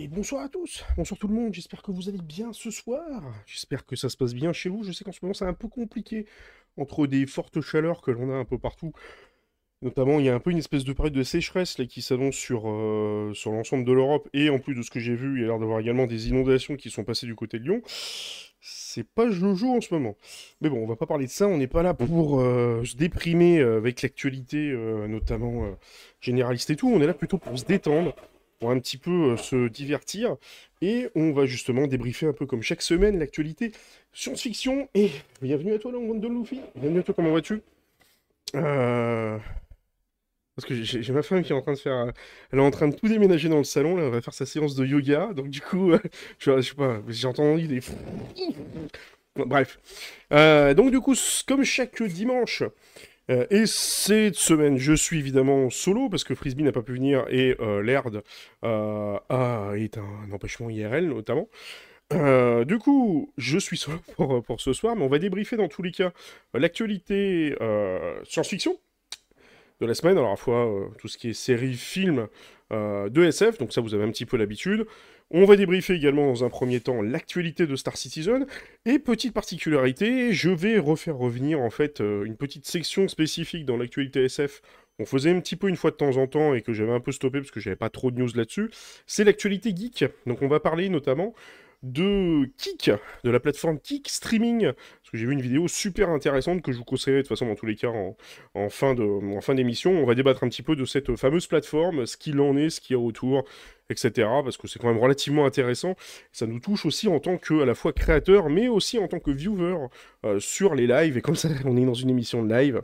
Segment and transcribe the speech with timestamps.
[0.00, 3.20] Et bonsoir à tous, bonsoir tout le monde, j'espère que vous allez bien ce soir,
[3.46, 5.54] j'espère que ça se passe bien chez vous, je sais qu'en ce moment c'est un
[5.54, 6.24] peu compliqué
[6.76, 8.92] entre des fortes chaleurs que l'on a un peu partout,
[9.82, 12.68] notamment il y a un peu une espèce de période de sécheresse qui s'annonce sur,
[12.68, 15.44] euh, sur l'ensemble de l'Europe, et en plus de ce que j'ai vu, il y
[15.44, 17.82] a l'air d'avoir également des inondations qui sont passées du côté de Lyon,
[18.60, 20.16] c'est pas jojo en ce moment.
[20.60, 22.94] Mais bon, on va pas parler de ça, on n'est pas là pour euh, se
[22.94, 24.72] déprimer euh, avec l'actualité,
[25.08, 25.76] notamment
[26.20, 28.14] généraliste et tout, on est là plutôt pour se détendre,
[28.58, 30.36] pour un petit peu euh, se divertir.
[30.80, 33.72] Et on va justement débriefer un peu comme chaque semaine l'actualité
[34.12, 34.88] science-fiction.
[34.94, 35.10] Et
[35.42, 36.60] bienvenue à toi, Longue de Luffy.
[36.74, 37.62] Bienvenue à toi, comment vas-tu?
[38.54, 39.38] Euh,
[40.56, 42.12] Parce que j'ai ma femme qui est en train de faire.
[42.52, 43.96] Elle est en train de tout déménager dans le salon.
[43.96, 45.32] Là, elle va faire sa séance de yoga.
[45.34, 45.92] Donc, du coup,
[46.38, 47.80] je, sais pas, j'ai entendu des.
[49.36, 49.78] Bref.
[50.32, 51.14] Euh, donc, du coup,
[51.46, 52.62] comme chaque dimanche,
[53.30, 57.26] euh, et cette semaine, je suis évidemment solo parce que Frisbee n'a pas pu venir
[57.28, 58.22] et euh, Laird
[58.64, 61.48] euh, est un, empêchement IRL notamment.
[62.10, 65.82] du coup, je suis solo pour, pour, ce soir, mais on va débriefer dans tous
[65.82, 66.12] les cas
[66.54, 67.54] l'actualité
[68.24, 68.78] science-fiction
[69.80, 72.28] de la semaine, alors à la fois tout ce qui est série, film
[72.70, 74.86] de SF, donc ça vous avez un petit peu l'habitude.
[75.30, 78.46] On va débriefer également dans un premier temps l'actualité de Star Citizen.
[78.86, 83.76] Et petite particularité, je vais refaire revenir en fait euh, une petite section spécifique dans
[83.76, 84.62] l'actualité SF.
[84.98, 87.00] On faisait un petit peu une fois de temps en temps et que j'avais un
[87.00, 88.70] peu stoppé parce que j'avais pas trop de news là-dessus.
[89.06, 90.06] C'est l'actualité geek.
[90.26, 91.34] Donc on va parler notamment
[91.84, 92.90] de Kik,
[93.22, 96.78] de la plateforme Kik Streaming, parce que j'ai vu une vidéo super intéressante que je
[96.78, 98.16] vous conseillerais de toute façon dans tous les cas en,
[98.54, 98.94] en fin
[99.54, 99.92] d'émission.
[99.92, 102.80] On va débattre un petit peu de cette fameuse plateforme, ce qu'il en est, ce
[102.80, 103.44] qu'il y a autour,
[103.90, 104.28] etc.
[104.42, 105.96] Parce que c'est quand même relativement intéressant.
[106.32, 109.18] Ça nous touche aussi en tant que à la fois créateur, mais aussi en tant
[109.18, 109.76] que viewer
[110.24, 111.16] euh, sur les lives.
[111.16, 112.82] Et comme ça, on est dans une émission live.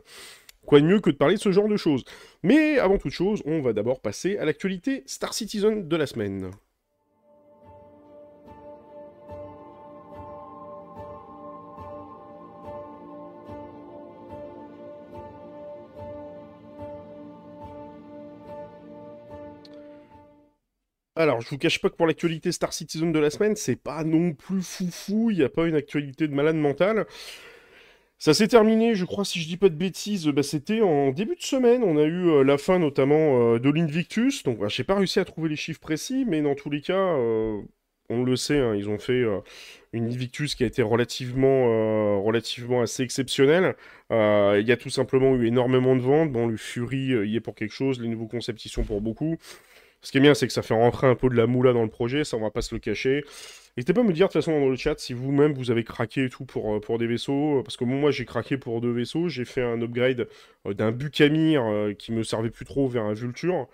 [0.65, 2.03] Quoi de mieux que de parler de ce genre de choses
[2.41, 6.51] Mais avant toute chose, on va d'abord passer à l'actualité Star Citizen de la semaine.
[21.17, 24.03] Alors, je vous cache pas que pour l'actualité Star Citizen de la semaine, c'est pas
[24.03, 27.05] non plus foufou, il n'y a pas une actualité de malade mental.
[28.17, 31.35] Ça s'est terminé, je crois, si je dis pas de bêtises, bah, c'était en début
[31.35, 31.83] de semaine.
[31.83, 34.43] On a eu euh, la fin notamment euh, de l'Invictus.
[34.43, 36.93] Donc, bah, j'ai pas réussi à trouver les chiffres précis, mais dans tous les cas,
[36.93, 37.61] euh,
[38.09, 39.23] on le sait, hein, ils ont fait
[39.93, 43.75] une Invictus qui a été relativement, relativement assez exceptionnelle.
[44.11, 46.31] Il y a tout simplement eu énormément de ventes.
[46.31, 49.37] Bon, le Fury y est pour quelque chose, les nouveaux concepts y sont pour beaucoup.
[50.05, 51.81] Ce qui est bien, c'est que ça fait rentrer un peu de la moula dans
[51.81, 53.25] le projet, ça on va pas se le cacher.
[53.75, 55.83] N'hésitez pas à me dire de toute façon dans le chat si vous-même vous avez
[55.83, 59.29] craqué et tout pour, euh, des vaisseaux, parce que moi j'ai craqué pour deux vaisseaux,
[59.29, 60.27] j'ai fait un upgrade
[60.67, 63.67] euh, d'un Bucamir euh, qui me servait plus trop vers un Vulture,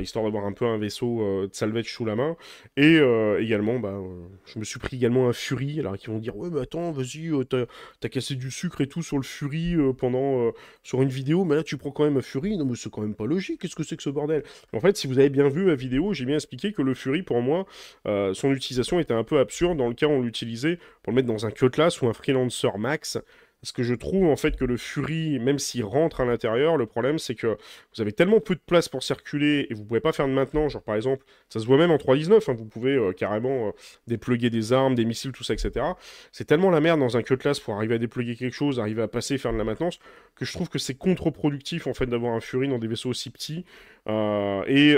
[0.00, 2.36] histoire d'avoir un peu un vaisseau euh, de salvage sous la main.
[2.76, 4.00] Et euh, également, bah,
[4.46, 7.30] je me suis pris également un Fury, alors qui vont dire Ouais, mais attends, vas-y,
[7.48, 10.52] t'as cassé du sucre et tout sur le Fury pendant
[10.82, 12.56] sur une vidéo, mais là tu prends quand même un Fury.
[12.56, 14.42] Non, mais c'est quand même pas logique, qu'est-ce que c'est que ce bordel?
[14.72, 17.22] En fait, si vous avez bien vu la vidéo, j'ai bien expliqué que le Fury,
[17.22, 17.66] pour moi,
[18.04, 21.28] son utilisation était un peu absurde dans le cas où on l'utilisait pour le mettre
[21.28, 23.18] dans un Cutlass ou un Freelancer Max.
[23.64, 26.84] Parce que je trouve en fait que le Fury, même s'il rentre à l'intérieur, le
[26.84, 27.56] problème c'est que
[27.94, 30.68] vous avez tellement peu de place pour circuler et vous pouvez pas faire de maintenant.
[30.68, 33.70] Genre par exemple, ça se voit même en 3.19, hein, vous pouvez euh, carrément euh,
[34.06, 35.82] dépluguer des armes, des missiles, tout ça, etc.
[36.30, 39.08] C'est tellement la merde dans un cutlass pour arriver à dépluguer quelque chose, arriver à
[39.08, 39.98] passer, faire de la maintenance,
[40.34, 43.30] que je trouve que c'est contre-productif en fait d'avoir un Fury dans des vaisseaux aussi
[43.30, 43.64] petits.
[44.08, 44.96] Euh, et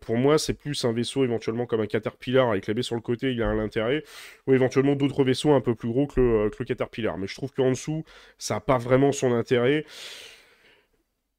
[0.00, 3.00] pour moi, c'est plus un vaisseau éventuellement comme un Caterpillar avec la baie sur le
[3.00, 4.02] côté, il a un intérêt,
[4.46, 7.18] ou éventuellement d'autres vaisseaux un peu plus gros que le, le Caterpillar.
[7.18, 8.04] Mais je trouve qu'en dessous,
[8.38, 9.84] ça n'a pas vraiment son intérêt.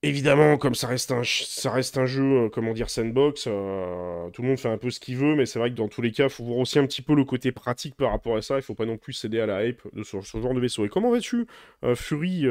[0.04, 4.42] Évidemment, comme ça reste un, ça reste un jeu, euh, comment dire, sandbox, euh, tout
[4.42, 6.12] le monde fait un peu ce qu'il veut, mais c'est vrai que dans tous les
[6.12, 8.56] cas, il faut voir aussi un petit peu le côté pratique par rapport à ça.
[8.56, 10.86] Il faut pas non plus céder à la hype de ce, genre de vaisseau.
[10.86, 11.46] Et comment vas-tu,
[11.84, 12.46] euh, Fury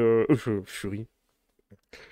[0.65, 1.07] Fury?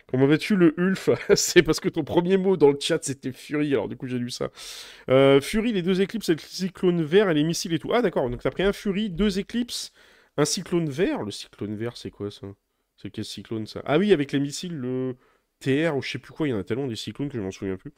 [0.08, 3.74] Comment vas-tu le Ulf C'est parce que ton premier mot dans le chat c'était Fury,
[3.74, 4.50] alors du coup j'ai lu ça.
[5.08, 7.92] Fury, les deux éclipses, le cyclone vert et les missiles et tout.
[7.94, 9.92] Ah d'accord, donc t'as pris un Fury, deux éclipses,
[10.38, 12.48] un cyclone vert Le cyclone vert, c'est quoi ça?
[12.98, 13.82] C'est quel cyclone ça?
[13.86, 15.16] Ah oui, avec les missiles, le
[15.60, 17.44] TR ou je sais plus quoi, il y en a tellement des cyclones que je
[17.44, 17.94] m'en souviens plus.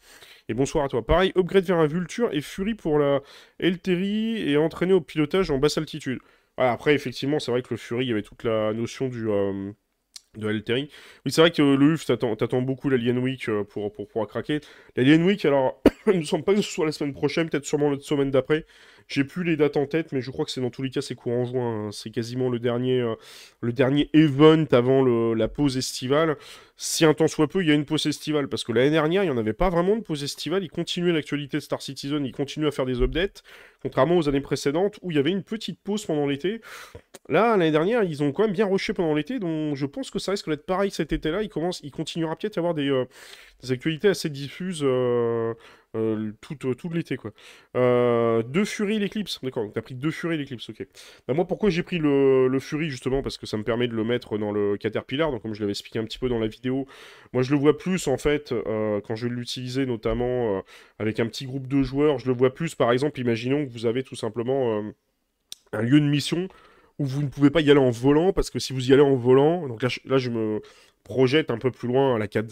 [0.49, 1.05] Et bonsoir à toi.
[1.05, 3.21] Pareil, upgrade vers un Vulture et Fury pour la
[3.59, 6.19] Elteri et entraîné au pilotage en basse altitude.
[6.57, 9.29] après, effectivement, c'est vrai que le Fury, il y avait toute la notion du.
[9.29, 9.71] Euh,
[10.37, 10.89] de Elteri.
[11.25, 14.61] Oui, c'est vrai que le UF, t'attends beaucoup l'Alien Week euh, pour, pour pouvoir craquer.
[14.95, 17.89] L'Alien Week, alors, il ne semble pas que ce soit la semaine prochaine, peut-être sûrement
[17.89, 18.65] la semaine d'après.
[19.11, 21.01] J'ai plus les dates en tête, mais je crois que c'est dans tous les cas,
[21.01, 21.87] c'est courant juin.
[21.87, 21.89] Hein.
[21.91, 23.15] C'est quasiment le dernier, euh,
[23.59, 26.37] le dernier event avant la pause estivale.
[26.83, 28.47] Si un temps soit peu, il y a une pause estivale.
[28.47, 30.63] Parce que l'année dernière, il n'y en avait pas vraiment de pause estivale.
[30.63, 33.43] Ils continuaient l'actualité de Star Citizen, ils continuaient à faire des updates.
[33.81, 36.61] Contrairement aux années précédentes où il y avait une petite pause pendant l'été.
[37.29, 39.39] Là, l'année dernière, ils ont quand même bien rushé pendant l'été.
[39.39, 41.43] Donc je pense que ça risque d'être pareil cet été-là.
[41.43, 43.05] Il, commence, il continuera peut-être à avoir des, euh,
[43.69, 44.81] actualités assez diffuses.
[44.83, 45.53] Euh,
[45.95, 47.31] euh, tout, tout l'été, quoi.
[48.43, 49.39] Deux Fury, l'Eclipse.
[49.43, 50.87] D'accord, t'as pris deux Fury, l'Eclipse, ok.
[51.27, 53.93] Bah, moi, pourquoi j'ai pris le, le, Fury, justement Parce que ça me permet de
[53.93, 56.47] le mettre dans le Caterpillar, donc comme je l'avais expliqué un petit peu dans la
[56.47, 56.87] vidéo.
[57.33, 58.53] Moi, je le vois plus, en fait,
[59.05, 60.63] quand je vais l'utiliser, notamment
[60.99, 63.85] avec un petit groupe de joueurs, je le vois plus, par exemple, imaginons que vous
[63.85, 64.83] avez tout simplement
[65.73, 66.47] un lieu de mission
[66.99, 69.01] où vous ne pouvez pas y aller en volant, parce que si vous y allez
[69.01, 70.61] en volant, donc là, là je me
[71.03, 72.47] projette un peu plus loin à la 4,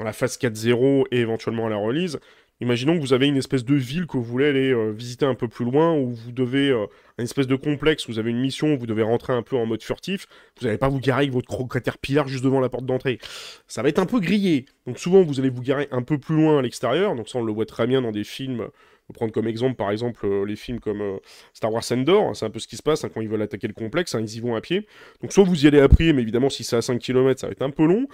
[0.00, 2.18] dans la phase 4.0 et éventuellement à la release,
[2.60, 5.34] Imaginons que vous avez une espèce de ville que vous voulez aller euh, visiter un
[5.34, 6.86] peu plus loin, où vous devez, euh,
[7.18, 9.82] un espèce de complexe, vous avez une mission, vous devez rentrer un peu en mode
[9.82, 10.26] furtif,
[10.58, 13.18] vous n'allez pas vous garer avec votre pilar juste devant la porte d'entrée.
[13.66, 14.66] Ça va être un peu grillé.
[14.86, 17.42] Donc souvent, vous allez vous garer un peu plus loin à l'extérieur, donc ça on
[17.42, 18.68] le voit très bien dans des films
[19.12, 21.18] prendre comme exemple, par exemple, euh, les films comme euh,
[21.52, 23.68] Star Wars Endor, c'est un peu ce qui se passe hein, quand ils veulent attaquer
[23.68, 24.86] le complexe, hein, ils y vont à pied.
[25.22, 27.46] Donc soit vous y allez à pied, mais évidemment si c'est à 5 km, ça
[27.46, 28.06] va être un peu long.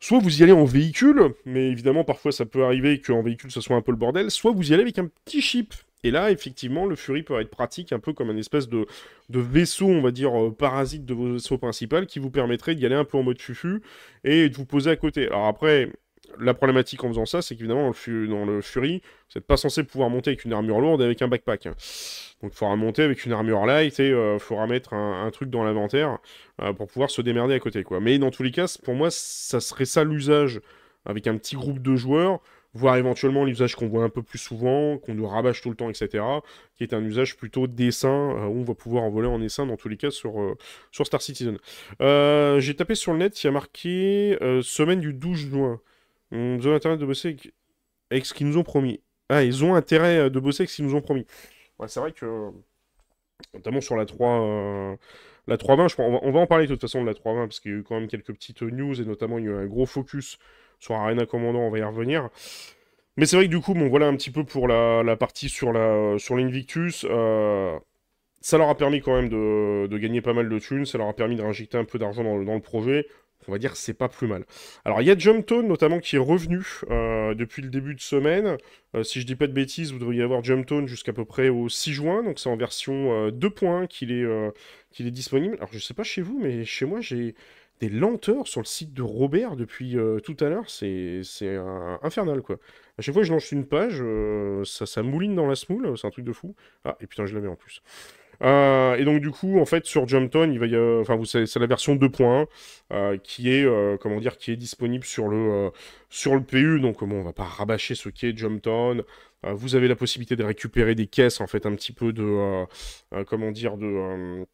[0.00, 3.60] Soit vous y allez en véhicule, mais évidemment parfois ça peut arriver qu'en véhicule ça
[3.60, 4.30] soit un peu le bordel.
[4.30, 5.74] Soit vous y allez avec un petit chip.
[6.04, 8.86] Et là, effectivement, le Fury peut être pratique un peu comme un espèce de,
[9.28, 12.94] vaisseau, on va dire, euh, parasite de vos vaisseaux principaux qui vous permettrait d'y aller
[12.94, 13.82] un peu en mode fufu
[14.22, 15.26] et de vous poser à côté.
[15.26, 15.90] Alors après,
[16.40, 17.92] la problématique en faisant ça, c'est qu'évidemment,
[18.28, 21.22] dans le Fury, vous n'êtes pas censé pouvoir monter avec une armure lourde et avec
[21.22, 21.68] un backpack.
[22.42, 25.48] Donc il faudra monter avec une armure light et il euh, faudra mettre un, truc
[25.48, 26.18] dans l'inventaire
[26.60, 27.82] euh, pour pouvoir se démerder à côté.
[27.82, 28.00] Quoi.
[28.00, 30.60] Mais dans tous les cas, pour moi, ça serait ça l'usage
[31.06, 32.40] avec un petit groupe de joueurs,
[32.74, 35.88] voire éventuellement l'usage qu'on voit un peu plus souvent, qu'on nous rabâche tout le temps,
[35.88, 36.22] etc.,
[36.74, 39.76] qui est un usage plutôt dessin, euh, où on va pouvoir envoler en essaim dans
[39.76, 40.56] tous les cas sur,
[40.90, 41.58] sur Star Citizen.
[42.00, 45.80] J'ai tapé sur le net, il y a marqué semaine du 12 juin.
[46.32, 47.36] Ils ont intérêt de bosser
[48.10, 49.00] avec, ce qu'ils nous ont promis.
[49.28, 51.26] Ah, ils ont intérêt euh, de bosser avec ce qu'ils nous ont promis.
[51.78, 52.50] Ouais, c'est vrai que,
[53.54, 54.40] notamment sur la 3...
[54.42, 54.96] Euh,
[55.48, 57.70] la 320, je on, va, en parler de toute façon de la 320, parce qu'il
[57.70, 59.66] y a eu quand même quelques petites news, et notamment il y a eu un
[59.66, 60.38] gros focus
[60.80, 62.30] sur Arena Commandant, on va y revenir.
[63.16, 65.72] Mais c'est vrai que du coup, bon, voilà un petit peu pour la, partie sur
[65.72, 67.06] la sur l'Invictus.
[67.08, 67.78] Euh,
[68.40, 71.12] ça leur a permis quand même de, gagner pas mal de thunes, ça leur a
[71.14, 73.06] permis de réinjecter un peu d'argent dans, dans, le projet
[73.48, 74.44] on va dire c'est pas plus mal.
[74.84, 78.56] Alors il y a Jumptone notamment qui est revenu euh, depuis le début de semaine.
[78.94, 81.68] Euh, si je dis pas de bêtises, vous devriez avoir Jumptone jusqu'à peu près au
[81.68, 84.26] 6 juin, donc c'est en version 2.1 euh, qu'il est,
[84.90, 85.56] qu'il est disponible.
[85.56, 87.34] Alors je sais pas chez vous, mais chez moi j'ai
[87.80, 91.20] des lenteurs sur le site de Robert depuis tout à l'heure, c'est
[92.02, 92.56] infernal quoi.
[92.98, 94.02] À chaque fois que je lance une page,
[94.64, 96.54] ça, ça mouline dans la smoule, c'est un truc de fou.
[96.84, 97.82] Ah, et putain, je l'avais en plus.
[98.42, 101.46] Euh, et donc du coup, en fait, sur Jumpton, il va y enfin, vous savez,
[101.46, 102.46] c'est la version 2.1
[102.92, 105.70] euh, qui est, euh, comment dire, qui est disponible sur le
[106.10, 106.80] sur le PU.
[106.80, 109.02] Donc bon, on va pas rabâcher ce qui est Jumpton.
[109.42, 112.64] vous avez la possibilité de récupérer des caisses, en fait, un petit peu de,
[113.24, 114.46] comment dire, de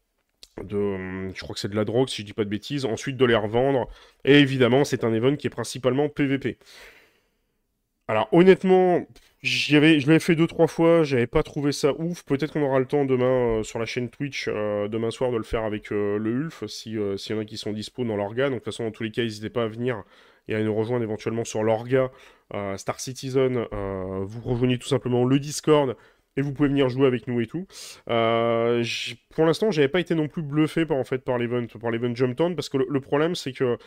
[0.61, 3.17] de, je crois que c'est de la drogue si je dis pas de bêtises, ensuite
[3.17, 3.87] de les revendre,
[4.23, 6.57] et évidemment c'est un event qui est principalement PVP.
[8.07, 9.05] Alors honnêtement,
[9.43, 12.23] je l'avais fait deux trois fois, j'avais pas trouvé ça ouf.
[12.23, 15.37] Peut-être qu'on aura le temps demain euh, sur la chaîne Twitch, euh, demain soir, de
[15.37, 18.17] le faire avec euh, le Ulf, si s'il y en a qui sont dispo dans
[18.17, 18.45] l'orga.
[18.45, 20.03] Donc de toute façon, dans tous les cas, n'hésitez pas à venir
[20.47, 22.11] et à nous rejoindre éventuellement sur l'orga
[22.77, 23.65] Star Citizen.
[23.71, 25.95] vous rejoignez tout simplement le Discord
[26.35, 27.65] et vous pouvez venir jouer avec nous et tout.
[28.05, 32.13] pour l'instant, j'avais pas été non plus bluffé par en fait par l'event, par l'event
[32.13, 33.77] Jumptown, parce que le problème c'est que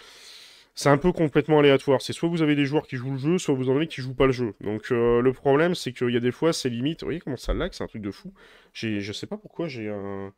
[0.76, 2.02] c'est un peu complètement aléatoire.
[2.02, 4.02] C'est soit vous avez des joueurs qui jouent le jeu, soit vous en avez qui
[4.02, 4.54] jouent pas le jeu.
[4.61, 7.00] Donc euh, le problème, c'est qu'il y a des fois, c'est limite.
[7.00, 8.33] Vous voyez comment ça lag, c'est un truc de fou.
[8.75, 10.33] Je sais pas pourquoi j'ai un.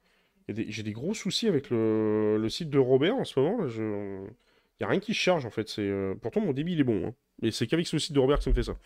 [0.48, 3.66] J'ai des, gros soucis avec le, site de Robert en ce moment.
[3.66, 3.82] Je...
[3.82, 5.74] Il n'y a rien qui charge en fait.
[5.80, 7.08] Euh, Pourtant mon débit est bon.
[7.08, 7.14] Hein.
[7.42, 8.76] Mais c'est qu'avec ce site de Robert que ça me fait ça.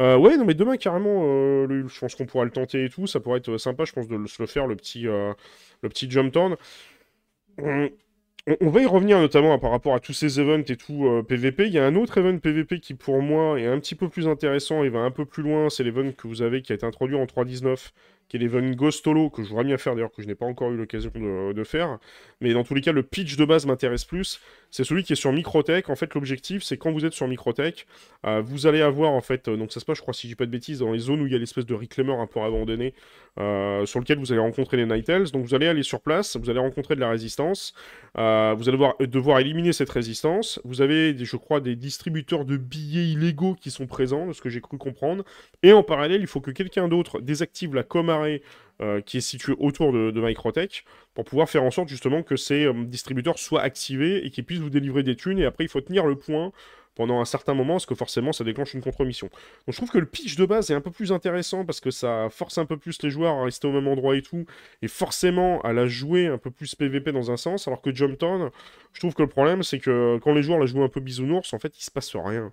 [0.00, 1.22] Euh, ouais, non mais demain carrément,
[1.68, 3.06] je pense qu'on pourra le tenter et tout.
[3.06, 5.34] Ça pourrait être sympa, je pense, de se le faire, le petit, le
[5.82, 6.56] petit jump turn
[8.60, 11.66] on, va y revenir notamment par rapport à tous ces events et tout PVP.
[11.66, 14.28] Il y a un autre event PVP qui pour moi est un petit peu plus
[14.28, 15.70] intéressant et va un peu plus loin.
[15.70, 17.90] C'est l'event que vous avez qui a été introduit en 3.19
[18.28, 20.70] qui est l'event Ghostolo, que je voudrais bien faire d'ailleurs, que je n'ai pas encore
[20.70, 21.98] eu l'occasion de, faire.
[22.40, 24.40] Mais dans tous les cas, le pitch de base m'intéresse plus.
[24.70, 25.88] C'est celui qui est sur Microtech.
[25.88, 27.86] En fait, l'objectif, c'est quand vous êtes sur Microtech,
[28.26, 30.32] euh, vous allez avoir, en fait, euh, donc ça se passe, je crois, si je
[30.32, 32.26] dis pas de bêtises, dans les zones où il y a l'espèce de reclaimer un
[32.26, 32.92] peu abandonné,
[33.40, 35.30] euh, sur lequel vous allez rencontrer les Night Elves.
[35.32, 37.72] Donc vous allez aller sur place, vous allez rencontrer de la résistance,
[38.14, 38.20] vous
[38.68, 40.60] allez devoir, éliminer cette résistance.
[40.64, 44.48] Vous avez, je crois, des distributeurs de billets illégaux qui sont présents, de ce que
[44.48, 45.24] j'ai cru comprendre.
[45.62, 48.42] Et en parallèle, il faut que quelqu'un d'autre désactive la com carré
[48.80, 52.36] euh, qui est situé autour de, de, Microtech pour pouvoir faire en sorte justement que
[52.36, 55.40] ces euh, distributeurs soient activés et qu'ils puissent vous délivrer des thunes.
[55.40, 56.52] Et après, il faut tenir le point
[56.98, 59.28] pendant un certain moment, parce que forcément ça déclenche une contre-mission.
[59.28, 61.92] Donc je trouve que le pitch de base est un peu plus intéressant parce que
[61.92, 64.46] ça force un peu plus les joueurs à rester au même endroit et tout,
[64.82, 68.50] et forcément à la jouer un peu plus PVP dans un sens, alors que Jumptown,
[68.92, 71.54] je trouve que le problème c'est que quand les joueurs la jouent un peu bisounours,
[71.54, 72.52] en fait il se passe rien.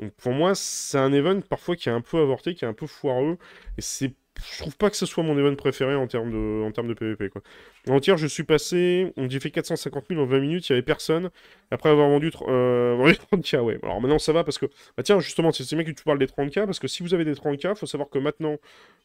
[0.00, 2.74] Donc pour moi c'est un event parfois qui est un peu avorté, qui est un
[2.74, 3.38] peu foireux,
[3.78, 4.14] et c'est
[4.52, 6.94] je trouve pas que ce soit mon event préféré en termes de, en termes de
[6.94, 7.28] PvP.
[7.28, 7.42] Quoi.
[7.88, 10.82] En tiers, je suis passé, j'ai fait 450 000 en 20 minutes, il n'y avait
[10.84, 11.30] personne.
[11.70, 12.96] Après avoir vendu, euh,
[13.32, 13.78] 30k, ouais.
[13.82, 14.66] Alors maintenant ça va parce que,
[14.96, 17.24] bah tiens, justement, c'est bien que tu parles des 30k, parce que si vous avez
[17.24, 18.56] des 30k, il faut savoir que maintenant,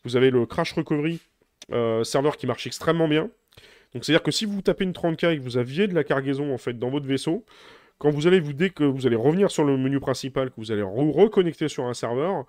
[0.04, 1.20] vous avez le Crash Recovery
[1.72, 3.30] euh, serveur qui marche extrêmement bien.
[3.94, 6.54] Donc c'est-à-dire que si vous tapez une 30k et que vous aviez de la cargaison
[6.54, 7.46] en fait dans votre vaisseau,
[8.02, 10.72] quand vous allez vous dès que vous allez revenir sur le menu principal, que vous
[10.72, 12.46] allez reconnecter sur un serveur,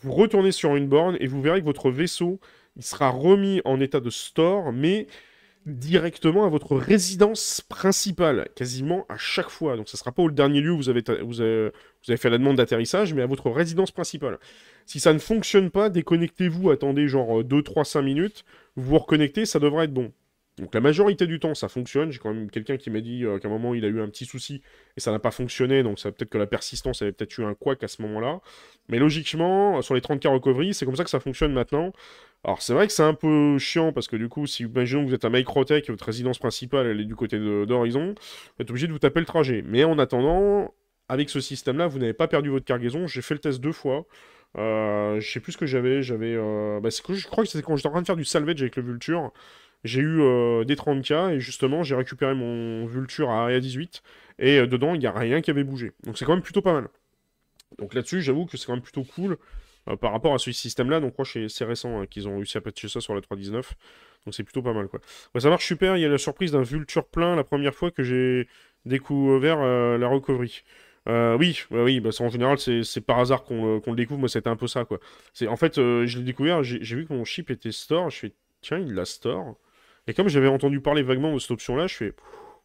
[0.00, 2.38] vous retournez sur une borne et vous verrez que votre vaisseau
[2.76, 5.08] il sera remis en état de store, mais
[5.66, 9.76] directement à votre résidence principale, quasiment à chaque fois.
[9.76, 13.12] Donc ça ne sera pas au dernier lieu où vous avez fait la demande d'atterrissage,
[13.12, 14.38] mais à votre résidence principale.
[14.86, 18.44] Si ça ne fonctionne pas, déconnectez-vous, attendez genre 2, 3, 5 minutes,
[18.76, 20.12] vous vous reconnectez, ça devrait être bon.
[20.58, 22.12] Donc la majorité du temps, ça fonctionne.
[22.12, 24.08] J'ai quand même quelqu'un qui m'a dit euh, qu'à un moment, il a eu un
[24.08, 24.60] petit souci
[24.96, 25.82] et ça n'a pas fonctionné.
[25.82, 28.40] Donc ça peut-être que la persistance avait peut-être eu un couac à ce moment-là.
[28.88, 31.92] Mais logiquement, sur les 30K recovery, c'est comme ça que ça fonctionne maintenant.
[32.44, 35.08] Alors c'est vrai que c'est un peu chiant parce que du coup, si imaginons que
[35.08, 38.70] vous êtes à Microtech et votre résidence principale, elle est du côté d'Horizon, vous êtes
[38.70, 39.62] obligé de vous taper le trajet.
[39.66, 40.74] Mais en attendant,
[41.08, 43.06] avec ce système-là, vous n'avez pas perdu votre cargaison.
[43.06, 44.06] J'ai fait le test deux fois.
[44.58, 46.02] Euh, je sais plus ce que j'avais.
[46.02, 46.34] J'avais.
[46.34, 46.80] Euh...
[46.80, 48.82] Bah, je crois que c'était quand j'étais en train de faire du salvage avec le
[48.82, 49.32] Vulture
[49.84, 54.02] j'ai eu euh, des 30k et justement j'ai récupéré mon Vulture à Area 18
[54.38, 55.92] et euh, dedans il n'y a rien qui avait bougé.
[56.04, 56.88] Donc c'est quand même plutôt pas mal.
[57.78, 59.38] Donc là-dessus j'avoue que c'est quand même plutôt cool
[59.88, 61.00] euh, par rapport à ce système-là.
[61.00, 63.54] Donc moi c'est récent hein, qu'ils ont réussi à patcher ça sur la 3.19.
[64.24, 65.00] Donc c'est plutôt pas mal quoi.
[65.40, 68.04] ça marche super, il y a la surprise d'un Vulture plein la première fois que
[68.04, 68.46] j'ai
[68.84, 70.62] découvert la recovery.
[71.08, 74.54] oui, bah oui, bah, en général c'est par hasard qu'on le découvre, moi c'était un
[74.54, 75.00] peu ça quoi.
[75.48, 78.78] En fait, je l'ai découvert, j'ai vu que mon chip était store, je fais tiens,
[78.78, 79.56] il la store.
[80.06, 82.12] Et comme j'avais entendu parler vaguement de cette option-là, je fais,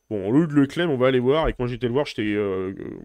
[0.10, 1.48] bon, au de le claim, on va aller voir.
[1.48, 3.00] Et quand j'étais le voir, j'étais euh, euh,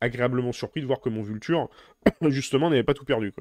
[0.00, 1.68] agréablement surpris de voir que mon Vulture,
[2.28, 3.32] justement, n'avait pas tout perdu.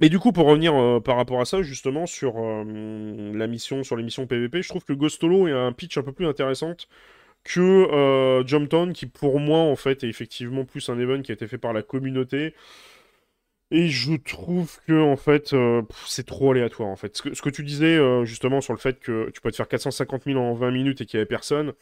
[0.00, 3.96] Mais du coup, pour revenir euh, par rapport à ça, justement, sur la mission, sur
[3.96, 6.88] les missions PVP, je trouve que Ghostolo est un pitch un peu plus intéressante
[7.44, 11.48] que Jumptown, qui pour moi, en fait, est effectivement plus un event qui a été
[11.48, 12.54] fait par la communauté.
[13.74, 17.16] Et je trouve que en fait, euh, c'est trop aléatoire en fait.
[17.16, 20.24] Ce que, tu disais euh, justement sur le fait que tu peux te faire 450
[20.24, 21.72] 000 en 20 minutes et qu'il n'y avait personne,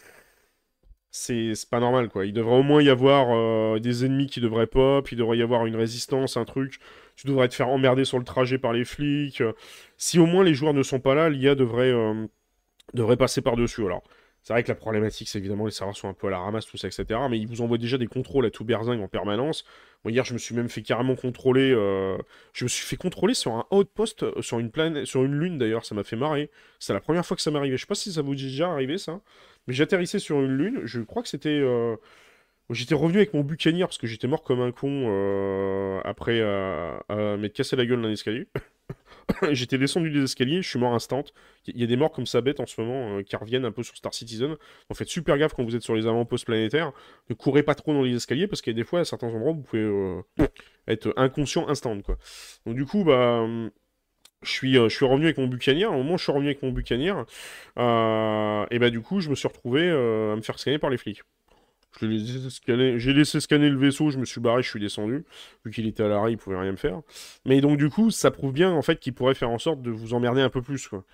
[1.10, 2.26] c'est pas normal quoi.
[2.26, 5.42] Il devrait au moins y avoir euh, des ennemis qui devraient pop, il devrait y
[5.42, 6.78] avoir une résistance, un truc.
[7.16, 9.42] Tu devrais te faire emmerder sur le trajet par les flics.
[9.96, 11.92] Si au moins les joueurs ne sont pas là, l'IA devrait,
[12.94, 13.84] devrait passer par-dessus.
[13.84, 14.04] Alors,
[14.42, 16.64] c'est vrai que la problématique, c'est évidemment les serveurs sont un peu à la ramasse,
[16.64, 17.20] tout ça, etc.
[17.28, 19.64] Mais ils vous envoient déjà des contrôles à tout berzingue en permanence.
[20.08, 21.72] Hier, je me suis même fait carrément contrôler.
[21.72, 22.16] Euh,
[22.54, 25.58] je me suis fait contrôler sur un outpost, euh, sur une planète, sur une lune
[25.58, 25.84] d'ailleurs.
[25.84, 26.50] Ça m'a fait marrer.
[26.78, 27.76] C'est la première fois que ça arrivé.
[27.76, 29.20] Je sais pas si ça vous est déjà arrivé, ça.
[29.66, 30.80] Mais j'atterrissais sur une lune.
[30.84, 31.50] Je crois que c'était.
[31.50, 31.96] Euh,
[32.70, 36.40] j'étais revenu avec mon bucanier parce que j'étais mort comme un con après
[37.36, 38.48] m'être cassé la gueule d'un escalier.
[39.52, 41.24] J'étais descendu des escaliers, je suis mort instant.
[41.66, 43.72] Il y a des morts comme ça bête en ce moment euh, qui reviennent un
[43.72, 44.56] peu sur Star Citizen.
[44.88, 46.92] En fait, super gaffe quand vous êtes sur les avant-postes planétaires.
[47.28, 49.28] Ne courez pas trop dans les escaliers parce qu'il y a des fois, à certains
[49.28, 50.22] endroits, vous pouvez euh,
[50.88, 51.96] être inconscient instant.
[51.96, 52.06] Donc,
[52.66, 53.46] du coup, bah.
[54.42, 55.84] Je suis, euh, je suis revenu avec mon bucanier.
[55.84, 59.34] Au moment où je suis revenu avec mon bucanier, et bah du coup, je me
[59.34, 61.22] suis retrouvé à me faire scanner par les flics.
[62.00, 65.24] J'ai laissé scanner le vaisseau, je me suis barré, je suis descendu.
[65.64, 67.02] Vu qu'il était à l'arrêt, il pouvait rien me faire.
[67.44, 69.90] Mais donc, du coup, ça prouve bien en fait qu'il pourrait faire en sorte de
[69.90, 70.88] vous emmerder un peu plus.
[70.88, 71.04] Quoi.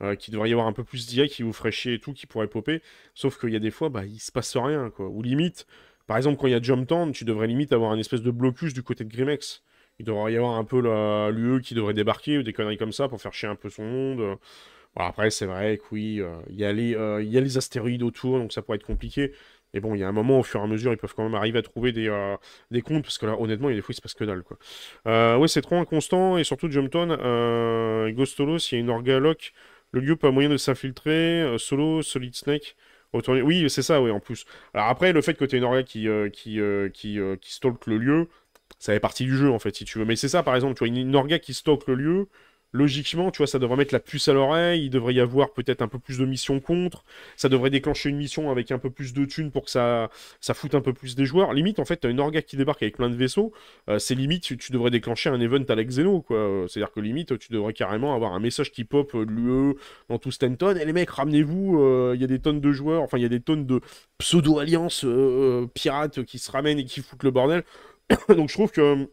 [0.00, 2.12] Euh, qu'il devrait y avoir un peu plus d'IA qui vous ferait chier et tout,
[2.12, 2.82] qui pourrait popper.
[3.14, 4.90] Sauf qu'il y a des fois, bah, il se passe rien.
[4.90, 5.08] Quoi.
[5.08, 5.66] Ou limite,
[6.06, 8.30] par exemple, quand il y a Jump Town, tu devrais limite avoir un espèce de
[8.30, 9.62] blocus du côté de Grimex.
[9.98, 10.80] Il devrait y avoir un peu
[11.30, 13.82] l'UE qui devrait débarquer ou des conneries comme ça pour faire chier un peu son
[13.84, 14.38] monde.
[14.94, 18.52] après, c'est vrai que oui, euh, il y, euh, y, a les astéroïdes autour, donc
[18.52, 19.32] ça pourrait être compliqué.
[19.74, 21.24] Et bon, il y a un moment, au fur et à mesure, ils peuvent quand
[21.24, 22.36] même arriver à trouver des, euh,
[22.70, 24.24] des comptes, parce que là, honnêtement, il y a des fois, il se passe que
[24.24, 24.58] dalle, quoi.
[25.06, 29.52] Euh, ouais, c'est trop inconstant, et surtout, Jumpton, euh, Ghostolo, s'il y a une orgaloc,
[29.92, 32.76] le lieu pas moyen de s'infiltrer, euh, solo, Solid Snake,
[33.12, 34.44] Oui, c'est ça, oui, en plus.
[34.74, 36.60] Alors après, le fait que tu aies une orga qui, qui,
[36.92, 38.28] qui, qui le lieu,
[38.78, 40.04] ça fait partie du jeu, en fait, si tu veux.
[40.04, 42.28] Mais c'est ça, par exemple, tu vois, une, orga qui stocke le lieu,
[42.72, 45.82] logiquement, tu vois, ça devrait mettre la puce à l'oreille, il devrait y avoir peut-être
[45.82, 47.04] un peu plus de missions contre,
[47.36, 50.10] ça devrait déclencher une mission avec un peu plus de thunes pour que ça,
[50.40, 51.52] ça foute un peu plus des joueurs.
[51.54, 53.52] Limite, en fait, t'as une orga qui débarque avec plein de vaisseaux,
[53.88, 56.66] euh, c'est limite, tu, devrais déclencher un event à la Xeno, quoi.
[56.68, 59.74] C'est-à-dire que limite, tu devrais carrément avoir un message qui pop de l'UE
[60.08, 63.02] dans tout Stanton, et les mecs, ramenez-vous, euh, il y a des tonnes de joueurs,
[63.02, 63.80] enfin, il y a des tonnes de
[64.18, 67.64] pseudo-alliances euh, pirates qui se ramènent et qui foutent le bordel.
[68.28, 69.08] Donc je trouve que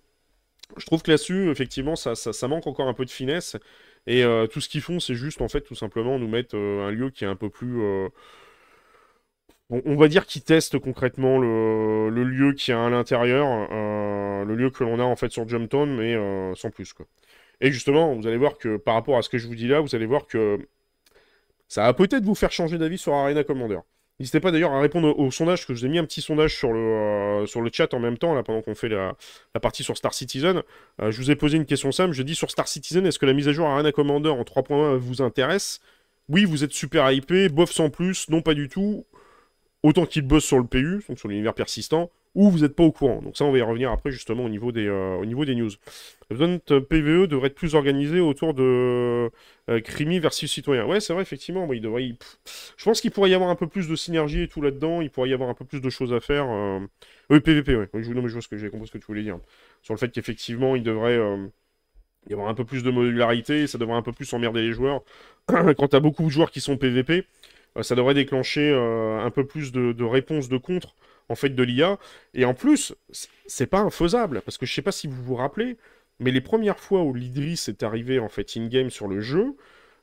[0.77, 3.57] je trouve que là-dessus, effectivement, ça, manque encore un peu de finesse.
[4.07, 6.87] Et euh, tout ce qu'ils font, c'est juste, en fait, tout simplement, nous mettre euh,
[6.87, 7.81] un lieu qui est un peu plus...
[7.81, 8.09] Euh,
[9.69, 13.67] on, va dire qu'ils testent concrètement le, lieu qui est à l'intérieur,
[14.45, 16.15] le lieu que l'on a, en fait, sur Jumptown, mais
[16.55, 17.07] sans plus, quoi.
[17.61, 19.79] Et justement, vous allez voir que, par rapport à ce que je vous dis là,
[19.79, 20.59] vous allez voir que
[21.67, 23.79] ça va peut-être vous faire changer d'avis sur Arena Commander.
[24.19, 26.55] N'hésitez pas d'ailleurs à répondre au, sondage, que je vous ai mis un petit sondage
[26.55, 29.15] sur le, euh, sur le chat en même temps, là, pendant qu'on fait la,
[29.61, 30.63] partie sur Star Citizen.
[31.01, 33.25] Euh, je vous ai posé une question simple, je dis sur Star Citizen, est-ce que
[33.25, 35.81] la mise à jour Arena Commander en 3.1 vous intéresse?
[36.29, 39.05] Oui, vous êtes super hypé, bof sans plus, non pas du tout.
[39.83, 42.91] Autant qu'il bosse sur le PU, donc sur l'univers persistant, ou vous n'êtes pas au
[42.91, 43.21] courant.
[43.21, 45.55] Donc ça, on va y revenir après justement au niveau des, euh, au niveau des
[45.55, 45.71] news.
[46.29, 49.31] Le PVE devrait être plus organisé autour de
[49.69, 50.85] euh, Crimi versus citoyen.
[50.85, 51.71] Ouais, c'est vrai, effectivement.
[51.71, 52.11] il devrait,
[52.77, 55.01] Je pense qu'il pourrait y avoir un peu plus de synergie et tout là-dedans.
[55.01, 56.45] Il pourrait y avoir un peu plus de choses à faire.
[56.49, 56.79] Euh...
[57.29, 57.89] Oui, PVP, ouais.
[57.93, 59.39] Non, mais je vois ce que j'ai compris ce que tu voulais dire.
[59.81, 61.47] Sur le fait qu'effectivement, il devrait euh,
[62.27, 63.65] y avoir un peu plus de modularité.
[63.67, 65.03] Ça devrait un peu plus emmerder les joueurs.
[65.47, 67.25] Quand tu as beaucoup de joueurs qui sont PVP,
[67.81, 70.95] ça devrait déclencher un peu plus de réponses de contre
[71.29, 71.97] en fait de l'IA.
[72.33, 72.93] Et en plus,
[73.47, 75.77] c'est pas infaisable, parce que je sais pas si vous vous rappelez,
[76.19, 79.55] mais les premières fois où l'Idris est arrivé en fait in-game sur le jeu,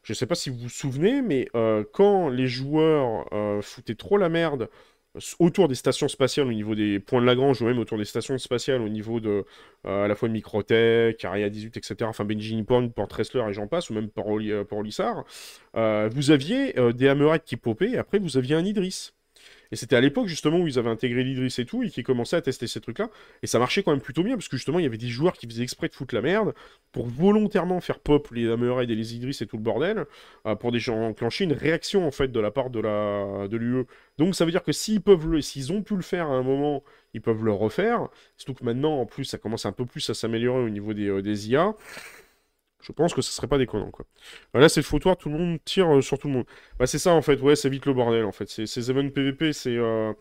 [0.02, 4.18] je sais pas si vous vous souvenez, mais euh, quand les joueurs euh, foutaient trop
[4.18, 4.68] la merde
[5.38, 8.38] autour des stations spatiales, au niveau des points de Lagrange, ou même autour des stations
[8.38, 9.44] spatiales, au niveau de
[9.86, 13.52] euh, à la fois de Microtech, Aria 18, etc., enfin Benjamin Point, Port Tressler et
[13.52, 14.28] j'en passe, ou même Port,
[14.72, 15.24] Olissar,
[15.74, 19.12] vous aviez des hammerheads qui popaient, et après vous aviez un Idris.
[19.72, 22.36] Et c'était à l'époque justement où ils avaient intégré l'Idris et tout, et qui commençaient
[22.36, 23.08] à tester ces trucs-là.
[23.42, 25.32] Et ça marchait quand même plutôt bien, parce que justement, il y avait des joueurs
[25.32, 26.54] qui faisaient exprès de foutre la merde,
[26.92, 30.04] pour volontairement faire pop les Hammerhead et les Idris et tout le bordel,
[30.46, 33.86] euh, pour déjà enclencher une réaction en fait de la part de la l'UE.
[34.18, 36.42] Donc ça veut dire que s'ils peuvent le, s'ils ont pu le faire à un
[36.42, 38.08] moment, ils peuvent le refaire.
[38.36, 41.08] Surtout que maintenant, en plus, ça commence un peu plus à s'améliorer au niveau des,
[41.08, 41.74] euh, des IA
[42.82, 44.04] je pense que ce serait pas déconnant, quoi.
[44.52, 46.46] Bah, là, c'est le foutoir, tout le monde tire euh, sur tout le monde.
[46.78, 48.48] Bah, c'est ça, en fait, ouais, c'est vite le bordel, en fait.
[48.48, 49.76] Ces events PVP, c'est...
[49.76, 50.12] Euh,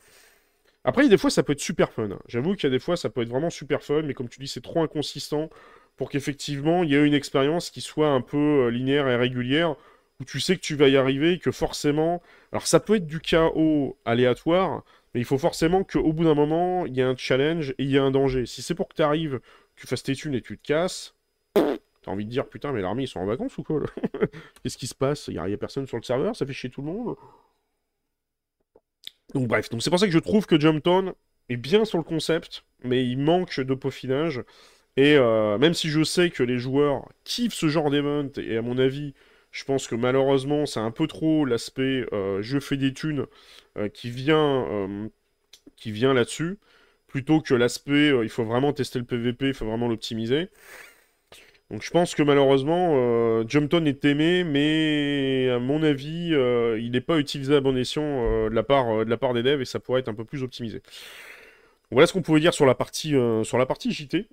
[0.84, 2.10] après, des fois, ça peut être super fun.
[2.28, 4.39] J'avoue qu'il y a des fois, ça peut être vraiment super fun, mais comme tu
[4.39, 5.50] dis, c'est trop inconsistant
[5.97, 9.76] pour qu'effectivement, il y ait une expérience qui soit un peu euh, linéaire et régulière,
[10.19, 12.21] où tu sais que tu vas y arriver, que forcément...
[12.52, 16.86] Alors, ça peut être du chaos aléatoire, mais il faut forcément qu'au bout d'un moment,
[16.86, 18.45] il y ait un challenge et il y ait un danger.
[18.45, 19.39] Si c'est pour que tu arrives,
[19.76, 21.15] tu fasses tes thunes et tu te casses...
[22.02, 23.82] T'as envie de dire, putain, mais l'armée, ils sont en vacances ou quoi
[24.64, 25.28] Qu'est-ce qui se passe?
[25.28, 27.16] Il n'y a, personne sur le serveur, ça fait chier tout le monde.
[29.34, 31.14] Donc bref, donc c'est pour ça que je trouve que Jumpton
[31.50, 34.42] est bien sur le concept, mais il manque de peaufinage.
[34.98, 38.62] Et euh, même si je sais que les joueurs kiffent ce genre d'event, et à
[38.62, 39.14] mon avis,
[39.52, 43.26] je pense que malheureusement, c'est un peu trop l'aspect euh, je fais des thunes
[43.78, 45.10] euh, qui vient,
[45.78, 46.58] qui vient là-dessus,
[47.08, 50.50] plutôt que l'aspect il faut vraiment tester le PVP, il faut vraiment l'optimiser.
[51.72, 56.92] Donc je pense que malheureusement, euh, Jumpton est aimé, mais à mon avis, euh, il
[56.92, 59.62] n'est pas utilisé à bon escient euh, de, la part, de la part des devs
[59.62, 60.82] et ça pourrait être un peu plus optimisé.
[61.90, 64.28] voilà ce qu'on pouvait dire sur la partie, sur la partie JT.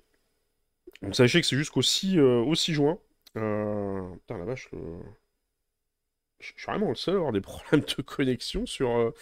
[1.01, 2.19] Donc sachez que c'est jusqu'au 6,
[2.55, 2.99] 6 juin.
[3.33, 4.69] Putain la vache,
[6.39, 9.13] je suis vraiment le seul à avoir des problèmes de connexion sur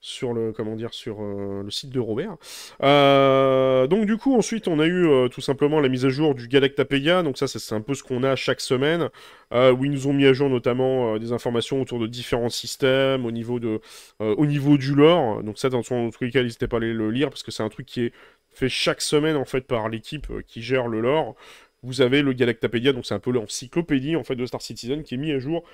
[0.00, 2.36] sur le comment dire sur euh, le site de Robert.
[2.82, 6.34] Euh, donc du coup ensuite on a eu euh, tout simplement la mise à jour
[6.34, 7.22] du Galactapedia.
[7.22, 9.08] Donc ça c'est un peu ce qu'on a chaque semaine
[9.52, 13.30] où ils nous ont mis à jour notamment des informations autour de différents systèmes au
[13.30, 13.80] niveau de
[14.20, 15.42] au niveau du lore.
[15.42, 17.62] Donc ça dans tous les cas n'hésitez pas à aller le lire parce que c'est
[17.62, 18.12] un truc qui est
[18.50, 21.34] fait chaque semaine en fait par l'équipe qui gère le lore.
[21.82, 25.14] Vous avez le Galactapedia donc c'est un peu l'encyclopédie en fait de Star Citizen qui
[25.14, 25.64] est mis à jour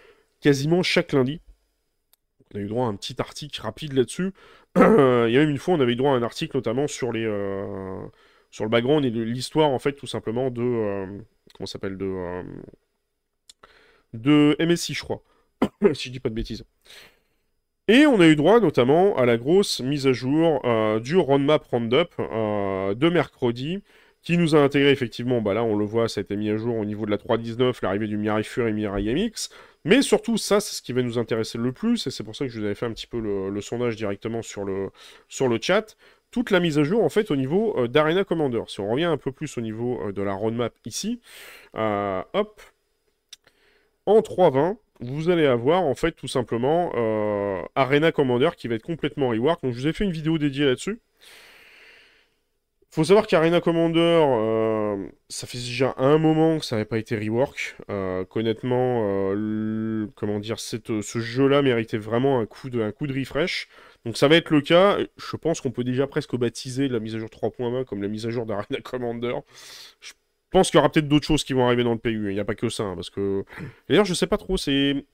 [0.40, 1.40] quasiment chaque lundi.
[2.54, 4.32] On a eu droit à un petit article rapide là-dessus.
[4.76, 7.12] Il y a même une fois, on avait eu droit à un article notamment sur
[7.12, 8.00] les euh,
[8.50, 11.06] sur le background et l'histoire en fait tout simplement de euh,
[11.64, 12.42] s'appelle de euh,
[14.12, 15.22] de MSI, je crois,
[15.94, 16.64] si je dis pas de bêtises.
[17.88, 20.62] Et on a eu droit notamment à la grosse mise à jour
[21.00, 23.82] du roadmap roundup de mercredi
[24.22, 26.56] qui nous a intégré effectivement, bah là on le voit, ça a été mis à
[26.56, 29.50] jour au niveau de la 3.19, l'arrivée du Mirai Fur et Mirai MX,
[29.84, 32.46] mais surtout ça c'est ce qui va nous intéresser le plus, et c'est pour ça
[32.46, 34.90] que je vous avais fait un petit peu le, sondage directement sur le,
[35.28, 35.96] sur le chat,
[36.30, 38.62] toute la mise à jour en fait au niveau euh, d'Arena Commander.
[38.68, 41.20] Si on revient un peu plus au niveau euh, de la roadmap ici,
[41.76, 42.60] euh, hop,
[44.06, 46.92] en 3.20, vous allez avoir en fait tout simplement
[47.74, 49.62] Arena Commander qui va être complètement rework.
[49.62, 51.00] Donc je vous ai fait une vidéo dédiée là-dessus.
[52.94, 57.16] Faut savoir qu'Arena Commander, euh, ça fait déjà un moment que ça n'avait pas été
[57.16, 57.78] rework.
[57.88, 59.32] Euh, qu'honnêtement,
[60.14, 63.68] comment dire, ce jeu-là méritait vraiment un coup, de, un coup de refresh.
[64.04, 64.98] Donc ça va être le cas.
[65.16, 68.26] Je pense qu'on peut déjà presque baptiser la mise à jour 3.20 comme la mise
[68.26, 69.36] à jour d'Arena Commander.
[70.00, 70.12] Je
[70.50, 72.28] pense qu'il y aura peut-être d'autres choses qui vont arriver dans le PU.
[72.28, 72.82] Il n'y a pas que ça.
[72.82, 73.42] Hein, parce que.
[73.88, 74.58] D'ailleurs, je sais pas trop.
[74.58, 75.06] C'est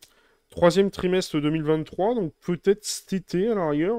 [0.50, 2.16] troisième trimestre 2023.
[2.16, 3.94] Donc peut-être cet été à l'arrière.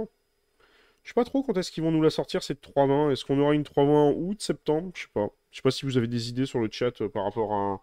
[1.09, 3.11] Je sais pas trop quand est-ce qu'ils vont nous la sortir cette 3.20.
[3.11, 4.91] Est-ce qu'on aura une 3.20 en août, septembre?
[4.93, 5.29] Je sais pas.
[5.49, 7.81] Je sais pas si vous avez des idées sur le chat euh, par rapport à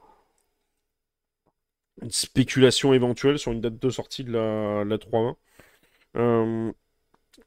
[2.03, 5.35] une spéculation éventuelle sur une date de sortie de la, la 3.20.
[6.17, 6.73] Euh,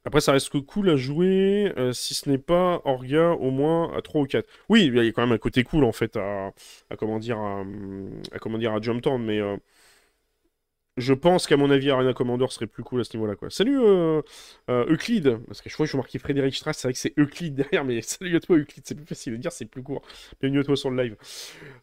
[0.04, 4.02] après, ça reste cool à jouer, euh, si ce n'est pas Orga au moins à
[4.02, 4.46] 3 ou 4.
[4.68, 6.52] Oui, il y a quand même un côté cool en fait à,
[6.98, 7.64] comment dire à,
[8.42, 9.40] comment dire à Jump Town, mais
[11.00, 13.36] je pense qu'à mon avis, Arena Commander serait plus cool à ce niveau-là.
[13.50, 14.22] Salut euh,
[14.70, 17.18] euh, Euclide, parce que je vois que je marqué Frédéric Strass, c'est vrai que c'est
[17.18, 20.02] Euclide derrière, mais salut à toi Euclide, c'est plus facile de dire, c'est plus court.
[20.42, 21.16] Bienvenue à toi sur le live.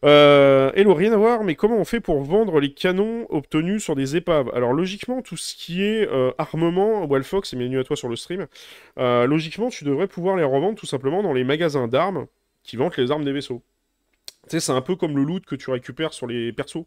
[0.05, 3.95] Euh, hello, rien à voir, mais comment on fait pour vendre les canons obtenus sur
[3.95, 4.51] des épaves?
[4.53, 8.47] Alors logiquement, tout ce qui est armement, Wildfox, et bienvenue à toi sur le stream,
[8.97, 12.27] logiquement, tu devrais pouvoir les revendre tout simplement dans les magasins d'armes
[12.63, 13.63] qui vendent les armes des vaisseaux.
[14.43, 16.85] Tu sais, c'est un peu comme le loot que tu récupères sur les persos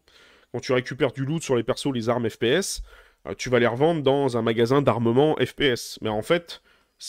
[0.51, 2.83] quand tu récupères du loot sur les persos, les armes FPS,
[3.27, 5.99] euh, tu vas les revendre dans un magasin d'armement FPS.
[6.01, 6.61] Mais en fait,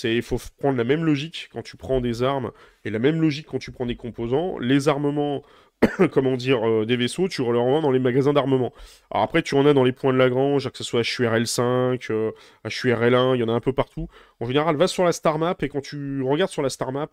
[0.04, 2.50] il faut prendre la même logique quand tu prends des armes
[2.84, 4.58] et la même logique quand tu prends des composants.
[4.58, 5.42] Les armements,
[6.12, 8.72] comment dire, euh, des vaisseaux, tu les revends dans les magasins d'armement.
[9.10, 12.30] Alors après, tu en as dans les points de Lagrange, que ce soit HURL5, euh,
[12.64, 14.08] HURL1, il y en a un peu partout.
[14.40, 17.08] En général, va sur la star map et quand tu regardes sur la star map,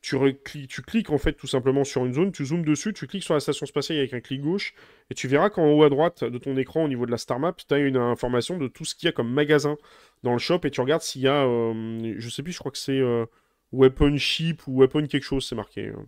[0.00, 3.34] tu, cliques en fait tout simplement sur une zone, tu zoomes dessus, tu cliques sur
[3.34, 4.74] la station spatiale avec un clic gauche,
[5.10, 7.38] et tu verras qu'en haut à droite de ton écran au niveau de la star
[7.38, 9.76] map, tu as une information de tout ce qu'il y a comme magasin
[10.22, 12.72] dans le shop, et tu regardes s'il y a, euh, je sais plus, je crois
[12.72, 13.26] que c'est euh,
[13.72, 15.88] Weapon Ship ou Weapon quelque chose, c'est marqué.
[15.88, 16.06] Hein.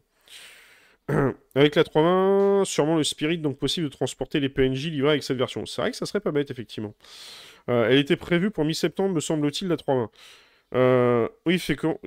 [1.54, 5.36] avec la 320, sûrement le Spirit, donc possible de transporter les PNJ livrés avec cette
[5.36, 5.66] version.
[5.66, 6.94] C'est vrai que ça serait pas bête, effectivement.
[7.68, 10.10] Euh, elle était prévue pour mi-septembre, me semble-t-il, la 320.
[10.74, 11.60] Euh, oui,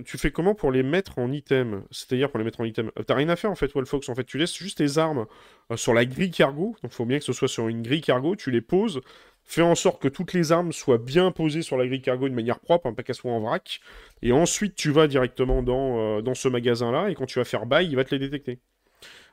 [0.06, 1.84] tu fais comment pour les mettre en item?
[1.91, 4.10] C'est-à-dire pour les mettre en item euh, T'as rien à faire en fait, Wallfox.
[4.10, 5.25] En fait, tu laisses juste tes armes
[5.71, 6.75] euh, sur la grille cargo.
[6.82, 8.36] Donc, il faut bien que ce soit sur une grille cargo.
[8.36, 9.01] Tu les poses.
[9.43, 12.34] Fais en sorte que toutes les armes soient bien posées sur la grille cargo de
[12.34, 13.80] manière propre, hein, pas qu'elles soient en vrac.
[14.23, 17.10] Et ensuite, tu vas directement dans, dans ce magasin-là.
[17.12, 18.60] Et quand tu vas faire bail, il va te les détecter.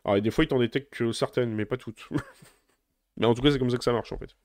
[0.04, 2.08] Alors, des fois, il t'en détecte que certaines, mais pas toutes.
[3.16, 4.36] mais en tout cas, c'est comme ça que ça marche en fait.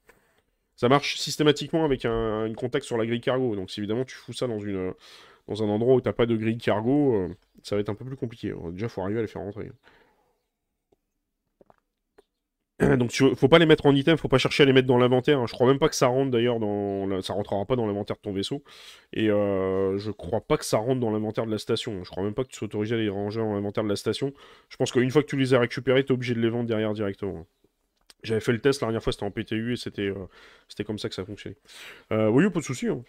[0.78, 3.56] Ça marche systématiquement avec un, une contact sur la grille cargo.
[3.56, 7.16] Donc si évidemment tu fous ça dans, un endroit où t'as pas de grille cargo,
[7.16, 7.30] euh,
[7.64, 8.54] ça va être un peu plus compliqué.
[8.72, 9.72] Déjà, il faut arriver à les faire rentrer.
[12.98, 15.00] Donc tu, faut pas les mettre en item, faut pas chercher à les mettre dans
[15.00, 15.48] l'inventaire.
[15.48, 18.22] Je crois même pas que ça rentre d'ailleurs dans, ça rentrera pas dans l'inventaire de
[18.22, 18.64] ton vaisseau.
[19.14, 22.04] Et euh, je crois pas que ça rentre dans l'inventaire de la station.
[22.04, 23.96] Je crois même pas que tu sois autorisé à les ranger dans l'inventaire de la
[23.96, 24.32] station.
[24.70, 26.94] Je pense qu'une fois que tu les as récupérés, t'es obligé de les vendre derrière
[26.94, 27.48] directement.
[28.28, 30.28] J'avais fait le test la dernière fois, c'était en PTU et c'était euh,
[30.68, 31.56] c'était comme ça que ça fonctionnait.
[32.12, 32.88] Euh, oui, pas de souci.
[32.88, 33.02] Hein.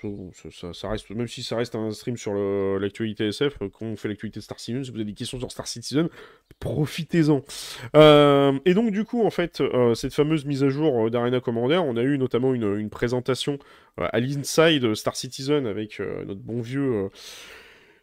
[0.73, 2.35] Ça, reste, même si ça reste un stream sur
[2.79, 5.51] l'actualité SF, euh, quand on fait l'actualité Star Citizen, si vous avez des questions sur
[5.51, 6.09] Star Citizen,
[6.61, 7.43] profitez-en.
[8.65, 9.61] et donc, du coup, en fait,
[9.95, 13.59] cette fameuse mise à jour d'Arena Commander, on a eu notamment une, une présentation
[13.97, 17.11] à l'Inside Star Citizen avec notre bon vieux.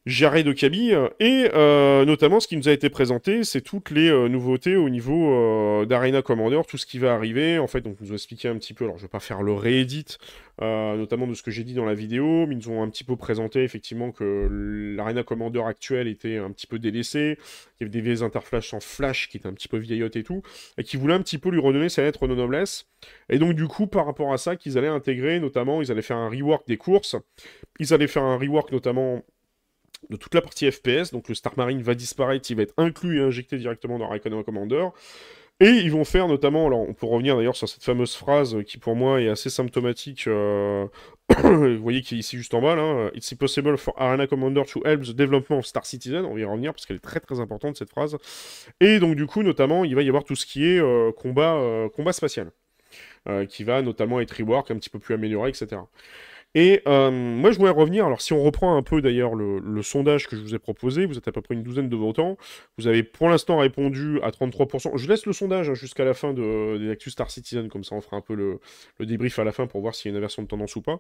[0.06, 4.08] Jared de Kaby, et euh, notamment ce qui nous a été présenté, c'est toutes les
[4.08, 7.98] euh, nouveautés au niveau euh, d'Arena Commander, tout ce qui va arriver, en fait, donc
[8.02, 10.06] nous a expliqué un petit peu, alors je vais pas faire le réédit,
[10.62, 13.04] notamment de ce que j'ai dit dans la vidéo, mais ils nous ont un petit
[13.04, 17.40] peu présenté effectivement que l'Arena Commander actuelle était un petit peu délaissée,
[17.78, 20.24] qu'il y avait des vieilles interflash en flash qui étaient un petit peu vieillottes et
[20.24, 20.44] tout,
[20.78, 22.86] et qui voulaient un petit peu lui redonner sa lettre de noblesse,
[23.30, 26.18] et donc du coup, par rapport à ça, qu'ils allaient intégrer, notamment, ils allaient faire
[26.18, 27.16] un rework des courses,
[27.80, 29.24] ils allaient faire un rework notamment
[30.10, 33.20] de toute la partie FPS, donc le Star Marine va disparaître, il va être inclus
[33.20, 34.88] et injecté directement dans Recon Commander.
[35.62, 38.78] Et ils vont faire notamment, alors on peut revenir d'ailleurs sur cette fameuse phrase qui
[38.78, 40.86] pour moi est assez symptomatique, euh,
[41.44, 44.82] vous voyez qui est ici juste en bas là, It's impossible for Arena Commander to
[44.86, 47.40] help the development of Star Citizen, on va y revenir parce qu'elle est très très
[47.40, 48.18] importante cette phrase.
[48.82, 51.56] Et donc du coup notamment il va y avoir tout ce qui est euh, combat,
[51.56, 52.52] euh, combat spatial,
[53.48, 55.78] qui va notamment être rework un petit peu plus amélioré, etc.
[56.56, 58.06] Et euh, moi, je voulais revenir.
[58.06, 61.18] Alors, si on reprend un peu d'ailleurs le, sondage que je vous ai proposé, vous
[61.18, 62.38] êtes à peu près une douzaine de votants.
[62.78, 64.98] Vous avez pour l'instant répondu à 33%.
[64.98, 67.96] Je laisse le sondage hein, jusqu'à la fin de, des Actus Star Citizen, comme ça
[67.96, 68.60] on fera un peu le,
[69.06, 70.98] débrief à la fin pour voir s'il y a une inversion de tendance ou pas.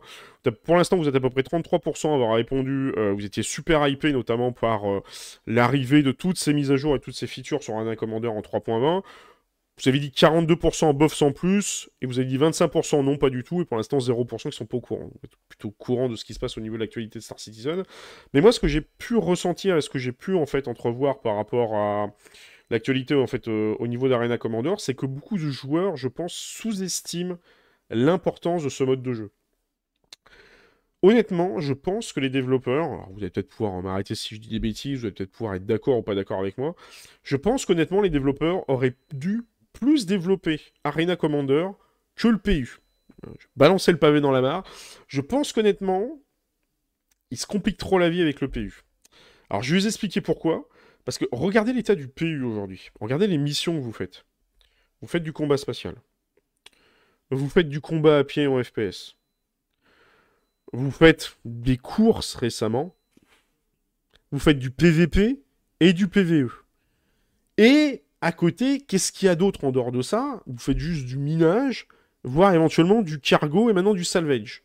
[0.65, 2.93] Pour l'instant, vous êtes à peu près 33% à avoir répondu.
[2.97, 5.01] Euh, vous étiez super hypé, notamment par euh,
[5.47, 8.41] l'arrivée de toutes ces mises à jour et toutes ces features sur un Commander en
[8.41, 9.03] 3.20.
[9.81, 13.43] vous avez dit 42% bof sans plus, et vous avez dit 25% non, pas du
[13.43, 15.09] tout, et pour l'instant 0% qui sont pas au courant.
[15.49, 17.83] plutôt courant de ce qui se passe au niveau de l'actualité de Star Citizen.
[18.33, 21.19] Mais moi, ce que j'ai pu ressentir et ce que j'ai pu en fait entrevoir
[21.19, 22.13] par rapport à
[22.69, 26.33] l'actualité en fait euh, au niveau d'Arena Commander, c'est que beaucoup de joueurs, je pense,
[26.33, 27.37] sous-estiment
[27.89, 29.31] l'importance de ce mode de jeu.
[31.01, 34.59] Honnêtement, je pense que les développeurs, vous allez peut-être pouvoir m'arrêter si je dis des
[34.59, 36.75] bêtises, vous allez peut-être pouvoir être d'accord ou pas d'accord avec moi,
[37.21, 39.43] je pense qu'honnêtement, les développeurs auraient dû
[39.75, 41.67] plus développer Arena Commander
[42.15, 42.79] que le PU.
[43.23, 44.63] Je le pavé dans la mare.
[45.07, 46.19] Je pense qu'honnêtement,
[47.31, 48.83] ils se compliquent trop la vie avec le PU.
[49.49, 50.67] Alors, je vais vous expliquer pourquoi.
[51.03, 52.89] Parce que regardez l'état du PU aujourd'hui.
[52.99, 54.25] Regardez les missions que vous faites.
[55.01, 55.95] Vous faites du combat spatial.
[57.29, 59.15] Vous faites du combat à pied en FPS.
[60.73, 62.95] Vous faites des courses récemment.
[64.31, 65.43] Vous faites du PVP
[65.79, 66.51] et du PVE.
[67.57, 70.41] Et à côté, qu'est-ce qu'il y a d'autre en dehors de ça?
[70.47, 71.87] Vous faites juste du minage,
[72.23, 74.63] voire éventuellement du cargo et maintenant du salvage.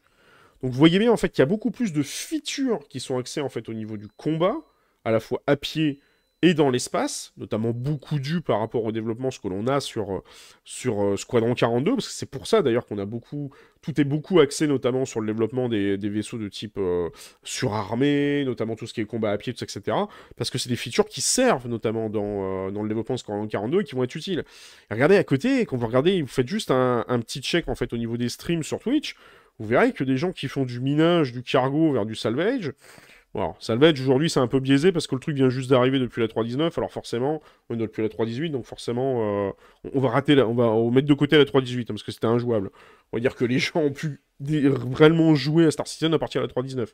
[0.63, 3.19] Donc vous voyez bien en fait qu'il y a beaucoup plus de features qui sont
[3.19, 4.57] axées en fait au niveau du combat,
[5.05, 6.01] à la fois à pied
[6.43, 10.15] et dans l'espace, notamment beaucoup dû par rapport au développement ce que l'on a sur,
[10.15, 10.25] euh,
[10.65, 13.51] sur euh, Squadron 42, parce que c'est pour ça d'ailleurs qu'on a beaucoup,
[13.83, 17.11] tout est beaucoup axé notamment sur le développement des, vaisseaux de type euh,
[17.43, 19.83] surarmé, notamment tout ce qui est combat à pied, etc.
[20.37, 23.83] Parce que c'est des features qui servent notamment dans, dans le développement de Squadron 42
[23.83, 24.45] et qui vont être utiles.
[24.91, 27.93] regardez à côté, quand vous regardez, vous faites juste un, un petit check en fait
[27.93, 29.15] au niveau des streams sur Twitch,
[29.59, 32.73] vous verrez que des gens qui font du minage, du cargo vers du salvage,
[33.33, 36.21] Bon, Salvage, aujourd'hui, c'est un peu biaisé parce que le truc vient juste d'arriver depuis
[36.21, 36.73] la 3.19.
[36.77, 39.53] Alors forcément, on est depuis la 3.18, donc forcément, euh,
[39.95, 42.71] on va rater, on va mettre de côté la 3.18 hein, parce que c'était injouable.
[43.13, 46.43] On va dire que les gens ont pu réellement jouer à Star Citizen à partir
[46.43, 46.89] de la 3.19.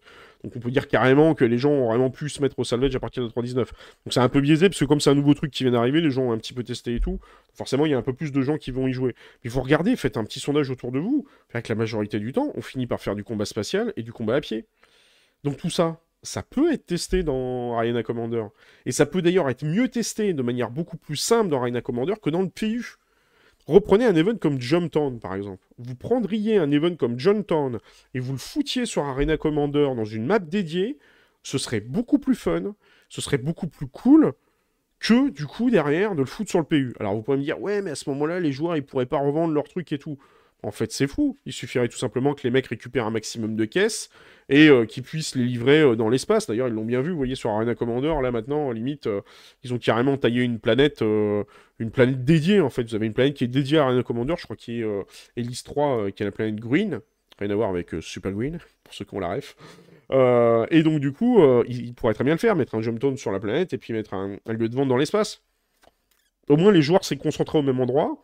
[0.44, 2.94] Donc on peut dire carrément que les gens ont vraiment pu se mettre au Salvage
[2.94, 3.54] à partir de la 3.19.
[3.54, 3.66] Donc
[4.10, 6.10] c'est un peu biaisé parce que comme c'est un nouveau truc qui vient d'arriver, les
[6.10, 7.18] gens ont un petit peu testé et tout.
[7.54, 9.14] Forcément, il y a un peu plus de gens qui vont y jouer.
[9.42, 11.26] Mais vous regardez, faites un petit sondage autour de vous.
[11.54, 14.34] Avec la majorité du temps, on finit par faire du combat spatial et du combat
[14.34, 14.66] à pied.
[15.44, 18.44] Donc tout ça, ça peut être testé dans Arena Commander.
[18.84, 22.14] Et ça peut d'ailleurs être mieux testé de manière beaucoup plus simple dans Arena Commander
[22.20, 22.96] que dans le PU.
[23.66, 25.66] Reprenez un event comme Jumptown, par exemple.
[25.78, 27.78] Vous prendriez un event comme Jumptown
[28.14, 30.98] et vous le foutiez sur Arena Commander dans une map dédiée,
[31.42, 32.74] ce serait beaucoup plus fun,
[33.08, 34.32] ce serait beaucoup plus cool
[34.98, 36.94] que, du coup, derrière, de le foutre sur le PU.
[37.00, 39.18] Alors, vous pouvez me dire, ouais, mais à ce moment-là, les joueurs, ils pourraient pas
[39.18, 40.18] revendre leur truc et tout.
[40.66, 41.38] En fait, c'est fou.
[41.46, 44.10] Il suffirait tout simplement que les mecs récupèrent un maximum de caisses
[44.48, 46.48] et euh, qu'ils puissent les livrer euh, dans l'espace.
[46.48, 49.20] D'ailleurs, ils l'ont bien vu, vous voyez, sur Arena Commander, là maintenant, limite, euh,
[49.62, 52.82] ils ont carrément taillé une planète, une planète dédiée, en fait.
[52.82, 54.86] Vous avez une planète qui est dédiée à Arena Commander, je crois qu'il est
[55.36, 56.98] Elise 3, qui est la planète Green.
[57.38, 59.54] Rien à voir avec Super Green, pour ceux qui ont la ref.
[60.10, 63.30] et donc, du coup, il, pourrait très bien le faire, mettre un jump tone sur
[63.30, 65.44] la planète et puis mettre un, un lieu de vente dans l'espace.
[66.48, 68.20] Au moins, les joueurs s'est concentrés au même endroit.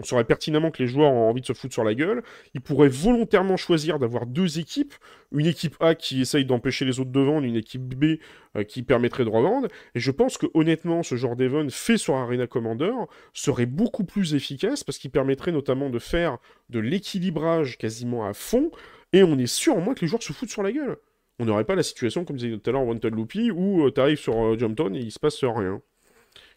[0.00, 2.22] On saurait pertinemment que les joueurs ont envie de se foutre sur la gueule.
[2.54, 4.92] Ils pourraient volontairement choisir d'avoir deux équipes.
[5.30, 8.18] Une équipe A qui essaye d'empêcher les autres de vendre, une équipe B
[8.56, 9.68] euh, qui permettrait de revendre.
[9.94, 12.92] Et je pense que honnêtement, ce genre d'event fait sur Arena Commander
[13.32, 16.38] serait beaucoup plus efficace parce qu'il permettrait notamment de faire
[16.70, 18.72] de l'équilibrage quasiment à fond.
[19.12, 20.96] Et on est sûr, au moins, que les joueurs se foutent sur la gueule.
[21.38, 24.00] On n'aurait pas la situation, comme disait tout à l'heure, Wanted Loopy, où euh, tu
[24.00, 25.80] arrives sur euh, Jumpton et il se passe rien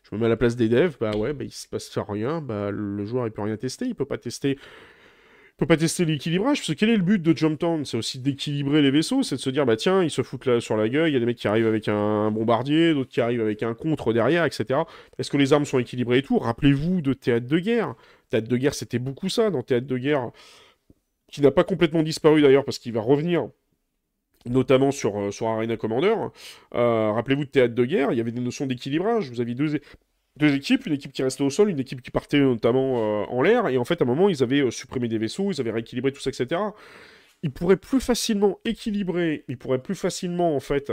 [0.09, 2.41] je me mets à la place des devs, bah ouais, bah il se passe rien,
[2.41, 4.51] bah le joueur il peut rien tester, il peut pas tester.
[4.51, 7.83] Il peut pas tester l'équilibrage, parce que quel est le but de Jump Town?
[7.83, 10.61] C'est aussi d'équilibrer les vaisseaux, c'est de se dire, bah tiens, ils se foutent là
[10.61, 13.21] sur la gueule, il y a des mecs qui arrivent avec un bombardier, d'autres qui
[13.21, 14.81] arrivent avec un contre derrière, etc.
[15.17, 16.37] Est-ce que les armes sont équilibrées et tout?
[16.37, 17.95] Rappelez-vous de Théâtre de guerre.
[18.29, 20.29] Théâtre de guerre, c'était beaucoup ça, dans Théâtre de guerre,
[21.31, 23.49] qui n'a pas complètement disparu d'ailleurs, parce qu'il va revenir
[24.49, 26.15] notamment sur, euh, sur Arena Commander.
[26.75, 29.29] Euh, rappelez-vous de Théâtre de guerre, il y avait des notions d'équilibrage.
[29.29, 29.79] Vous aviez deux,
[30.37, 33.41] deux équipes, une équipe qui restait au sol, une équipe qui partait notamment euh, en
[33.41, 33.67] l'air.
[33.67, 36.21] Et en fait, à un moment, ils avaient supprimé des vaisseaux, ils avaient rééquilibré tout
[36.21, 36.61] ça, etc.
[37.43, 40.91] Ils pourraient plus facilement équilibrer, ils pourraient plus facilement, en fait,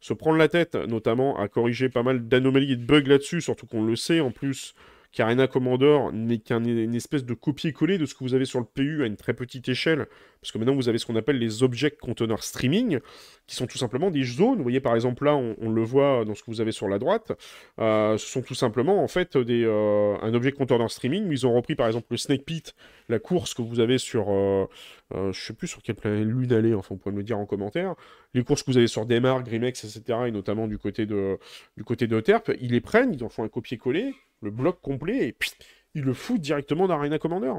[0.00, 3.66] se prendre la tête, notamment à corriger pas mal d'anomalies et de bugs là-dessus, surtout
[3.66, 4.74] qu'on le sait en plus
[5.16, 9.02] qu'Arena Commander n'est qu'une espèce de copier-coller de ce que vous avez sur le PU
[9.02, 10.08] à une très petite échelle,
[10.42, 13.00] parce que maintenant vous avez ce qu'on appelle les Object Container Streaming,
[13.46, 14.58] qui sont tout simplement des zones.
[14.58, 16.98] Vous voyez par exemple là, on, le voit dans ce que vous avez sur la
[16.98, 17.32] droite,
[17.80, 21.28] euh, ce sont tout simplement en fait euh, un Object Container Streaming.
[21.30, 22.74] Ils ont repris par exemple le Snake Pit,
[23.08, 24.66] la course que vous avez sur, euh,
[25.14, 27.38] euh je sais plus sur quelle planète lune aller, enfin vous pouvez me le dire
[27.38, 27.94] en commentaire,
[28.34, 31.38] les courses que vous avez sur Demar, Grimex, etc., et notamment du côté de,
[31.78, 35.28] du côté de Terp, ils les prennent, ils en font un copier-coller, le bloc complet,
[35.28, 35.52] et puis
[35.94, 37.52] ils le foutent directement dans Arena Commander.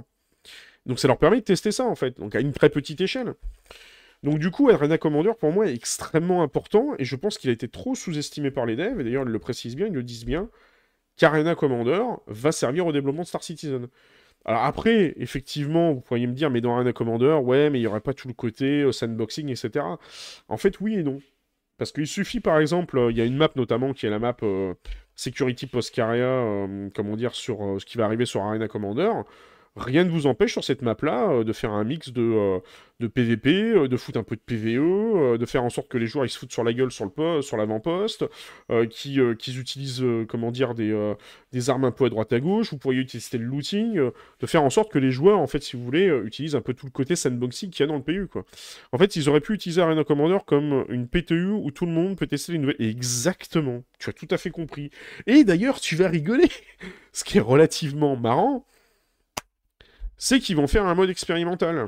[0.85, 3.33] Donc ça leur permet de tester ça en fait, donc à une très petite échelle.
[4.23, 7.53] Donc du coup, Arena Commander pour moi est extrêmement important et je pense qu'il a
[7.53, 10.25] été trop sous-estimé par les devs, et d'ailleurs ils le précisent bien, ils le disent
[10.25, 10.49] bien.
[11.17, 13.87] qu'Arena Commander va servir au développement de Star Citizen.
[14.45, 17.87] Alors après, effectivement, vous pourriez me dire, mais dans Arena Commander, ouais, mais il n'y
[17.87, 19.85] aurait pas tout le côté euh, sandboxing, etc.
[20.47, 21.19] En fait, oui et non.
[21.77, 24.19] Parce qu'il suffit, par exemple, euh, il y a une map notamment qui est la
[24.19, 24.73] map euh,
[25.17, 29.11] Security Post-Caria, comment dire, sur ce qui va arriver sur Arena Commander
[29.77, 33.49] rien ne vous empêche sur cette map-là euh, de faire un mix de, euh, PVP,
[33.49, 36.29] euh, de foutre un peu de PVE, de faire en sorte que les joueurs ils
[36.29, 38.25] se foutent sur la gueule sur le sur l'avant-poste,
[38.89, 40.03] qu'ils utilisent
[41.51, 42.71] des armes un peu à droite à gauche.
[42.71, 43.95] Vous pourriez utiliser le looting,
[44.39, 46.73] de faire en sorte que les joueurs en fait si vous voulez utilisent un peu
[46.73, 48.45] tout le côté sandboxing qu'il y a dans le PU quoi.
[48.91, 52.17] En fait ils auraient pu utiliser Arena Commander comme une PTU où tout le monde
[52.17, 52.75] peut tester les nouvelles.
[52.79, 54.89] exactement, tu as tout à fait compris.
[55.27, 56.49] Et d'ailleurs tu vas rigoler,
[57.13, 58.65] ce qui est relativement marrant
[60.17, 61.87] c'est qu'ils vont faire un mode expérimental.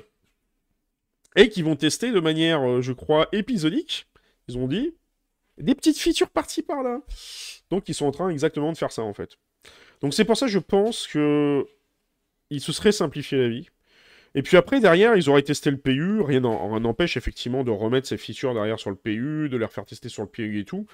[1.36, 4.08] Et qu'ils vont tester de manière, euh, je crois, épisodique,
[4.48, 4.96] ils ont dit,
[5.58, 7.02] des petites features parties par-là.
[7.70, 9.38] Donc ils sont en train exactement de faire ça, en fait.
[10.02, 11.66] Donc c'est pour ça, je pense que
[12.50, 13.70] ils se seraient simplifié la vie.
[14.36, 16.22] Et puis après, derrière, ils auraient testé le PU.
[16.22, 20.10] Rien n'empêche effectivement de remettre ces features derrière sur le PU, de les refaire tester
[20.10, 20.86] sur le PU et tout.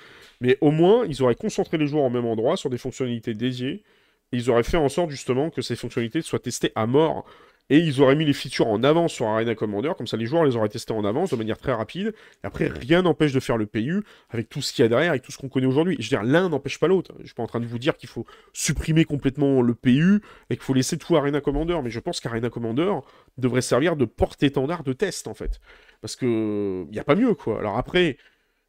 [0.42, 3.84] Mais au moins, ils auraient concentré les joueurs au même endroit sur des fonctionnalités dédiées
[4.32, 7.26] ils auraient fait en sorte justement que ces fonctionnalités soient testées à mort.
[7.72, 10.46] Et ils auraient mis les features en avance sur Arena Commander, comme ça les joueurs
[10.46, 12.14] les auraient testées en avance de manière très rapide.
[12.44, 15.10] Et après, rien n'empêche de faire le PU avec tout ce qu'il y a derrière,
[15.10, 15.96] avec tout ce qu'on connaît aujourd'hui.
[15.98, 17.16] Je veux dire, l'un n'empêche pas l'autre.
[17.22, 20.58] Je suis pas en train de vous dire qu'il faut supprimer complètement le PU et
[20.58, 22.94] qu'il faut laisser tout Arena Commander, mais je pense qu'Arena Commander
[23.40, 25.60] devrait servir de porte-étendard de test en fait.
[26.02, 27.58] Parce que il n'y a pas mieux quoi.
[27.58, 28.18] Alors après,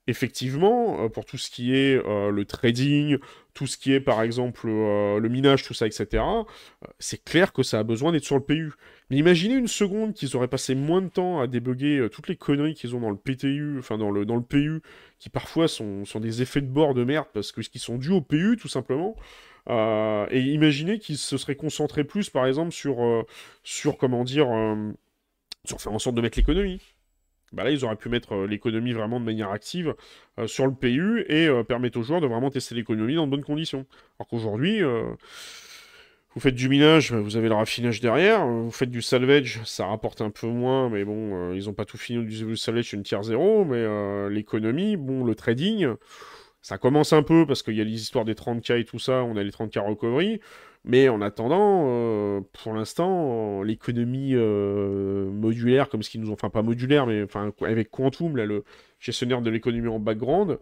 [0.06, 3.18] effectivement, euh, pour tout ce qui est euh, le trading,
[3.54, 6.22] tout ce qui est par exemple euh, le minage, tout ça, etc.,
[6.98, 8.72] c'est clair que ça a besoin d'être sur le PU.
[9.10, 12.74] Mais imaginez une seconde qu'ils auraient passé moins de temps à débugger toutes les conneries
[12.74, 14.82] qu'ils ont dans le PTU, enfin dans le, dans le PU,
[15.18, 18.10] qui parfois sont, sont des effets de bord de merde parce que qui sont dus
[18.10, 19.16] au PU tout simplement.
[19.68, 23.24] et imaginez qu'ils se seraient concentrés plus par exemple sur,
[23.62, 24.48] sur comment dire,
[25.64, 26.80] sur faire en sorte de mettre l'économie.
[27.56, 29.94] Bah là, ils auraient pu mettre euh, l'économie vraiment de manière active
[30.38, 33.30] euh, sur le PU et euh, permettre aux joueurs de vraiment tester l'économie dans de
[33.30, 33.86] bonnes conditions.
[34.18, 34.82] Alors qu'aujourd'hui,
[36.34, 40.20] vous faites du minage, vous avez le raffinage derrière, vous faites du salvage, ça rapporte
[40.20, 43.64] un peu moins, mais bon, ils n'ont pas tout fini du salvage une tiers zéro,
[43.64, 43.84] mais
[44.28, 45.88] l'économie, bon, le trading,
[46.60, 49.22] ça commence un peu parce qu'il y a les histoires des 30K et tout ça,
[49.22, 50.40] on a les 30K recovery,
[50.86, 56.48] mais en attendant, euh, pour l'instant, l'économie euh, modulaire, comme ce qu'ils nous ont, enfin
[56.48, 58.62] pas modulaire, mais enfin avec Quantum, le
[59.00, 60.58] gestionnaire de l'économie en background,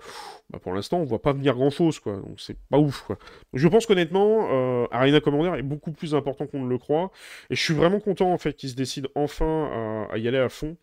[0.48, 2.16] bah, pour l'instant, on voit pas venir grand chose, quoi.
[2.16, 3.18] Donc c'est pas ouf, quoi.
[3.52, 7.10] je pense qu'honnêtement, euh, Arena Commander est beaucoup plus important qu'on ne le croit,
[7.50, 10.48] et je suis vraiment content en fait qu'ils se décident enfin à, y aller à
[10.48, 10.78] fond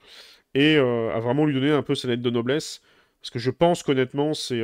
[0.53, 2.83] et à vraiment lui donner un peu sa lettre de noblesse,
[3.21, 4.61] parce que je pense qu'honnêtement, c'est,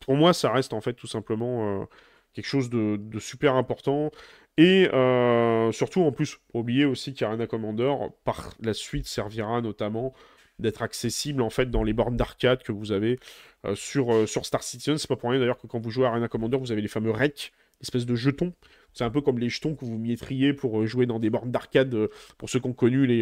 [0.00, 1.88] pour moi, ça reste en fait tout simplement
[2.36, 4.10] quelque chose de, super important.
[4.58, 7.92] Et euh, surtout, en plus, oublier aussi qu'Arena Commander,
[8.24, 10.14] par la suite, servira notamment
[10.58, 13.18] d'être accessible en fait dans les bornes d'arcade que vous avez
[13.66, 14.96] euh, sur, euh, sur Star Citizen.
[14.96, 16.88] C'est pas pour rien d'ailleurs que quand vous jouez à Arena Commander, vous avez les
[16.88, 18.54] fameux REC, espèce de jetons.
[18.94, 21.94] C'est un peu comme les jetons que vous miettriez pour jouer dans des bornes d'arcade.
[22.38, 23.18] pour ceux qui ont connu les,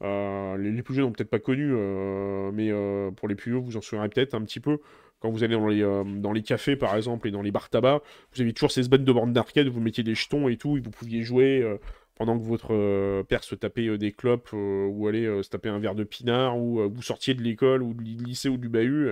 [0.00, 1.72] les, plus jeunes n'ont peut-être pas connu,
[2.52, 2.72] mais
[3.14, 4.80] pour les plus vieux, vous en souviendrez peut-être un petit peu.
[5.20, 7.70] Quand vous allez dans les, euh, dans les cafés, par exemple, et dans les bars
[7.70, 8.02] tabac,
[8.34, 10.80] vous avez toujours ces bandes de bornes d'arcade vous mettiez des jetons et tout, et
[10.80, 11.78] vous pouviez jouer euh,
[12.16, 15.94] pendant que votre euh, père se tapait des clopes, ou allait se taper un verre
[15.94, 19.10] de pinard, ou vous sortiez de l'école, ou du lycée, ou du bahut,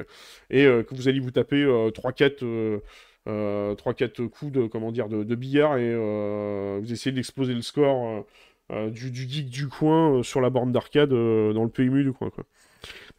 [0.50, 2.80] et que vous alliez vous taper 3-4...
[3.26, 5.96] 3-4 coups de, comment dire, de, de billard et
[6.78, 8.26] vous essayez d'exploser le score
[8.70, 12.28] du, du, geek du coin sur la borne d'arcade dans le PMU du coin.
[12.28, 12.44] Quoi.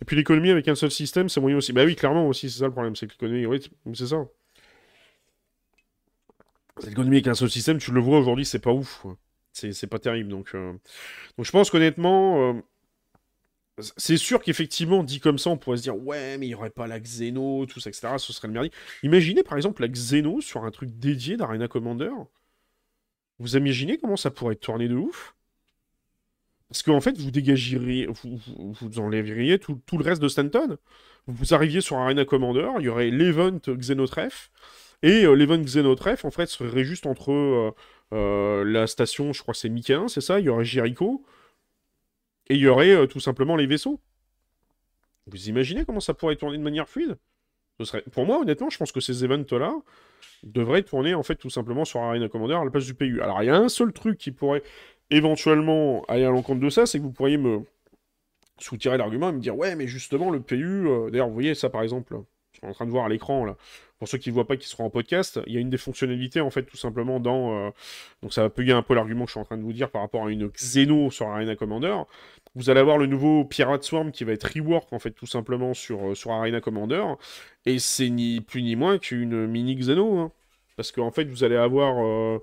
[0.01, 1.73] Et puis l'économie avec un seul système, c'est moyen aussi.
[1.73, 3.61] Bah oui, clairement aussi, c'est ça le problème, c'est que l'économie, oui,
[3.93, 4.25] c'est ça.
[6.83, 9.05] L'économie avec un seul système, tu le vois aujourd'hui, c'est pas ouf.
[9.53, 10.29] C'est pas terrible.
[10.29, 10.73] Donc, euh.
[11.41, 12.61] je pense qu'honnêtement, euh,
[13.97, 16.69] c'est sûr qu'effectivement, dit comme ça, on pourrait se dire ouais, mais il n'y aurait
[16.69, 18.15] pas la Xeno, tout ça, etc.
[18.17, 18.71] Ce serait le merdier.
[19.03, 22.11] Imaginez par exemple la Xeno sur un truc dédié d'Arena Commander.
[23.39, 25.34] Vous imaginez comment ça pourrait tourner de ouf?
[26.69, 30.77] Parce qu'en fait, vous dégageriez, vous, enlèveriez tout, le reste de Stanton.
[31.27, 34.51] Vous arriviez sur Arena Commander, il y aurait l'event Xenotref,
[35.01, 37.71] et euh, l'event Xenotref, en fait, serait juste entre euh,
[38.13, 41.23] euh, la station, je crois c'est Mickey c'est ça, il y aurait Jericho,
[42.47, 43.99] et il y aurait tout simplement les vaisseaux.
[45.27, 47.17] Vous imaginez comment ça pourrait tourner de manière fluide?
[47.79, 48.03] Ce serait...
[48.11, 49.75] Pour moi, honnêtement, je pense que ces events-là
[50.43, 53.21] devraient tourner, en fait, tout simplement sur Arena Commander à la place du PU.
[53.21, 54.61] Alors, il y a un seul truc qui pourrait
[55.11, 57.61] éventuellement aller à l'encontre de ça, c'est que vous pourriez me
[58.59, 61.69] soutirer l'argument et me dire ouais mais justement le PU, euh, d'ailleurs vous voyez ça
[61.69, 62.15] par exemple
[62.53, 63.57] je suis en train de voir à l'écran là,
[63.99, 65.77] pour ceux qui ne voient pas qui seront en podcast, il y a une des
[65.77, 67.73] fonctionnalités en fait tout simplement dans,
[68.21, 69.89] donc ça va payer un peu l'argument que je suis en train de vous dire
[69.91, 71.95] par rapport à une Xeno sur Arena Commander.
[72.55, 75.73] Vous allez avoir le nouveau Pirate Swarm qui va être rework en fait tout simplement
[75.73, 77.03] sur, sur Arena Commander,
[77.65, 80.31] et c'est ni plus ni moins qu'une mini Xeno, hein.
[80.77, 82.39] parce qu'en fait vous allez avoir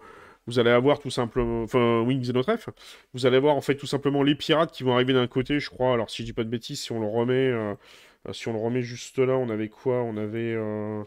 [0.47, 2.69] vous allez avoir tout simplement, enfin, Wings et notre F,
[3.15, 5.71] vous allez avoir en fait tout simplement les pirates qui vont arriver d'un côté, je
[5.71, 5.93] crois.
[5.95, 7.75] Alors si je dis pas de bêtises, si on le remet, euh,
[8.33, 10.03] si on le remet juste là, on avait quoi?
[10.03, 11.03] On avait, euh,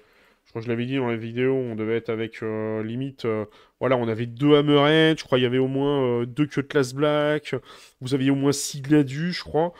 [0.45, 3.27] je crois que je l'avais dit dans la vidéo, on devait être avec euh, limite,
[3.79, 7.55] voilà, on avait deux Hammerhead, je crois il y avait au moins deux Cutlass Black,
[8.01, 9.73] vous aviez au moins six Gladius, je crois.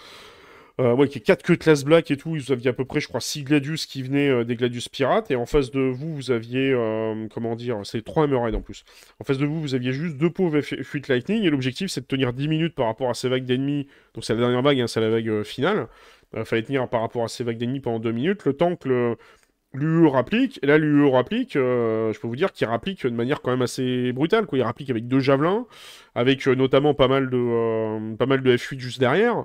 [0.82, 2.32] Euh, ouais, qui est 4 queues classe black et tout.
[2.32, 5.32] Vous aviez à peu près, je crois, 6 Gladius qui venaient euh, des Gladius pirates.
[5.32, 8.84] Et en face de vous, vous aviez, euh, comment dire, c'est 3 Hammerhead en plus.
[9.22, 11.44] En face de vous, vous aviez juste deux pauvres Fuite Lightning.
[11.44, 13.88] Et l'objectif, c'est de tenir 10 minutes par rapport à ces vagues d'ennemis.
[14.14, 15.88] Donc c'est la dernière vague, hein, c'est la vague finale.
[16.36, 18.46] Il fallait tenir par rapport à ces vagues d'ennemis pendant 2 minutes.
[18.46, 19.16] Le temps que.
[19.78, 23.52] L'UE rapplique, et là l'UE rapplique, je peux vous dire qu'il rapplique de manière quand
[23.52, 24.58] même assez brutale, quoi.
[24.58, 25.66] Il rapplique avec deux javelins,
[26.14, 29.44] avec notamment pas mal de, pas mal de F8 juste derrière.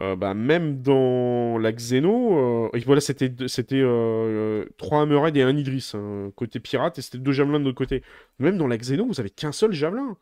[0.00, 5.56] Euh, bah, même dans la Xeno, euh, voilà, c'était c'était euh, 3 Hammerhead et un
[5.56, 8.02] Idris, hein, côté pirate, et c'était deux javelins de l'autre côté.
[8.38, 10.16] Même dans la Xeno, vous avez qu'un seul javelin.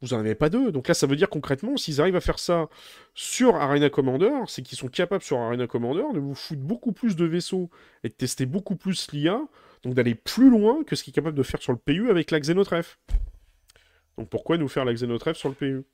[0.00, 0.72] Vous n'en avez pas deux.
[0.72, 2.68] Donc là, ça veut dire concrètement, s'ils arrivent à faire ça
[3.14, 7.16] sur Arena Commander, c'est qu'ils sont capables sur Arena Commander de vous foutre beaucoup plus
[7.16, 7.70] de vaisseaux
[8.02, 9.40] et de tester beaucoup plus l'IA,
[9.82, 12.30] donc d'aller plus loin que ce qu'ils est capable de faire sur le PU avec
[12.30, 12.98] la Xenotref.
[14.18, 15.84] Donc pourquoi nous faire la Xenotref sur le PU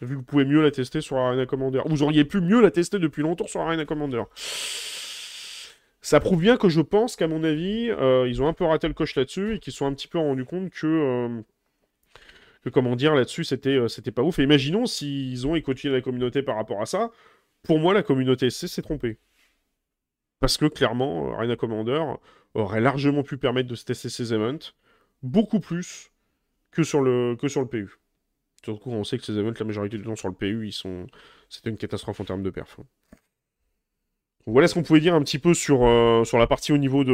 [0.00, 1.82] vu que vous pouvez mieux la tester sur Arena Commander.
[1.86, 4.22] Vous auriez pu mieux la tester depuis longtemps sur Arena Commander.
[6.02, 8.88] Ça prouve bien que je pense qu'à mon avis, euh, ils ont un peu raté
[8.88, 11.42] le coche là-dessus et qu'ils se sont un petit peu rendus compte que, euh,
[12.62, 14.38] que comment dire, là-dessus, c'était euh, c'était pas ouf.
[14.38, 17.10] Et imaginons s'ils ont écouté la communauté par rapport à ça.
[17.62, 19.18] Pour moi, la communauté s'est trompée.
[20.40, 22.02] Parce que clairement, Arena Commander
[22.54, 24.72] aurait largement pu permettre de se tester ces events
[25.22, 26.10] beaucoup plus
[26.70, 27.98] que sur le, que sur le PU.
[28.64, 31.06] Surtout on sait que ces events, la majorité du temps sur le PU, ils sont...
[31.48, 32.78] c'était une catastrophe en termes de perf.
[34.46, 37.04] Voilà ce qu'on pouvait dire un petit peu sur, euh, la partie au niveau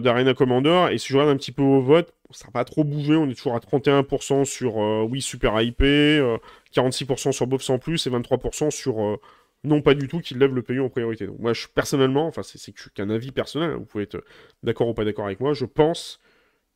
[0.00, 0.88] d'Arena Commander.
[0.92, 3.16] Et si je regarde un petit peu au vote, ça n'a pas trop bougé.
[3.16, 7.78] On est toujours à 31% sur euh, oui, super IP, 46% euh, sur Bob sans
[7.78, 9.18] plus et 23% sur
[9.64, 11.26] non pas du tout qui lève le PU en priorité.
[11.26, 14.22] Donc moi, je, personnellement, enfin c'est qu'un avis personnel, hein, vous pouvez être
[14.62, 16.20] d'accord ou pas d'accord avec moi, je pense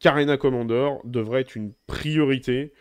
[0.01, 2.73] qu'Arena Commander devrait être une priorité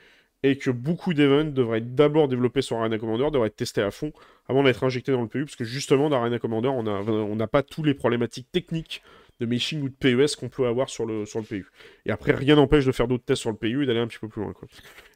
[0.44, 3.92] et que beaucoup d'events devraient être d'abord développés sur Arena Commander, devraient être testés à
[3.92, 4.12] fond
[4.48, 7.64] avant d'être injectés dans le PU, parce que justement dans Arena Commander, on n'a pas
[7.64, 9.02] tous les problématiques techniques
[9.40, 11.68] de meshing ou de PES qu'on peut avoir sur le, sur le PU.
[12.06, 14.20] Et après, rien n'empêche de faire d'autres tests sur le PU et d'aller un petit
[14.20, 14.54] peu plus loin.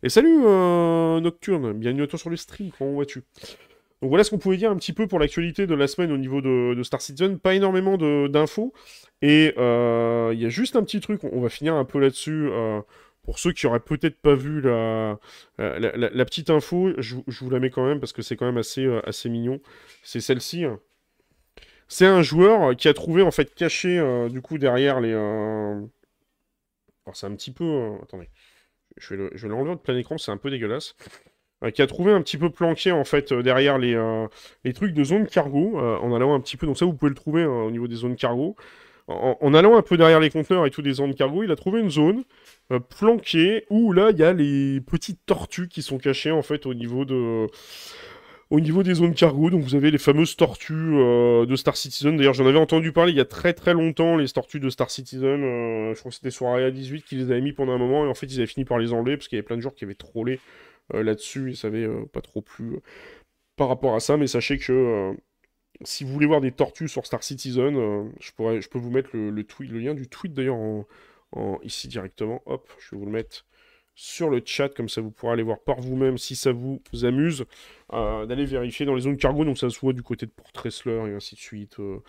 [0.04, 3.24] Et salut euh, Nocturne, bienvenue à toi sur le stream, comment vas-tu?
[4.02, 6.18] Donc voilà ce qu'on pouvait dire un petit peu pour l'actualité de la semaine au
[6.18, 7.38] niveau de, Star Citizen.
[7.38, 7.98] Pas énormément
[8.28, 8.74] d'infos.
[9.22, 12.50] Et euh, il y a juste un petit truc, on va finir un peu là-dessus.
[12.50, 12.82] Euh,
[13.24, 15.18] pour ceux qui auraient peut-être pas vu la,
[16.26, 19.02] petite info, je, vous la mets quand même parce que c'est quand même assez, euh,
[19.26, 19.60] mignon.
[20.04, 20.66] C'est celle-ci.
[21.88, 25.12] C'est un joueur qui a trouvé en fait caché euh, du coup derrière les.
[25.14, 25.76] Euh,
[27.06, 27.92] alors c'est un petit peu.
[28.02, 28.30] Attendez.
[28.98, 30.96] Je vais, l'enlever de plein écran, c'est un peu dégueulasse.
[31.74, 33.96] qui a trouvé un petit peu planqué en fait derrière les,
[34.64, 36.66] les trucs de zone cargo en allant un petit peu.
[36.66, 38.56] Donc ça vous pouvez le trouver au niveau des zones cargo.
[39.12, 41.82] En, allant un peu derrière les conteneurs et tout des zones cargo, il a trouvé
[41.82, 42.24] une zone
[42.72, 46.66] euh, planqué où là il y a les petites tortues qui sont cachées en fait
[46.66, 47.48] au niveau de
[48.50, 49.50] au niveau des zones cargo.
[49.50, 52.18] Donc vous avez les fameuses tortues euh, de Star Citizen.
[52.18, 54.90] D'ailleurs j'en avais entendu parler il y a très très longtemps les tortues de Star
[54.90, 55.44] Citizen.
[55.44, 58.06] Euh, je crois que c'était sur Area 18 qui les avait mis pendant un moment
[58.06, 59.62] et en fait ils avaient fini par les enlever parce qu'il y avait plein de
[59.62, 60.40] joueurs qui avaient trollé
[60.94, 62.80] là-dessus ça avait pas trop plu
[63.56, 64.18] par rapport à ça.
[64.18, 65.16] Mais sachez que
[65.84, 69.10] si vous voulez voir des tortues sur Star Citizen, je, pourrais, je peux vous mettre
[69.14, 70.58] le, tweet, le lien du tweet d'ailleurs
[71.64, 72.42] ici directement.
[72.46, 73.46] Hop, je vais vous le mettre
[73.96, 77.46] sur le chat, comme ça vous pourrez aller voir par vous-même si ça vous amuse,
[77.94, 80.52] euh, d'aller vérifier dans les zones cargo, donc ça se voit du côté de Port
[80.52, 81.80] Tressler et ainsi de suite.
[81.80, 82.00] Euh,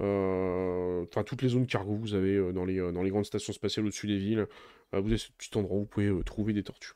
[0.00, 3.86] euh, enfin, toutes les zones cargo vous avez dans, les, dans les grandes stations spatiales
[3.86, 4.46] au-dessus des villes.
[4.92, 6.92] vous avez ce petit endroit où vous pouvez trouver des tortues.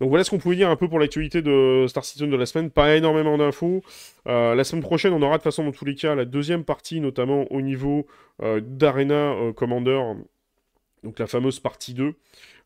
[0.00, 2.46] Donc voilà ce qu'on pouvait dire un peu pour l'actualité de Star Citizen de la
[2.46, 2.70] semaine.
[2.70, 3.82] Pas énormément d'infos.
[4.26, 7.00] la semaine prochaine, on aura de toute façon dans tous les cas la deuxième partie,
[7.00, 8.06] notamment au niveau
[8.40, 9.98] d'Arena Commander
[11.06, 12.14] donc la fameuse partie 2,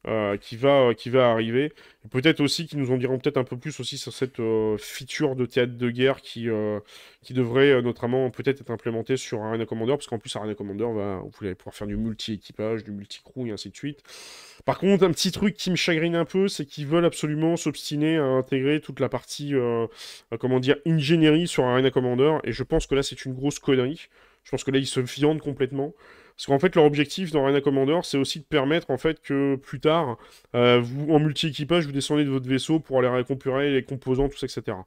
[0.08, 1.74] euh, qui, va, qui va arriver.
[2.10, 5.36] Peut-être aussi qu'ils nous en diront peut-être un peu plus aussi sur cette euh, feature
[5.36, 6.80] de théâtre de guerre qui, euh,
[7.20, 11.22] qui devrait notamment peut-être être implémentée sur Arena Commander, parce qu'en plus Arena Commander, va,
[11.22, 14.02] vous allez pouvoir faire du multi-équipage, du multi-crew et ainsi de suite.
[14.64, 18.16] Par contre, un petit truc qui me chagrine un peu, c'est qu'ils veulent absolument s'obstiner
[18.16, 19.52] à intégrer toute la partie,
[20.38, 24.08] comment dire, ingénierie sur Arena Commander, et je pense que là c'est une grosse connerie.
[24.44, 25.92] Je pense que là ils se viandent complètement.
[26.40, 29.56] Parce qu'en fait, leur objectif dans Arena Commander, c'est aussi de permettre en fait que
[29.56, 30.16] plus tard,
[30.54, 34.38] euh, vous en multi-équipage, vous descendez de votre vaisseau pour aller récupérer les composants, tout
[34.38, 34.78] ça, etc.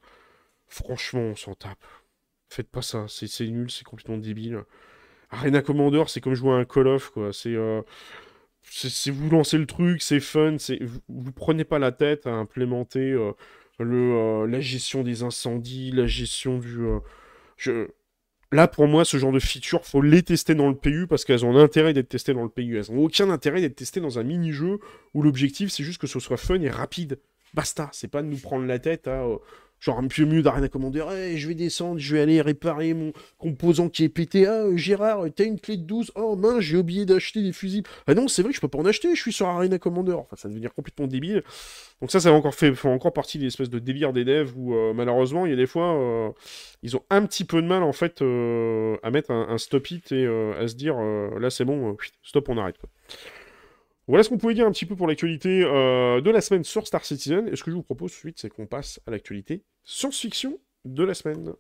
[0.66, 1.86] Franchement, on s'en tape.
[2.50, 4.64] Faites pas ça, c'est nul, c'est complètement débile.
[5.30, 7.32] Arena Commander, c'est comme jouer à un Call of, quoi.
[7.32, 7.84] C'est euh,
[9.12, 13.32] vous lancez le truc, c'est fun, vous, vous, prenez pas la tête à implémenter euh,
[13.78, 16.80] le, euh, la gestion des incendies, la gestion du...
[17.58, 17.90] Je...
[18.54, 21.44] Là, pour moi, ce genre de feature, faut les tester dans le PU parce qu'elles
[21.44, 22.78] ont intérêt d'être testées dans le PU.
[22.78, 24.78] Elles ont aucun intérêt d'être testées dans un mini-jeu
[25.16, 27.20] où l'objectif, c'est juste que ce soit fun et rapide.
[27.56, 29.26] Basta, c'est pas de nous prendre la tête à
[29.84, 33.12] Genre un peu mieux d'Arena Commander, hey, je vais descendre, je vais aller réparer mon
[33.38, 34.48] composant qui est pété.
[34.48, 36.14] Ah, Gérard, t'as une clé de 12.
[36.16, 37.84] Oh mince, j'ai oublié d'acheter des fusils.
[38.08, 40.14] Ah non, c'est vrai que je peux pas en acheter, je suis sur Arena Commander.
[40.14, 41.44] Enfin, ça va devenir complètement débile.
[42.00, 44.54] Donc ça, ça va encore fait, fait encore partie des espèces de délire des devs
[44.56, 46.30] où euh, malheureusement, il y a des fois, euh,
[46.82, 50.14] ils ont un petit peu de mal en fait euh, à mettre un, stop it
[50.14, 52.78] et à se dire, là c'est bon, stop, on arrête.
[52.78, 52.90] Quoi.
[54.08, 56.86] Voilà ce qu'on pouvait dire un petit peu pour l'actualité euh, de la semaine sur
[56.88, 57.48] Star Citizen.
[57.48, 60.60] Et ce que je vous propose tout de suite, c'est qu'on passe à l'actualité science-fiction
[60.86, 61.54] de la semaine.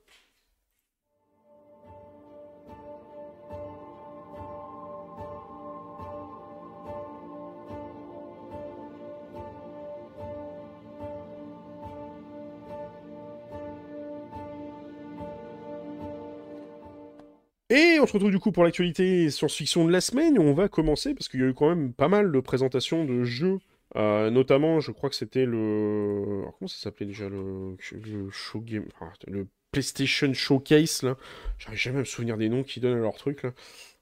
[17.74, 20.38] Et on se retrouve du coup pour l'actualité science-fiction de la semaine.
[20.38, 23.24] On va commencer parce qu'il y a eu quand même pas mal de présentations de
[23.24, 23.58] jeux.
[23.96, 26.42] Euh, notamment, je crois que c'était le.
[26.42, 28.86] Alors, comment ça s'appelait déjà le, le show game.
[29.26, 31.18] le PlayStation Showcase là.
[31.58, 33.54] J'arrive jamais à me souvenir des noms qui donnent à leur truc là.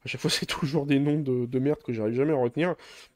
[0.03, 2.75] À chaque fois, c'est toujours des noms de, merde que j'arrive jamais à retenir.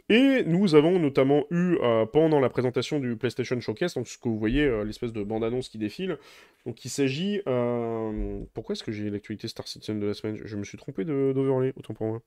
[0.10, 4.30] Et nous avons notamment eu, euh, pendant la présentation du PlayStation Showcase, donc ce que
[4.30, 6.18] vous voyez, euh, l'espèce de bande-annonce qui défile.
[6.66, 7.42] Donc il s'agit...
[7.48, 10.40] Euh, pourquoi est-ce que j'ai l'actualité Star Citizen de la semaine?
[10.44, 12.22] Je me suis trompé d'overlay, autant pour moi.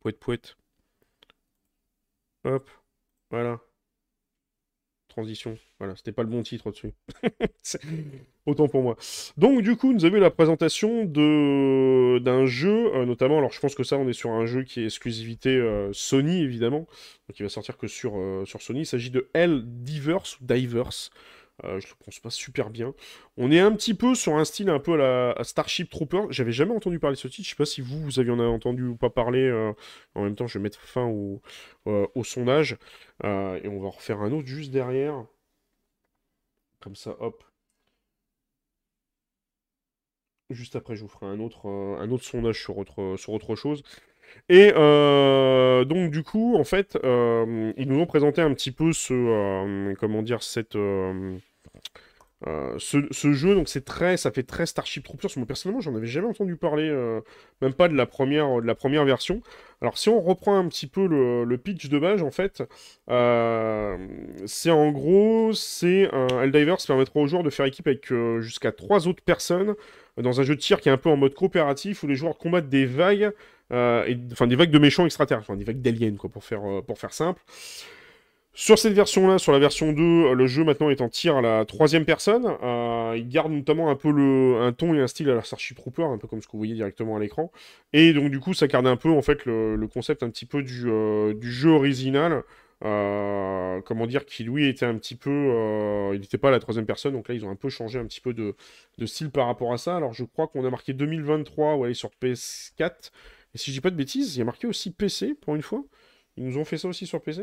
[0.00, 0.56] Pouette, pouette.
[2.44, 2.68] Hop,
[3.30, 3.60] voilà
[5.10, 5.58] transition.
[5.78, 6.92] Voilà, c'était pas le bon titre au-dessus.
[8.46, 8.96] Autant pour moi.
[9.36, 13.84] Donc du coup, nous avons la présentation d'un jeu, euh, notamment, alors je pense que
[13.84, 16.86] ça, on est sur un jeu qui est exclusivité euh, Sony, évidemment,
[17.28, 18.80] donc il va sortir que sur, euh, sur Sony.
[18.80, 20.46] Il s'agit de Hell Divers ou
[21.62, 21.80] Divers.
[21.80, 22.94] je ne pense pas super bien.
[23.36, 26.22] On est un petit peu sur un style un peu à la Starship Trooper.
[26.30, 27.44] J'avais jamais entendu parler de ce titre.
[27.44, 29.50] Je sais pas si vous, vous aviez en entendu ou pas parler.
[30.14, 31.42] en même temps, je vais mettre fin au,
[31.86, 32.76] au sondage.
[33.24, 35.24] et on va refaire un autre juste derrière.
[36.80, 37.44] Comme ça, hop.
[40.50, 43.54] Juste après, je vous ferai un autre, euh, un autre sondage sur autre, sur autre
[43.54, 43.82] chose.
[44.48, 48.92] Et euh, donc, du coup, en fait, euh, ils nous ont présenté un petit peu
[48.92, 49.94] ce.
[49.94, 50.76] comment dire, cette.
[52.46, 55.30] Ce, jeu, donc c'est très, ça fait très Starship Troopers.
[55.36, 56.90] Moi personnellement, j'en avais jamais entendu parler,
[57.60, 59.42] même pas de la première, de la première version.
[59.82, 62.62] Alors si on reprend un petit peu le, pitch de base, en fait,
[64.46, 69.06] c'est en gros, c'est un Helldivers permettra aux joueurs de faire équipe avec jusqu'à trois
[69.06, 69.74] autres personnes
[70.22, 72.38] dans un jeu de tir qui est un peu en mode coopératif où les joueurs
[72.38, 73.32] combattent des vagues,
[73.72, 76.82] euh, enfin des vagues de méchants extraterrestres, enfin des vagues d'aliens quoi, pour faire, euh,
[76.82, 77.40] pour faire simple.
[78.52, 81.64] Sur cette version-là, sur la version 2, le jeu maintenant est en tir à la
[81.64, 82.46] troisième personne.
[82.62, 85.76] Euh, il garde notamment un peu le, un ton et un style à la Starship
[85.76, 87.52] Trooper, un peu comme ce que vous voyez directement à l'écran.
[87.92, 90.62] Et donc du coup, ça garde un peu en fait le, concept un petit peu
[90.62, 90.90] du,
[91.34, 92.42] du jeu original,
[92.82, 95.30] euh, comment dire, qui lui était un petit peu.
[95.30, 98.06] Euh, il n'était pas la troisième personne, donc là ils ont un peu changé un
[98.06, 98.54] petit peu de,
[99.06, 99.96] style par rapport à ça.
[99.96, 103.10] Alors je crois qu'on a marqué 2023 ouais, sur PS4.
[103.54, 105.62] Et si je dis pas de bêtises, il y a marqué aussi PC pour une
[105.62, 105.84] fois.
[106.36, 107.42] Ils nous ont fait ça aussi sur PC.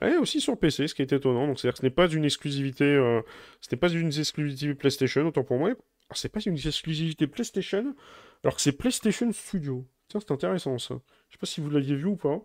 [0.00, 1.46] Ouais, aussi sur PC, ce qui est étonnant.
[1.46, 2.84] Donc c'est-à-dire que ce n'est pas une exclusivité.
[2.84, 3.20] Euh,
[3.60, 5.68] ce n'est pas une exclusivité PlayStation, autant pour moi.
[5.68, 7.94] Alors c'est pas une exclusivité PlayStation,
[8.42, 9.86] alors que c'est PlayStation Studio.
[10.08, 11.00] Tiens, c'est intéressant ça.
[11.28, 12.40] Je sais pas si vous l'aviez vu ou pas.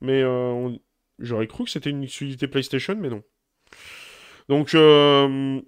[0.00, 0.80] Mais on,
[1.20, 3.22] J'aurais cru que c'était une exclusivité PlayStation, mais non.
[4.48, 5.60] Donc, euh,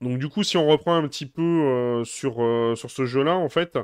[0.00, 3.34] donc du coup, si on reprend un petit peu euh, sur, euh, sur ce jeu-là,
[3.34, 3.78] en fait,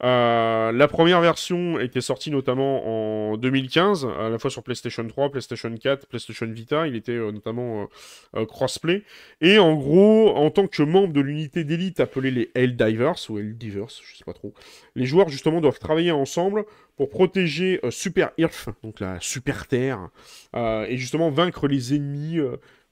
[0.00, 5.74] la première version était sortie notamment en 2015, à la fois sur PlayStation 3, PlayStation
[5.74, 6.86] 4, PlayStation Vita.
[6.86, 7.88] Il était notamment
[8.48, 9.02] crossplay.
[9.40, 13.88] Et en gros, en tant que membre de l'unité d'élite appelée les Helldivers, ou Helldivers,
[13.88, 14.54] je sais pas trop,
[14.94, 16.64] les joueurs justement doivent travailler ensemble
[16.96, 20.10] pour protéger euh, Super Earth, donc la Super Terre,
[20.56, 22.38] euh, et justement vaincre les ennemis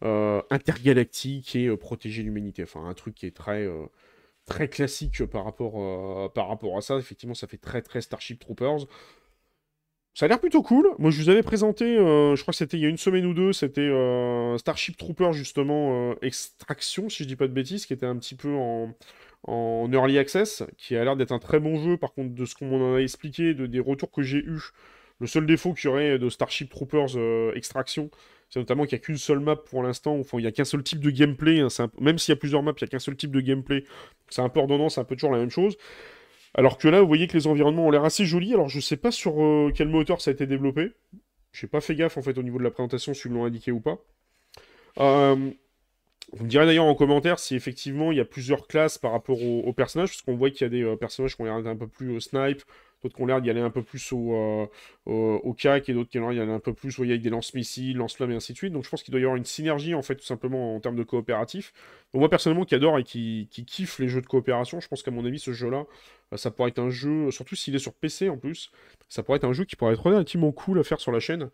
[0.04, 2.62] euh, intergalactiques et protéger l'humanité.
[2.62, 3.68] Enfin, un truc qui est très,
[4.46, 6.96] très classique par rapport, par rapport à ça.
[6.96, 8.86] Effectivement, ça fait très, très Starship Troopers.
[10.14, 10.88] Ça a l'air plutôt cool.
[10.98, 13.34] Moi, je vous avais présenté, je crois que c'était il y a une semaine ou
[13.34, 13.90] deux, c'était
[14.56, 18.54] Starship Troopers, justement, Extraction, si je dis pas de bêtises, qui était un petit peu
[18.54, 18.94] en,
[19.42, 21.98] en early access, qui a l'air d'être un très bon jeu.
[21.98, 24.70] Par contre, de ce qu'on m'en a expliqué, de des retours que j'ai eus,
[25.18, 28.10] le seul défaut qu'il y aurait de Starship Troopers euh, Extraction,
[28.48, 30.82] c'est notamment qu'il n'y a qu'une seule map pour l'instant, il n'y a qu'un seul
[30.82, 31.68] type de gameplay, hein,
[32.00, 33.84] même s'il y a plusieurs maps, il n'y a qu'un seul type de gameplay,
[34.28, 35.76] c'est un peu ordonnant, c'est un peu toujours la même chose.
[36.54, 38.96] Alors que là, vous voyez que les environnements ont l'air assez jolis, alors je sais
[38.96, 40.92] pas sur euh, quel moteur ça a été développé,
[41.52, 43.80] j'ai pas fait gaffe en fait au niveau de la présentation, s'ils l'ont indiqué ou
[43.80, 43.98] pas.
[44.98, 45.50] Euh,
[46.32, 49.42] vous me direz d'ailleurs en commentaire si effectivement il y a plusieurs classes par rapport
[49.42, 51.76] aux, personnages, parce qu'on voit qu'il y a des euh, personnages qui ont l'air un
[51.76, 52.62] peu plus snipe,
[53.02, 54.68] d'autres qui ont l'air d'y aller un peu plus au,
[55.06, 57.30] euh, CAC, et d'autres qui ont l'air d'y aller un peu plus voyez, avec des
[57.30, 58.72] lance-missiles, lance-flammes et ainsi de suite.
[58.72, 60.96] Donc je pense qu'il doit y avoir une synergie en fait tout simplement en termes
[60.96, 61.72] de coopératif.
[62.12, 65.02] Donc moi personnellement qui adore et qui, qui kiffe les jeux de coopération, je pense
[65.02, 65.84] qu'à mon avis ce jeu-là,
[66.32, 68.70] euh, ça pourrait être un jeu, surtout s'il est sur PC en plus,
[69.08, 71.50] ça pourrait être un jeu qui pourrait être relativement cool à faire sur la chaîne.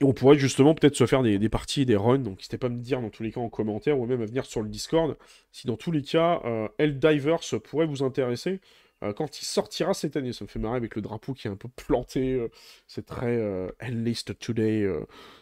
[0.00, 2.70] Et on pourrait justement peut-être se faire des, parties des runs, donc n'hésitez pas à
[2.70, 5.16] me dire dans tous les cas en commentaire ou même à venir sur le Discord
[5.52, 8.60] si dans tous les cas euh, Helldivers pourrait vous intéresser
[9.02, 10.32] euh, quand il sortira cette année.
[10.32, 12.48] Ça me fait marrer avec le drapeau qui est un peu planté, euh,
[12.86, 14.86] c'est très euh, Hellist Today,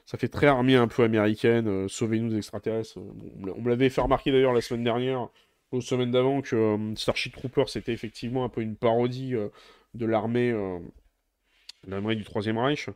[0.07, 2.98] ça fait très armée un peu américaine, sauvez-nous des extraterrestres.
[2.98, 5.28] on me l'avait fait remarquer d'ailleurs la semaine dernière,
[5.72, 9.34] aux semaines d'avant, que Starship Trooper c'était effectivement un peu une parodie
[9.94, 10.52] de l'armée
[11.86, 12.88] l'armée du Troisième Reich.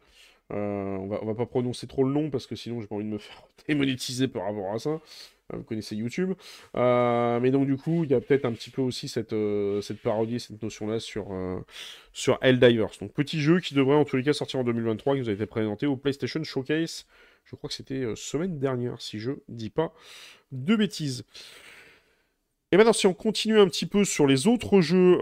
[0.50, 3.04] Euh, on, va, va pas prononcer trop le nom parce que sinon j'ai pas envie
[3.04, 4.90] de me faire démonétiser par rapport à ça.
[4.90, 6.32] Euh, vous connaissez YouTube.
[6.76, 9.34] Euh, mais donc du coup, il y a peut-être un petit peu aussi cette,
[10.02, 11.28] parodie, cette notion-là sur,
[12.12, 12.92] sur Helldivers.
[13.00, 15.32] Donc petit jeu qui devrait en tous les cas sortir en 2023, qui nous a
[15.32, 17.06] été présenté au PlayStation Showcase.
[17.44, 19.94] Je crois que c'était semaine dernière, si je dis pas
[20.52, 21.24] de bêtises.
[22.70, 25.16] Et maintenant, si on continue un petit peu sur les autres jeux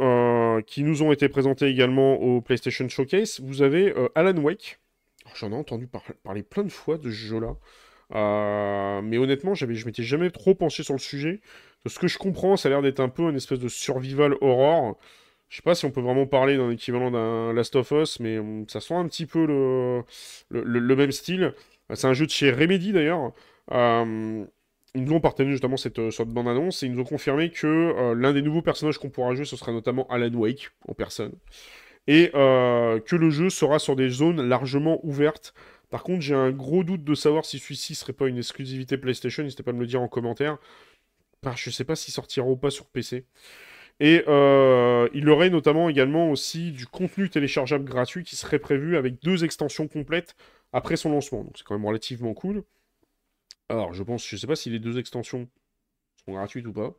[0.67, 4.81] qui nous ont été présentés également au PlayStation Showcase, vous avez Alan Wake,
[5.35, 5.89] J'en ai entendu
[6.23, 7.57] parler plein de fois de ce jeu-là.
[8.15, 11.41] Euh, mais honnêtement, je m'étais jamais trop penché sur le sujet.
[11.85, 14.37] De ce que je comprends, ça a l'air d'être un peu une espèce de survival
[14.41, 14.97] horror.
[15.49, 18.39] Je sais pas si on peut vraiment parler d'un équivalent d'un Last of Us, mais
[18.39, 20.05] hum, ça sent un petit peu le,
[20.51, 21.55] le, même style.
[21.95, 23.33] C'est un jeu de chez Remedy d'ailleurs.
[23.73, 24.45] Euh,
[24.95, 27.51] ils nous ont partagé justement cette euh, sorte de bande-annonce et ils nous ont confirmé
[27.51, 31.33] que l'un des nouveaux personnages qu'on pourra jouer, ce sera notamment Alan Wake en personne
[32.07, 35.55] et euh, que le jeu sera sur des zones largement ouvertes.
[35.91, 39.43] Par contre, j'ai un gros doute de savoir si celui-ci serait pas une exclusivité PlayStation,
[39.43, 40.59] n'hésitez pas à me le dire en commentaire.
[41.55, 43.25] je sais pas s'il sortira ou pas sur PC.
[43.99, 49.23] Et euh, il aurait notamment également aussi du contenu téléchargeable gratuit qui serait prévu avec
[49.23, 50.37] deux extensions complètes
[50.73, 51.45] après son lancement.
[51.45, 52.63] Donc c'est quand même relativement cool.
[53.69, 55.49] Alors je pense, je sais pas si les deux extensions
[56.25, 56.95] sont gratuites ou pas.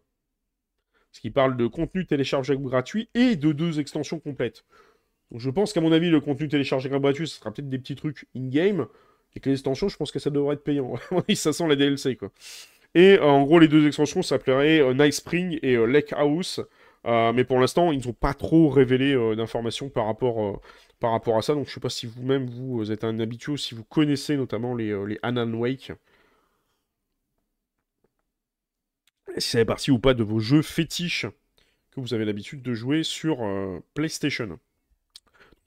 [1.12, 4.66] Parce qu'il parle de contenu téléchargeable gratuit et de deux extensions complètes.
[5.32, 7.96] Donc je pense qu'à mon avis, le contenu téléchargé gratuit, ce sera peut-être des petits
[7.96, 8.88] trucs in-game.
[9.36, 10.96] Et que les extensions, je pense que ça devrait être payant.
[11.36, 12.32] ça sent la DLC, quoi.
[12.96, 16.60] Et euh, en gros, les deux extensions s'appelleraient euh, Night Spring et euh, Lake House.
[17.06, 20.62] mais pour l'instant, ils n'ont pas trop révélé d'informations par, rapport
[21.38, 21.54] à ça.
[21.54, 24.76] Donc je ne sais pas si vous-même, vous, êtes un habitué si vous connaissez notamment
[24.76, 25.92] les, les Anan Wake.
[29.38, 31.28] Si ça fait partie ou pas de vos jeux fétiches
[31.92, 33.38] que vous avez l'habitude de jouer sur
[33.94, 34.60] PlayStation.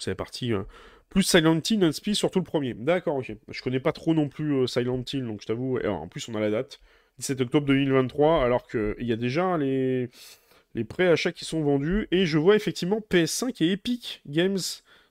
[0.00, 0.62] C'est la partie euh,
[1.08, 2.74] plus Silent Hill, Unspeed, surtout le premier.
[2.74, 3.32] D'accord, ok.
[3.48, 5.78] Je connais pas trop non plus euh, Silent Hill, donc je t'avoue.
[5.78, 6.80] en plus, on a la date.
[7.18, 10.08] 17 octobre 2023, alors qu'il y a déjà les,
[10.74, 12.08] les préachats qui sont vendus.
[12.10, 14.58] Et je vois effectivement PS5 et Epic Games,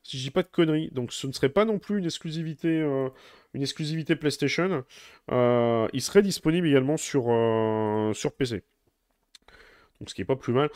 [0.01, 0.89] si je dis pas de conneries.
[0.91, 3.09] Donc ce ne serait pas non plus une exclusivité, euh,
[3.53, 4.83] une exclusivité PlayStation.
[5.29, 7.25] il serait disponible également sur,
[8.15, 8.63] sur PC.
[9.99, 10.69] Donc ce qui est pas plus mal.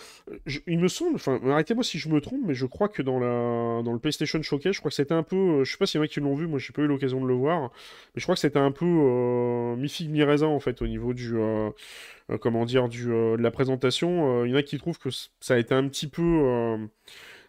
[0.68, 3.82] il me semble, enfin arrêtez-moi si je me trompe, mais je crois que dans, la,
[3.82, 6.00] dans le PlayStation Showcase, je crois que c'était un peu, euh, je sais pas s'il
[6.00, 7.72] y en a qui l'ont vu, moi j'ai pas eu l'occasion de le voir,
[8.14, 11.38] mais je crois que c'était un peu euh, mi-figue mi-raisin en fait au niveau du,
[11.38, 11.70] euh,
[12.32, 14.44] euh, comment dire, du, de la présentation.
[14.46, 15.10] Il y en a qui trouvent que
[15.40, 16.78] ça a été un petit peu,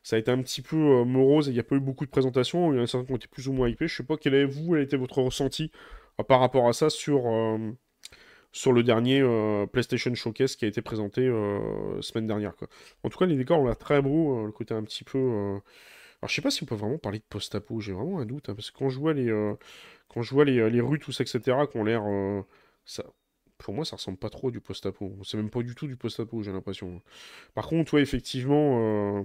[0.02, 2.10] ça a été un petit peu morose et il n'y a pas eu beaucoup de
[2.10, 2.72] présentations.
[2.72, 3.88] Il y en a certains qui ont été plus ou moins hypés.
[3.88, 5.70] Je sais pas quel est vous, quel été votre ressenti
[6.28, 7.24] par rapport à ça sur
[8.54, 12.54] sur le dernier euh, PlayStation Showcase qui a été présenté euh, semaine dernière.
[12.54, 12.68] Quoi.
[13.02, 15.18] En tout cas, les décors ont l'air très beaux, euh, le côté un petit peu...
[15.18, 18.48] Alors, je sais pas si on peut vraiment parler de post-apo, j'ai vraiment un doute,
[18.48, 19.28] hein, parce que quand je vois les,
[20.08, 21.40] quand je vois les, les, rues, tout ça, etc.,
[21.70, 22.04] qui ont l'air...
[22.84, 23.04] ça...
[23.58, 25.16] Pour moi, ça ressemble pas trop à du post-apo.
[25.24, 27.02] C'est même pas du tout du post-apo, j'ai l'impression.
[27.54, 29.24] Par contre, ouais, effectivement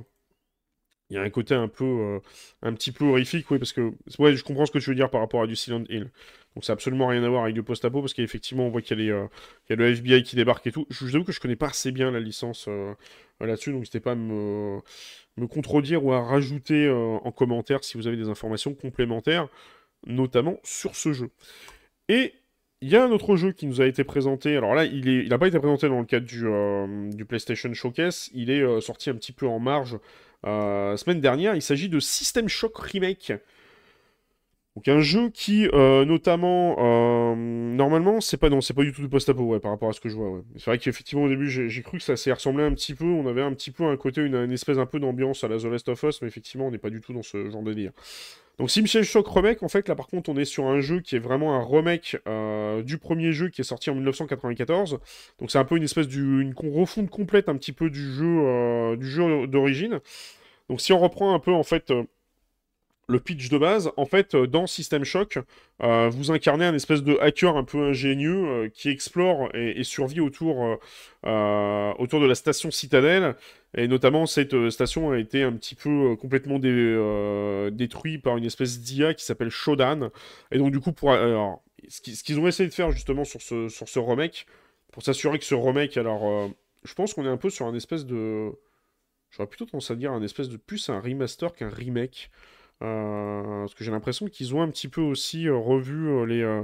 [1.10, 2.20] il y a un côté un peu, euh,
[2.62, 5.10] un petit peu horrifique, oui, parce que, ouais, je comprends ce que tu veux dire
[5.10, 6.12] par rapport à du Silent Hill.
[6.56, 9.02] Donc, ça n'a absolument rien à voir avec du post-apo, parce qu'effectivement, on voit qu'il
[9.02, 9.28] y, a euh,
[9.70, 10.86] le FBI qui débarque et tout.
[10.90, 12.94] Je vous avoue que je connais pas assez bien la licence euh,
[13.40, 14.80] là-dessus, donc n'hésitez pas à me,
[15.38, 19.48] me contredire ou à rajouter en commentaire si vous avez des informations complémentaires,
[20.06, 21.32] notamment sur ce jeu.
[22.08, 22.34] Et
[22.82, 24.58] il y a un autre jeu qui nous a été présenté.
[24.58, 28.30] Alors là, il n'a pas été présenté dans le cadre du, PlayStation Showcase.
[28.34, 29.98] Il est sorti un petit peu en marge
[30.44, 31.56] semaine dernière.
[31.56, 33.34] Il s'agit de System Shock Remake.
[34.80, 39.60] Donc un jeu qui, euh, notamment, euh, normalement, c'est pas pas du tout du post-apo,
[39.60, 40.42] par rapport à ce que je vois.
[40.56, 43.04] C'est vrai qu'effectivement au début, j'ai cru que ça s'est ressemblé un petit peu.
[43.04, 45.66] On avait un petit peu un côté, une, espèce un peu d'ambiance à la The
[45.66, 47.92] Last of Us, mais effectivement, on n'est pas du tout dans ce genre de délire.
[48.58, 51.18] Donc Simshell Shock Remake, en fait, là par contre, on est sur un jeu qui
[51.18, 54.98] est vraiment un remake euh, du premier jeu qui est sorti en 1994.
[55.42, 59.10] Donc c'est un peu une espèce d'une refonte complète un petit peu du jeu, du
[59.10, 60.00] jeu d'origine.
[60.70, 61.92] Donc si on reprend un peu en fait
[63.10, 65.40] le pitch de base, en fait, euh, dans System Shock,
[65.82, 70.20] euh, vous incarnez un espèce de hacker un peu ingénieux euh, qui explore et, survit
[70.20, 70.78] autour,
[71.24, 73.36] de la station Citadelle.
[73.76, 79.14] Et notamment, cette station a été un petit peu complètement détruite par une espèce d'IA
[79.16, 80.10] qui s'appelle Shodan.
[80.52, 81.12] Et donc, du coup, pour,
[81.88, 84.46] ce qu'ils ont essayé de faire justement sur ce, sur ce remake,
[84.92, 86.52] pour s'assurer que ce remake, alors,
[86.84, 88.52] je pense qu'on est un peu sur un espèce de.
[89.32, 92.32] J'aurais plutôt tendance à dire un espèce de plus un remaster qu'un remake.
[92.82, 96.64] Euh, parce que j'ai l'impression qu'ils ont un petit peu aussi euh, revu euh, les,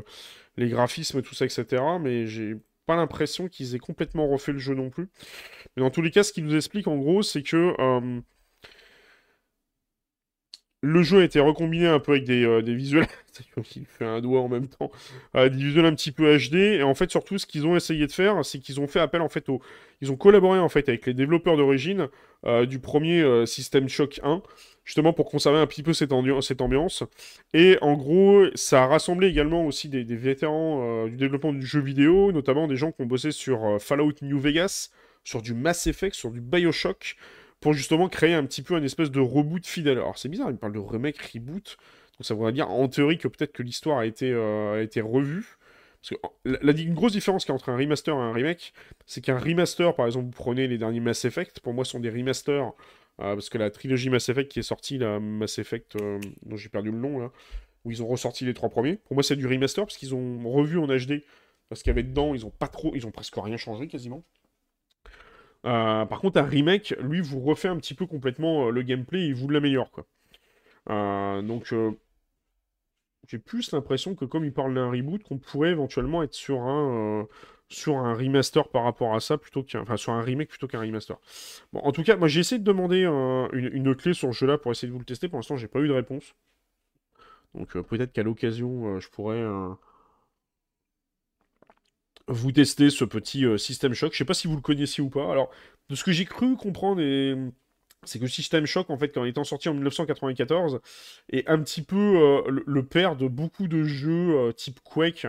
[0.57, 1.83] les graphismes, tout ça, etc.
[1.99, 2.55] Mais j'ai
[2.85, 5.09] pas l'impression qu'ils aient complètement refait le jeu non plus.
[5.75, 7.73] Mais dans tous les cas, ce qu'ils nous expliquent en gros, c'est que
[10.81, 13.07] le jeu a été recombiné un peu avec des, des visuels.
[13.75, 14.91] Il fait un doigt en même temps.
[15.33, 16.55] des visuels un petit peu HD.
[16.55, 19.21] Et en fait, surtout, ce qu'ils ont essayé de faire, c'est qu'ils ont fait appel
[19.21, 19.61] en fait au.
[20.01, 22.07] Ils ont collaboré en fait avec les développeurs d'origine
[22.67, 24.43] du premier System Shock 1
[24.85, 27.03] justement pour conserver un petit peu cette, ambiance.
[27.53, 31.81] Et en gros, ça a rassemblé également aussi des, vétérans euh, du développement du jeu
[31.81, 34.91] vidéo, notamment des gens qui ont bossé sur euh, Fallout New Vegas,
[35.23, 37.17] sur du Mass Effect, sur du Bioshock,
[37.59, 39.97] pour justement créer un petit peu une espèce de reboot fidèle.
[39.97, 41.77] Alors c'est bizarre, il parle de remake, reboot.
[42.17, 45.01] Donc ça voudrait dire en théorie que peut-être que l'histoire a, été, euh, a été
[45.01, 45.57] revue.
[45.99, 48.73] Parce que la, grosse différence qu'il y a entre un remaster et un remake,
[49.07, 52.11] c'est qu'un remaster, par exemple, vous prenez les derniers Mass Effect, pour moi, sont des
[52.11, 52.71] remasters
[53.17, 56.69] parce que la trilogie Mass Effect qui est sortie, la Mass Effect, euh, dont j'ai
[56.69, 57.31] perdu le nom, là,
[57.83, 60.49] où ils ont ressorti les trois premiers, pour moi c'est du remaster, parce qu'ils ont
[60.49, 61.23] revu en HD,
[61.69, 64.23] parce qu'il y avait dedans, ils ont pas trop, ils ont presque rien changé quasiment.
[65.65, 69.27] Euh, par contre, un remake, lui, vous refait un petit peu complètement euh, le gameplay
[69.27, 69.89] et vous l'améliore,
[70.87, 71.73] donc,
[73.27, 77.27] j'ai plus l'impression que comme il parle d'un reboot, qu'on pourrait éventuellement être sur un,
[77.69, 80.79] sur un remaster par rapport à ça plutôt qu'un enfin sur un remake plutôt qu'un
[80.79, 81.17] remaster.
[81.73, 84.71] Bon, en tout cas, moi j'ai essayé de demander une, clé sur ce jeu-là pour
[84.71, 85.27] essayer de vous le tester.
[85.27, 86.35] Pour l'instant, j'ai pas eu de réponse.
[87.55, 89.69] Donc euh, peut-être qu'à l'occasion, euh, je pourrais euh,
[92.27, 94.13] vous tester ce petit System Shock.
[94.13, 95.31] Je sais pas si vous le connaissiez ou pas.
[95.31, 95.49] Alors,
[95.89, 97.01] de ce que j'ai cru comprendre,
[98.03, 100.81] c'est que System Shock, en fait, quand étant sorti en 1994,
[101.31, 105.27] est un petit peu le, père de beaucoup de jeux type Quake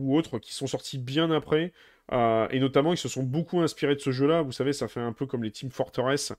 [0.00, 1.72] ou autres qui sont sortis bien après.
[2.12, 4.42] Euh, et notamment, ils se sont beaucoup inspirés de ce jeu-là.
[4.42, 6.32] Vous savez, ça fait un peu comme les Team Fortress,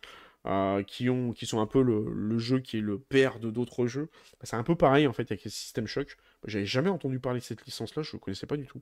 [0.46, 3.88] euh, qui, ont, qui sont un peu le, jeu qui est le père de d'autres
[3.88, 4.10] jeux.
[4.34, 6.18] Bah, c'est un peu pareil, en fait, avec les System Shock.
[6.46, 8.82] J'avais jamais entendu parler de cette licence-là, je ne connaissais pas du tout.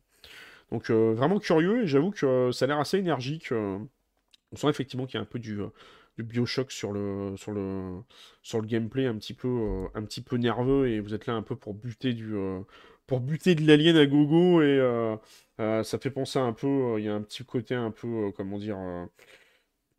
[0.71, 3.51] Donc, euh, vraiment curieux, et j'avoue que ça a l'air assez énergique.
[3.51, 5.59] on sent effectivement qu'il y a un peu du,
[6.17, 7.99] du Bioshock sur le, sur, le,
[8.41, 11.43] sur le gameplay, un petit, peu, un petit peu nerveux, et vous êtes là un
[11.43, 12.35] peu pour buter du
[13.09, 15.15] pour buter de l'alien à gogo et euh,
[15.59, 18.31] euh, ça fait penser un peu, euh, il y a un petit côté un peu,
[18.37, 18.77] comment dire,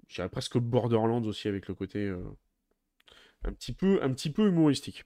[0.07, 2.09] je presque Borderlands aussi avec le côté
[3.45, 5.05] un petit peu, un petit peu humoristique.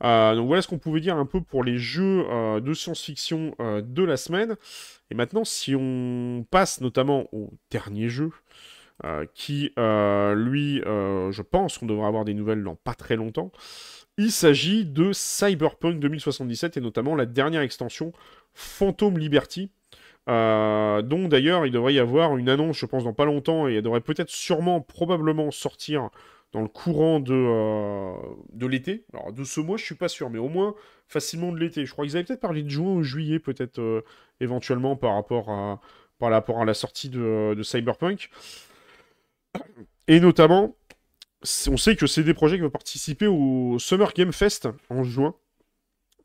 [0.00, 2.24] donc voilà ce qu'on pouvait dire un peu pour les jeux
[2.60, 4.56] de science-fiction de la semaine.
[5.10, 8.30] Et maintenant, si on passe notamment au dernier jeu,
[9.34, 13.50] qui, lui, je pense qu'on devrait avoir des nouvelles dans pas très longtemps.
[14.18, 18.12] Il s'agit de Cyberpunk 2077 et notamment la dernière extension
[18.52, 19.70] Phantom Liberty,
[20.28, 23.74] euh, dont d'ailleurs il devrait y avoir une annonce, je pense, dans pas longtemps, et
[23.76, 26.10] elle devrait peut-être sûrement, probablement sortir
[26.52, 28.12] dans le courant de, euh,
[28.52, 29.06] de l'été.
[29.14, 30.74] Alors de ce mois, je suis pas sûr, mais au moins
[31.08, 31.86] facilement de l'été.
[31.86, 34.02] Je crois qu'ils avaient peut-être parlé de juin ou juillet, peut-être euh,
[34.40, 35.80] éventuellement par rapport à,
[36.18, 38.28] par rapport à la sortie de, de Cyberpunk.
[40.08, 40.76] Et notamment,
[41.68, 45.34] on sait que c'est des projets qui vont participer au Summer Game Fest en juin.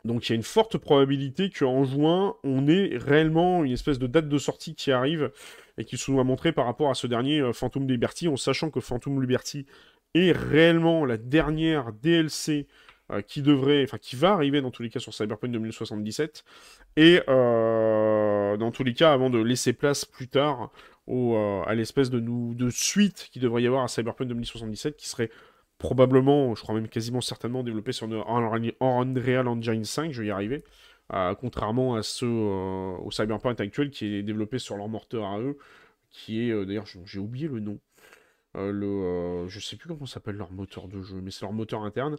[0.06, 4.08] Donc il y a une forte probabilité qu'en juin, on ait réellement une espèce de
[4.08, 5.32] date de sortie qui arrive
[5.78, 8.80] et qui soit montrée par rapport à ce dernier euh, Phantom Liberty, en sachant que
[8.80, 9.66] Phantom Liberty
[10.14, 12.68] est réellement la dernière DLC
[13.10, 16.44] euh, qui devrait, enfin qui va arriver dans tous les cas sur Cyberpunk 2077,
[16.98, 20.72] et euh, dans tous les cas avant de laisser place plus tard
[21.08, 25.30] euh, à l'espèce de, suite qui devrait y avoir à Cyberpunk 2077, qui serait
[25.78, 30.66] probablement, je crois même quasiment certainement développé sur Unreal Engine 5, je vais y arriver.
[31.40, 35.58] contrairement à ceux au Cyberpunk actuel qui est développé sur leur moteur à eux,
[36.10, 37.80] qui est d'ailleurs j'ai oublié le nom.
[38.58, 41.54] Euh, le, euh, je sais plus comment s'appelle leur moteur de jeu, mais c'est leur
[41.54, 42.16] moteur interne.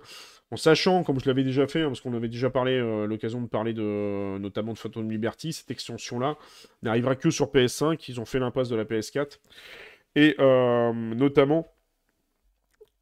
[0.51, 3.43] En sachant, comme je l'avais déjà fait, hein, parce qu'on avait déjà parlé, euh, l'occasion
[3.43, 6.37] de parler de, notamment de Phantom Liberty, cette extension-là
[6.83, 8.05] n'arrivera que sur PS5.
[8.09, 9.41] Ils ont fait l'impasse de la PS4.
[10.15, 11.69] Et notamment,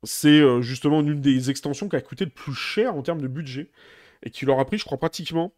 [0.03, 3.71] c'est justement une des extensions qui a coûté le plus cher en termes de budget
[4.23, 5.55] et qui leur a pris, je crois, pratiquement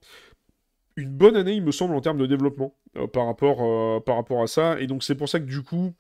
[0.97, 2.75] une bonne année, il me semble, en termes de développement
[3.13, 4.81] par, rapport, par rapport à ça.
[4.81, 5.95] Et donc, c'est pour ça que du coup,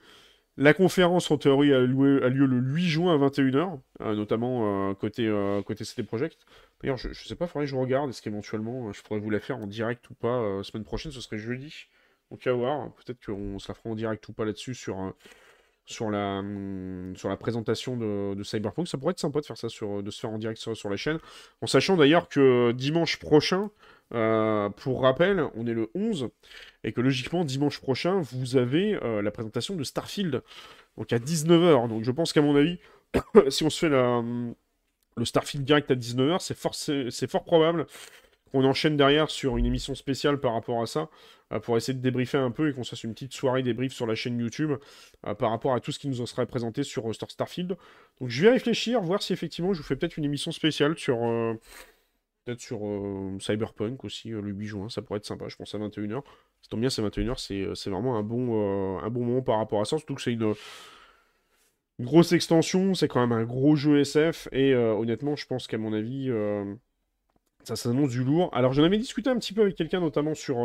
[0.59, 5.25] la conférence, en théorie, a, lieu, le 8 juin à 21h, euh, notamment euh, côté,
[5.25, 6.37] euh, côté CD Projekt.
[6.83, 8.11] D'ailleurs, je, ne sais pas, il faudrait que je regarde.
[8.11, 11.39] Est-ce qu'éventuellement, je pourrais vous la faire en direct ou pas Semaine prochaine, ce serait
[11.39, 11.87] jeudi.
[12.33, 12.93] Donc à voir.
[12.95, 14.97] Peut-être qu'on se la fera en direct ou pas là-dessus sur,
[16.01, 18.89] hum, la présentation de, Cyberpunk.
[18.89, 20.97] Ça pourrait être sympa de faire ça, sur, de se faire en direct sur la
[20.97, 21.19] chaîne.
[21.63, 23.71] En sachant d'ailleurs que dimanche prochain,
[24.15, 26.29] euh, pour rappel, on est le 11,
[26.85, 30.43] et que logiquement, dimanche prochain, vous avez euh, la présentation de Starfield,
[30.97, 31.89] donc à 19h.
[31.89, 32.79] Donc je pense qu'à mon avis,
[33.49, 36.75] si on se fait le Starfield direct à 19h, c'est fort,
[37.29, 37.87] fort probable
[38.51, 41.11] qu'on enchaîne derrière sur une émission spéciale par rapport à ça,
[41.53, 43.93] euh, pour essayer de débriefer un peu et qu'on se fasse une petite soirée débrief
[43.93, 44.73] sur la chaîne YouTube
[45.39, 47.77] par rapport à tout ce qui nous en serait présenté sur Star Starfield.
[48.21, 51.19] Donc je vais réfléchir, voir si effectivement je vous fais peut-être une émission spéciale sur
[52.49, 55.75] peut-être sur euh, Cyberpunk aussi, euh, le 8 juin, ça pourrait être sympa, je pense
[55.75, 56.23] à 21h.
[56.63, 59.83] Ça tombe bien, c'est 21h, euh, c'est vraiment un bon, un bon moment par rapport
[59.83, 60.55] à ça, surtout que c'est une,
[62.01, 65.93] grosse extension, c'est quand même un gros jeu SF, et honnêtement, je pense qu'à mon
[65.93, 66.31] avis,
[67.65, 68.51] ça s'annonce du lourd.
[68.53, 70.57] Alors j'en avais discuté un petit peu avec quelqu'un, notamment sur,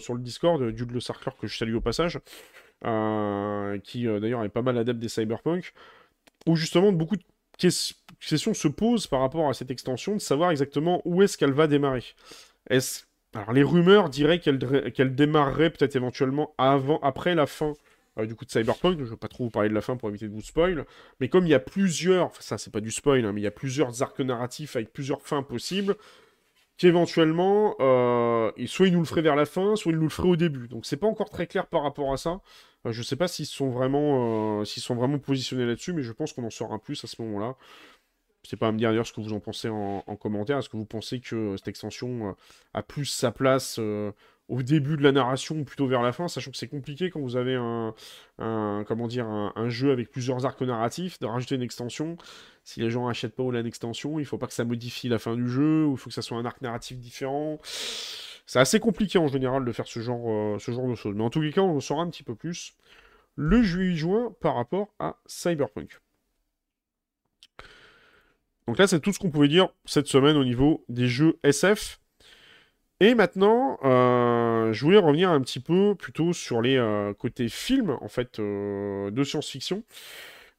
[0.00, 2.20] sur le Discord, Dude Le Sarkler, que je salue au passage,
[3.82, 5.72] qui d'ailleurs est pas mal adepte des Cyberpunk,
[6.46, 7.24] où justement beaucoup de
[7.58, 11.66] question se pose par rapport à cette extension de savoir exactement où est-ce qu'elle va
[11.66, 12.04] démarrer.
[13.34, 17.74] Alors les rumeurs diraient qu'elle démarrerait peut-être éventuellement avant, après la fin
[18.18, 18.98] euh, du coup de Cyberpunk.
[18.98, 20.86] Je ne veux pas trop vous parler de la fin pour éviter de vous spoil.
[21.20, 23.44] Mais comme il y a plusieurs, enfin ça c'est pas du spoil, hein, mais il
[23.44, 25.96] y a plusieurs arcs narratifs avec plusieurs fins possibles,
[26.78, 30.28] qu'éventuellement, euh, soit il nous le ferait vers la fin, soit il nous le ferait
[30.28, 30.68] au début.
[30.68, 32.40] Donc c'est pas encore très clair par rapport à ça.
[32.84, 36.12] Je je sais pas s'ils sont vraiment, euh, s'ils sont vraiment positionnés là-dessus, mais je
[36.12, 37.56] pense qu'on en saura plus à ce moment-là.
[38.44, 40.58] C'est pas à me dire d'ailleurs ce que vous en pensez en, commentaire.
[40.58, 42.32] Est-ce que vous pensez que cette extension euh,
[42.72, 43.80] a plus sa place
[44.48, 47.20] au début de la narration ou plutôt vers la fin, sachant que c'est compliqué quand
[47.20, 47.94] vous avez un,
[48.86, 52.16] comment dire, un, jeu avec plusieurs arcs narratifs, de rajouter une extension.
[52.64, 55.36] Si les gens achètent pas ou extension, il faut pas que ça modifie la fin
[55.36, 57.58] du jeu, ou il faut que ça soit un arc narratif différent.
[58.46, 61.14] C'est assez compliqué en général de faire ce genre, euh, ce genre de choses.
[61.14, 62.74] Mais en tous les cas, on en saura un petit peu plus
[63.36, 66.00] le juillet-juin par rapport à Cyberpunk.
[68.66, 72.00] Donc là, c'est tout ce qu'on pouvait dire cette semaine au niveau des jeux SF.
[73.00, 77.96] Et maintenant, euh, je voulais revenir un petit peu plutôt sur les euh, côtés films,
[78.00, 79.84] en fait, euh, de science-fiction.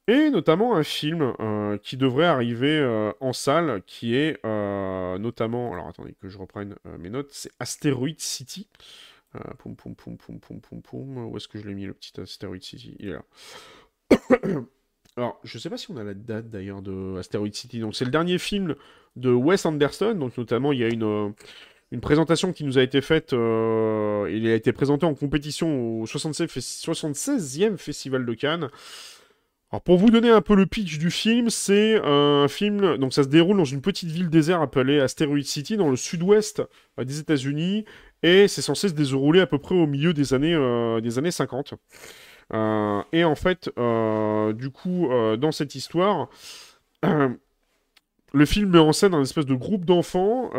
[0.08, 1.34] Et notamment un film
[1.82, 5.72] qui devrait arriver en salle, qui est notamment...
[5.72, 8.66] Alors attendez que je reprenne mes notes, c'est Asteroid City.
[9.58, 11.26] poum, poum, poum, poum, poum, poum, poum.
[11.26, 12.96] Où est-ce que je l'ai mis, le petit Asteroid City?
[12.98, 13.22] Il est là.
[15.16, 17.78] Alors, je sais pas si on a la date d'ailleurs de Asteroid City.
[17.78, 18.74] Donc, c'est le dernier film
[19.14, 20.14] de Wes Anderson.
[20.14, 21.34] Donc, notamment, il y a une,
[21.92, 23.32] une présentation qui nous a été faite.
[23.32, 28.68] Euh, il a été présenté en compétition au 76e Festival de Cannes.
[29.72, 33.22] Alors pour vous donner un peu le pitch du film, c'est un film, donc ça
[33.22, 36.62] se déroule dans une petite ville désert appelée Asteroid City, dans le sud-ouest
[36.98, 37.84] euh, des États-Unis,
[38.22, 41.30] et c'est censé se dérouler à peu près au milieu des années, euh, des années
[41.30, 41.74] 50.
[43.12, 43.70] et en fait,
[44.56, 46.28] du coup, dans cette histoire,
[48.32, 50.50] le film met en scène un espèce de groupe d'enfants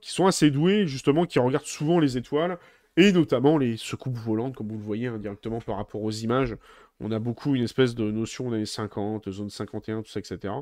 [0.00, 2.58] qui sont assez doués, justement, qui regardent souvent les étoiles,
[2.96, 6.56] et notamment les secoupes volantes, comme vous le voyez indirectement par rapport aux images.
[7.00, 10.54] On a beaucoup une espèce de notion d'années 50, zone 51, tout ça, etc.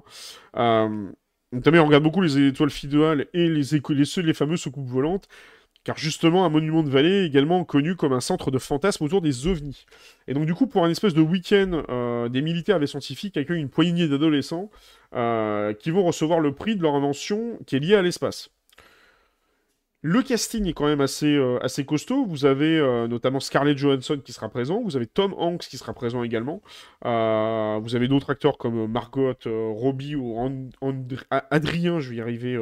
[0.54, 1.12] On
[1.54, 5.28] regarde beaucoup les étoiles fidèles et les fameuses secoupes volantes
[5.84, 9.20] car justement un monument de vallée est également connu comme un centre de fantasmes autour
[9.20, 9.86] des ovnis.
[10.28, 13.36] Et donc du coup, pour un espèce de week-end, euh, des militaires et des scientifiques
[13.36, 14.70] accueillent une poignée d'adolescents
[15.14, 18.50] euh, qui vont recevoir le prix de leur invention qui est liée à l'espace.
[20.04, 22.26] Le casting est quand même assez, euh, costaud.
[22.26, 24.82] Vous avez euh, notamment Scarlett Johansson qui sera présent.
[24.82, 26.60] Vous avez Tom Hanks qui sera présent également.
[27.04, 30.36] Euh, vous avez d'autres acteurs comme Margot Robbie ou
[31.30, 32.58] Adrien, je vais y arriver,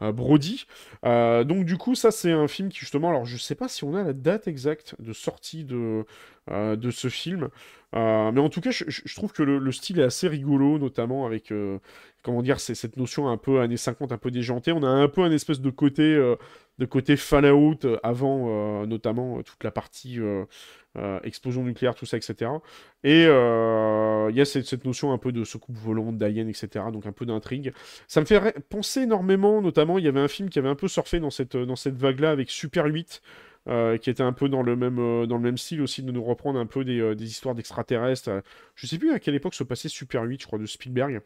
[0.00, 0.66] Brody.
[1.04, 3.94] donc du coup, ça c'est un film qui justement, alors je sais pas si on
[3.94, 6.04] a la date exacte de sortie de
[6.90, 7.48] ce film.
[7.92, 11.52] Mais en tout cas, je, trouve que le, style est assez rigolo, notamment avec,
[12.22, 14.72] comment dire, cette notion un peu années 50, un peu déjantée.
[14.72, 16.16] On a un peu un espèce de côté,
[16.78, 20.18] de côté Fallout avant, notamment toute la partie
[21.22, 22.50] explosion nucléaire, tout ça, etc.
[23.04, 26.86] Et il y a cette, notion un peu de soucoupe volante, d'alien, etc.
[26.92, 27.72] Donc un peu d'intrigue.
[28.08, 30.88] Ça me fait penser énormément, notamment, il y avait un film qui avait un peu
[30.88, 33.22] surfé dans cette, dans cette vague-là avec Super 8.
[33.68, 36.10] Euh, qui était un peu dans le même, euh, dans le même style aussi, de
[36.10, 38.42] nous reprendre un peu des, euh, des histoires d'extraterrestres.
[38.74, 41.20] Je sais plus à quelle époque se passait Super 8, je crois, de Spielberg.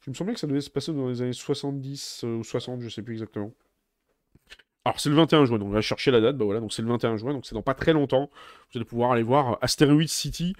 [0.00, 2.88] Je me semblais que ça devait se passer dans les années 70 ou 60, je
[2.88, 3.52] sais plus exactement.
[4.86, 6.82] Alors c'est le 21 juin, donc on va chercher la date, bah voilà, donc c'est
[6.82, 8.30] le 21 juin, donc c'est dans pas très longtemps.
[8.70, 10.54] Vous allez pouvoir aller voir Asteroid City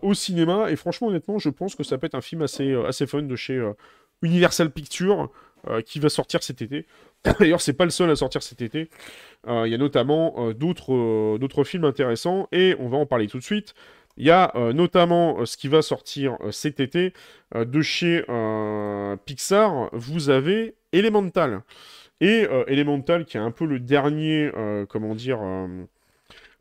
[0.00, 3.06] au cinéma, et franchement honnêtement je pense que ça peut être un film assez, assez
[3.06, 3.62] fun de chez
[4.22, 5.30] Universal Pictures,
[5.84, 6.86] qui va sortir cet été.
[7.40, 8.88] D'ailleurs c'est pas le seul à sortir cet été.
[9.48, 10.54] Euh, il y a notamment euh,
[10.88, 13.74] euh, d'autres films intéressants, et on va en parler tout de suite.
[14.18, 17.12] Il y a notamment ce qui va sortir cet été
[17.54, 18.24] de chez
[19.26, 19.90] Pixar.
[19.92, 21.60] Vous avez Elemental.
[22.22, 24.50] Et Elemental, qui est un peu le dernier,
[24.88, 25.40] comment dire,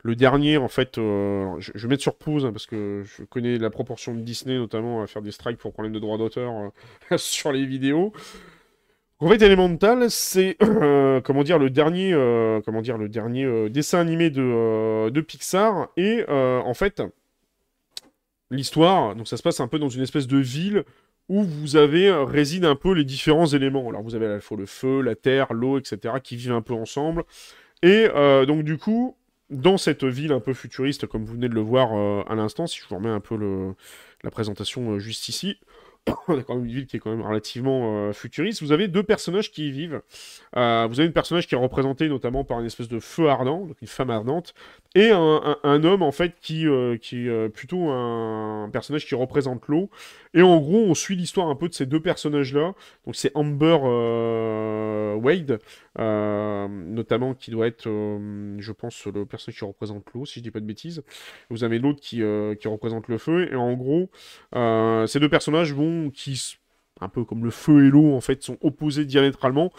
[0.03, 3.69] le dernier, en fait, je, vais mettre sur pause, hein, parce que je connais la
[3.69, 6.71] proportion de Disney, notamment à faire des strikes pour problème de droit d'auteur
[7.15, 8.11] sur les vidéos.
[9.19, 15.87] En fait, Elemental, c'est euh, comment dire le dernier, euh, euh, dessin animé de, Pixar
[15.95, 17.01] et en fait
[18.51, 20.83] l'histoire, donc ça se passe un peu dans une espèce de ville
[21.29, 23.87] où vous avez résident un peu les différents éléments.
[23.89, 26.15] Alors vous avez à la fois le feu, la terre, l'eau, etc.
[26.21, 27.23] qui vivent un peu ensemble
[27.83, 28.07] et
[28.45, 29.15] donc du coup
[29.49, 31.93] dans cette ville un peu futuriste, comme vous venez de le voir
[32.29, 33.37] à l'instant, si je vous remets un peu
[34.23, 35.57] la présentation juste ici,
[36.27, 38.61] on a quand même une ville qui est quand même relativement euh, futuriste.
[38.61, 40.01] Vous avez deux personnages qui y vivent.
[40.55, 43.65] Euh, vous avez une personnage qui est représentée notamment par une espèce de feu ardent,
[43.65, 44.53] donc une femme ardente,
[44.95, 49.89] et un, homme en fait qui, euh, qui est plutôt un, personnage qui représente l'eau.
[50.33, 52.73] Et en gros, on suit l'histoire un peu de ces deux personnages-là.
[53.05, 53.77] Donc c'est Amber
[55.21, 55.59] Wade,
[55.97, 60.61] notamment qui doit être, je pense, le personnage qui représente l'eau, si je dis pas
[60.61, 61.03] de bêtises.
[61.49, 62.21] Vous avez l'autre qui,
[62.59, 63.51] qui représente le feu.
[63.51, 64.09] Et en gros,
[65.07, 66.57] ces deux personnages vont qui,
[67.01, 69.71] un peu comme le feu et l'eau, en fait, sont opposés diamétralement,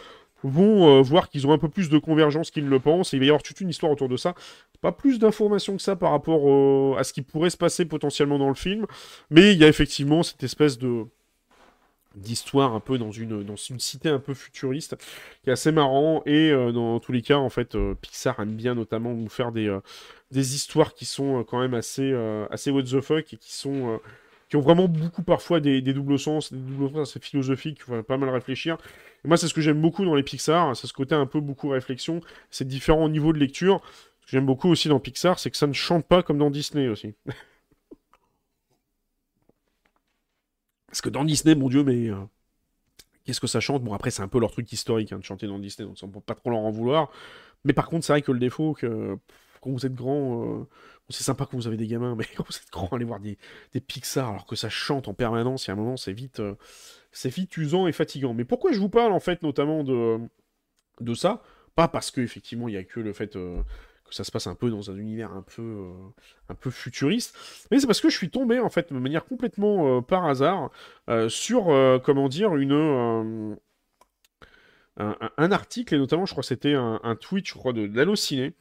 [0.47, 3.17] vont euh, voir qu'ils ont un peu plus de convergence qu'ils ne le pensent, et
[3.17, 4.35] il va y avoir toute une histoire autour de ça.
[4.81, 8.39] Pas plus d'informations que ça par rapport euh, à ce qui pourrait se passer potentiellement
[8.39, 8.87] dans le film,
[9.31, 11.05] mais il y a effectivement cette espèce de
[12.15, 14.97] d'histoire un peu dans une, cité un peu futuriste
[15.45, 18.75] qui est assez marrant et euh, dans tous les cas en fait Pixar aime bien
[18.75, 19.79] notamment nous faire des,
[20.31, 22.15] des histoires qui sont quand même assez,
[22.51, 24.01] assez what the fuck et qui sont
[24.49, 28.03] qui ont vraiment beaucoup parfois des, doubles sens, des doubles sens assez philosophiques, il faut
[28.03, 28.79] pas mal réfléchir.
[29.27, 31.69] Moi, c'est ce que j'aime beaucoup dans les Pixar, c'est ce côté un peu beaucoup
[31.69, 32.21] réflexion,
[32.51, 33.83] c'est différents niveaux de lecture.
[34.21, 36.51] Ce que j'aime beaucoup aussi dans Pixar, c'est que ça ne chante pas comme dans
[36.51, 37.15] Disney aussi.
[40.87, 42.17] Parce que dans Disney, mon dieu, mais euh,
[43.25, 43.83] qu'est-ce que ça chante?
[43.83, 46.07] Bon, après, c'est un peu leur truc historique hein, de chanter dans Disney, donc ça,
[46.07, 47.11] on peut pas trop leur en vouloir.
[47.65, 49.19] Mais par contre, c'est vrai que le défaut, que
[49.61, 50.69] quand vous êtes grand, euh,
[51.09, 53.39] c'est sympa quand vous avez des gamins, mais quand vous êtes grand, aller voir des,
[53.73, 56.41] des Pixar alors que ça chante en permanence, il y a un moment, c'est vite,
[56.41, 56.55] euh,
[57.17, 58.35] c'est vite et fatigant.
[58.35, 60.19] Mais pourquoi je vous parle en fait notamment de,
[61.01, 61.43] de ça?
[61.75, 63.63] Pas parce qu'effectivement il n'y a que le fait euh,
[64.09, 65.91] que ça se passe un peu dans un univers un peu,
[66.49, 67.37] un peu futuriste,
[67.71, 70.71] mais c'est parce que je suis tombé en fait de manière complètement par hasard
[71.29, 71.65] sur,
[72.05, 73.57] comment dire, une.
[74.99, 78.55] Un, article, et notamment, je crois que c'était un, tweet, je crois, de, de l'Allociné,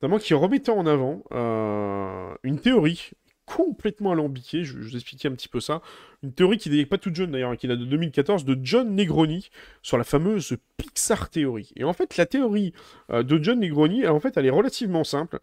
[0.00, 3.10] notamment qui remettait en avant euh, une théorie
[3.54, 5.80] complètement alambiquée, je, je, vous expliquer un petit peu ça,
[6.22, 9.50] une théorie qui n'est pas toute jeune d'ailleurs, qui date de 2014, de John Negroni,
[9.82, 11.72] sur la fameuse Pixar théorie.
[11.76, 12.72] Et en fait, la théorie
[13.10, 15.38] euh, de John Negroni, en fait, elle est relativement simple,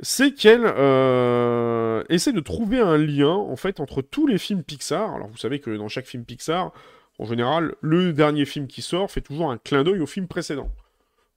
[0.00, 5.14] c'est qu'elle euh, essaie de trouver un lien, en fait, entre tous les films Pixar.
[5.14, 6.72] Alors, vous savez que dans chaque film Pixar,
[7.18, 10.70] en général, le dernier film qui sort fait toujours un clin d'œil au film précédent.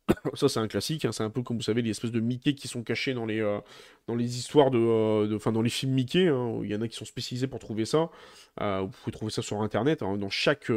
[0.34, 1.06] ça, c'est un classique.
[1.06, 1.12] Hein.
[1.12, 3.40] c'est un peu comme vous savez les espèces de Mickey qui sont cachés dans les,
[3.40, 3.60] euh,
[4.08, 6.28] dans les histoires de, euh, dans les films Mickey.
[6.28, 8.10] Hein, il y en a qui sont spécialisés pour trouver ça.
[8.62, 10.04] Euh, vous pouvez trouver ça sur Internet.
[10.04, 10.18] Hein.
[10.18, 10.72] dans chaque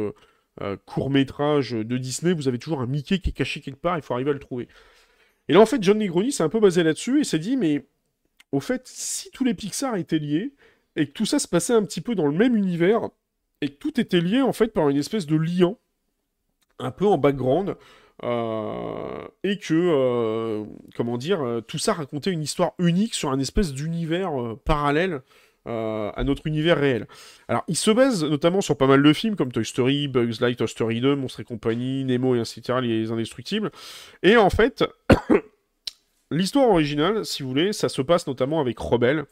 [0.85, 3.97] court métrage de Disney, vous avez toujours un Mickey qui est caché quelque part.
[3.97, 4.67] Il faut arriver à le trouver.
[5.47, 7.85] Et là, en fait, John Negroni s'est un peu basé là-dessus et s'est dit, mais
[8.51, 10.53] au fait, si tous les Pixar étaient liés
[10.95, 13.09] et que tout ça se passait un petit peu dans le même univers
[13.61, 15.75] et que tout était lié en fait par une espèce de lien
[16.79, 17.75] un peu en background.
[18.23, 20.63] Euh, et que, euh,
[20.95, 24.31] comment dire, euh, tout ça racontait une histoire unique sur un espèce d'univers
[24.65, 25.21] parallèle
[25.69, 27.07] à notre univers réel.
[27.49, 30.55] Alors, il se base notamment sur pas mal de films comme Toy Story, Bugs Life,
[30.55, 33.69] Toy Story 2, Monstres et compagnie, Nemo et ainsi de suite, les Indestructibles.
[34.23, 34.85] Et en fait,
[36.31, 39.25] l'histoire originale, si vous voulez, ça se passe notamment avec Rebelle,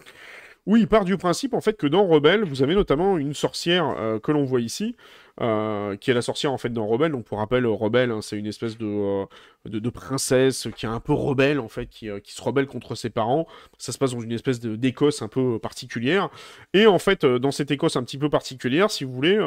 [0.66, 4.20] où il part du principe en fait que dans Rebelle, vous avez notamment une sorcière
[4.22, 4.98] que l'on voit ici,
[5.42, 7.12] euh, qui est la sorcière en fait dans Rebelle.
[7.12, 9.26] Donc pour rappel, Rebelle, hein, c'est une espèce de,
[9.66, 13.10] de, princesse qui est un peu rebelle en fait, qui, qui, se rebelle contre ses
[13.10, 13.48] parents.
[13.78, 16.30] Ça se passe dans une espèce d'Écosse un peu particulière.
[16.74, 19.40] Et en fait, dans cette Écosse un petit peu particulière, si vous voulez,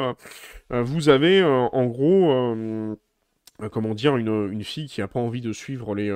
[0.69, 2.97] vous avez en gros
[3.71, 6.09] comment dire, une, une, fille qui n'a pas envie de suivre les,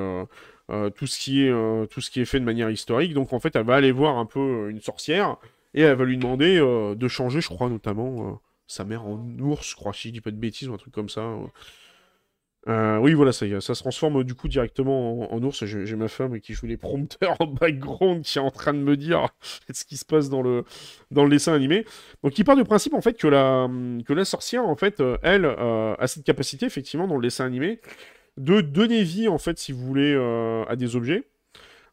[0.70, 3.14] euh, tout, ce qui est, euh, tout ce qui est fait de manière historique.
[3.14, 5.38] Donc en fait, elle va aller voir un peu euh, une sorcière
[5.74, 8.40] et elle va lui demander de changer, je crois, notamment
[8.74, 10.94] sa mère en ours, je crois, si je dis pas de bêtises ou un truc
[10.94, 11.36] comme ça.
[12.68, 15.66] oui, voilà, ça, ça se transforme du coup directement en, ours.
[15.66, 18.98] J'ai ma femme qui joue les prompteurs en background qui est en train de me
[18.98, 19.28] dire
[19.74, 20.66] ce qui se passe dans le,
[21.30, 21.86] dessin animé.
[22.24, 26.24] Donc, il part du principe en fait que la, sorcière, en fait, elle, a cette
[26.24, 27.80] capacité effectivement dans le dessin animé
[28.38, 31.24] de donner vie, en fait, si vous voulez, euh, à des objets,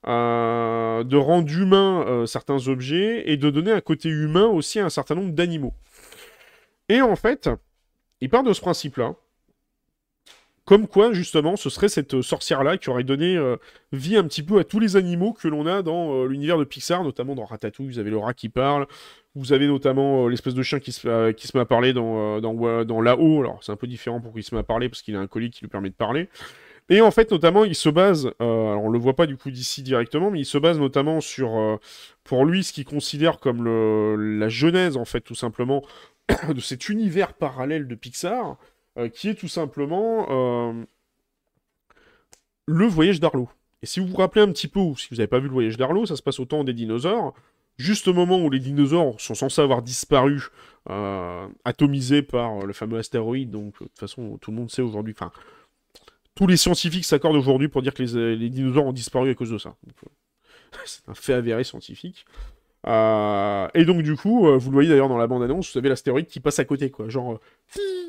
[0.06, 4.86] euh, de rendre humain euh, certains objets, et de donner un côté humain aussi à
[4.86, 5.74] un certain nombre d'animaux.
[6.90, 7.48] Et en fait,
[8.20, 9.14] il part de ce principe-là,
[10.66, 13.38] comme quoi, justement, ce serait cette sorcière-là qui aurait donné
[13.92, 17.02] vie un petit peu à tous les animaux que l'on a dans l'univers de Pixar,
[17.02, 18.86] notamment dans Ratatouille, vous avez le rat qui parle,
[19.34, 22.84] vous avez notamment euh, l'espèce de chien qui se, euh, met à parler dans, euh,
[22.84, 23.40] dans, là-haut.
[23.40, 25.26] Alors, c'est un peu différent pour qu'il se met à parler parce qu'il a un
[25.26, 26.28] colis qui lui permet de parler.
[26.88, 29.84] Et en fait, notamment, il se base, alors on le voit pas du coup d'ici
[29.84, 31.78] directement, mais il se base notamment sur,
[32.24, 33.64] pour lui, ce qu'il considère comme
[34.38, 35.84] la genèse, en fait, tout simplement,
[36.54, 38.56] de cet univers parallèle de Pixar,
[39.14, 40.26] qui est tout simplement
[42.66, 43.48] le voyage d'Arlo.
[43.82, 45.76] Et si vous vous rappelez un petit peu, si vous n'avez pas vu le voyage
[45.76, 47.34] d'Arlo, ça se passe au temps des dinosaures
[47.80, 50.42] juste au moment où les dinosaures sont censés avoir disparu,
[50.90, 55.14] euh, atomisés par le fameux astéroïde, donc de toute façon tout le monde sait aujourd'hui,
[55.16, 55.32] enfin
[56.34, 59.58] tous les scientifiques s'accordent aujourd'hui pour dire que les, dinosaures ont disparu à cause de
[59.58, 59.76] ça.
[59.86, 60.08] Euh,
[60.84, 62.24] c'est un fait avéré scientifique.
[62.86, 66.26] Euh, et donc du coup, vous le voyez d'ailleurs dans la bande-annonce, vous avez l'astéroïde
[66.26, 67.08] qui passe à côté, quoi.
[67.08, 67.38] Genre,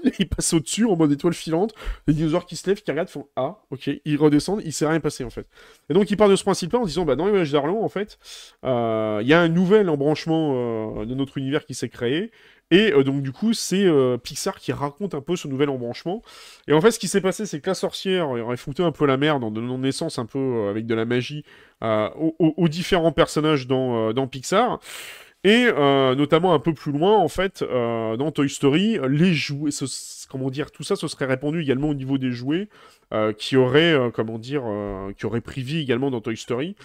[0.20, 1.74] il passe au-dessus en mode étoile filante,
[2.08, 5.00] les dinosaures qui se lèvent, qui regardent, font Ah, ok, ils redescendent, il s'est rien
[5.00, 5.48] passé en fait.
[5.90, 7.90] Et donc il part de ce principe-là en disant Bah dans les voyages d'Arlon, en
[7.90, 8.18] fait,
[8.64, 10.54] euh, il y a un nouvel embranchement
[11.02, 12.32] euh, de notre univers qui s'est créé,
[12.72, 13.86] et euh, donc, du coup, c'est
[14.24, 16.22] Pixar qui raconte un peu ce nouvel embranchement.
[16.68, 19.06] Et en fait, ce qui s'est passé, c'est que la sorcière aurait foutu un peu
[19.06, 21.44] la merde en donnant naissance un peu avec de la magie
[21.82, 24.80] aux, différents personnages dans, Pixar.
[25.44, 29.72] Et euh, notamment un peu plus loin, en fait, euh, dans Toy Story, les jouets,
[30.30, 32.68] comment dire, tout ça, se serait répandu également au niveau des jouets,
[33.12, 34.64] euh, qui auraient, comment dire,
[35.18, 36.76] qui auraient pris vie également dans Toy Story.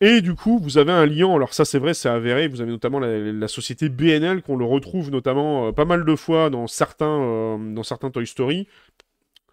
[0.00, 2.70] Et du coup, vous avez un lien, alors ça c'est vrai, c'est avéré, vous avez
[2.70, 7.82] notamment la, société BNL, qu'on le retrouve notamment pas mal de fois dans certains, dans
[7.82, 8.66] certains Toy Story.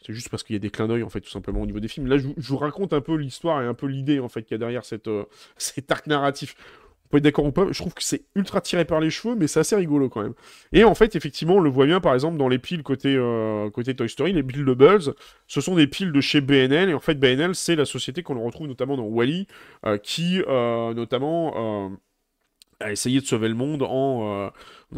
[0.05, 1.79] C'est juste parce qu'il y a des clins d'œil, en fait, tout simplement, au niveau
[1.79, 2.05] des films.
[2.05, 4.55] Là, je, vous raconte un peu l'histoire et un peu l'idée, en fait, qu'il y
[4.55, 5.09] a derrière cette,
[5.57, 6.55] cet arc narratif
[7.09, 9.47] peut être d'accord ou pas, je trouve que c'est ultra tiré par les cheveux, mais
[9.47, 10.33] c'est assez rigolo quand même.
[10.73, 13.69] Et en fait, effectivement, on le voit bien par exemple dans les piles côté, euh,
[13.69, 15.13] côté Toy Story, les piles de Buzz,
[15.47, 18.41] ce sont des piles de chez BNL, et en fait, BNL, c'est la société qu'on
[18.41, 19.47] retrouve notamment dans Wally,
[19.85, 21.91] euh, qui euh, notamment
[22.81, 24.51] a essayé de sauver le monde en,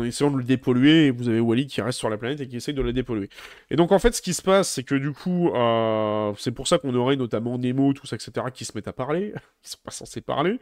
[0.04, 2.56] essayant de le dépolluer, et vous avez Wally qui reste sur la planète et qui
[2.56, 3.30] essaye de le dépolluer.
[3.70, 5.52] Et donc en fait, ce qui se passe, c'est que du coup,
[6.38, 9.34] c'est pour ça qu'on aurait notamment Nemo, tout ça, etc., qui se mettent à parler,
[9.64, 10.60] ils sont pas censés parler.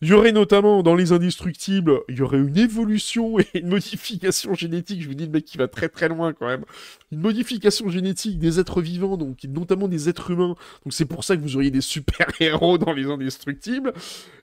[0.00, 4.54] Il y aurait notamment dans les indestructibles, il y aurait une évolution et une modification
[4.54, 5.02] génétique.
[5.02, 6.64] Je vous dis le mec qui va très très loin quand même.
[7.10, 10.54] Une modification génétique des êtres vivants, donc notamment des êtres humains.
[10.84, 13.92] Donc c'est pour ça que vous auriez des super héros dans les indestructibles.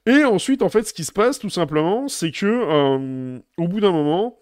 [0.05, 3.79] Et ensuite, en fait, ce qui se passe tout simplement, c'est que euh, au bout
[3.79, 4.37] d'un moment,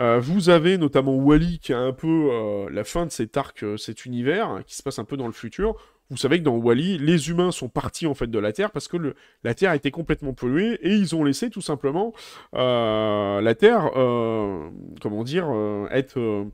[0.00, 3.64] euh, vous avez notamment Wally qui a un peu euh, la fin de cet arc,
[3.78, 5.76] cet univers, qui se passe un peu dans le futur,
[6.12, 8.86] vous savez que dans Wally, les humains sont partis en fait de la Terre parce
[8.86, 12.12] que la Terre était complètement polluée et ils ont laissé tout simplement
[12.54, 14.68] euh, la Terre, euh,
[15.00, 16.46] comment dire, euh, être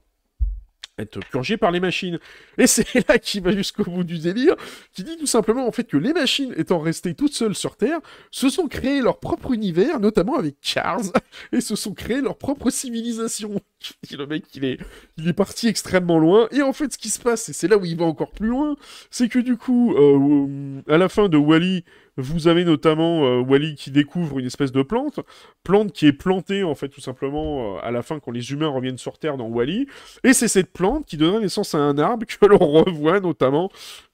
[0.99, 2.18] être purgé par les machines.
[2.57, 4.55] Et c'est là qu'il va jusqu'au bout du délire,
[4.92, 8.01] qui dit tout simplement en fait que les machines étant restées toutes seules sur Terre,
[8.30, 11.01] se sont créées leur propre univers, notamment avec Cars,
[11.52, 13.60] et se sont créées leur propre civilisation.
[14.10, 14.78] le mec, il est,
[15.16, 17.77] il est parti extrêmement loin, et en fait ce qui se passe, et c'est là
[17.77, 18.77] où il va encore plus loin,
[19.10, 21.85] c'est que du coup, euh, à la fin de Wally,
[22.19, 25.20] vous avez notamment euh, Wally qui découvre une espèce de plante,
[25.62, 28.69] plante qui est plantée en fait tout simplement euh, à la fin quand les humains
[28.69, 29.86] reviennent sur Terre dans Wally,
[30.24, 33.70] et c'est cette plante qui donnera naissance à un arbre que l'on revoit notamment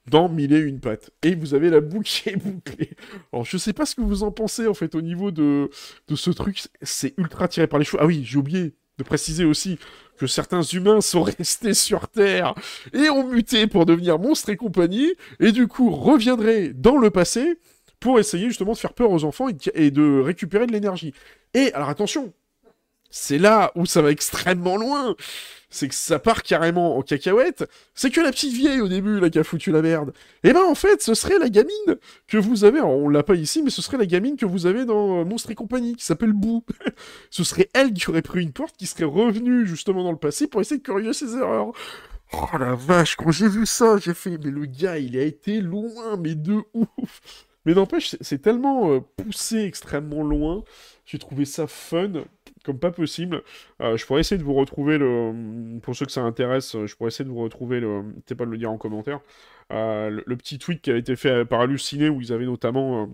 [0.09, 1.09] dans Mille et une pattes.
[1.23, 2.91] Et vous avez la boucle bouclée.
[3.33, 5.69] Alors je sais pas ce que vous en pensez en fait au niveau de,
[6.07, 8.01] de ce truc, c'est ultra tiré par les cheveux.
[8.01, 9.77] Ah oui, j'ai oublié de préciser aussi
[10.17, 12.53] que certains humains sont restés sur Terre
[12.93, 17.57] et ont muté pour devenir monstres et compagnie, et du coup reviendraient dans le passé
[18.05, 21.11] pour essayer justement de faire peur aux enfants et de récupérer de l'énergie.
[21.55, 22.31] Et alors attention,
[23.09, 25.15] c'est là où ça va extrêmement loin.
[25.71, 27.67] C'est que ça part carrément en cacahuète.
[27.95, 30.13] C'est que la petite vieille au début, là, qui a foutu la merde.
[30.43, 32.79] Eh ben, en fait, ce serait la gamine que vous avez.
[32.79, 35.49] on l'a pas ici, mais ce serait la gamine que vous avez dans euh, Monstre
[35.49, 36.63] et compagnie, qui s'appelle Boo.
[37.31, 40.45] ce serait elle qui aurait pris une porte, qui serait revenue justement dans le passé
[40.45, 41.71] pour essayer de corriger ses erreurs.
[42.33, 45.59] Oh la vache, quand j'ai vu ça, j'ai fait, mais le gars, il a été
[45.59, 47.21] loin, mais de ouf.
[47.65, 50.63] Mais n'empêche, c'est tellement euh, poussé extrêmement loin.
[51.05, 52.11] J'ai trouvé ça fun
[52.63, 53.43] comme pas possible.
[53.81, 55.79] Euh, je pourrais essayer de vous retrouver le.
[55.81, 58.03] Pour ceux que ça intéresse, je pourrais essayer de vous retrouver le.
[58.03, 59.19] N'hésitez pas de le dire en commentaire.
[59.71, 63.09] Euh, le, petit tweet qui a été fait par Halluciné où ils avaient notamment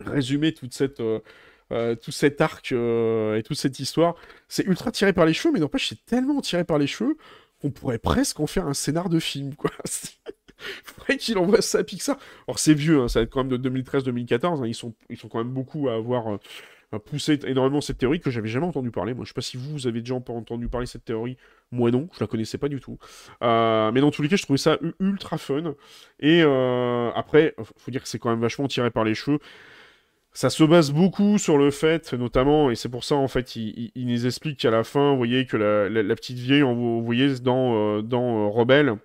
[0.00, 0.96] résumé toute cette.
[0.98, 4.14] tout cet arc et toute cette histoire,
[4.48, 7.16] c'est ultra tiré par les cheveux, mais n'empêche, c'est tellement tiré par les cheveux
[7.60, 9.70] qu'on pourrait presque en faire un scénar de film, quoi.
[10.84, 12.16] faudrait qu'il envoie ça à Pixar.
[12.46, 15.16] Alors c'est vieux, hein, ça va être quand même de 2013-2014, hein, ils, sont, ils
[15.16, 18.90] sont quand même beaucoup à avoir euh, poussé énormément cette théorie que j'avais jamais entendu
[18.90, 19.14] parler.
[19.14, 21.36] Moi je sais pas si vous, avez déjà entendu parler de cette théorie,
[21.70, 22.98] moi non, je la connaissais pas du tout.
[23.42, 25.74] Euh, mais dans tous les cas, je trouvais ça ultra fun.
[26.20, 29.38] Et euh, après, faut dire que c'est quand même vachement tiré par les cheveux
[30.32, 33.90] ça se base beaucoup sur le fait, notamment, et c'est pour ça en fait, il,
[33.96, 38.50] nous explique qu'à la fin, vous voyez que la, petite vieille, vous voyez dans, dans
[38.50, 38.96] Rebelle,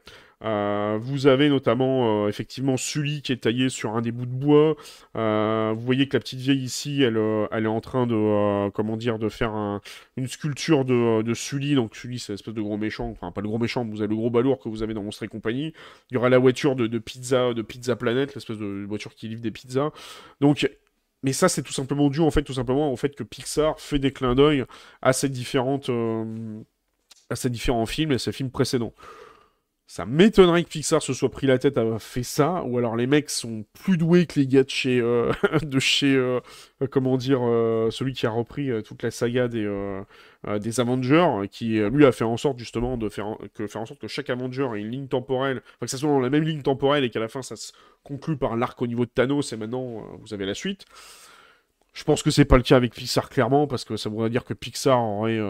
[0.43, 4.31] euh, vous avez notamment euh, effectivement Sully qui est taillé sur un des bouts de
[4.31, 4.75] bois.
[5.15, 9.19] Euh, vous voyez que la petite vieille ici, elle, est en train de comment dire
[9.19, 9.79] de faire
[10.17, 11.75] une sculpture de, de Sully.
[11.75, 14.15] Donc Sully, c'est l'espèce de gros méchant, enfin pas le gros méchant, vous avez le
[14.15, 15.73] gros balourd que vous avez dans Monstre et compagnie.
[16.09, 19.27] Il y aura la voiture de, de pizza, de Pizza Planet, l'espèce de voiture qui
[19.27, 19.91] livre des pizzas.
[20.39, 20.69] Donc
[21.23, 23.99] mais ça, c'est tout simplement dû en fait, tout simplement au fait que Pixar fait
[23.99, 24.65] des clins d'œil
[25.03, 25.91] à ces différentes,
[27.29, 28.93] à ces différents films et ces films précédents.
[29.93, 33.07] Ça m'étonnerait que Pixar se soit pris la tête à fait ça, ou alors les
[33.07, 36.39] mecs sont plus doués que les gars de chez, euh, de chez euh,
[36.89, 39.67] comment dire, euh, celui qui a repris toute la saga des,
[40.79, 44.07] Avengers, qui lui a fait en sorte justement de faire, que, faire en sorte que
[44.07, 47.03] chaque Avenger ait une ligne temporelle, enfin que ça soit dans la même ligne temporelle
[47.03, 47.73] et qu'à la fin ça se
[48.05, 50.85] conclue par l'arc au niveau de Thanos et maintenant vous avez la suite.
[51.91, 54.45] Je pense que c'est pas le cas avec Pixar clairement parce que ça voudrait dire
[54.45, 55.41] que Pixar aurait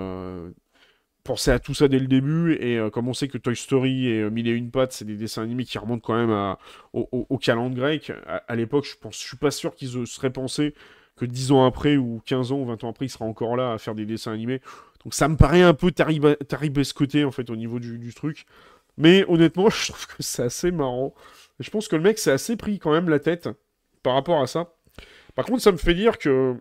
[1.23, 2.53] penser à tout ça dès le début.
[2.59, 5.05] Et euh, comme on sait que Toy Story et euh, Mille et une pattes, c'est
[5.05, 6.55] des dessins animés qui remontent quand même
[6.93, 7.39] au, au,
[7.69, 10.73] grec, à, l'époque, je pense, je suis pas sûr qu'ils se seraient pensé
[11.15, 13.73] que 10 ans après, ou 15 ans, ou 20 ans après, ils seraient encore là
[13.73, 14.61] à faire des dessins animés.
[15.03, 18.45] Donc ça me paraît un peu taribescoté, en fait, au niveau du, truc.
[18.97, 21.13] Mais honnêtement, je trouve que c'est assez marrant.
[21.59, 23.49] Je pense que le mec s'est assez pris quand même la tête
[24.03, 24.73] par rapport à ça.
[25.35, 26.55] Par contre, ça me fait dire que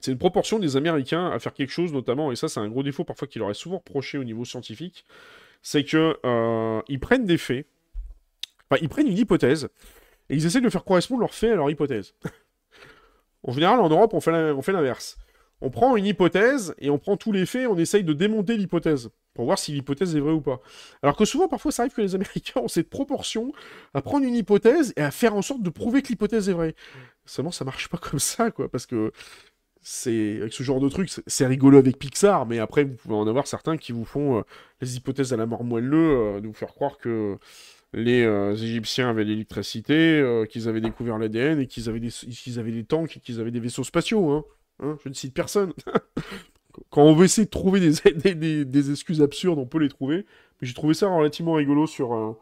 [0.00, 2.82] c'est une proportion des Américains à faire quelque chose, notamment, et ça c'est un gros
[2.82, 5.04] défaut parfois qu'il aurait souvent reproché au niveau scientifique,
[5.62, 7.66] c'est que euh, ils prennent des faits,
[8.70, 9.68] enfin ils prennent une hypothèse,
[10.28, 12.14] et ils essaient de faire correspondre leurs faits à leur hypothèse.
[13.42, 14.32] en général, en Europe, on fait
[14.72, 15.18] l'inverse.
[15.62, 18.56] On prend une hypothèse, et on prend tous les faits, et on essaye de démonter
[18.56, 20.60] l'hypothèse, pour voir si l'hypothèse est vraie ou pas.
[21.02, 23.52] Alors que souvent, parfois, ça arrive que les Américains ont cette proportion
[23.94, 26.74] à prendre une hypothèse et à faire en sorte de prouver que l'hypothèse est vraie.
[27.24, 29.12] Seulement, ça marche pas comme ça, quoi, parce que
[29.88, 33.28] c'est avec ce genre de truc, c'est rigolo avec Pixar, mais après vous pouvez en
[33.28, 34.42] avoir certains qui vous font euh,
[34.80, 37.38] les hypothèses à la mort moelleux, euh, de vous faire croire que
[37.92, 42.72] les euh, Égyptiens avaient l'électricité, qu'ils avaient découvert l'ADN et qu'ils avaient des qu'ils avaient
[42.72, 44.28] des tanks et qu'ils avaient des vaisseaux spatiaux.
[44.30, 44.44] Hein.
[44.80, 45.72] hein je ne cite personne.
[46.90, 47.78] Quand on veut essayer de trouver
[48.34, 50.26] des, excuses absurdes, on peut les trouver.
[50.60, 52.36] Mais j'ai trouvé ça relativement rigolo sur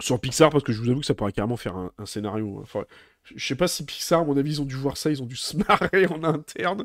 [0.00, 2.64] sur Pixar parce que je vous avoue que ça pourrait carrément faire un, scénario.
[2.74, 2.84] Hein.
[3.24, 5.26] Je sais pas si Pixar, à mon avis, ils ont dû voir ça, ils ont
[5.26, 6.84] dû se marrer en interne.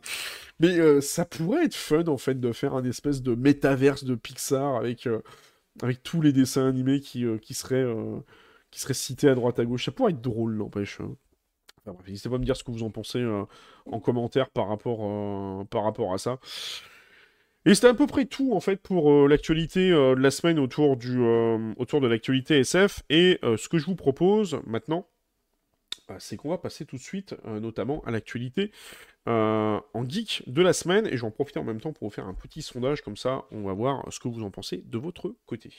[0.60, 4.16] Mais euh, ça pourrait être fun, en fait, de faire un espèce de métaverse de
[4.16, 5.22] Pixar avec, euh,
[5.82, 7.86] avec tous les dessins animés qui, euh, qui, seraient,
[8.72, 9.86] qui cités à droite à gauche.
[9.86, 11.00] Ça pourrait être drôle, n'empêche.
[11.02, 11.16] Hein.
[12.08, 13.24] N'hésitez pas à me dire ce que vous en pensez
[13.86, 16.40] en commentaire par rapport, par rapport à ça.
[17.68, 21.20] Et c'était à peu près tout en fait pour l'actualité de la semaine autour, du,
[21.78, 23.04] autour de l'actualité SF.
[23.12, 25.08] Et ce que je vous propose maintenant,
[26.20, 28.72] c'est qu'on va passer tout de suite, euh, notamment à l'actualité
[29.28, 32.28] euh, en geek de la semaine, et j'en profite en même temps pour vous faire
[32.28, 35.36] un petit sondage, comme ça on va voir ce que vous en pensez de votre
[35.46, 35.72] côté.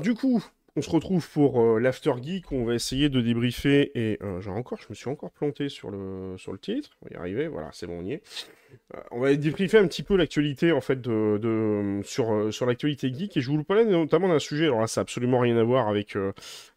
[0.00, 0.44] Du coup,
[0.76, 4.78] on se retrouve pour euh, l'After Geek, on va essayer de débriefer, et euh, encore,
[4.80, 7.70] je me suis encore planté sur le, sur le titre, on va y arriver, voilà,
[7.72, 8.22] c'est bon, on y est.
[8.94, 13.36] Euh, on va débriefer un petit peu l'actualité, en fait, de, sur, sur l'actualité geek,
[13.36, 15.88] et je vous parlais notamment d'un sujet, alors là, ça n'a absolument rien à voir
[15.88, 16.16] avec,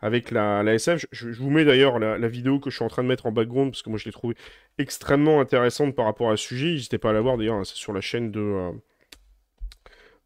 [0.01, 2.89] avec la, la SF, je, vous mets d'ailleurs la, la, vidéo que je suis en
[2.89, 4.35] train de mettre en background, parce que moi je l'ai trouvée
[4.79, 7.75] extrêmement intéressante par rapport à ce sujet, n'hésitez pas à la voir d'ailleurs, hein, c'est
[7.75, 8.71] sur la chaîne de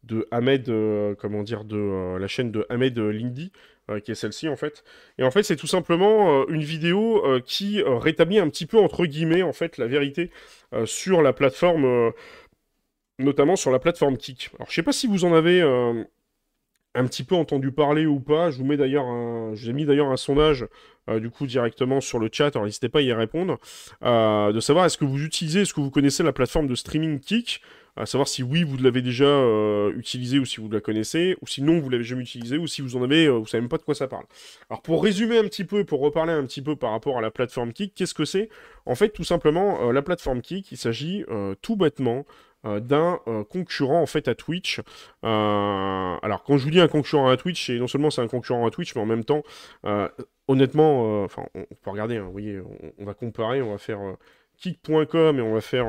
[0.06, 3.52] de Ahmed, euh, comment dire, de euh, la chaîne de Ahmed Lindy,
[3.90, 4.84] euh, qui est celle-ci en fait.
[5.18, 9.42] Et en fait, c'est tout simplement une vidéo qui rétablit un petit peu entre guillemets
[9.42, 10.30] en fait la vérité
[10.84, 12.12] sur la plateforme,
[13.18, 14.50] notamment sur la plateforme Kik.
[14.56, 18.50] Alors, je sais pas si vous en avez un petit peu entendu parler ou pas.
[18.50, 20.66] Je vous mets d'ailleurs mis d'ailleurs un sondage
[21.08, 22.54] du coup directement sur le chat.
[22.56, 23.58] Alors n'hésitez pas à y répondre,
[24.02, 27.62] de savoir est-ce que vous utilisez, est-ce que vous connaissez la plateforme de streaming Kik?
[27.96, 31.46] À savoir si oui, vous l'avez déjà euh, utilisé ou si vous la connaissez, ou
[31.46, 33.70] si non, vous l'avez jamais utilisé, ou si vous en avez, euh, vous savez même
[33.70, 34.26] pas de quoi ça parle.
[34.68, 37.30] Alors pour résumer un petit peu, pour reparler un petit peu par rapport à la
[37.30, 38.50] plateforme Kik, qu'est-ce que c'est?
[38.84, 41.24] En fait, tout simplement, euh, la plateforme Kik, il s'agit
[41.62, 42.26] tout bêtement
[42.64, 44.80] d'un concurrent en fait à Twitch.
[45.22, 48.66] alors quand je vous dis un concurrent à Twitch, c'est non seulement c'est un concurrent
[48.66, 49.42] à Twitch, mais en même temps,
[50.48, 52.60] honnêtement, enfin, on, peut regarder, hein, vous voyez,
[52.98, 54.00] on, va comparer, on va faire
[54.56, 55.86] kick.com et on va faire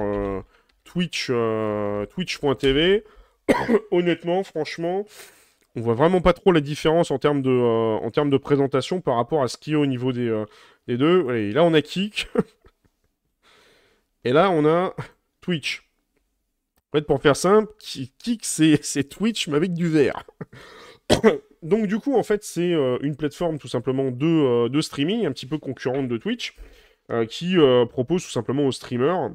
[0.88, 3.04] Twitch, euh, Twitch.tv.
[3.92, 5.06] Honnêtement, franchement,
[5.76, 9.02] on voit vraiment pas trop la différence en termes de, euh, en termes de présentation
[9.02, 10.46] par rapport à ce qu'il y a au niveau des, euh,
[10.88, 11.36] des deux.
[11.36, 12.30] Et là, on a Kik.
[14.24, 14.96] Et là, on a
[15.42, 15.84] Twitch.
[16.92, 20.24] En fait, pour faire simple, Kik, c'est Twitch, mais avec du vert.
[21.64, 25.46] Donc, du coup, en fait, c'est une plateforme tout simplement de, de, streaming, un petit
[25.46, 26.56] peu concurrente de Twitch,
[27.30, 27.58] qui
[27.90, 29.32] propose tout simplement aux streamers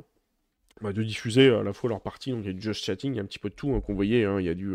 [0.82, 3.14] bah, de diffuser à la fois leur partie, donc il y a du just chatting,
[3.14, 4.54] il y a un petit peu de tout hein, qu'on voyait, hein, il y a
[4.54, 4.74] du...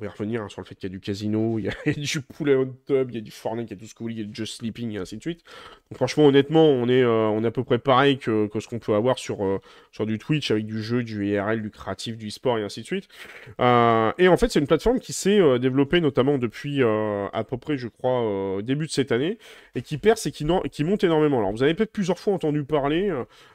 [0.00, 1.92] On va revenir hein, sur le fait qu'il y a du casino, il y a,
[1.92, 3.98] du poulet hot tub, il y a du Fortnite, il y a tout ce que
[3.98, 5.42] vous voulez, il y a du Just Sleeping et ainsi de suite.
[5.90, 8.94] Donc franchement, honnêtement, on est, euh, on à peu près pareil que, ce qu'on peut
[8.94, 9.58] avoir sur, euh,
[9.90, 12.86] sur du Twitch avec du jeu, du IRL, du créatif, du e-sport et ainsi de
[12.86, 13.08] suite.
[13.60, 17.76] Euh, et en fait, c'est une plateforme qui s'est développée notamment depuis à peu près,
[17.76, 19.38] je crois, début de cette année
[19.74, 21.38] et qui perce et qui, qui monte énormément.
[21.38, 23.12] Alors, vous avez peut-être plusieurs fois entendu parler,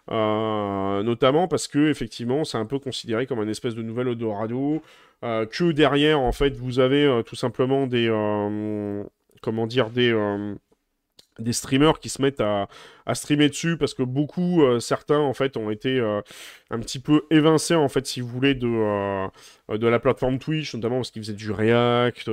[0.10, 4.82] notamment parce que effectivement, c'est un peu considéré comme un espèce de nouvel Odorado.
[5.24, 8.08] Euh, que derrière, en fait, vous avez euh, tout simplement des...
[8.10, 9.04] Euh,
[9.42, 12.68] comment dire Des streamers qui se mettent à,
[13.14, 17.90] streamer dessus parce que beaucoup, certains en fait, ont été un petit peu évincés en
[17.90, 22.30] fait, si vous de, de la plateforme Twitch, notamment parce qu'ils faisaient du React,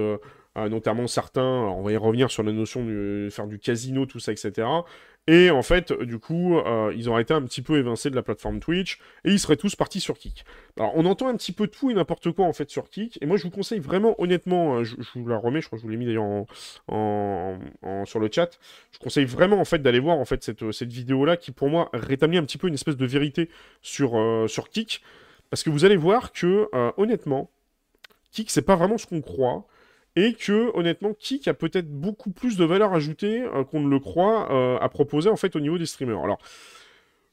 [0.56, 4.30] notamment certains, on va y revenir sur la notion de faire du casino, tout ça,
[4.30, 4.68] etc.
[5.26, 8.22] Et en fait, du coup, euh, ils auraient été un petit peu évincés de la
[8.22, 10.44] plateforme Twitch et ils seraient tous partis sur Kik.
[10.76, 13.18] Alors, on entend un petit peu tout et n'importe quoi en fait sur Kik.
[13.20, 15.82] Et moi, je vous conseille vraiment, honnêtement, hein, je, vous la remets, je crois que
[15.82, 16.46] je vous l'ai mis d'ailleurs
[18.06, 18.58] sur le chat.
[18.92, 21.90] Je conseille vraiment en fait d'aller voir en fait cette, cette vidéo-là qui, pour moi,
[21.92, 23.50] rétablit un petit peu une espèce de vérité
[23.82, 25.02] sur, euh, Kik.
[25.50, 27.50] Parce que vous allez voir que, euh, honnêtement,
[28.32, 29.66] Kik, c'est pas vraiment ce qu'on croit
[30.16, 34.00] et que honnêtement Kik a peut-être beaucoup plus de valeur ajoutée euh, qu'on ne le
[34.00, 36.20] croit euh, à proposer en fait au niveau des streamers.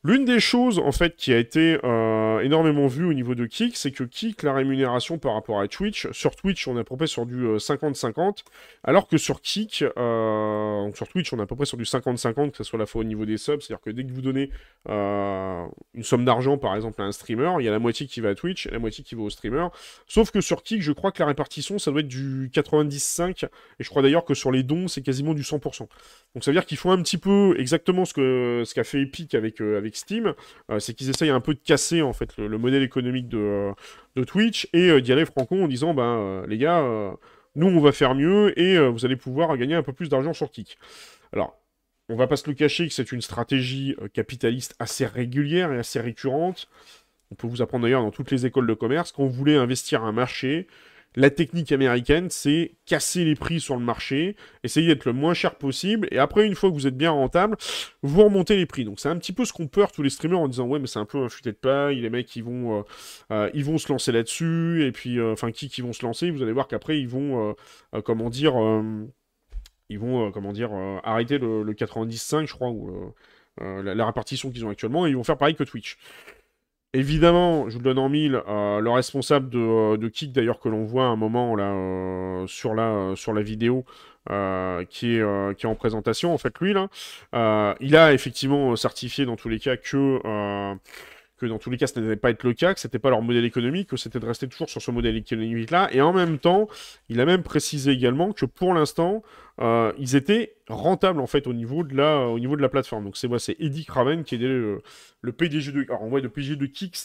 [0.08, 3.76] L'une des choses, en fait, qui a été euh, énormément vue au niveau de Kik,
[3.76, 6.96] c'est que Kik, la rémunération par rapport à Twitch, sur Twitch, on est à peu
[6.96, 8.32] près sur du 50-50, euh,
[8.86, 12.52] alors que sur Kik, euh, sur Twitch, on est à peu près sur du 50-50,
[12.52, 14.50] que ce soit la fois au niveau des subs, c'est-à-dire que dès que vous donnez
[14.88, 18.30] une somme d'argent, par exemple, à un streamer, il y a la moitié qui va
[18.30, 19.68] à Twitch et la moitié qui va au streamer.
[20.08, 23.50] Sauf que sur Kik, je crois que la répartition, ça doit être du 90-5, et
[23.84, 25.80] je crois d'ailleurs que sur les dons, c'est quasiment du 100%.
[25.80, 25.90] Donc
[26.46, 29.60] ça veut dire qu'ils font un petit peu exactement ce qu'a ce fait Epic avec,
[29.60, 30.34] avec Steam,
[30.72, 33.74] euh, c'est qu'ils essayent un peu de casser en fait le, modèle économique de,
[34.18, 36.84] euh, Twitch et euh, d'y aller franco en disant ben les gars,
[37.56, 40.52] nous on va faire mieux et vous allez pouvoir gagner un peu plus d'argent sur
[40.52, 40.78] Kik.
[41.34, 41.60] Alors,
[42.10, 46.00] on va pas se le cacher que c'est une stratégie capitaliste assez régulière et assez
[46.00, 46.70] récurrente.
[47.32, 50.04] On peut vous apprendre d'ailleurs dans toutes les écoles de commerce, quand vous voulez investir
[50.04, 50.68] un marché,
[51.18, 55.56] la technique américaine, c'est casser les prix sur le marché, essayer d'être le moins cher
[55.56, 57.58] possible, et après, une fois que vous êtes bien rentable,
[58.04, 58.86] vous remontez les prix.
[58.86, 60.86] Donc c'est un petit peu ce qu'on peur tous les streamers en disant ouais mais
[60.86, 62.84] c'est un peu un futé de paille, les mecs ils vont, euh,
[63.32, 66.30] euh, ils vont se lancer là-dessus, et puis euh, enfin qui qui vont se lancer,
[66.30, 67.56] vous allez voir qu'après ils vont
[68.06, 68.54] comment dire
[69.90, 70.72] ils vont comment dire
[71.04, 73.14] arrêter le, 95 je crois ou
[73.60, 75.98] la, la, répartition qu'ils ont actuellement et ils vont faire pareil que Twitch.
[76.98, 80.60] Évidemment, je vous le donne en mille, euh, le responsable de, euh, de Kik, d'ailleurs,
[80.60, 83.86] que l'on voit à un moment là, euh, sur, la, vidéo,
[84.90, 89.36] qui, est, qui est en présentation, en fait, lui, là, il a effectivement certifié dans
[89.36, 90.76] tous les cas que
[91.38, 93.22] que dans tous les cas, ça n'allait pas être le cas, que c'était pas leur
[93.22, 95.90] modèle économique, que c'était de rester toujours sur ce modèle économique-là.
[95.92, 96.68] Et en même temps,
[97.10, 99.24] il a même précisé également que pour l'instant,
[99.60, 103.06] euh, ils étaient rentables en fait au niveau de la, au niveau de la plateforme.
[103.06, 104.82] Donc c'est moi, c'est Eddie Craven qui est le,
[105.32, 106.96] PDG de, alors on voit le PDG de Kick,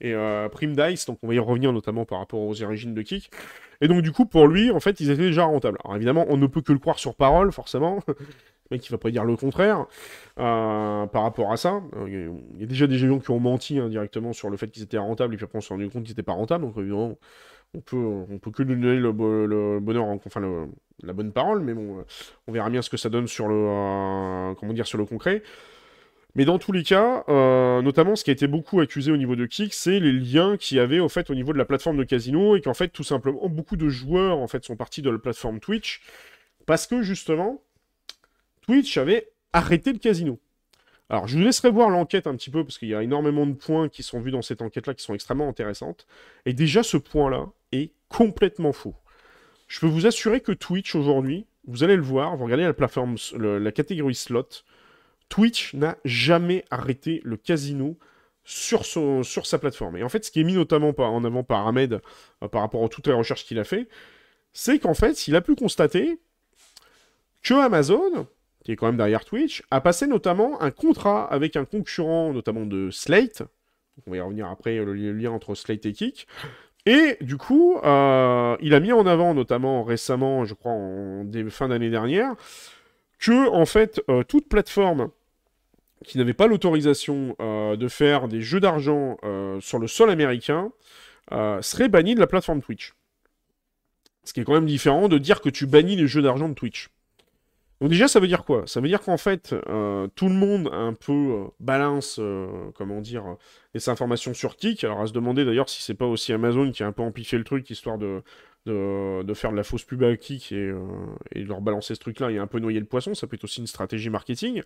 [0.00, 1.06] et euh, Prime Dice.
[1.06, 3.30] Donc on va y revenir notamment par rapport aux origines de Kick.
[3.80, 5.78] Et donc du coup, pour lui, en fait, ils étaient déjà rentables.
[5.84, 8.00] Alors évidemment, on ne peut que le croire sur parole, forcément.
[8.70, 9.86] Mec, il va pas dire le contraire
[10.38, 11.82] euh, par rapport à ça.
[12.06, 14.82] Il y a déjà des gens qui ont menti hein, directement sur le fait qu'ils
[14.82, 16.64] étaient rentables et puis après on s'est rendu compte qu'ils n'étaient pas rentables.
[16.64, 17.18] Donc évidemment,
[17.74, 19.12] on peut, on peut que lui donner le,
[19.80, 20.40] bonheur, enfin
[21.02, 22.04] la bonne parole, mais bon,
[22.46, 25.42] on verra bien ce que ça donne sur le, euh, comment dire, sur le concret.
[26.36, 29.34] Mais dans tous les cas, euh, notamment ce qui a été beaucoup accusé au niveau
[29.34, 31.96] de Kik, c'est les liens qu'il y avait au fait au niveau de la plateforme
[31.96, 35.10] de casino et qu'en fait tout simplement beaucoup de joueurs en fait sont partis de
[35.10, 36.02] la plateforme Twitch
[36.66, 37.62] parce que justement
[38.70, 40.38] Twitch avait arrêté le casino.
[41.08, 43.54] Alors je vous laisserai voir l'enquête un petit peu parce qu'il y a énormément de
[43.54, 46.06] points qui sont vus dans cette enquête-là qui sont extrêmement intéressantes.
[46.46, 48.94] Et déjà ce point-là est complètement faux.
[49.66, 53.16] Je peux vous assurer que Twitch aujourd'hui, vous allez le voir, vous regardez la plateforme,
[53.36, 54.46] la catégorie slot,
[55.28, 57.98] Twitch n'a jamais arrêté le casino
[58.44, 59.96] sur, sur sa plateforme.
[59.96, 62.00] Et en fait, ce qui est mis notamment en avant par Ahmed
[62.44, 63.88] euh, par rapport à toutes les recherches qu'il a fait,
[64.52, 66.20] c'est qu'en fait, il a pu constater
[67.42, 68.28] que Amazon,
[68.64, 72.66] qui est quand même derrière Twitch, a passé notamment un contrat avec un concurrent, notamment
[72.66, 73.42] de Slate.
[74.06, 76.26] on va y revenir après, le lien entre Slate et Kik.
[76.86, 81.68] Et du coup, euh, il a mis en avant, notamment récemment, je crois en fin
[81.68, 82.34] d'année dernière,
[83.18, 85.10] que en fait, euh, toute plateforme
[86.04, 89.18] qui n'avait pas l'autorisation euh, de faire des jeux d'argent
[89.60, 90.72] sur le sol américain
[91.60, 92.94] serait banni de la plateforme Twitch.
[94.24, 96.54] Ce qui est quand même différent de dire que tu bannis les jeux d'argent de
[96.54, 96.88] Twitch.
[97.80, 98.64] Donc déjà, ça veut dire quoi?
[98.66, 99.54] Ça veut dire qu'en fait,
[100.14, 102.20] tout le monde un peu balance,
[102.74, 103.36] comment dire,
[103.74, 104.84] les informations sur Kik.
[104.84, 107.38] Alors à se demander d'ailleurs si c'est pas aussi Amazon qui a un peu amplifié
[107.38, 108.22] le truc, histoire de,
[108.66, 110.72] de, faire de la fausse pub à Kik et,
[111.34, 113.44] et de leur balancer ce truc-là et un peu noyer le poisson, ça peut être
[113.44, 114.62] aussi une stratégie marketing.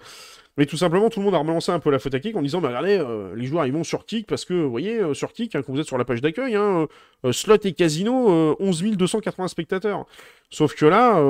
[0.56, 2.42] Mais tout simplement, tout le monde a rebalancé un peu la faute à Kik en
[2.42, 5.14] disant, bah regardez, euh, les joueurs ils vont sur Kik parce que, vous voyez, euh,
[5.14, 6.86] sur Kik, hein, quand vous êtes sur la page d'accueil, hein,
[7.24, 10.06] euh, slot et casino, 11 280 spectateurs.
[10.50, 11.20] Sauf que là,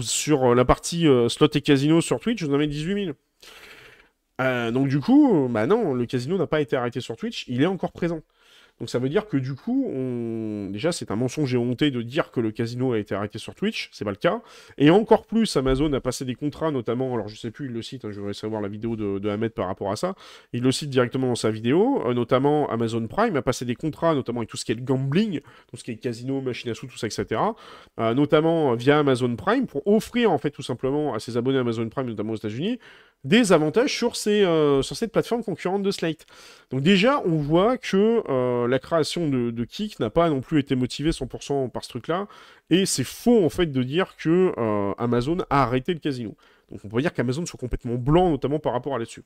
[0.00, 3.14] sur la partie slot et casino sur Twitch, vous en avez 18
[4.38, 4.70] 000.
[4.70, 7.66] donc du coup, bah non, le casino n'a pas été arrêté sur Twitch, il est
[7.66, 8.20] encore présent.
[8.80, 9.90] Donc ça veut dire que du coup,
[10.70, 13.54] déjà c'est un mensonge et honté de dire que le casino a été arrêté sur
[13.54, 14.40] Twitch, c'est pas le cas.
[14.76, 17.82] Et encore plus, Amazon a passé des contrats, notamment, alors je sais plus, il le
[17.82, 20.14] cite, hein, je voudrais savoir la vidéo de, de, Ahmed par rapport à ça.
[20.52, 24.14] Il le cite directement dans sa vidéo, euh, notamment Amazon Prime a passé des contrats,
[24.14, 26.74] notamment avec tout ce qui est le gambling, tout ce qui est casino, machine à
[26.74, 27.40] sous, tout ça, etc.
[27.98, 31.88] Euh, notamment via Amazon Prime pour offrir en fait tout simplement à ses abonnés Amazon
[31.88, 32.78] Prime, notamment aux États-Unis,
[33.24, 36.26] des avantages euh, sur cette plateforme concurrente de Slate.
[36.70, 40.76] Donc déjà, on voit que euh, la création de, Kik n'a pas non plus été
[40.76, 42.28] motivée 100% par ce truc-là,
[42.70, 46.36] et c'est faux en fait de dire que euh, Amazon a arrêté le casino.
[46.70, 49.24] Donc on pourrait dire qu'Amazon soit complètement blanc, notamment par rapport à là-dessus.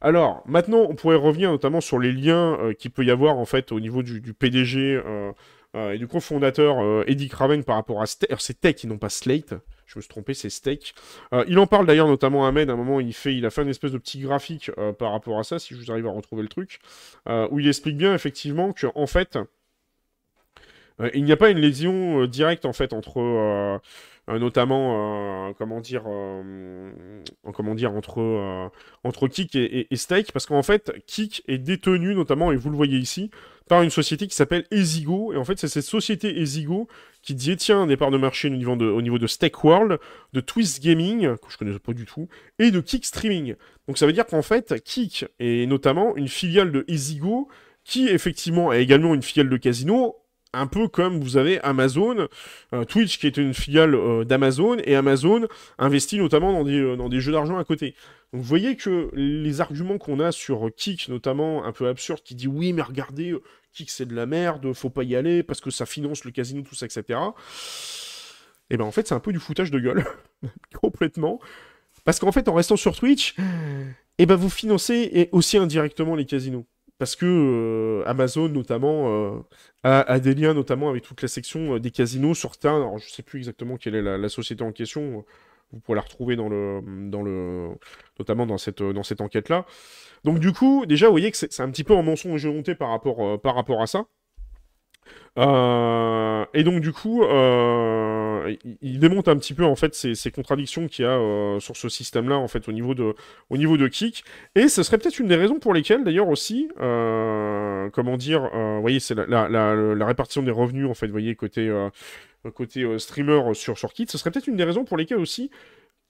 [0.00, 3.70] Alors, maintenant, on pourrait revenir notamment sur les liens qu'il peut y avoir en fait
[3.70, 5.00] au niveau du PDG
[5.74, 8.06] et du cofondateur Eddie Craven par rapport à...
[8.28, 9.54] Alors c'est Tech, ils n'ont pas Slate.
[9.90, 10.94] Je me suis trompé, c'est Steak.
[11.32, 13.50] Euh, il en parle d'ailleurs notamment à Ahmed, à un moment il, fait, il a
[13.50, 16.06] fait une espèce de petit graphique euh, par rapport à ça, si je vous arrive
[16.06, 16.78] à retrouver le truc,
[17.28, 19.36] euh, où il explique bien effectivement que en fait,
[21.14, 23.80] il n'y a pas une lésion directe en fait entre
[24.38, 26.04] notamment comment dire
[27.52, 28.70] comment dire entre
[29.04, 32.98] entre Kik et, Steak parce qu'en fait Kik est détenu notamment et vous le voyez
[32.98, 33.30] ici
[33.70, 35.32] par une société qui s'appelle Ezigo.
[35.32, 36.88] Et en fait, c'est cette société Ezigo
[37.22, 40.00] qui détient des parts de marché au niveau de, au niveau de Stake World,
[40.32, 42.28] de Twist Gaming, que je connais pas du tout,
[42.58, 43.54] et de Kick Streaming.
[43.86, 47.46] Donc ça veut dire qu'en fait, Kick est notamment une filiale de Ezigo,
[47.84, 50.16] qui effectivement est également une filiale de Casino,
[50.52, 52.28] un peu comme vous avez Amazon,
[52.74, 55.46] euh, Twitch qui est une filiale euh, d'Amazon, et Amazon
[55.78, 57.94] investit notamment dans des, euh, dans des jeux d'argent à côté.
[58.32, 62.34] Donc vous voyez que les arguments qu'on a sur Kik, notamment un peu absurde, qui
[62.34, 63.34] dit oui mais regardez,
[63.72, 66.62] Kik c'est de la merde, faut pas y aller parce que ça finance le casino,
[66.62, 67.18] tout ça, etc.
[68.72, 70.04] Et eh ben en fait c'est un peu du foutage de gueule,
[70.80, 71.40] complètement.
[72.04, 73.42] Parce qu'en fait en restant sur Twitch, et
[74.24, 76.66] eh ben vous financez aussi indirectement les casinos.
[77.00, 79.40] Parce que euh, Amazon notamment euh,
[79.84, 82.76] a, des liens notamment avec toute la section euh, des casinos sur certains.
[82.76, 85.24] Alors je sais plus exactement quelle est la, société en question.
[85.72, 87.70] Vous pourrez la retrouver dans le, dans le,
[88.18, 89.64] notamment dans cette, dans cette enquête-là.
[90.24, 92.90] Donc du coup, déjà, vous voyez que c'est un petit peu en mensonge honté par
[92.90, 94.04] rapport, par rapport à ça.
[95.38, 100.88] Euh, et donc du coup, euh, il, démonte un petit peu en fait ces, contradictions
[100.88, 103.14] qu'il y a euh, sur ce système-là en fait au niveau de
[103.48, 104.24] au niveau de Kik.
[104.56, 109.00] Et ce serait peut-être une des raisons pour lesquelles d'ailleurs aussi, comment dire, vous voyez,
[109.00, 111.70] c'est la, la, répartition des revenus en fait, vous voyez côté
[112.54, 115.50] côté streamer sur sur Kik, ce serait peut-être une des raisons pour lesquelles aussi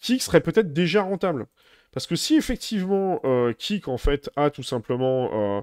[0.00, 1.46] Kik serait peut-être déjà rentable.
[1.92, 3.20] Parce que si effectivement
[3.58, 5.62] Kik en fait a tout simplement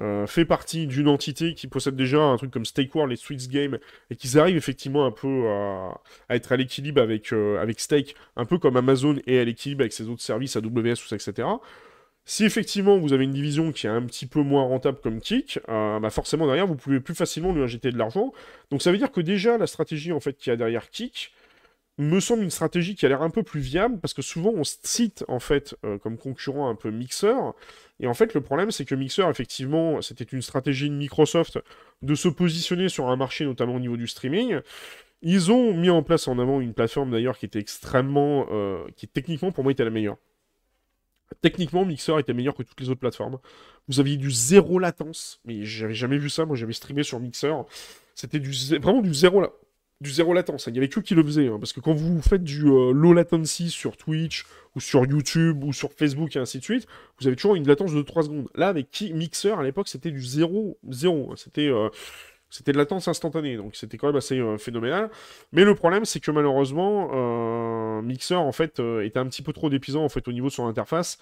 [0.00, 3.46] euh, fait partie d'une entité qui possède déjà un truc comme Stake World et Switch
[3.46, 3.78] Game
[4.10, 6.00] et qu'ils arrivent effectivement un peu à,
[6.30, 9.92] être à l'équilibre avec, euh, avec Stake, un peu comme Amazon est à l'équilibre avec
[9.92, 11.46] ses autres services, AWS, ça, etc.
[12.24, 15.60] Si effectivement vous avez une division qui est un petit peu moins rentable comme Kik,
[15.68, 18.32] euh, bah forcément derrière vous pouvez plus facilement lui injecter de l'argent.
[18.70, 21.32] Donc ça veut dire que déjà la stratégie en fait qu'il y a derrière Kik,
[21.98, 24.64] me semble une stratégie qui a l'air un peu plus viable, parce que souvent on
[24.64, 27.34] cite en fait euh, comme concurrent un peu Mixer,
[28.00, 31.60] et en fait le problème c'est que Mixer effectivement c'était une stratégie de Microsoft
[32.02, 34.60] de se positionner sur un marché notamment au niveau du streaming.
[35.22, 39.08] Ils ont mis en place en avant une plateforme d'ailleurs qui était extrêmement, euh, qui
[39.08, 40.16] techniquement pour moi était la meilleure.
[41.40, 43.38] Techniquement, Mixer était meilleur que toutes les autres plateformes.
[43.88, 46.44] Vous aviez du zéro latence, mais j'avais jamais vu ça.
[46.44, 47.54] Moi, j'avais streamé sur Mixer.
[48.14, 49.42] C'était du vraiment du zéro
[50.04, 50.66] du zéro latence.
[50.68, 51.48] Il n'y avait que qui le faisait.
[51.48, 54.44] Hein, parce que quand vous faites du euh, low latency sur Twitch,
[54.76, 56.86] ou sur YouTube, ou sur Facebook, et ainsi de suite,
[57.18, 58.48] vous avez toujours une latence de 3 secondes.
[58.54, 61.30] Là, avec Mixer, à l'époque, c'était du 0, 0.
[61.32, 61.34] Hein.
[61.36, 61.68] C'était.
[61.68, 61.88] Euh,
[62.50, 65.10] c'était de latence instantanée, donc c'était quand même assez euh, phénoménal.
[65.50, 70.04] Mais le problème, c'est que malheureusement, Mixer, en fait, était un petit peu trop dépisant,
[70.04, 71.18] en fait, au niveau de son interface.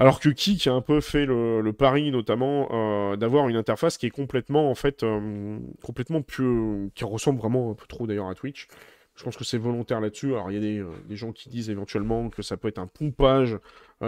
[0.00, 4.06] Alors que qui a un peu fait le, pari, notamment, euh, d'avoir une interface qui
[4.06, 8.34] est complètement, en fait, euh, complètement plus, qui ressemble vraiment un peu trop d'ailleurs à
[8.34, 8.66] Twitch.
[9.14, 10.32] Je pense que c'est volontaire là-dessus.
[10.32, 12.86] Alors, il y a des, euh, gens qui disent éventuellement que ça peut être un
[12.86, 13.58] pompage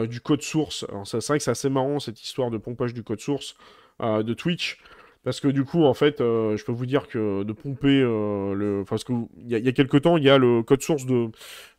[0.04, 0.86] du code source.
[0.88, 3.54] Alors, c'est vrai que c'est assez marrant cette histoire de pompage du code source
[4.00, 4.78] de Twitch.
[5.24, 8.84] Parce que du coup, en fait, je peux vous dire que de pomper le.
[8.88, 11.28] Parce qu'il y, a, y a quelques temps, il y a le code source de.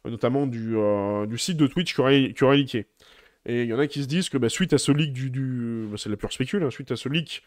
[0.05, 0.75] notamment du,
[1.39, 2.85] site de Twitch qui aurait, qui.
[3.45, 5.87] Et il y en a qui se disent que bah, suite à ce leak du...
[5.89, 7.43] Bah, c'est la pure spécule, hein, suite à ce leak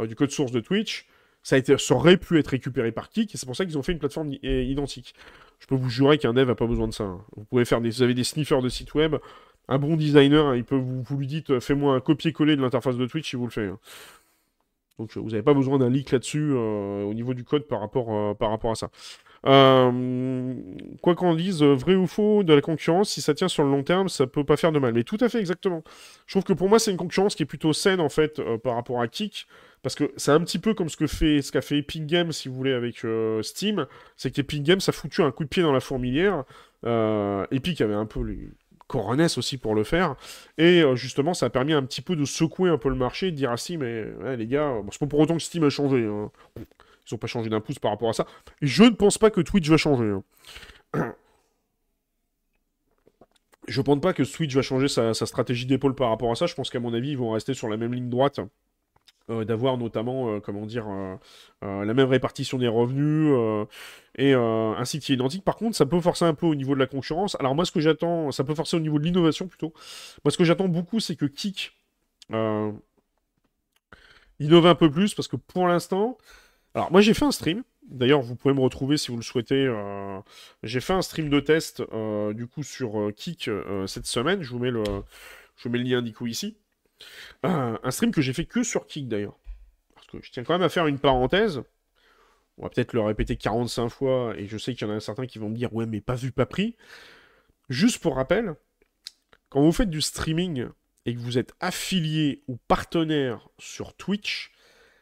[0.00, 1.06] euh, du code source de Twitch,
[1.42, 1.56] ça,
[1.90, 4.32] aurait pu être récupéré par Kik, et c'est pour ça qu'ils ont fait une plateforme
[4.42, 5.14] identique.
[5.60, 7.04] Je peux vous jurer qu'un dev n'a pas besoin de ça.
[7.04, 7.24] Hein.
[7.36, 7.90] Vous pouvez faire des...
[7.90, 9.16] Vous avez des sniffers de site web,
[9.68, 12.62] un bon designer, hein, il peut vous, vous lui dites euh, fais-moi un copier-coller de
[12.62, 13.70] l'interface de Twitch, il vous le fait.
[14.98, 18.36] Donc vous n'avez pas besoin d'un leak là-dessus euh, au niveau du code par rapport,
[18.36, 18.90] par rapport à ça.
[19.46, 20.54] Euh,
[21.02, 23.82] quoi qu'on dise, vrai ou faux, de la concurrence, si ça tient sur le long
[23.82, 24.92] terme, ça peut pas faire de mal.
[24.92, 25.82] Mais tout à fait, exactement.
[26.26, 28.58] Je trouve que pour moi, c'est une concurrence qui est plutôt saine, en fait, euh,
[28.58, 29.46] par rapport à Kik.
[29.82, 32.32] Parce que c'est un petit peu comme ce que fait, ce qu'a fait Epic Games,
[32.32, 33.86] si vous voulez, avec euh, Steam.
[34.16, 36.44] C'est qu'Epic Games a foutu un coup de pied dans la fourmilière.
[37.50, 38.48] Epic avait un peu les
[38.88, 40.16] coronets aussi pour le faire.
[40.56, 43.36] Et justement, ça a permis un petit peu de secouer un peu le marché, de
[43.36, 44.04] dire ah si, mais
[44.36, 46.04] les gars, c'est pas pour autant que Steam a changé.
[46.04, 46.30] Hein.
[47.10, 48.26] Ils n'ont pas changé d'un pouce par rapport à ça.
[48.60, 50.14] je ne pense pas que Twitch va changer.
[50.94, 51.14] Hein.
[53.68, 56.46] Je ne pense pas que Twitch va changer sa, stratégie d'épaule par rapport à ça.
[56.46, 58.40] Je pense qu'à mon avis, ils vont rester sur la même ligne droite.
[59.30, 63.36] Euh, d'avoir notamment, euh, comment dire, euh, la même répartition des revenus
[64.16, 65.44] et un site qui est identique.
[65.44, 67.36] Par contre, ça peut forcer un peu au niveau de la concurrence.
[67.38, 69.74] Alors moi, ce que j'attends, ça peut forcer au niveau de l'innovation plutôt.
[70.24, 71.76] Moi, ce que j'attends beaucoup, c'est que Kik
[74.40, 76.16] innove un peu plus, parce que pour l'instant,
[76.74, 77.62] alors, moi, j'ai fait un stream.
[77.88, 79.66] D'ailleurs, vous pouvez me retrouver si vous le souhaitez.
[79.66, 80.20] Euh,
[80.62, 83.50] j'ai fait un stream de test, euh, du coup, sur euh, Kik
[83.86, 84.42] cette semaine.
[84.42, 84.84] Je vous, mets le,
[85.56, 86.56] je vous mets le lien, du coup, ici.
[87.42, 89.38] un stream que j'ai fait que sur Kik, d'ailleurs.
[89.94, 91.62] Parce que je tiens quand même à faire une parenthèse.
[92.58, 95.26] On va peut-être le répéter 45 fois, et je sais qu'il y en a certains
[95.26, 96.76] qui vont me dire «Ouais, mais pas vu, pas pris».
[97.68, 98.56] Juste pour rappel,
[99.48, 100.66] quand vous faites du streaming
[101.06, 104.52] et que vous êtes affilié ou partenaire sur Twitch,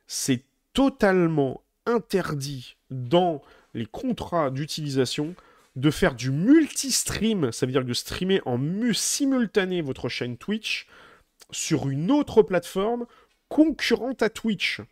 [0.07, 0.45] c'est
[0.77, 3.41] totalement interdit dans
[3.73, 5.35] les contrats d'utilisation
[5.75, 8.59] de faire du multi-stream, ça veut dire de streamer en
[8.93, 10.87] simultané votre chaîne Twitch
[11.51, 13.07] sur une autre plateforme
[13.49, 14.83] concurrente à Twitch.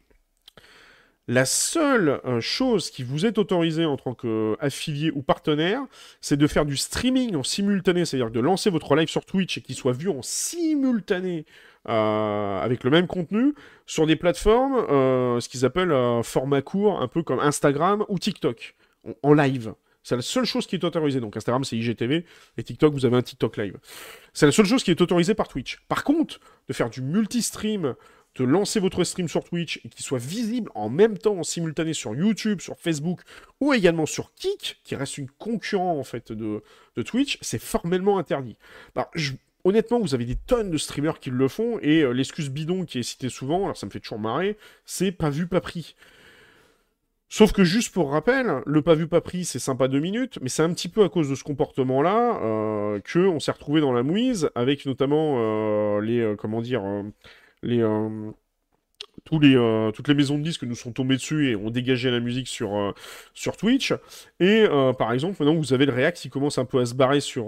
[1.29, 5.83] La seule euh, chose qui vous est autorisée en tant qu'affilié ou partenaire,
[6.23, 9.61] c'est de faire du streaming en simultané, c'est-à-dire de lancer votre live sur Twitch et
[9.61, 11.45] qu'il soit vu en simultané
[11.89, 13.55] euh, avec le même contenu
[13.87, 18.19] sur des plateformes, euh, ce qu'ils appellent un format court, un peu comme Instagram ou
[18.19, 18.75] TikTok,
[19.23, 19.75] en, live.
[20.03, 21.21] C'est la seule chose qui est autorisée.
[21.21, 22.25] Donc Instagram, c'est IGTV,
[22.57, 23.77] et TikTok, vous avez un TikTok live.
[24.33, 25.81] C'est la seule chose qui est autorisée par Twitch.
[25.89, 27.95] Par contre, de faire du multi-stream,
[28.37, 31.93] de lancer votre stream sur Twitch et qu'il soit visible en même temps, en simultané
[31.93, 33.21] sur YouTube, sur Facebook
[33.61, 36.63] ou également sur Kik, qui reste une concurrent en fait de,
[36.97, 38.57] de Twitch, c'est formellement interdit.
[38.97, 39.33] Alors, je,
[39.65, 42.99] honnêtement, vous avez des tonnes de streamers qui le font, et euh, l'excuse bidon qui
[43.01, 45.95] est citée souvent, alors ça me fait toujours marrer, c'est pas vu, pas pris.
[47.37, 50.49] Sauf que juste pour rappel, le pas vu pas pris, c'est sympa deux minutes, mais
[50.49, 53.93] c'est un petit peu à cause de ce comportement-là euh, que on s'est retrouvé dans
[53.93, 56.85] la mouise, avec notamment euh, les euh, comment dire
[57.65, 57.83] les
[59.25, 62.11] tous les, euh, toutes les maisons de disques nous sont tombées dessus et ont dégagé
[62.11, 62.93] la musique sur, euh,
[63.33, 63.93] sur Twitch.
[64.41, 66.95] Et euh, par exemple, maintenant vous avez le React qui commence un peu à se
[66.95, 67.47] barrer sur,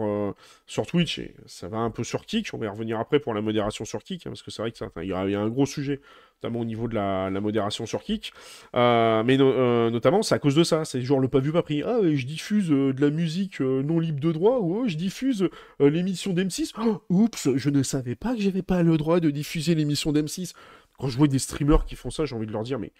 [0.66, 2.50] sur Twitch et ça va un peu sur Kik.
[2.54, 4.72] On va y revenir après pour la modération sur Kik, hein, parce que c'est vrai
[4.80, 6.00] a- il y a un gros sujet,
[6.42, 8.32] notamment au niveau de la, modération sur Kik.
[8.72, 10.84] Mais no- notamment, c'est à cause de ça.
[10.84, 11.82] C'est genre le pas vu, pas pris.
[11.82, 15.48] Ah, je diffuse de la musique non libre de droit ou oh, je diffuse
[15.80, 16.72] l'émission d'M6.
[16.80, 20.54] Oh, oups, je ne savais pas que j'avais pas le droit de diffuser l'émission d'M6.
[20.98, 22.92] Quand je vois des streamers qui font ça, j'ai envie de leur dire, mais,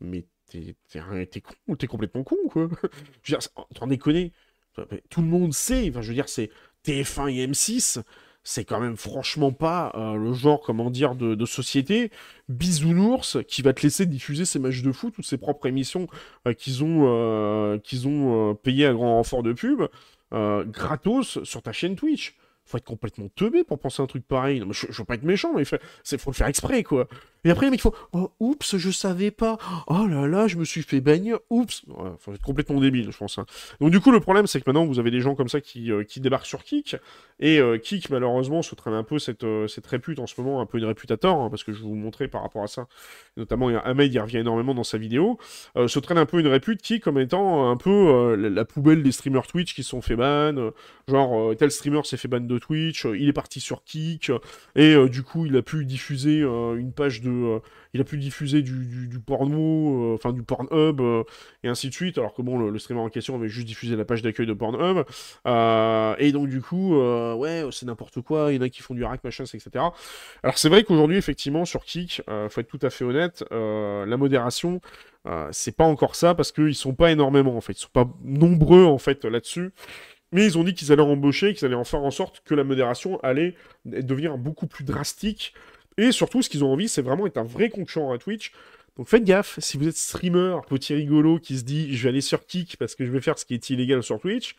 [0.00, 0.74] mais t'es,
[1.40, 2.68] con, t'es complètement con, quoi?
[3.22, 3.40] Je veux
[3.74, 4.32] t'en déconner.
[5.10, 6.50] Tout le monde sait, je veux dire, c'est
[6.84, 8.00] TF1 et M6,
[8.44, 12.10] c'est quand même franchement pas euh, le genre, comment dire, de, société
[12.48, 16.08] bisounours qui va te laisser diffuser ses matchs de foot ou ses propres émissions
[16.46, 19.82] euh, qu'ils ont, euh, ont euh, payées à grand renfort de pub,
[20.32, 22.36] gratos sur ta chaîne Twitch.
[22.64, 24.60] Faut être complètement teubé pour penser un truc pareil.
[24.60, 27.08] Non, mais je, je veux pas être méchant, mais il faut le faire exprès, quoi.
[27.48, 29.56] Et après, les mecs font Oh, oups, je savais pas.
[29.86, 31.38] Oh là là, je me suis fait bannir.
[31.48, 31.82] Oups.
[31.86, 33.38] Ouais, faut être complètement débile, je pense.
[33.38, 33.46] hein.
[33.80, 35.90] Donc, du coup, le problème, c'est que maintenant, vous avez des gens comme ça qui,
[35.90, 36.96] euh, qui débarquent sur Kik.
[37.40, 40.60] Et euh, Kik, malheureusement, se traîne un peu cette, euh, cette répute en ce moment,
[40.60, 42.86] un peu une tort, hein, parce que je vais vous montrer par rapport à ça.
[43.38, 45.38] Notamment, Ahmed, il revient énormément dans sa vidéo.
[45.74, 49.12] se traîne un peu une répute qui, comme étant un peu la, la poubelle des
[49.12, 50.72] streamers Twitch qui se sont fait ban.
[51.08, 54.32] genre, tel streamer s'est fait ban de Twitch, il est parti sur Kik.
[54.76, 57.37] et du coup, il a pu diffuser une page de.
[57.46, 57.60] Euh,
[57.94, 61.24] il a pu diffuser du, porno, euh, enfin du Pornhub, euh,
[61.62, 62.18] et ainsi de suite.
[62.18, 65.04] Alors que bon, le, streamer en question avait juste diffusé la page d'accueil de Pornhub.
[66.18, 68.52] Et donc, du coup, ouais, c'est n'importe quoi.
[68.52, 69.84] Il y en a qui font du hack, machin, etc.
[70.42, 74.80] Alors, c'est vrai qu'aujourd'hui, effectivement, sur Kik, faut être tout à fait honnête, la modération.
[75.50, 78.84] c'est pas encore ça parce qu'ils sont pas énormément en fait, ils sont pas nombreux
[78.84, 79.72] en fait là-dessus.
[80.32, 82.64] Mais ils ont dit qu'ils allaient embaucher, qu'ils allaient en faire en sorte que la
[82.64, 83.54] modération allait
[83.84, 85.54] devenir beaucoup plus drastique.
[85.98, 88.52] Et surtout, ce qu'ils ont envie, c'est vraiment être un vrai concurrent à Twitch.
[88.96, 92.20] Donc faites gaffe, si vous êtes streamer, petit rigolo qui se dit je vais aller
[92.20, 94.56] sur Kik parce que je vais faire ce qui est illégal sur Twitch,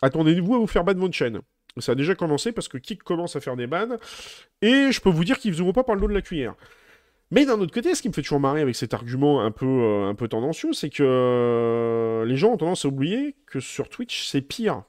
[0.00, 1.40] attendez-vous à vous faire ban de votre chaîne.
[1.76, 3.96] Ça a déjà commencé parce que Kik commence à faire des bans.
[4.62, 6.22] Et je peux vous dire qu'ils ne vous ouvrent pas par le dos de la
[6.22, 6.54] cuillère.
[7.30, 9.66] Mais d'un autre côté, ce qui me fait toujours marrer avec cet argument un peu,
[9.66, 13.88] euh, un peu tendancieux, c'est que euh, les gens ont tendance à oublier que sur
[13.90, 14.82] Twitch, c'est pire.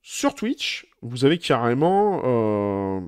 [0.00, 3.00] Sur Twitch, vous avez carrément euh,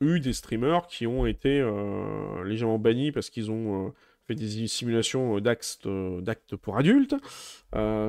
[0.00, 3.90] eu des streamers qui ont été euh, légèrement bannis parce qu'ils ont euh,
[4.26, 7.14] fait des simulations euh, d'actes pour adultes.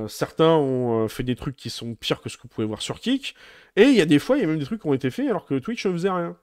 [0.07, 2.99] Certains ont fait des trucs qui sont pires que ce que vous pouvez voir sur
[2.99, 3.35] Kik.
[3.75, 5.09] Et il y a des fois, il y a même des trucs qui ont été
[5.09, 6.37] faits alors que Twitch ne faisait rien.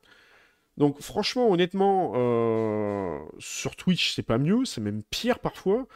[0.77, 2.13] Donc franchement, honnêtement,
[3.39, 5.87] sur Twitch, c'est pas mieux, c'est même pire parfois.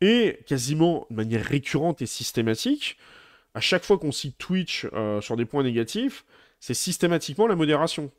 [0.00, 2.98] Et quasiment de manière récurrente et systématique,
[3.54, 4.86] à chaque fois qu'on cite Twitch
[5.20, 6.24] sur des points négatifs,
[6.60, 8.12] c'est systématiquement la modération.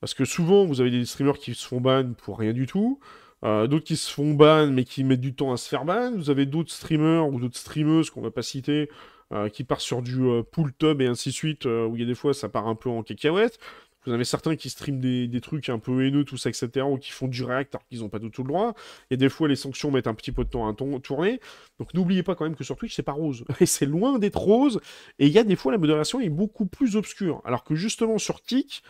[0.00, 3.00] Parce que souvent, vous avez des streamers qui se font ban pour rien du tout,
[3.44, 6.12] euh, d'autres qui se font ban mais qui mettent du temps à se faire ban,
[6.16, 8.90] vous avez d'autres streamers ou d'autres streameuses qu'on va pas citer,
[9.32, 12.04] euh, qui partent sur du euh, pool tub et ainsi de suite, où il y
[12.04, 13.58] a des fois ça part un peu en cacahuète.
[14.06, 16.96] Vous avez certains qui streament des, des trucs un peu haineux, tout ça, etc., ou
[16.96, 18.74] qui font du react alors qu'ils n'ont pas du tout le droit.
[19.10, 21.40] Et des fois, les sanctions mettent un petit peu de temps à tourner.
[21.80, 23.44] Donc n'oubliez pas quand même que sur Twitch, c'est pas rose.
[23.60, 24.80] Et c'est loin d'être rose.
[25.18, 27.42] Et il y a des fois, la modération est beaucoup plus obscure.
[27.44, 28.84] Alors que justement, sur Kik,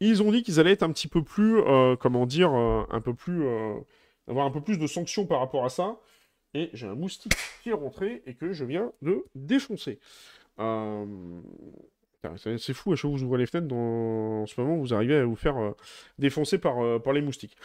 [0.00, 3.00] ils ont dit qu'ils allaient être un petit peu plus, euh, comment dire, euh, un
[3.00, 3.74] peu plus, euh,
[4.28, 5.98] avoir un peu plus de sanctions par rapport à ça.
[6.54, 9.98] Et j'ai un moustique qui est rentré et que je viens de défoncer.
[12.36, 14.42] C'est fou, à chaque fois que vous ouvrez les fenêtres, dans...
[14.42, 15.74] en ce moment, vous arrivez à vous faire
[16.18, 17.56] défoncer par les moustiques.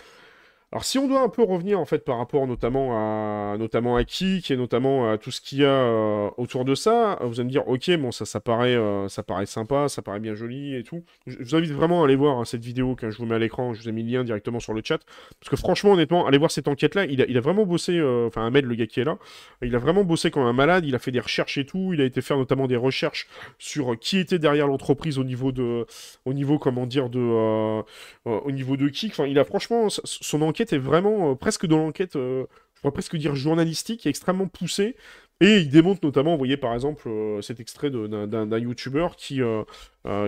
[0.73, 4.03] Alors si on doit un peu revenir en fait par rapport notamment à notamment à
[4.03, 7.45] Kik et notamment à tout ce qu'il y a euh, autour de ça, vous allez
[7.45, 10.75] me dire ok bon ça ça paraît euh, ça paraît sympa, ça paraît bien joli
[10.75, 11.03] et tout.
[11.27, 13.39] Je, vous invite vraiment à aller voir hein, cette vidéo quand je vous mets à
[13.39, 14.97] l'écran, je vous ai mis le lien directement sur le chat.
[15.39, 17.99] Parce que franchement honnêtement allez voir cette enquête là, il a, il a vraiment bossé,
[17.99, 19.19] euh, enfin Ahmed le gars qui est là,
[19.61, 22.01] il a vraiment bossé comme un malade, il a fait des recherches et tout, il
[22.01, 23.27] a été faire notamment des recherches
[23.59, 25.85] sur qui était derrière l'entreprise au niveau de
[26.25, 27.83] au niveau comment dire de euh,
[28.25, 29.11] euh, au niveau de Kik.
[29.11, 32.45] Enfin, il a franchement, son enquête est vraiment euh, presque dans l'enquête, euh,
[32.75, 34.95] je pourrais presque dire journalistique, extrêmement poussée.
[35.41, 39.41] Et il démontre notamment, vous voyez par exemple euh, cet extrait d'un YouTuber qui,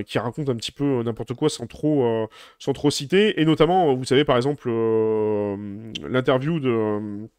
[0.06, 2.28] qui raconte un petit peu n'importe quoi sans trop,
[2.60, 3.40] sans trop citer.
[3.40, 4.68] Et notamment, vous savez par exemple,
[6.02, 7.30] l'interview de,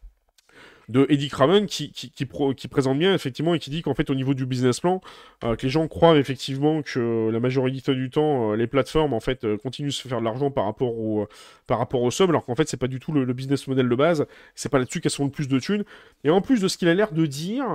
[0.89, 4.33] de Eddie Craven qui, qui, présente bien effectivement et qui dit qu'en fait au niveau
[4.33, 5.01] du business plan,
[5.43, 9.19] euh, que les gens croient effectivement que la majorité du temps euh, les plateformes en
[9.19, 11.27] fait euh, continuent de se faire de l'argent par rapport au
[11.67, 13.95] par rapport au sub alors qu'en fait c'est pas du tout le, business model de
[13.95, 15.83] base, c'est pas là-dessus qu'elles sont le plus de thunes.
[16.23, 17.65] Et en plus de ce qu'il a l'air de dire,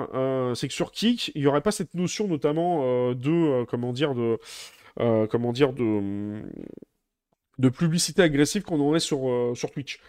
[0.54, 4.38] c'est que sur Kik il y aurait pas cette notion notamment de comment dire de
[5.26, 6.42] comment dire de
[7.58, 10.00] de publicité agressive qu'on aurait sur sur Twitch.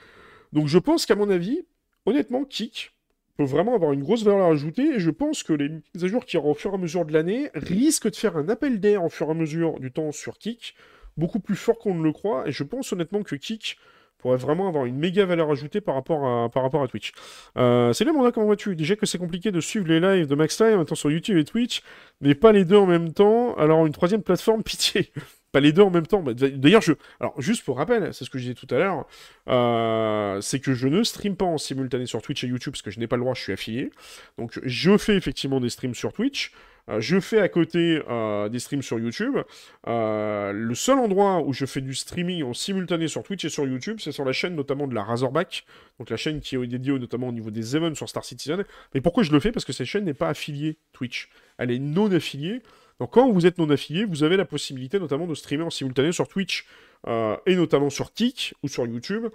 [0.53, 1.65] Donc je pense qu'à mon avis,
[2.05, 2.91] honnêtement, Kik
[3.37, 6.25] peut vraiment avoir une grosse valeur ajoutée, et je pense que les mises à jour
[6.25, 9.03] qui auront au fur et à mesure de l'année risquent de faire un appel d'air
[9.03, 10.75] au fur et à mesure du temps sur Kik,
[11.17, 13.77] beaucoup plus fort qu'on ne le croit, et je pense honnêtement que Kik
[14.23, 17.11] pourrait vraiment avoir une méga valeur ajoutée par rapport à, Twitch.
[17.55, 18.73] C'est là, mon comment vas-tu?
[18.75, 21.43] Déjà que c'est compliqué de suivre les lives de Max Time, temps sur YouTube et
[21.43, 21.81] Twitch,
[22.21, 25.11] mais pas les deux en même temps, alors une troisième plateforme, pitié
[25.53, 26.21] pas les deux en même temps.
[26.21, 26.93] Bah, d'ailleurs, je...
[27.21, 29.05] Alors, juste pour rappel, c'est ce que je disais tout à l'heure,
[29.47, 32.91] euh, c'est que je ne stream pas en simultané sur Twitch et YouTube parce que
[32.91, 33.91] je n'ai pas le droit, je suis affilié.
[34.37, 36.51] Donc, je fais effectivement des streams sur Twitch.
[36.89, 39.37] Euh, je fais à côté euh, des streams sur YouTube.
[39.85, 43.99] le seul endroit où je fais du streaming en simultané sur Twitch et sur YouTube,
[44.01, 45.65] c'est sur la chaîne notamment de la Razorback,
[45.99, 48.65] donc la chaîne qui est dédiée notamment au niveau des events sur Star Citizen.
[48.95, 49.51] Mais pourquoi je le fais?
[49.51, 51.29] Parce que cette chaîne n'est pas affiliée Twitch.
[51.59, 52.63] Elle est non affiliée.
[52.99, 56.11] Donc quand vous êtes non affilié, vous avez la possibilité notamment de streamer en simultané
[56.11, 56.65] sur Twitch
[57.07, 59.25] euh, et notamment sur Kik ou sur YouTube,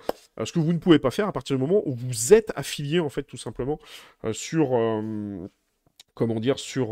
[0.41, 2.51] euh, ce que vous ne pouvez pas faire à partir du moment où vous êtes
[2.57, 3.79] affilié en fait tout simplement
[4.25, 4.71] euh, sur
[6.15, 6.89] comment dire sur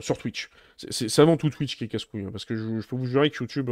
[0.00, 0.50] sur Twitch.
[0.76, 3.38] C'est avant tout Twitch qui est casse-couille hein, parce que je, peux vous jurer que
[3.42, 3.70] YouTube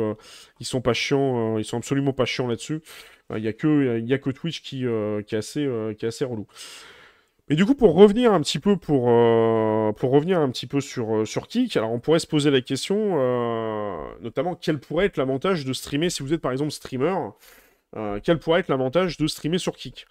[0.59, 2.81] ils sont pas chiants, ils sont absolument pas chiants là-dessus.
[3.37, 4.79] Il y a que y a que Twitch qui,
[5.27, 5.69] qui est assez
[5.99, 6.47] qui est assez relou.
[7.49, 10.81] Mais du coup, pour revenir un petit peu pour, euh, pour revenir un petit peu
[10.81, 15.07] sur, euh, sur Kik, alors on pourrait se poser la question, euh, notamment quel pourrait
[15.07, 17.15] être l'avantage de streamer si vous êtes par exemple streamer,
[18.25, 20.07] quel pourrait être l'avantage de streamer sur Kik?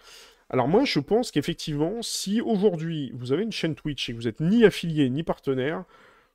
[0.50, 4.24] Alors moi, je pense qu'effectivement, si aujourd'hui vous avez une chaîne Twitch et que vous
[4.24, 5.84] n'êtes ni affilié ni partenaire,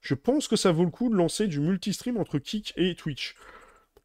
[0.01, 3.35] je pense que ça vaut le coup de lancer du multistream entre Kik et Twitch.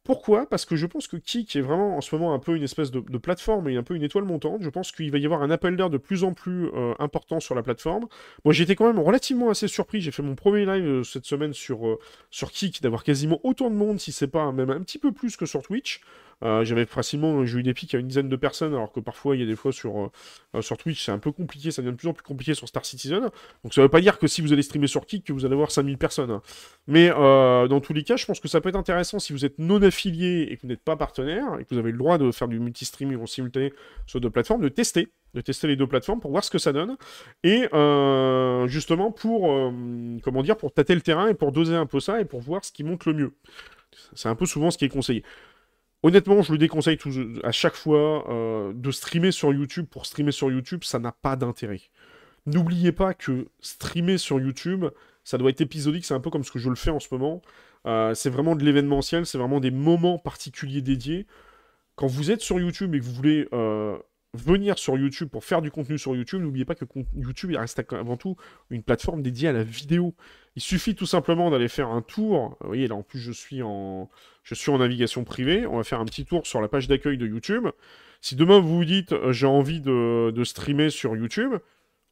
[0.07, 0.45] Pourquoi?
[0.45, 2.91] Parce que je pense que Kik est vraiment en ce moment un peu une espèce
[2.91, 4.61] de, plateforme et un peu une étoile montante.
[4.61, 7.41] Je pense qu'il va y avoir un appel d'air de plus en plus euh, important
[7.41, 8.05] sur la plateforme.
[8.45, 9.99] Moi, j'étais quand même relativement assez surpris.
[9.99, 11.99] J'ai fait mon premier live euh, cette semaine sur, euh,
[12.31, 15.35] sur Kik d'avoir quasiment autant de monde, si c'est pas même un petit peu plus
[15.35, 15.99] que sur Twitch.
[16.43, 19.35] Euh, j'avais facilement, j'ai eu des pics à une dizaine de personnes, alors que parfois,
[19.35, 20.11] il y a des fois sur, euh,
[20.55, 22.67] euh, sur Twitch, c'est un peu compliqué, ça devient de plus en plus compliqué sur
[22.67, 23.29] Star Citizen.
[23.63, 25.53] Donc ça veut pas dire que si vous allez streamer sur Kik, que vous allez
[25.53, 26.31] avoir 5000 personnes.
[26.31, 26.41] Hein.
[26.87, 29.57] Mais dans tous les cas, je pense que ça peut être intéressant si vous êtes
[29.57, 32.31] non affilié et que vous n'êtes pas partenaire, et que vous avez le droit de
[32.31, 33.73] faire du multi-streaming en simultané
[34.05, 36.71] sur deux plateformes, de tester de tester les deux plateformes pour voir ce que ça
[36.71, 36.95] donne
[37.43, 37.67] et
[38.67, 39.71] justement pour
[40.23, 42.63] comment dire pour tâter le terrain et pour doser un peu ça et pour voir
[42.63, 43.33] ce qui monte le mieux.
[44.13, 45.23] C'est un peu souvent ce qui est conseillé.
[46.03, 46.97] Honnêtement, je le déconseille
[47.43, 49.87] à chaque fois euh, de streamer sur YouTube.
[49.89, 51.81] Pour streamer sur YouTube, ça n'a pas d'intérêt.
[52.45, 54.85] N'oubliez pas que streamer sur YouTube,
[55.23, 56.05] ça doit être épisodique.
[56.05, 57.41] C'est un peu comme ce que je le fais en ce moment.
[57.85, 61.25] Euh, c'est vraiment de l'événementiel, c'est vraiment des moments particuliers dédiés.
[61.95, 63.97] Quand vous êtes sur YouTube et que vous voulez euh,
[64.37, 66.85] venir sur YouTube pour faire du contenu sur YouTube, n'oubliez pas que
[67.15, 68.35] YouTube reste avant tout
[68.69, 70.15] une plateforme dédiée à la vidéo.
[70.55, 72.57] Il suffit tout simplement d'aller faire un tour.
[72.61, 74.09] Vous voyez, là en plus je suis en,
[74.77, 75.65] navigation privée.
[75.67, 77.67] On va faire un petit tour sur la page d'accueil de YouTube.
[78.21, 81.53] Si demain vous vous dites euh, j'ai envie de, streamer sur YouTube,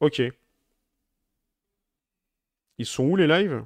[0.00, 0.22] ok.
[2.78, 3.64] Ils sont où les lives?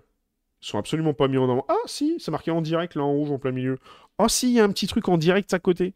[0.62, 1.64] Ils sont absolument pas mis en avant.
[1.68, 3.78] Ah si, c'est marqué en direct là en rouge en plein milieu.
[4.18, 5.94] Ah si, il y a un petit truc en direct à côté.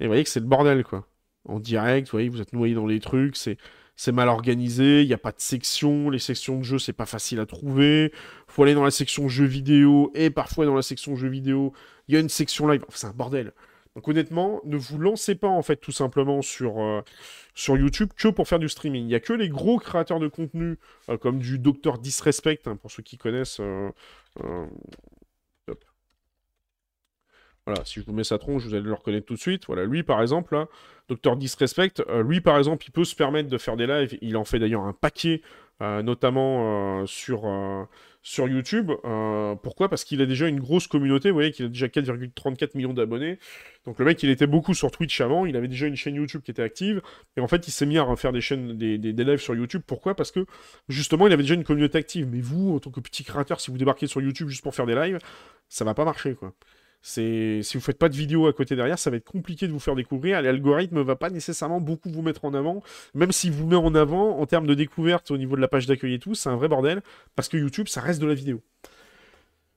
[0.00, 1.06] Et vous voyez que c'est le bordel quoi
[1.48, 5.14] en direct, vous voyez, vous êtes noyé dans les trucs, c'est mal organisé, il n'y
[5.14, 8.12] a pas de section, les sections de jeux c'est pas facile à trouver,
[8.46, 11.72] faut aller dans la section jeux vidéo, et parfois dans la section jeux vidéo,
[12.06, 13.52] il y a une section live, c'est un bordel.
[13.98, 17.02] Donc honnêtement, ne vous lancez pas en fait tout simplement sur, euh,
[17.66, 19.02] YouTube que pour faire du streaming.
[19.02, 22.76] Il n'y a que les gros créateurs de contenu, euh, comme du Docteur Disrespect, hein,
[22.76, 23.90] pour ceux qui connaissent, euh,
[27.68, 29.66] voilà, si je vous mets sa tronche, vous allez le reconnaître tout de suite.
[29.66, 30.68] Voilà, lui par exemple, là,
[31.08, 34.16] Docteur Disrespect, euh, lui par exemple, il peut se permettre de faire des lives.
[34.22, 35.42] Il en fait d'ailleurs un paquet,
[35.82, 37.42] euh, notamment euh, sur,
[38.22, 38.90] sur YouTube.
[39.62, 39.90] pourquoi?
[39.90, 41.28] Parce qu'il a déjà une grosse communauté.
[41.28, 43.38] Vous voyez qu'il a déjà 4,34 millions d'abonnés.
[43.84, 45.44] Donc le mec, il était beaucoup sur Twitch avant.
[45.44, 47.02] Il avait déjà une chaîne YouTube qui était active.
[47.36, 49.54] Et en fait, il s'est mis à refaire des chaînes, des, des, des lives sur
[49.54, 49.82] YouTube.
[49.86, 50.14] Pourquoi?
[50.14, 50.46] Parce que
[50.88, 52.26] justement, il avait déjà une communauté active.
[52.30, 54.86] Mais vous, en tant que petit créateur, si vous débarquez sur YouTube juste pour faire
[54.86, 55.18] des lives,
[55.68, 56.54] ça va pas marcher, quoi.
[57.00, 59.78] Si vous faites pas de vidéo à côté derrière, ça va être compliqué de vous
[59.78, 60.42] faire découvrir.
[60.42, 62.82] L'algorithme va pas nécessairement beaucoup vous mettre en avant,
[63.14, 65.86] même s'il vous met en avant en termes de découverte au niveau de la page
[65.86, 67.02] d'accueil et tout, c'est un vrai bordel
[67.36, 68.60] parce que YouTube, ça reste de la vidéo.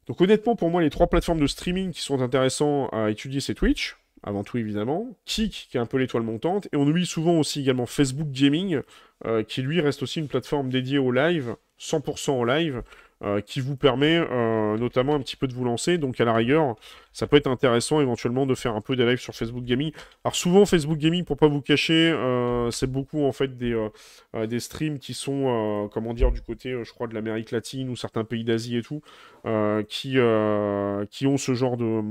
[0.07, 3.53] Donc honnêtement, pour moi, les trois plateformes de streaming qui sont intéressantes à étudier, c'est
[3.53, 3.97] Twitch.
[4.23, 7.61] avant tout évidemment, Kik, qui est un peu l'étoile montante, et on oublie souvent aussi
[7.61, 8.81] également Facebook Gaming,
[9.25, 12.83] euh, qui lui reste aussi une plateforme dédiée au live, 100% au live,
[13.23, 15.97] euh, qui vous permet euh, notamment un petit peu de vous lancer.
[15.97, 16.75] Donc à la rigueur,
[17.13, 19.91] ça peut être intéressant éventuellement de faire un peu des lives sur Facebook Gaming.
[20.23, 23.75] Alors souvent Facebook Gaming, pour pas vous cacher, euh, c'est beaucoup en fait des,
[24.47, 28.23] des streams qui sont, comment dire, du côté, je crois, de l'Amérique latine ou certains
[28.23, 29.01] pays d'Asie et tout,
[29.87, 30.17] qui,
[31.09, 32.01] qui ont ce genre de...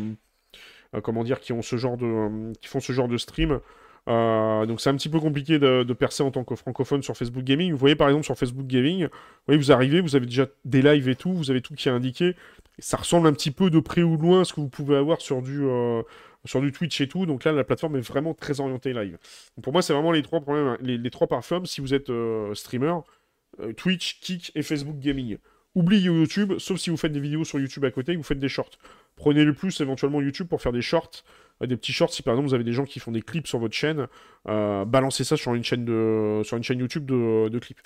[1.02, 2.52] comment dire, qui ont ce genre de...
[2.60, 3.60] qui font ce genre de stream.
[4.08, 7.44] Euh, donc c'est un petit peu compliqué de, percer en tant que francophone sur Facebook
[7.44, 7.72] Gaming.
[7.72, 9.08] Vous voyez par exemple sur Facebook Gaming,
[9.48, 12.34] vous, arrivez, vous avez déjà des lives et tout, vous avez tout qui est indiqué.
[12.78, 15.20] ça ressemble un petit peu de près ou loin à ce que vous pouvez avoir
[15.20, 16.02] sur du, euh,
[16.44, 17.26] sur du Twitch et tout.
[17.26, 19.18] Donc là, la plateforme est vraiment très orientée live.
[19.62, 22.94] pour moi, c'est vraiment les trois problèmes, les, trois plateformes si vous êtes euh, streamer,
[23.76, 25.36] Twitch, Kik et Facebook Gaming.
[25.74, 28.40] Oubliez YouTube, sauf si vous faites des vidéos sur YouTube à côté et vous faites
[28.40, 28.70] des shorts.
[29.14, 31.22] Prenez le plus éventuellement YouTube pour faire des shorts
[31.66, 32.12] des petits shorts.
[32.12, 34.06] Si par exemple vous avez des gens qui font des clips sur votre chaîne,
[34.48, 37.80] euh, balancez ça sur une chaîne, YouTube de, clips.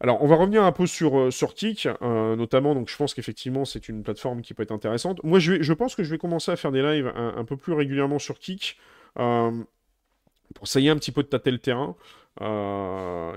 [0.00, 3.14] Alors, on va revenir un peu sur, euh, sur Kik, euh, notamment, donc je pense
[3.14, 5.22] qu'effectivement, c'est une plateforme qui peut être intéressante.
[5.22, 8.18] Moi, je, pense que je vais commencer à faire des lives un, peu plus régulièrement
[8.18, 8.78] sur Kik,
[9.14, 11.94] pour essayer un petit peu de tâter le terrain.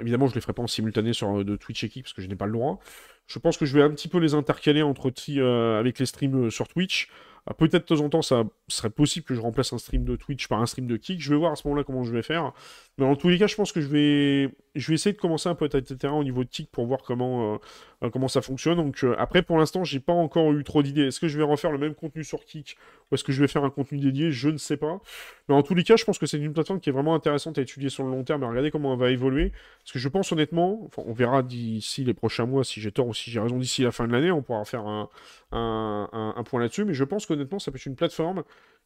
[0.01, 2.23] évidemment, je ne les ferai pas en simultané sur de Twitch et Kik, parce que
[2.23, 2.79] je n'ai pas le droit.
[3.27, 7.09] Je pense que je vais un petit peu les intercaler avec les streams sur Twitch,
[7.53, 10.47] peut-être de temps en temps, ça serait possible que je remplace un stream de Twitch
[10.47, 11.21] par un stream de Kick.
[11.21, 12.53] Je vais voir à ce moment-là comment je vais faire.
[12.97, 15.49] Mais en tous les cas, je pense que je vais, je vais essayer de commencer
[15.49, 17.57] un peu à terrain au niveau de Kick pour voir comment, euh,
[18.03, 18.77] euh, comment ça fonctionne.
[18.77, 21.07] Donc euh, après, pour l'instant, j'ai pas encore eu trop d'idées.
[21.07, 22.77] Est-ce que je vais refaire le même contenu sur Kick
[23.11, 24.31] ou est-ce que je vais faire un contenu dédié?
[24.31, 25.01] Je ne sais pas.
[25.49, 27.57] Mais en tous les cas, je pense que c'est une plateforme qui est vraiment intéressante
[27.57, 29.51] à étudier sur le long terme et regarder comment elle va évoluer.
[29.83, 33.13] Parce que je pense honnêtement, on verra d'ici les prochains mois si j'ai tort ou
[33.13, 34.31] si j'ai raison d'ici la fin de l'année.
[34.31, 35.09] On pourra faire un,
[35.51, 36.85] un, point là-dessus.
[36.85, 38.43] Mais je pense qu'honnêtement, ça peut être une plateforme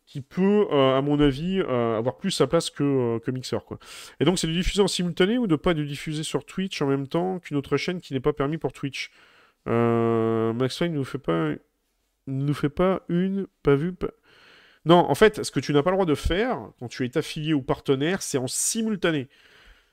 [0.09, 3.59] qui peut, euh, à mon avis, euh, avoir plus sa place que, euh, Mixer.
[4.19, 6.87] Et donc, c'est de diffuser en simultané ou de pas de diffuser sur Twitch en
[6.87, 9.11] même temps qu'une autre chaîne qui n'est pas permis pour Twitch?
[9.67, 11.51] Max ne nous fait pas,
[12.25, 13.93] nous fait pas une, pas vu,
[14.83, 17.15] Non, en fait, ce que tu n'as pas le droit de faire quand tu es
[17.15, 19.29] affilié ou partenaire, c'est en simultané.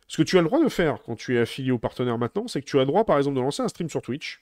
[0.09, 2.48] Ce que tu as le droit de faire quand tu es affilié ou partenaire maintenant,
[2.48, 4.40] c'est que tu as le droit, par exemple, de lancer un stream sur Twitch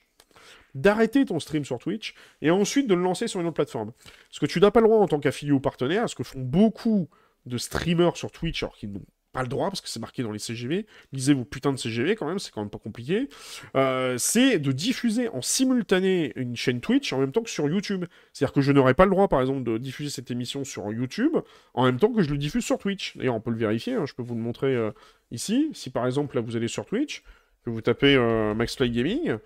[0.75, 3.91] d'arrêter ton stream sur Twitch et ensuite de le lancer sur une autre plateforme.
[4.29, 6.41] Ce que tu n'as pas le droit en tant qu'affilié ou partenaire, ce que font
[6.41, 7.09] beaucoup
[7.45, 10.31] de streamers sur Twitch, alors qu'ils n'ont pas le droit parce que c'est marqué dans
[10.31, 13.27] les CGV, lisez vos putains de CGV quand même, c'est quand même pas compliqué,
[13.75, 18.05] euh, c'est de diffuser en simultané une chaîne Twitch en même temps que sur YouTube.
[18.31, 21.35] C'est-à-dire que je n'aurais pas le droit par exemple de diffuser cette émission sur YouTube
[21.73, 23.17] en même temps que je le diffuse sur Twitch.
[23.17, 24.91] D'ailleurs on peut le vérifier, hein, je peux vous le montrer euh,
[25.31, 25.69] ici.
[25.73, 27.21] Si par exemple là vous allez sur Twitch,
[27.65, 29.37] que vous tapez euh, Gaming,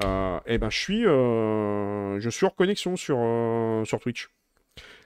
[0.00, 4.30] eh ben, je suis, euh, je suis hors connexion sur, euh, sur Twitch.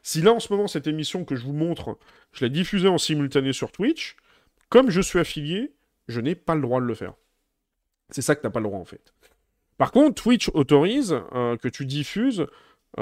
[0.03, 1.99] Si là, en ce moment, cette émission que je vous montre,
[2.33, 4.17] je l'ai diffusée en simultané sur Twitch,
[4.69, 5.73] comme je suis affilié,
[6.07, 7.15] je n'ai pas le droit de le faire.
[8.11, 9.13] C'est ça que tu n'as pas le droit, en fait.
[9.79, 12.47] Par contre, Twitch autorise que tu diffuses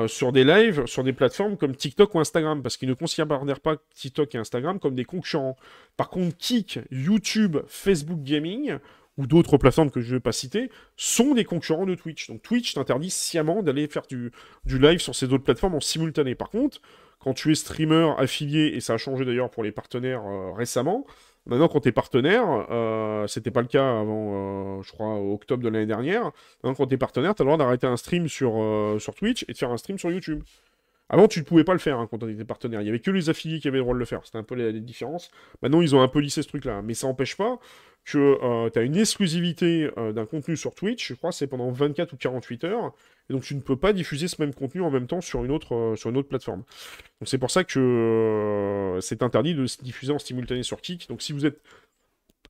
[0.06, 3.76] sur des lives, sur des plateformes comme TikTok ou Instagram, parce qu'ils ne considèrent pas
[3.94, 5.56] TikTok et Instagram comme des concurrents.
[5.98, 8.78] Par contre, Kik, YouTube, Facebook Gaming
[9.16, 12.28] ou d'autres plateformes que je ne vais pas citer, sont des concurrents de Twitch.
[12.28, 14.32] Donc Twitch t'interdit sciemment d'aller faire du,
[14.66, 16.34] live sur ces autres plateformes en simultané.
[16.34, 16.80] Par contre,
[17.20, 21.06] quand tu es streamer affilié, et ça a changé d'ailleurs pour les partenaires euh, récemment,
[21.46, 25.62] maintenant quand tu es partenaire, euh, c'était pas le cas avant, euh, je crois, octobre
[25.62, 26.32] de l'année dernière,
[26.62, 28.52] maintenant quand tu es partenaire, tu as le droit d'arrêter un stream sur,
[28.98, 30.42] sur Twitch et de faire un stream sur YouTube.
[31.10, 32.80] Avant, tu ne pouvais pas le faire hein, quand on était partenaire.
[32.80, 34.22] Il n'y avait que les affiliés qui avaient le droit de le faire.
[34.24, 35.30] C'était un peu les, les différences.
[35.62, 36.82] Maintenant, ils ont un peu lissé ce truc-là.
[36.82, 37.58] Mais ça n'empêche pas
[38.04, 41.70] que euh, tu as une exclusivité euh, d'un contenu sur Twitch, je crois c'est pendant
[41.70, 42.92] 24 ou 48 heures,
[43.28, 45.50] et donc tu ne peux pas diffuser ce même contenu en même temps sur une
[45.50, 46.64] autre, euh, plateforme.
[47.20, 51.08] Donc c'est pour ça que c'est interdit de se diffuser en simultané sur Kik.
[51.08, 51.60] Donc si vous êtes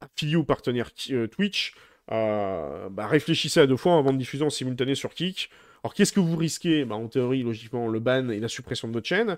[0.00, 0.90] affilié ou partenaire
[1.30, 1.74] Twitch,
[2.08, 5.50] bah, réfléchissez à deux fois avant de diffuser en simultané sur Kik.
[5.84, 6.86] Alors qu'est-ce que vous risquez?
[6.86, 9.36] Bah, En théorie, logiquement, le ban et la suppression de votre chaîne.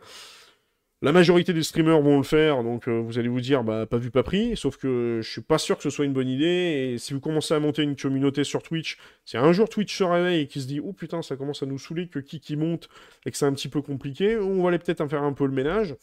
[1.02, 3.98] La majorité des streamers vont le faire, donc euh, vous allez vous dire, bah, pas
[3.98, 6.94] vu, pas pris, sauf que je suis pas sûr que ce soit une bonne idée,
[6.94, 8.96] et si vous commencez à monter une communauté sur Twitch,
[9.26, 11.66] si un jour Twitch se réveille et qu'il se dit, oh putain, ça commence à
[11.66, 12.88] nous saouler, que qui qui monte,
[13.26, 15.44] et que c'est un petit peu compliqué, on va aller peut-être en faire un peu
[15.44, 15.96] le ménage,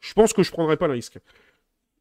[0.00, 1.18] je pense que je prendrai pas le risque.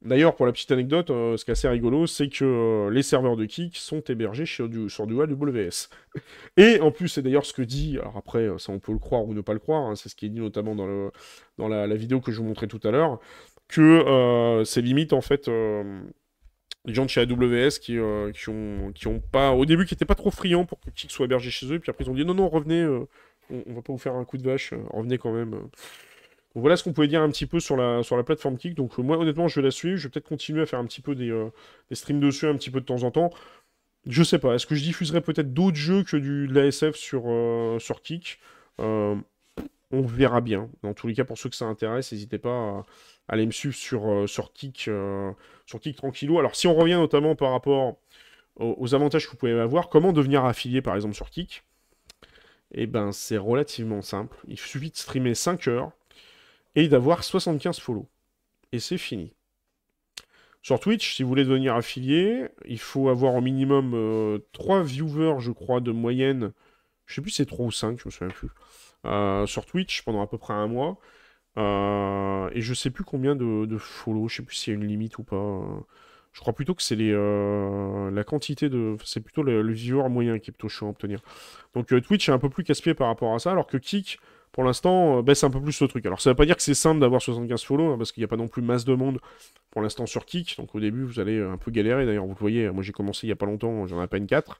[0.03, 3.03] D'ailleurs, pour la petite anecdote, euh, ce qui est assez rigolo, c'est que euh, les
[3.03, 5.89] serveurs de Kik sont hébergés sur du, AWS.
[6.57, 9.23] Et en plus, c'est d'ailleurs ce que dit, alors après, ça on peut le croire
[9.23, 12.19] ou ne pas le croire, hein, c'est ce qui est dit notamment dans, la, vidéo
[12.19, 13.19] que je vous montrais tout à l'heure,
[13.69, 15.47] que euh, c'est limite en fait
[16.85, 17.97] les gens de chez AWS qui,
[18.33, 21.11] qui, ont, qui ont pas, au début, qui n'étaient pas trop friands pour que Kik
[21.11, 23.07] soit hébergé chez eux, puis après ils ont dit non, non, revenez, on,
[23.67, 25.69] on, va pas vous faire un coup de vache, revenez quand même.
[26.55, 28.75] Voilà ce qu'on pouvait dire un petit peu sur la, sur la plateforme Kick.
[28.75, 31.01] Donc moi honnêtement je vais la suivre, je vais peut-être continuer à faire un petit
[31.01, 31.29] peu des,
[31.89, 33.31] des streams dessus un petit peu de temps en temps.
[34.05, 37.23] Je sais pas, est-ce que je diffuserai peut-être d'autres jeux que du, de l'ASF sur,
[37.79, 38.39] sur Kick?
[39.93, 40.69] On verra bien.
[40.81, 42.85] Dans tous les cas, pour ceux que ça intéresse, n'hésitez pas à,
[43.27, 45.31] aller me suivre sur, euh, sur, Kik, euh,
[45.67, 45.79] sur.
[46.39, 47.97] Alors, si on revient notamment par rapport
[48.55, 51.63] aux, avantages que vous pouvez avoir, comment devenir affilié par exemple sur Kik
[52.71, 54.35] Eh ben, c'est relativement simple.
[54.47, 55.91] Il suffit de streamer 5 heures
[56.75, 58.09] et d'avoir 75 follow.
[58.71, 59.33] Et c'est fini.
[60.63, 63.91] Sur Twitch, si vous voulez devenir affilié, il faut avoir au minimum
[64.53, 66.53] 3 euh, viewers, je crois, de moyenne.
[67.05, 68.47] Je sais plus si c'est 3 ou 5, je me souviens plus.
[69.05, 70.97] Euh, sur Twitch pendant à peu près un mois.
[71.57, 74.79] Euh, et je sais plus combien de, de follow, je sais plus s'il y a
[74.79, 75.61] une limite ou pas.
[76.31, 78.95] Je crois plutôt que c'est les la quantité de.
[79.03, 81.19] C'est plutôt le, viewer moyen qui est plutôt chaud à obtenir.
[81.75, 84.19] Donc Twitch est un peu plus casse-pied par rapport à ça, alors que Kik,
[84.53, 86.05] pour l'instant, baisse un peu plus le truc.
[86.05, 88.25] Alors ça veut pas dire que c'est simple d'avoir 75 follow, hein, parce qu'il n'y
[88.25, 89.19] a pas non plus masse de monde
[89.71, 90.55] pour l'instant sur Kik.
[90.57, 92.05] Donc au début, vous allez un peu galérer.
[92.05, 94.07] D'ailleurs, vous le voyez, moi j'ai commencé il y a pas longtemps, j'en ai à
[94.07, 94.59] peine 4.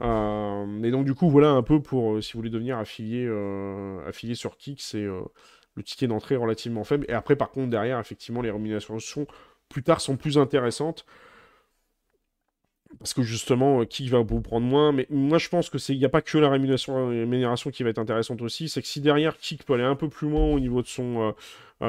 [0.00, 3.26] Euh, et donc du coup voilà un peu pour euh, si vous voulez devenir affilié,
[3.26, 7.04] euh, affilié sur Kik, c'est le ticket d'entrée relativement faible.
[7.08, 9.26] Et après par contre derrière effectivement les rémunérations
[9.68, 11.04] plus tard sont plus intéressantes.
[12.98, 14.92] Parce que justement, Kik va vous prendre moins.
[14.92, 17.90] Mais moi, je pense que c'est, il n'y a pas que la rémunération, qui va
[17.90, 18.68] être intéressante aussi.
[18.68, 21.34] C'est que si derrière Kik peut aller un peu plus loin au niveau de son,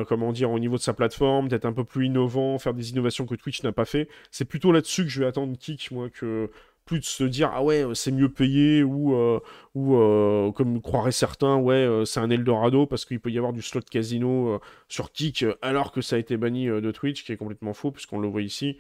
[0.08, 3.26] comment dire, au niveau de sa plateforme, d'être un peu plus innovant, faire des innovations
[3.26, 6.52] que Twitch n'a pas fait, c'est plutôt là-dessus que je vais attendre Kik, moi, que
[6.90, 9.40] plus de se dire ah ouais c'est mieux payé ou euh,
[9.76, 13.54] ou euh, comme croiraient certains ouais euh, c'est un Eldorado parce qu'il peut y avoir
[13.54, 17.38] du slot casino sur Kik alors que ça a été banni de Twitch qui est
[17.38, 18.80] complètement faux puisqu'on le voit ici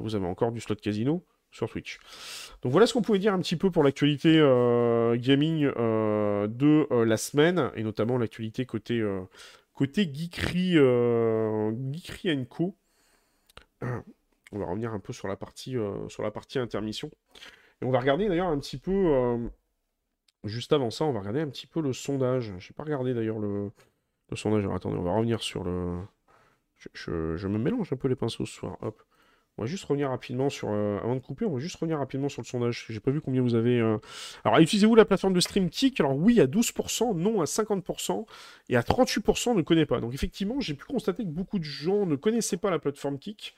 [0.00, 1.22] vous avez encore du slot casino
[1.56, 1.98] sur Twitch.
[2.62, 4.38] Donc voilà ce qu'on pouvait dire un petit peu pour l'actualité
[5.18, 9.02] gaming de la semaine et notamment l'actualité côté
[9.72, 10.76] côté geekery
[11.92, 12.76] geekery Co.
[14.52, 17.10] On va revenir un peu sur la partie, euh, sur la partie intermission.
[17.82, 19.48] Et on va regarder d'ailleurs un petit peu, euh,
[20.44, 22.54] juste avant ça, on va regarder un petit peu le sondage.
[22.58, 23.70] Je n'ai pas regardé d'ailleurs le,
[24.34, 24.64] sondage.
[24.66, 25.98] Attendez, on va revenir sur le...
[26.92, 28.76] Je, me mélange un peu les pinceaux ce soir.
[28.82, 29.02] Hop.
[29.58, 30.68] On va juste revenir rapidement sur...
[30.70, 32.86] Euh, avant de couper, on va juste revenir rapidement sur le sondage.
[32.88, 33.80] J'ai pas vu combien vous avez...
[34.44, 38.26] Alors, utilisez-vous la plateforme de stream Kik Alors oui, à 12%, non à 50%,
[38.68, 40.00] et à 38% ne connaît pas.
[40.00, 43.54] Donc effectivement, j'ai pu constater que beaucoup de gens ne connaissaient pas la plateforme Kik.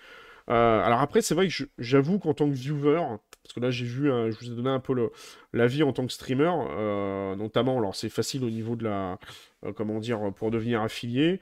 [0.50, 3.02] Euh, alors après, c'est vrai que j'avoue qu'en tant que viewer,
[3.42, 5.10] parce que là j'ai vu, je vous ai donné un peu
[5.52, 9.18] l'avis en tant que streamer, euh, notamment, alors c'est facile au niveau de la,
[9.64, 11.40] euh, comment dire, pour devenir affilié.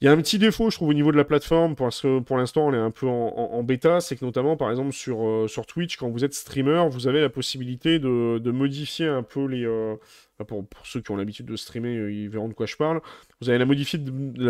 [0.00, 2.20] Il y a un petit défaut, je trouve, au niveau de la plateforme, parce que
[2.20, 5.66] pour l'instant, on est un peu en, bêta, c'est que notamment, par exemple, sur, sur
[5.66, 9.66] Twitch, quand vous êtes streamer, vous avez la possibilité de, modifier un peu les,
[10.44, 13.00] pour, ceux qui ont l'habitude de streamer, euh, ils verront de quoi je parle.
[13.40, 13.66] Vous avez la,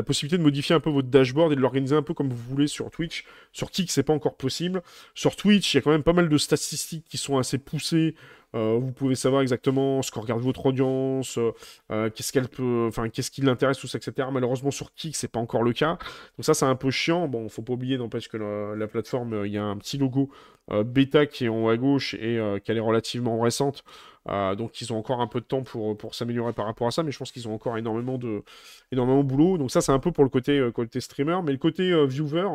[0.03, 2.67] possibilité de modifier un peu votre dashboard et de l'organiser un peu comme vous voulez
[2.67, 3.25] sur Twitch.
[3.53, 4.83] Sur Kik, c'est pas encore possible.
[5.15, 8.15] Sur Twitch, il y a quand même pas mal de statistiques qui sont assez poussées.
[8.55, 11.39] Euh, vous pouvez savoir exactement ce que regarde votre audience,
[11.91, 14.29] euh, qu'est-ce qu'elle peut, enfin qu'est-ce qui l'intéresse, tout ça, etc.
[14.33, 15.99] Malheureusement sur Kik, c'est pas encore le cas.
[16.37, 17.29] Donc ça, c'est un peu chiant.
[17.29, 20.31] Bon, faut pas oublier, n'empêche que la, plateforme, il y a un petit logo
[20.85, 23.85] bêta qui est en haut à gauche et qu'elle est relativement récente.
[24.29, 26.91] Euh, donc ils ont encore un peu de temps pour, pour s'améliorer par rapport à
[26.91, 28.43] ça, mais je pense qu'ils ont encore énormément de,
[28.93, 29.59] énormément de boulot.
[29.59, 32.05] Donc ça c'est un peu pour le côté, euh, côté streamer, mais le côté euh,
[32.05, 32.49] viewer,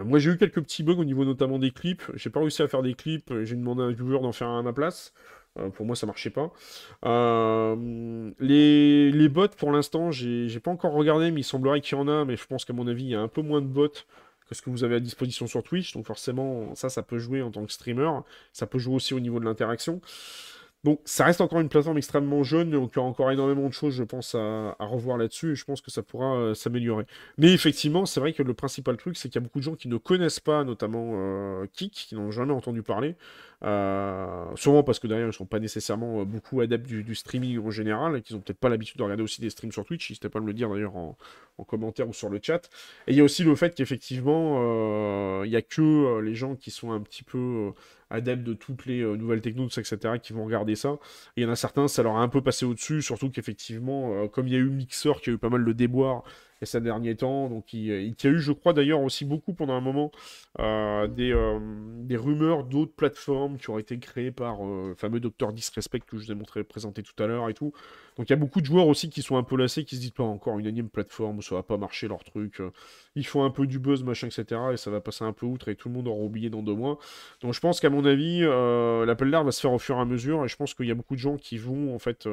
[0.00, 2.02] moi j'ai eu quelques petits bugs au niveau notamment des clips.
[2.14, 4.60] J'ai pas réussi à faire des clips, j'ai demandé à un viewer d'en faire un
[4.60, 5.12] à ma place.
[5.74, 6.52] pour moi, ça marchait pas.
[7.04, 12.08] les, les bots, pour l'instant, j'ai pas encore regardé, mais il semblerait qu'il y en
[12.08, 12.24] a.
[12.24, 13.88] Mais je pense qu'à mon avis, il y a un peu moins de bots
[14.54, 15.94] ce que vous avez à disposition sur Twitch.
[15.94, 18.10] Donc forcément, ça, ça peut jouer en tant que streamer.
[18.52, 20.00] Ça peut jouer aussi au niveau de l'interaction.
[20.84, 23.72] Donc ça reste encore une plateforme extrêmement jeune, donc il y a encore énormément de
[23.72, 27.04] choses, je pense, à, revoir là-dessus, et je pense que ça pourra euh, s'améliorer.
[27.38, 29.76] Mais effectivement, c'est vrai que le principal truc, c'est qu'il y a beaucoup de gens
[29.76, 33.14] qui ne connaissent pas, notamment euh, Kik, qui n'ont jamais entendu parler,
[33.64, 37.58] euh, sûrement parce que derrière, ils ne sont pas nécessairement euh, beaucoup adeptes du, streaming
[37.58, 40.10] en général, et qu'ils n'ont peut-être pas l'habitude de regarder aussi des streams sur Twitch,
[40.10, 41.16] n'hésitez pas à me le dire d'ailleurs en,
[41.66, 42.68] commentaire ou sur le chat.
[43.06, 46.56] Et il y a aussi le fait qu'effectivement, euh, il n'y a que les gens
[46.56, 47.70] qui sont un petit peu
[48.10, 50.98] adeptes de toutes les nouvelles technos, etc., qui vont regarder ça.
[51.36, 54.48] Il y en a certains, ça leur a un peu passé au-dessus, surtout qu'effectivement, comme
[54.48, 56.24] il y a eu Mixer qui a eu pas mal de déboires
[56.66, 57.48] ces derniers temps.
[57.48, 60.10] Donc il, y a eu, je crois d'ailleurs aussi beaucoup pendant un moment,
[60.58, 61.58] euh, des, euh,
[62.02, 66.16] des, rumeurs d'autres plateformes qui auraient été créées par euh, le fameux Docteur Disrespect que
[66.16, 67.72] je vous ai montré présenté tout à l'heure et tout.
[68.16, 70.00] Donc il y a beaucoup de joueurs aussi qui sont un peu lassés, qui se
[70.00, 72.60] disent pas encore une énième plateforme, ça va pas marcher leur truc.
[73.14, 74.60] Ils font un peu du buzz, machin, etc.
[74.72, 76.74] Et ça va passer un peu outre et tout le monde aura oublié dans deux
[76.74, 76.98] mois.
[77.40, 78.40] Donc je pense qu'à mon avis,
[79.06, 80.90] l'appel d'air va se faire au fur et à mesure et je pense qu'il y
[80.90, 82.28] a beaucoup de gens qui vont en fait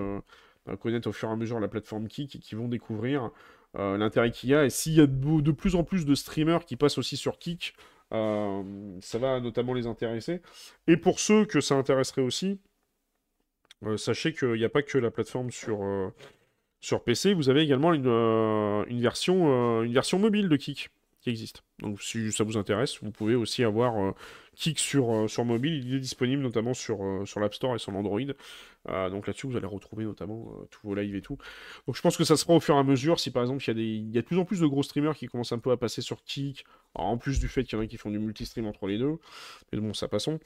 [0.82, 3.32] connaître au fur et à mesure la plateforme Kik et qui vont découvrir
[3.76, 4.66] l'intérêt qu'il y a.
[4.66, 7.76] Et s'il y a de, plus en plus de streamers qui passent aussi sur Kik,
[8.12, 10.42] ça va notamment les intéresser.
[10.88, 12.60] Et pour ceux que ça intéresserait aussi,
[13.98, 15.80] sachez qu'il n'y a pas que la plateforme sur,
[16.80, 18.08] sur PC, vous avez également une,
[18.88, 20.90] une version, une version mobile de Kik
[21.22, 21.64] qui existe.
[21.80, 24.12] Donc si ça vous intéresse, vous pouvez aussi avoir euh,
[24.60, 25.74] Kik sur, euh, sur mobile.
[25.86, 28.20] Il est disponible notamment sur, euh, sur l'App Store et sur l'Android.
[28.86, 31.38] donc là-dessus, vous allez retrouver notamment tous vos lives et tout.
[31.88, 33.20] Donc je pense que ça se fera au fur et à mesure.
[33.20, 35.28] Si par exemple, il y, a y de plus en plus de gros streamers qui
[35.28, 36.66] commencent un peu à passer sur Kik,
[36.96, 39.18] en plus du fait qu'il y en a qui font du multi-stream entre les deux.
[39.72, 40.40] Mais bon, ça passons.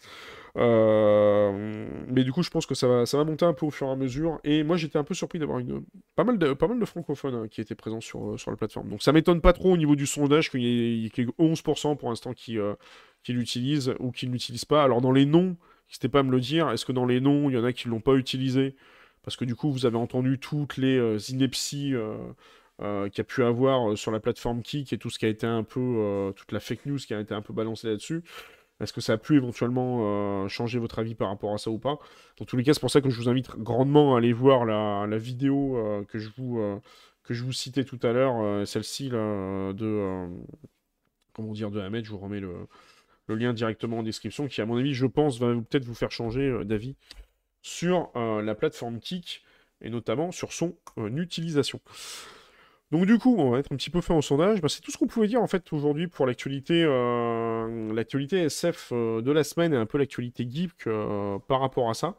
[0.55, 3.91] Mais du coup, je pense que ça va, ça monter un peu au fur et
[3.91, 4.39] à mesure.
[4.43, 5.83] Et moi, j'étais un peu surpris d'avoir une...
[6.15, 8.89] pas, mal de, pas francophones hein, qui étaient présents sur, la plateforme.
[8.89, 12.33] Donc ça m'étonne pas trop au niveau du sondage qu'il y ait, 11% pour l'instant
[12.33, 12.75] qui, euh,
[13.23, 14.83] qui l'utilisent ou qui ne pas.
[14.83, 15.55] Alors dans les noms,
[15.87, 17.73] n'hésitez pas à me le dire, est-ce que dans les noms, il y en a
[17.73, 18.75] qui ne l'ont pas utilisé?
[19.23, 23.23] Parce que du coup, vous avez entendu toutes les euh, inepties euh, qu'il y a
[23.23, 26.51] pu avoir sur la plateforme Kik et tout ce qui a été un peu, toute
[26.51, 28.23] la fake news qui a été un peu balancée là-dessus.
[28.81, 31.97] Est-ce que ça a pu éventuellement changer votre avis par rapport à ça ou pas?
[32.39, 34.65] Dans tous les cas, c'est pour ça que je vous invite grandement à aller voir
[34.65, 35.77] la, la vidéo
[36.09, 36.59] que, je vous,
[37.23, 40.27] que je vous citais tout à l'heure, celle-ci de
[41.31, 42.67] comment dire, de Ahmed, je vous remets le,
[43.29, 46.41] lien directement en description, qui à mon avis, je pense, va peut-être vous faire changer
[46.41, 46.95] euh, d'avis
[47.61, 49.43] sur euh, la plateforme Kik,
[49.81, 51.79] et notamment sur son euh, utilisation.
[52.91, 54.61] Donc du coup, on va être un petit peu fait en sondage.
[54.61, 56.83] Bah, c'est tout ce qu'on pouvait dire en fait aujourd'hui pour l'actualité,
[57.91, 60.83] l'actualité SF de la semaine et un peu l'actualité geek
[61.47, 62.15] par rapport à ça.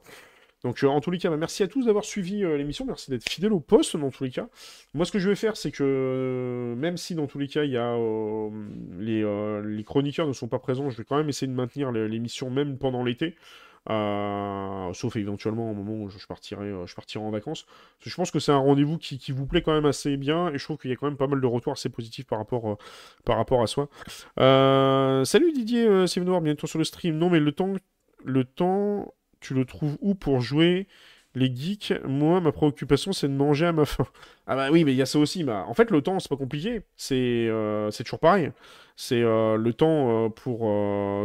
[0.65, 3.11] Donc euh, en tous les cas, bah, merci à tous d'avoir suivi euh, l'émission, merci
[3.11, 4.49] d'être fidèle au poste dans tous les cas.
[4.95, 7.65] Moi ce que je vais faire, c'est que euh, même si dans tous les cas,
[7.65, 7.97] il y a
[8.99, 12.79] les, chroniqueurs ne sont pas présents, je vais quand même essayer de maintenir l'émission même
[12.79, 13.37] pendant l'été.
[13.87, 17.67] sauf éventuellement au moment où je, partirai, je partirai en vacances.
[18.01, 20.65] je pense que c'est un rendez-vous qui, vous plaît quand même assez bien et je
[20.65, 22.79] trouve qu'il y a quand même pas mal de retours assez positifs par rapport,
[23.27, 23.91] par rapport à soi.
[24.39, 27.19] salut Didier c'est bientôt sur le stream.
[27.19, 27.75] Non mais le temps,
[28.25, 29.13] le temps
[29.45, 30.89] tu le trouves où pour jouer
[31.35, 31.93] les geeks?
[32.05, 34.07] Moi, ma préoccupation, c'est de manger à ma faim.
[34.47, 35.45] Ah bah oui, mais il y a ça aussi.
[35.45, 36.83] Bah, en fait, le temps, c'est pas compliqué.
[36.97, 38.53] C'est euh, toujours pareil.
[38.97, 40.71] C'est euh, le temps euh, pour...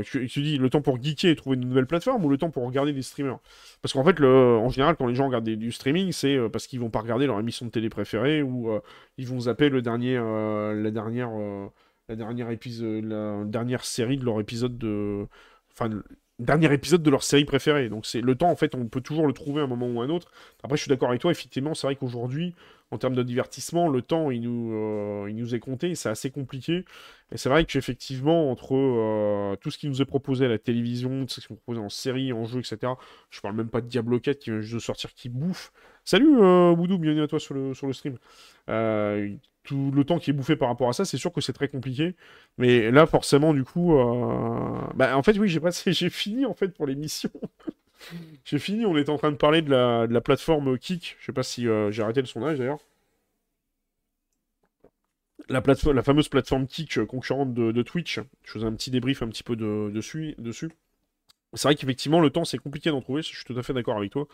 [0.03, 2.65] Tu, dis le temps pour geeker et trouver une nouvelle plateforme ou le temps pour
[2.65, 3.39] regarder des streamers?
[3.81, 6.79] Parce qu'en fait, le, en général, quand les gens regardent du streaming, c'est parce qu'ils
[6.79, 8.71] vont pas regarder leur émission de télé préférée ou
[9.17, 11.29] ils vont zapper le dernier, la dernière...
[12.07, 15.27] la dernière la dernière série de leur épisode de,
[15.71, 15.89] enfin,
[16.39, 17.89] dernier épisode de leur série préférée.
[17.89, 20.01] Donc c'est le temps, en fait, on peut toujours le trouver à un moment ou
[20.01, 20.31] à un autre.
[20.63, 22.55] Après, je suis d'accord avec toi, effectivement, c'est vrai qu'aujourd'hui,
[22.91, 26.85] en termes de divertissement, le temps, il nous, euh, est compté, c'est assez compliqué.
[27.31, 31.25] Et c'est vrai qu'effectivement, entre euh, tout ce qui nous est proposé à la télévision,
[31.25, 32.93] tout ce qui nous est proposé en série, en jeu, etc.,
[33.29, 35.71] je parle même pas de Diablo 4 qui vient juste de sortir, qui bouffe.
[36.05, 38.17] Salut, euh, Boudou, bienvenue à toi sur le, stream.
[38.69, 41.53] Euh, tout le temps qui est bouffé par rapport à ça, c'est sûr que c'est
[41.53, 42.15] très compliqué.
[42.57, 46.53] Mais là, forcément, du coup, euh, bah, en fait, oui, j'ai passé, j'ai fini en
[46.53, 47.29] fait pour l'émission.
[48.45, 48.85] j'ai fini.
[48.85, 51.17] On était en train de parler de la, plateforme Kik.
[51.19, 52.79] Je sais pas si euh, j'ai arrêté le sondage d'ailleurs.
[55.49, 55.61] La,
[55.93, 56.65] la fameuse plateforme
[56.97, 58.19] euh, concurrente de, Twitch.
[58.43, 60.35] Je faisais un petit débrief un petit peu de, dessus.
[60.37, 60.71] dessus.
[61.53, 63.21] C'est vrai qu'effectivement, le temps, c'est compliqué d'en trouver.
[63.21, 64.27] Je suis tout à fait d'accord avec toi.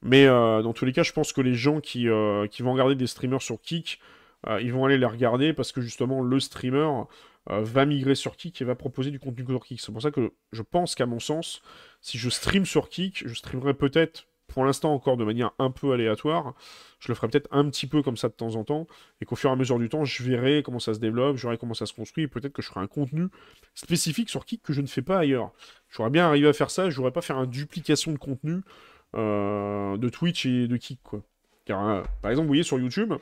[0.00, 2.08] Mais dans tous les cas, je pense que les gens qui,
[2.50, 4.00] qui vont regarder des streamers sur Kik
[4.48, 7.04] euh, ils vont aller les regarder parce que justement le streamer
[7.50, 9.80] euh, va migrer sur Kik et va proposer du contenu sur Kik.
[9.80, 11.62] C'est pour ça que je pense qu'à mon sens,
[12.00, 15.92] si je stream sur Kik, je streamerai peut-être pour l'instant encore de manière un peu
[15.92, 16.54] aléatoire.
[16.98, 18.86] Je le ferai peut-être un petit peu comme ça de temps en temps,
[19.20, 21.42] et qu'au fur et à mesure du temps, je verrai comment ça se développe, je
[21.46, 23.28] verrai comment ça se construit, et peut-être que je ferai un contenu
[23.74, 25.52] spécifique sur Kik que je ne fais pas ailleurs.
[25.90, 28.60] J'aurais bien arrivé à faire ça, je n'aurais pas faire une duplication de contenu
[29.16, 31.22] euh, de Twitch et de Kik, quoi.
[31.64, 33.14] Car, par exemple, vous voyez sur YouTube,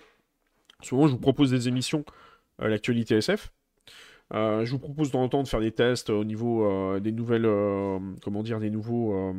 [0.82, 2.04] Souvent, je vous propose des émissions,
[2.62, 3.52] euh, l'actualité SF.
[4.32, 7.12] Euh, je vous propose temps en temps de faire des tests au niveau euh, des
[7.12, 7.48] nouvelles,
[8.22, 9.34] comment dire, des nouveaux,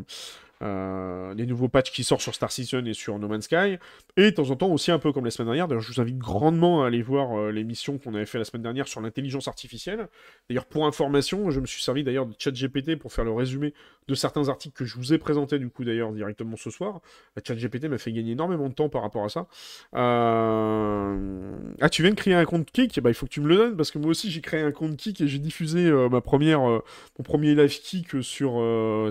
[0.62, 3.78] euh, les nouveaux patchs qui sortent sur Star Citizen et sur No Man's Sky,
[4.18, 5.68] et de temps en temps aussi un peu comme la semaine dernière.
[5.68, 8.62] D'ailleurs, je vous invite grandement à aller voir euh, l'émission qu'on avait fait la semaine
[8.62, 10.08] dernière sur l'intelligence artificielle.
[10.50, 13.74] D'ailleurs, pour information, je me suis servi d'ailleurs de ChatGPT pour faire le résumé
[14.08, 17.02] de certains articles que je vous ai présentés du coup d'ailleurs directement ce soir.
[17.44, 19.48] ChatGPT m'a fait gagner énormément de temps par rapport à ça.
[19.96, 23.00] Euh, ah, tu viens de créer un compte Kik?
[23.00, 24.72] Bah, il faut que tu me le donnes parce que moi aussi j'ai créé un
[24.72, 28.62] compte Kik et j'ai diffusé ma première, mon premier live Kik sur,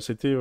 [0.00, 0.36] c'était,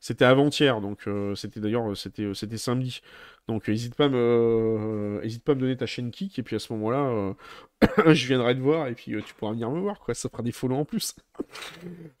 [0.00, 0.41] c'était avant
[0.80, 3.00] donc c'était d'ailleurs c'était c'était samedi.
[3.48, 3.64] Donc
[3.96, 5.20] pas, me...
[5.44, 7.34] pas à me donner ta chaîne Kik, et puis à ce moment-là,
[8.14, 10.14] je viendrai te voir, et puis tu pourras venir me voir, quoi.
[10.14, 11.16] Ça fera des follow en plus.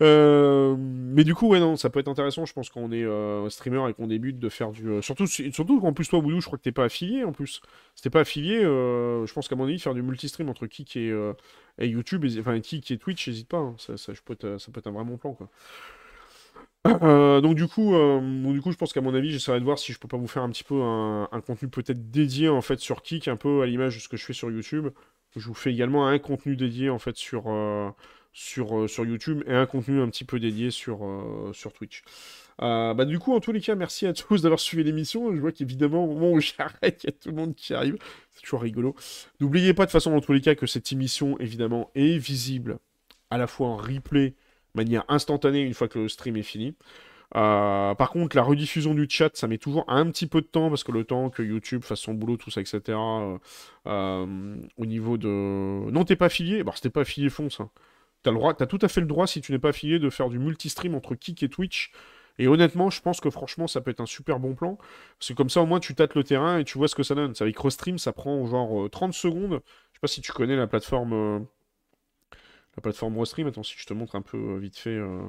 [0.00, 3.88] mais du coup, ouais, non, ça peut être intéressant, je pense, quand on est streamer
[3.88, 5.00] et qu'on débute, de faire du...
[5.00, 7.62] surtout surtout qu'en plus, toi, Boudou, je crois que t'es pas affilié, en plus.
[7.94, 11.32] Si t'es pas affilié, je pense qu'à mon avis, faire du multistream entre Kik et,
[11.78, 13.58] et YouTube, enfin Kik et Twitch, n'hésite pas.
[13.58, 13.76] Hein.
[13.78, 15.48] Ça, ça, peut être, ça peut être un vrai bon plan, quoi.
[16.86, 18.20] Euh, donc du coup, euh,
[18.52, 20.26] du coup, je pense qu'à mon avis, j'essaierai de voir si je peux pas vous
[20.26, 23.66] faire un petit peu un, contenu peut-être dédié en fait sur Kik, un peu à
[23.66, 24.88] l'image de ce que je fais sur YouTube.
[25.36, 27.90] Je vous fais également un contenu dédié en fait sur euh,
[28.32, 31.00] sur, sur YouTube et un contenu un petit peu dédié sur
[31.52, 32.02] sur Twitch.
[32.58, 35.34] bah du coup, en tous les cas, merci à tous d'avoir suivi l'émission.
[35.34, 37.96] Je vois qu'évidemment, au moment où j'arrête, il y a tout le monde qui arrive.
[38.30, 38.96] C'est toujours rigolo.
[39.40, 42.78] N'oubliez pas de toute façon, dans tous les cas, que cette émission, évidemment, est visible
[43.30, 44.34] à la fois en replay
[44.74, 46.74] manière instantanée une fois que le stream est fini.
[47.34, 50.68] Euh, par contre, la rediffusion du chat, ça met toujours un petit peu de temps
[50.68, 52.80] parce que le temps que YouTube fasse son boulot, tout ça, etc.
[52.88, 53.38] Euh,
[53.86, 55.90] euh, au niveau de.
[55.90, 56.62] Non, t'es pas affilié?
[56.62, 57.60] Bah, si t'es pas affilié, fonce.
[57.60, 57.70] Hein.
[58.22, 60.94] T'as tout à fait le droit, si tu n'es pas affilié, de faire du multistream
[60.94, 61.92] entre Kik et Twitch.
[62.38, 64.78] Et honnêtement, je pense que franchement, ça peut être un super bon plan.
[65.18, 67.02] Parce que comme ça, au moins, tu tâtes le terrain et tu vois ce que
[67.02, 67.34] ça donne.
[67.40, 69.60] Avec Restream, ça prend genre 30 secondes.
[69.90, 71.46] Je sais pas si tu connais la plateforme
[72.76, 73.46] la plateforme Restream.
[73.46, 75.22] Attends, si je te montre un peu euh, vite fait euh,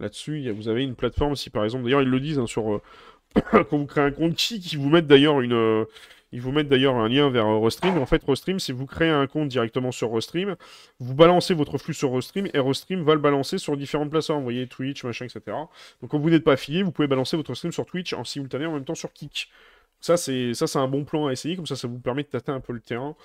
[0.00, 2.82] là-dessus, vous avez une plateforme, si par exemple, d'ailleurs ils le disent hein, sur euh,
[3.52, 5.42] quand vous créez un compte qui, vous mettent d'ailleurs
[6.30, 7.96] ils vous mettent d'ailleurs un lien vers Restream.
[7.98, 10.56] En fait, Restream, si vous créez un compte directement sur Restream,
[11.00, 14.40] vous balancez votre flux sur Restream et Restream va le balancer sur différentes plateformes.
[14.40, 15.40] Vous voyez, Twitch, machin, etc.
[16.02, 18.66] Donc, quand vous n'êtes pas affilié, vous pouvez balancer votre stream sur Twitch en simultané
[18.66, 19.50] en même temps sur Kik.
[20.00, 21.56] Ça, c'est ça, c'est un bon plan à essayer.
[21.56, 23.16] Comme ça, ça vous permet de tâter un peu le terrain.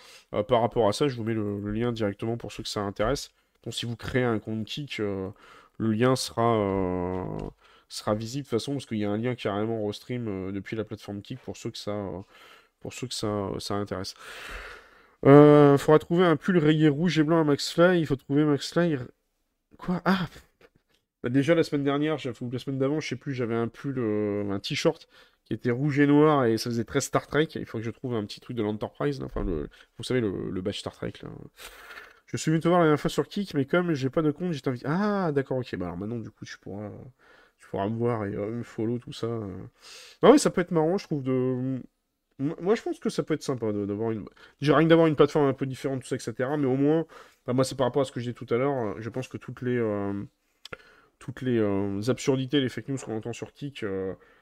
[0.47, 3.31] par rapport à ça, je vous mets le, lien directement pour ceux que ça intéresse.
[3.71, 5.29] Si vous créez un compte Kik, euh,
[5.77, 7.49] le lien sera, euh,
[7.89, 10.75] sera visible de toute façon, parce qu'il y a un lien carrément restream euh, depuis
[10.75, 11.95] la plateforme Kik pour ceux que ça,
[12.81, 14.15] pour ceux que ça, ça intéresse.
[15.25, 17.99] Il faudra trouver un pull rayé rouge et blanc à MaxFly.
[18.01, 18.97] Il faut trouver MaxFly.
[19.77, 20.01] Quoi?
[20.03, 20.27] Ah
[21.23, 23.99] bah, Déjà la semaine dernière, ou la semaine d'avant, je sais plus, j'avais un pull,
[23.99, 25.07] un t-shirt
[25.45, 27.47] qui était rouge et noir et ça faisait très Star Trek.
[27.55, 30.61] Il faut que je trouve un petit truc de l'Enterprise, enfin vous savez le, le
[30.61, 31.29] badge Star Trek là.
[32.33, 34.31] Je suis venu te voir la dernière fois sur Kik, mais comme j'ai pas de
[34.31, 34.85] compte, j'ai invité.
[34.89, 35.75] Ah, d'accord, ok.
[35.75, 36.89] Bah alors maintenant, du coup, tu pourras,
[37.59, 39.27] tu pourras me voir et euh, me follow, tout ça.
[39.27, 41.79] Non, oui, ça peut être marrant, je trouve, de.
[42.39, 44.25] Moi, je pense que ça peut être sympa d'avoir une.
[44.61, 46.49] J'ai rien d'avoir une plateforme un peu différente, tout ça, etc.
[46.57, 47.05] Mais au moins,
[47.45, 48.99] bah, moi, c'est par rapport à ce que j'ai dit tout à l'heure.
[48.99, 49.77] Je pense que toutes les.
[49.77, 50.13] Euh,
[51.19, 53.85] toutes les euh, absurdités, les fake news qu'on entend sur Kik,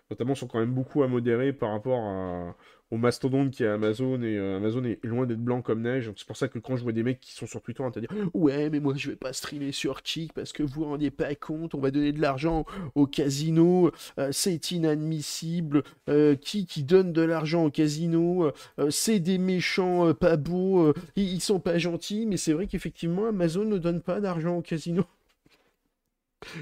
[0.09, 2.55] notamment, sont quand même beaucoup à modérer par rapport à,
[2.91, 6.11] au mastodonte qui est Amazon et euh, Amazon est loin d'être blanc comme neige.
[6.17, 7.99] C'est pour ça que quand je vois des mecs qui sont sur Twitter à te
[7.99, 11.33] dire ouais mais moi je vais pas streamer sur Kik parce que vous rendiez pas
[11.35, 12.65] compte, on va donner de l'argent
[12.95, 15.83] au casino, euh, c'est inadmissible.
[16.09, 18.51] Euh, qui qui donne de l'argent au casino,
[18.89, 22.25] c'est des méchants pas beaux, ils, sont pas gentils.
[22.25, 25.05] Mais c'est vrai qu'effectivement Amazon ne donne pas d'argent au casino.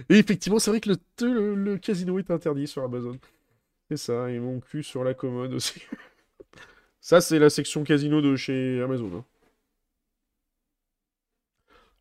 [0.09, 0.89] Et effectivement, c'est vrai que
[1.21, 3.17] le, le casino est interdit sur Amazon.
[3.89, 5.81] C'est ça, et mon cul sur la commode aussi.
[7.01, 9.09] Ça, c'est la section casino de chez Amazon.
[9.15, 9.25] Hein.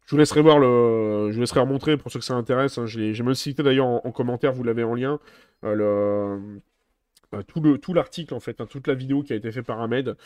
[0.08, 1.28] Je vous laisserai voir le.
[1.30, 2.78] Je vous laisserai remontrer pour ceux que ça intéresse.
[2.78, 2.86] Hein.
[2.86, 5.20] J'ai même cité d'ailleurs en, commentaire, vous l'avez en lien.
[5.64, 6.38] Euh,
[7.34, 10.16] euh, tout l'article en fait, hein, toute la vidéo qui a été faite par Ahmed,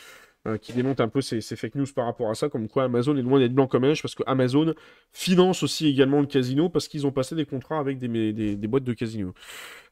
[0.47, 3.17] euh, qui démonte un peu ces, fake news par rapport à ça, comme quoi Amazon
[3.17, 4.73] est loin d'être blanc comme neige, parce que Amazon
[5.11, 8.93] finance aussi également le casino, parce qu'ils ont passé des contrats avec des, boîtes de
[8.93, 9.33] casino.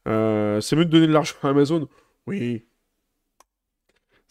[0.06, 1.86] c'est mieux de donner de l'argent à Amazon?
[2.26, 2.64] Oui,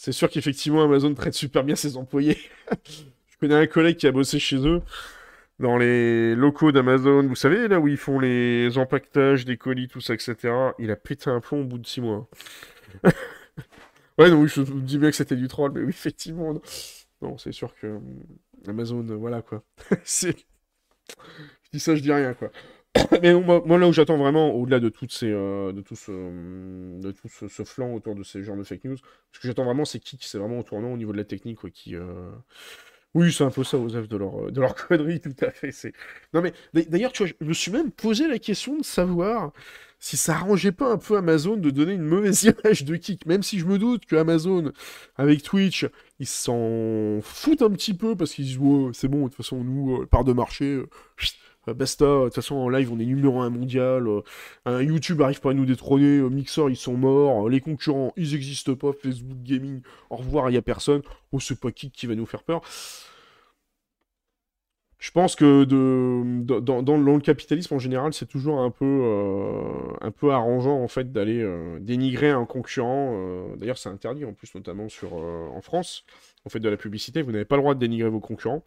[0.02, 2.40] c'est sûr qu'effectivement, Amazon traite super bien ses employés.
[2.88, 4.82] Je connais un collègue qui a bossé chez eux,
[5.60, 7.28] dans les locaux d'Amazon.
[7.28, 10.36] Vous savez, là où ils font les empaquetages des colis, tout ça, etc.
[10.80, 12.28] Il a pété un plomb au bout de six mois.
[14.18, 16.60] ouais, non, je me dis bien que c'était du troll, mais effectivement.
[17.22, 18.00] Non, c'est sûr que euh,
[18.68, 19.64] Amazon, euh, voilà quoi.
[20.04, 20.32] Je
[21.74, 22.50] dis ça, je dis rien quoi.
[23.22, 27.12] Mais moi, là où j'attends vraiment, au-delà de, toutes ces, euh, de tout, ce, de
[27.12, 28.98] tout ce, flanc autour de ces genres de fake news,
[29.32, 31.60] ce que j'attends vraiment, c'est qui c'est vraiment au tournant au niveau de la technique,
[31.60, 31.96] quoi, qui...
[31.96, 32.32] Euh,
[33.14, 35.72] oui, c'est un peu ça, aux de leur, de leur connerie, tout à fait.
[35.72, 35.94] C'est...
[36.34, 39.52] Non, mais d'ailleurs, tu vois, je me suis même posé la question de savoir
[40.00, 43.44] si ça arrangeait pas un peu Amazon de donner une mauvaise image de Kik, même
[43.44, 44.72] si je me doute que Amazon,
[45.16, 45.86] avec Twitch,
[46.20, 48.60] ils s'en foutent un petit peu parce qu'ils disent,
[48.94, 50.90] c'est bon, de toute façon, nous, euh, part de marché, euh,
[51.68, 54.08] basta, de toute façon en live on est numéro 1 mondial,
[54.68, 58.36] euh, YouTube arrive pas à nous détrôner, euh, Mixer ils sont morts, les concurrents ils
[58.36, 61.02] existent pas, Facebook Gaming, au revoir, il y a personne,
[61.32, 62.62] oh c'est pas qui qui va nous faire peur.
[65.02, 70.32] je pense que dans, le capitalisme en général, c'est toujours un peu, euh, un peu
[70.32, 73.14] arrangeant en fait d'aller euh, dénigrer un concurrent.
[73.16, 76.06] Euh, d'ailleurs, c'est interdit en plus, notamment sur, en France.
[76.46, 78.64] En fait, de la publicité, vous n'avez pas le droit de dénigrer vos concurrents.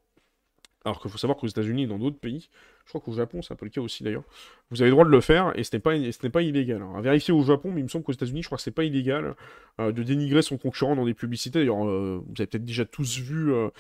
[0.85, 2.51] Alors qu'il faut savoir qu'aux États-Unis et dans d'autres pays,
[2.85, 4.25] je crois qu'au Japon, c'est un peu le cas aussi d'ailleurs,
[4.71, 6.77] vous avez le droit de le faire et ce n'est pas, ce pas illégal.
[6.77, 8.71] Alors, à vérifier au Japon, mais il me semble qu'aux États-Unis, je crois que c'est
[8.71, 9.35] pas illégal
[9.81, 11.61] euh, de dénigrer son concurrent dans des publicités.
[11.61, 13.71] D'ailleurs, euh, vous avez peut-être déjà tous vu euh,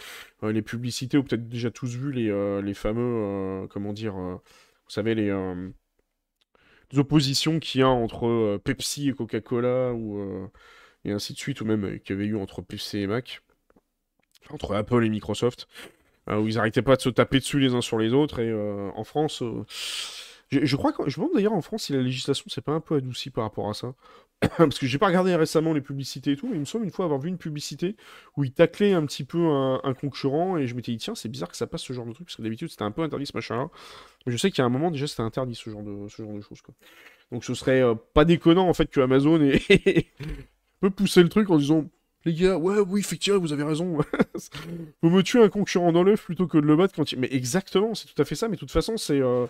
[0.42, 4.40] les publicités ou peut-être déjà tous vu les, les fameux, comment dire, vous
[4.88, 5.32] savez, les,
[6.96, 10.48] oppositions qu'il y a entre Pepsi et Coca-Cola ou,
[11.04, 13.42] et ainsi de suite, ou même qu'il y avait eu entre Pepsi et Mac,
[14.50, 15.66] entre Apple et Microsoft.
[16.30, 18.38] Euh, où ils arrêtaient pas de se taper dessus les uns sur les autres.
[18.38, 19.64] Et euh, en France, euh,
[20.50, 22.80] je, crois que je me demande d'ailleurs en France si la législation s'est pas un
[22.80, 23.94] peu adoucie par rapport à ça.
[24.56, 26.90] Parce que j'ai pas regardé récemment les publicités et tout, mais il me semble une
[26.90, 27.96] fois avoir vu une publicité
[28.36, 31.48] où ils taclaient un petit peu un, concurrent et je m'étais dit tiens c'est bizarre
[31.48, 33.36] que ça passe ce genre de truc parce que d'habitude c'était un peu interdit ce
[33.36, 33.68] machin-là.
[34.26, 36.22] Mais je sais qu'il y a un moment déjà c'était interdit ce genre de ce
[36.22, 36.74] genre de choses quoi.
[37.32, 37.82] Donc ce serait
[38.14, 39.60] pas déconnant en fait que Amazon ait...
[40.80, 41.84] peut pousser le truc en disant
[42.24, 43.98] les gars, ouais, oui, effectivement, vous avez raison.
[45.02, 47.18] Vous me tuer un concurrent dans l'œuf plutôt que de le battre quand il...
[47.18, 48.48] Mais exactement, c'est tout à fait ça.
[48.48, 49.46] Mais de toute façon, c'est euh,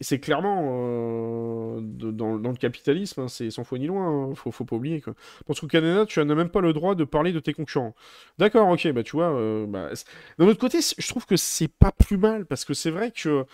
[0.00, 4.30] c'est clairement euh, dans, le capitalisme, hein, c'est sans foi ni loin.
[4.30, 4.34] Hein.
[4.34, 5.00] Faut, faut pas oublier.
[5.00, 5.14] Quoi.
[5.46, 7.94] Parce qu'au Canada, tu n'as même pas le droit de parler de tes concurrents.
[8.38, 9.34] D'accord, ok, bah tu vois.
[9.34, 9.90] Euh, bah,
[10.38, 13.44] d'un autre côté, je trouve que c'est pas plus mal parce que c'est vrai que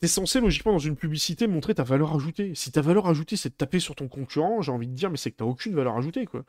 [0.00, 2.54] t'es censé logiquement dans une publicité montrer ta valeur ajoutée.
[2.54, 5.16] Si ta valeur ajoutée c'est de taper sur ton concurrent, j'ai envie de dire mais
[5.16, 6.44] c'est que t'as aucune valeur ajoutée quoi.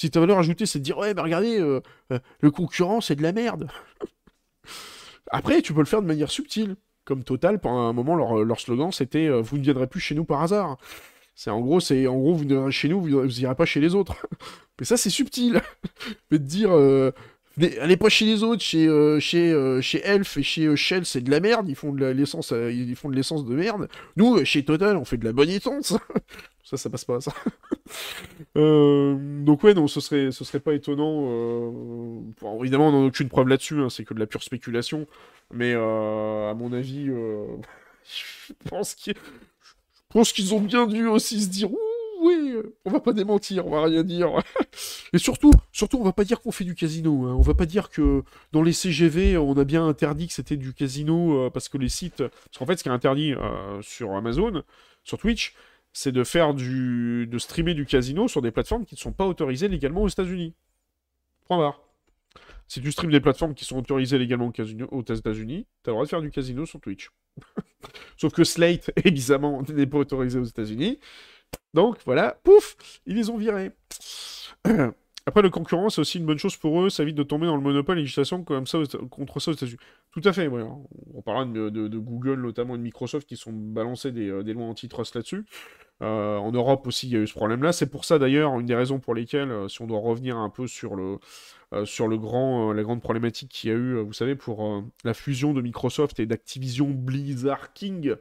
[0.00, 3.16] Si ta valeur ajoutée, c'est de dire, ouais, mais regardez, euh, euh, le concurrent, c'est
[3.16, 3.68] de la merde.
[5.30, 6.76] Après, tu peux le faire de manière subtile.
[7.04, 10.24] Comme Total, pendant un moment, leur, slogan, c'était euh, Vous ne viendrez plus chez nous
[10.24, 10.78] par hasard.
[11.34, 13.94] C'est en gros, c'est en gros, vous viendrez chez nous, vous n'irez pas chez les
[13.94, 14.26] autres.
[14.80, 15.60] mais ça, c'est subtil.
[16.30, 16.70] mais de dire
[17.80, 18.88] allez pas chez les autres, chez,
[19.20, 22.96] chez, chez Elf et chez Shell, c'est de la merde, ils font de l'essence ils
[22.96, 23.88] font de l'essence de merde.
[24.16, 25.94] Nous, chez Total, on fait de la bonne essence.
[26.70, 27.32] ça, ça passe pas, ça.
[28.56, 31.26] Euh, donc ouais, non, ce serait, ce serait pas étonnant.
[31.28, 32.20] Euh,
[32.60, 35.06] évidemment, on n'a aucune preuve là-dessus, hein, c'est que de la pure spéculation.
[35.52, 41.70] Mais euh, à mon avis, je pense qu'ils ont bien dû aussi se dire
[42.20, 44.30] oui, on va pas démentir, on va rien dire.
[45.12, 47.26] Et surtout, surtout, on va pas dire qu'on fait du casino.
[47.26, 47.34] Hein.
[47.34, 48.22] On va pas dire que
[48.52, 52.18] dans les CGV, on a bien interdit que c'était du casino parce que les sites.
[52.18, 53.34] Parce qu'en fait, ce qui est interdit
[53.80, 54.62] sur Amazon,
[55.04, 55.54] sur Twitch,
[55.92, 57.26] c'est de faire du.
[57.26, 60.54] de streamer du casino sur des plateformes qui ne sont pas autorisées légalement aux États-Unis.
[61.46, 61.80] Point barre.
[62.68, 64.52] Si tu streams des plateformes qui sont autorisées légalement
[64.92, 67.10] aux États-Unis, t'as le droit de faire du casino sur Twitch.
[68.16, 71.00] Sauf que Slate, évidemment, n'est pas autorisé aux États-Unis.
[71.74, 73.72] Donc voilà, pouf, ils les ont virés.
[75.26, 77.56] Après, le concurrent, c'est aussi une bonne chose pour eux, ça évite de tomber dans
[77.56, 78.78] le monopole législation comme ça
[79.10, 79.78] contre ça aux États-Unis.
[80.12, 80.64] Tout à fait, ouais.
[81.14, 84.64] On parlera de, Google notamment et de Microsoft qui sont balancés des, euh, des lois
[84.64, 85.44] antitrust là-dessus.
[86.02, 87.72] Euh, en Europe aussi, il y a eu ce problème-là.
[87.72, 90.48] C'est pour ça d'ailleurs, une des raisons pour lesquelles, euh, si on doit revenir un
[90.48, 91.18] peu sur le,
[91.84, 95.52] sur le grand, la grande problématique qu'il y a eu, vous savez, pour la fusion
[95.52, 98.16] de Microsoft et d'Activision Blizzard King,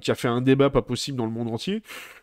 [0.00, 1.82] qui a fait un débat pas possible dans le monde entier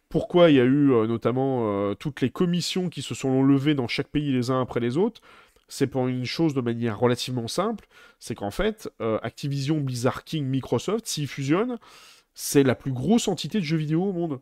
[0.10, 3.76] pourquoi il y a eu euh, notamment euh, toutes les commissions qui se sont levées
[3.76, 5.22] dans chaque pays les uns après les autres,
[5.68, 7.88] c'est pour une chose de manière relativement simple,
[8.19, 11.80] c'est qu'en fait, euh, Activision, Blizzard King, Microsoft, s'ils fusionnent,
[12.34, 14.40] c'est la plus grosse entité de jeux vidéo au monde.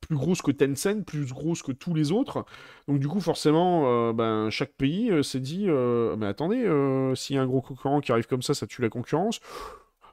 [0.00, 2.44] Plus grosse que Tencent, plus grosse que tous les autres.
[2.88, 6.62] Donc du coup, forcément, ben, chaque pays s'est dit, mais attendez,
[7.16, 9.40] s'il y a un gros concurrent qui arrive comme ça, ça tue la concurrence.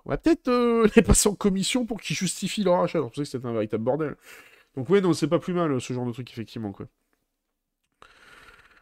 [0.05, 0.49] On va peut-être
[0.95, 2.99] les passer en commission pour qu'ils justifient leur achat.
[2.99, 4.15] C'est pour que c'est un véritable bordel.
[4.75, 6.87] Donc ouais, non, c'est pas plus mal ce genre de truc, effectivement, quoi.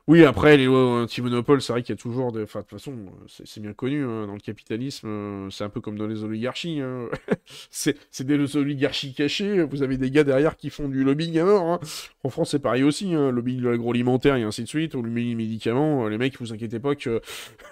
[0.09, 2.41] Oui, après, les lois anti-monopole, c'est vrai qu'il y a toujours des.
[2.41, 2.95] Enfin, de toute façon,
[3.27, 6.79] c'est bien connu, hein, dans le capitalisme, euh, c'est un peu comme dans les oligarchies.
[6.79, 7.09] Hein.
[7.69, 11.61] c'est des oligarchies cachées, vous avez des gars derrière qui font du lobbying à mort.
[11.61, 11.79] Hein.
[12.23, 16.07] En France, c'est pareil aussi, lobbying de l'agroalimentaire et ainsi de suite, ou le médicaments.
[16.07, 17.21] Euh, les mecs, vous inquiétez pas que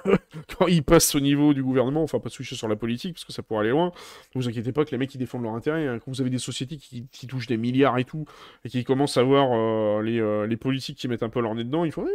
[0.59, 3.34] quand ils passent au niveau du gouvernement, enfin, pas switcher sur la politique, parce que
[3.34, 3.91] ça pourrait aller loin,
[4.35, 5.99] vous inquiétez pas que les mecs, ils défendent leur intérêt.
[6.05, 8.26] Quand vous avez des sociétés qui, touchent des milliards et tout,
[8.64, 11.64] et qui commencent à voir euh, les, les politiques qui mettent un peu leur nez
[11.64, 12.05] dedans, il faut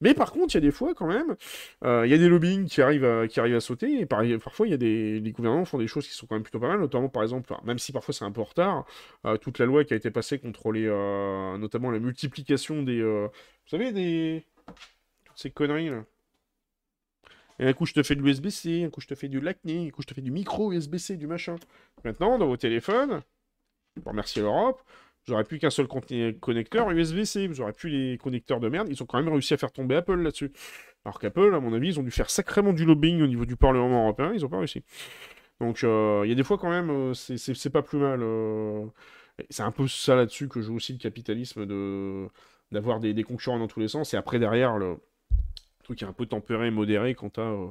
[0.00, 1.36] mais par contre, il y a des fois quand même,
[1.84, 4.66] euh, il y a des lobbying qui arrivent à, qui arrivent à sauter, et parfois
[4.66, 6.68] il y a des les gouvernements font des choses qui sont quand même plutôt pas
[6.68, 8.86] mal, notamment par exemple, même si parfois c'est un peu en retard,
[9.24, 13.02] euh, toute la loi qui a été passée contre les, euh, notamment la multiplication des,
[13.02, 13.30] vous
[13.66, 14.44] savez, des
[15.24, 16.04] toutes ces conneries là.
[17.58, 19.88] Et un coup je te fais de l'USB-C, un coup je te fais du Lightning,
[19.88, 21.56] un coup je te fais du micro USB-C, du machin.
[22.04, 23.22] Maintenant, dans vos téléphones,
[24.02, 24.82] pour remercier l'Europe,
[25.28, 27.48] N'aurez plus qu'un seul connecteur USB-C.
[27.48, 28.88] N'aurez plus les connecteurs de merde.
[28.90, 30.52] Ils ont quand même réussi à faire tomber Apple là-dessus.
[31.04, 33.56] Alors qu'Apple, à mon avis, ils ont dû faire sacrément du lobbying au niveau du
[33.56, 34.32] Parlement européen.
[34.34, 34.84] Ils n'ont pas réussi.
[35.60, 38.20] Donc, euh, il y a des fois quand même, euh, c'est pas plus mal.
[38.22, 38.86] Euh.
[39.50, 42.28] C'est un peu ça là-dessus que joue aussi le capitalisme de
[42.72, 44.14] d'avoir des, concurrents dans tous les sens.
[44.14, 44.98] Et après, derrière, le
[45.86, 47.68] truc est un peu tempéré, modéré quant à euh,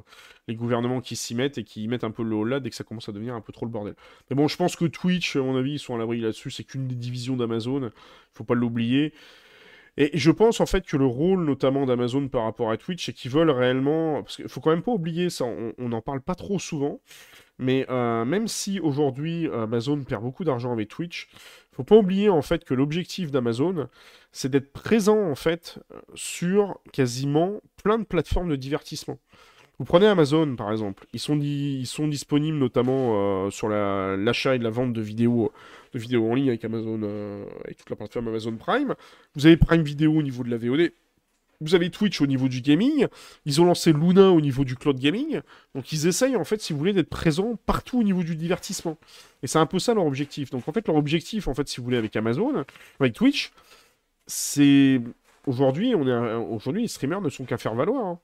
[0.48, 2.76] les gouvernements qui s'y mettent et qui mettent un peu le haut là dès que
[2.76, 3.94] ça commence à devenir un peu trop le bordel.
[4.30, 6.50] Mais bon, je pense que Twitch, à mon avis, ils sont à l'abri là-dessus.
[6.50, 7.82] C'est qu'une des divisions d'Amazon.
[7.82, 7.90] Il
[8.32, 9.12] faut pas l'oublier.
[9.98, 13.14] Et je pense en fait que le rôle notamment d'Amazon par rapport à Twitch, c'est
[13.14, 16.34] qu'ils veulent réellement, parce qu'il faut quand même pas oublier ça, on n'en parle pas
[16.34, 17.00] trop souvent,
[17.58, 21.28] mais euh, même si aujourd'hui Amazon perd beaucoup d'argent avec Twitch,
[21.76, 23.88] faut pas oublier en fait que l'objectif d'Amazon,
[24.32, 25.78] c'est d'être présent en fait
[26.14, 29.18] sur quasiment plein de plateformes de divertissement.
[29.78, 34.94] Vous prenez Amazon par exemple, ils sont, disponibles notamment euh, sur l'achat et la vente
[34.94, 35.52] de vidéos,
[35.92, 38.94] de vidéos en ligne avec Amazon, euh, avec toute la plateforme Amazon Prime.
[39.34, 40.92] Vous avez Prime Vidéo au niveau de la VOD.
[41.60, 43.06] Vous avez Twitch au niveau du gaming,
[43.44, 45.40] ils ont lancé Luna au niveau du cloud gaming,
[45.74, 48.98] donc ils essayent en fait, si vous voulez, d'être présents partout au niveau du divertissement.
[49.42, 50.50] Et c'est un peu ça leur objectif.
[50.50, 52.64] Donc en fait, leur objectif, en fait, si vous voulez, avec Amazon,
[53.00, 53.52] avec Twitch,
[54.26, 55.00] c'est
[55.46, 58.04] aujourd'hui, on est aujourd'hui, les streamers ne sont qu'à faire valoir.
[58.06, 58.18] Hein.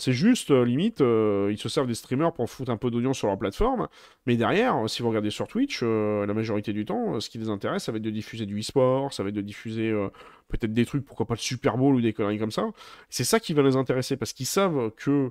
[0.00, 3.18] C'est juste, euh, limite, euh, ils se servent des streamers pour foutre un peu d'audience
[3.18, 3.88] sur leur plateforme.
[4.26, 7.48] Mais derrière, si vous regardez sur Twitch, euh, la majorité du temps, ce qui les
[7.48, 9.92] intéresse, ça va être de diffuser du e-sport, ça va être de diffuser
[10.46, 12.70] peut-être des trucs, pourquoi pas le Super Bowl ou des conneries comme ça.
[13.10, 15.30] C'est ça qui va les intéresser parce qu'ils savent que euh,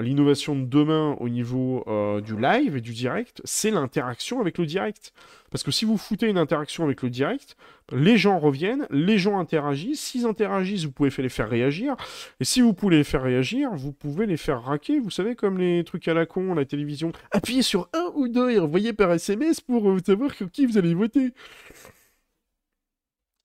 [0.00, 4.66] l'innovation de demain au niveau euh, du live et du direct, c'est l'interaction avec le
[4.66, 5.12] direct.
[5.50, 7.56] Parce que si vous foutez une interaction avec le direct,
[7.92, 10.00] les gens reviennent, les gens interagissent.
[10.00, 11.94] S'ils interagissent, vous pouvez les faire réagir.
[12.40, 14.98] Et si vous pouvez les faire réagir, vous pouvez les faire raquer.
[14.98, 17.12] Vous savez, comme les trucs à la con, la télévision.
[17.30, 20.94] Appuyez sur un ou deux et envoyez par SMS pour euh, savoir qui vous allez
[20.94, 21.32] voter.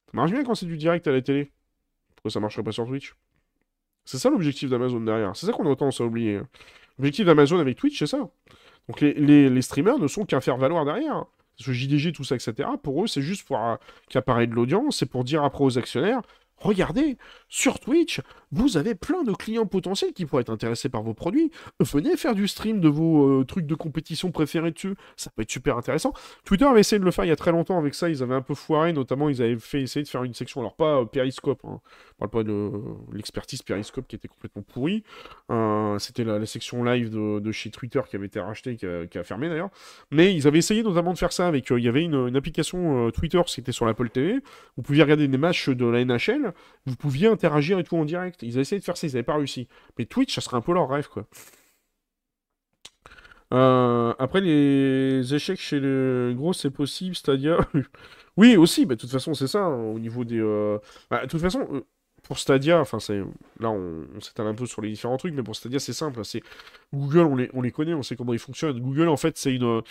[0.08, 1.52] Ça marche bien quand c'est du direct à la télé.
[2.16, 3.16] Pourquoi ça marcherait pas sur Twitch?
[4.06, 5.36] C'est ça l'objectif d'Amazon derrière.
[5.36, 6.40] C'est ça qu'on a tendance à oublier.
[6.98, 8.30] L'objectif d'Amazon avec Twitch, c'est ça.
[8.88, 11.26] Donc les, streamers ne sont qu'à faire valoir derrière.
[11.56, 12.70] Ce JDG, tout ça, etc.
[12.82, 13.76] Pour eux, c'est juste pour euh,
[14.10, 16.22] qu'apparaît de l'audience, c'est pour dire après aux actionnaires
[16.62, 17.18] Regardez,
[17.50, 18.22] sur Twitch,
[18.52, 21.52] vous avez plein de clients potentiels qui pourraient être intéressés par vos produits.
[21.80, 24.96] Venez faire du stream de vos euh, trucs de compétition préférés dessus.
[25.18, 26.14] Ça peut être super intéressant.
[26.46, 28.10] Twitter avait essayé de le faire il y a très longtemps avec ça.
[28.10, 30.62] Ils avaient un peu foiré, notamment ils avaient fait essayer de faire une section.
[30.62, 31.62] Alors pas euh, Periscope.
[31.64, 31.82] Hein.
[32.20, 32.72] parle pas de
[33.12, 35.04] l'expertise Periscope qui était complètement pourrie.
[35.50, 39.50] Euh, c'était la, section live de, chez Twitter qui avait été rachetée, qui a, fermé
[39.50, 39.70] d'ailleurs.
[40.12, 41.70] Mais ils avaient essayé notamment de faire ça avec.
[41.72, 44.40] il y avait une, une application Twitter qui était sur l'Apple TV.
[44.76, 46.51] Vous pouviez regarder des matchs de la NHL
[46.86, 48.42] vous pouviez interagir et tout en direct.
[48.44, 49.68] Ils avaient essayé de faire ça, ils n'avaient pas réussi.
[49.98, 51.28] Mais Twitch, ça serait un peu leur rêve, quoi.
[53.54, 57.58] Euh, après, les échecs chez le gros, c'est possible, Stadia.
[58.38, 60.40] oui, aussi, bah, de toute façon, c'est ça, hein, au niveau des.
[60.40, 60.78] Euh,
[61.10, 61.82] bah, de toute façon, euh,
[62.24, 63.22] pour Stadia, enfin, c'est.
[63.60, 66.24] Là, on, s'étale un peu sur les différents trucs, mais pour Stadia, c'est simple.
[66.24, 66.42] C'est
[66.94, 68.80] Google, on les connaît, on sait comment ils fonctionnent.
[68.80, 69.82] Google, en fait, c'est une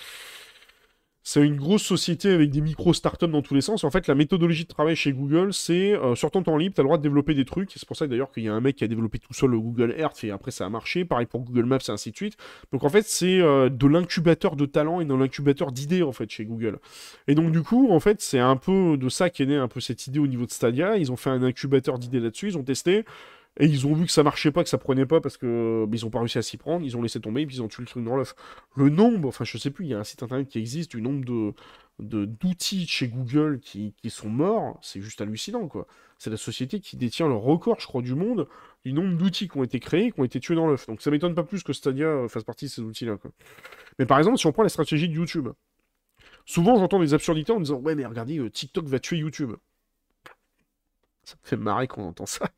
[1.22, 3.84] c'est une grosse société avec des micro-startups dans tous les sens.
[3.84, 6.80] En fait, la méthodologie de travail chez Google, c'est euh, sur ton temps libre, tu
[6.80, 7.72] as le droit de développer des trucs.
[7.72, 9.60] C'est pour ça d'ailleurs qu'il y a un mec qui a développé tout seul le
[9.60, 11.04] Google Earth et après ça a marché.
[11.04, 12.36] Pareil pour Google Maps et ainsi de suite.
[12.72, 16.30] Donc en fait, c'est euh, de l'incubateur de talent et de l'incubateur d'idées en fait
[16.30, 16.78] chez Google.
[17.28, 19.80] Et donc du coup, en fait, c'est un peu de ça qu'est née un peu
[19.80, 20.96] cette idée au niveau de Stadia.
[20.96, 23.04] Ils ont fait un incubateur d'idées là-dessus, ils ont testé.
[23.60, 25.94] Et ils ont vu que ça marchait pas, que ça prenait pas parce que bah,
[25.94, 27.68] ils ont pas réussi à s'y prendre, ils ont laissé tomber et puis ils ont
[27.68, 28.34] tué le truc dans l'œuf.
[28.74, 31.02] Le nombre, enfin je sais plus, il y a un site internet qui existe du
[31.02, 31.52] nombre de
[31.98, 35.86] d'outils chez Google qui, sont morts, c'est juste hallucinant quoi.
[36.16, 38.48] C'est la société qui détient le record, je crois, du monde
[38.82, 40.86] du nombre d'outils qui ont été créés, qui ont été tués dans l'œuf.
[40.86, 43.18] Donc ça m'étonne pas plus que Stadia euh, fasse partie de ces outils-là.
[43.98, 45.48] Mais par exemple, si on prend la stratégie de YouTube,
[46.46, 49.52] souvent j'entends des absurdités en disant ouais mais regardez, euh, TikTok va tuer YouTube.
[51.24, 52.48] Ça me fait marrer quand on entend ça.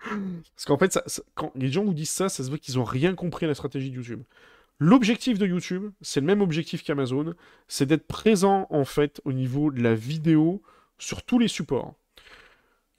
[0.00, 0.98] Parce qu'en fait,
[1.34, 3.54] quand les gens vous disent ça, ça se voit qu'ils n'ont rien compris à la
[3.54, 4.22] stratégie de YouTube.
[4.80, 7.34] L'objectif de YouTube, c'est le même objectif qu'Amazon,
[7.66, 10.62] c'est d'être présent en fait au niveau de la vidéo
[10.98, 11.94] sur tous les supports.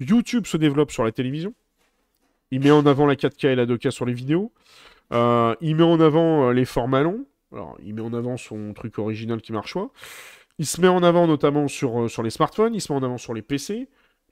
[0.01, 1.53] YouTube se développe sur la télévision,
[2.51, 4.51] il met en avant la 4K et la 2K sur les vidéos,
[5.13, 8.73] euh, il met en avant euh, les formats longs, alors il met en avant son
[8.73, 9.89] truc original qui marche pas,
[10.57, 13.03] il se met en avant notamment sur, euh, sur les smartphones, il se met en
[13.03, 13.87] avant sur les PC,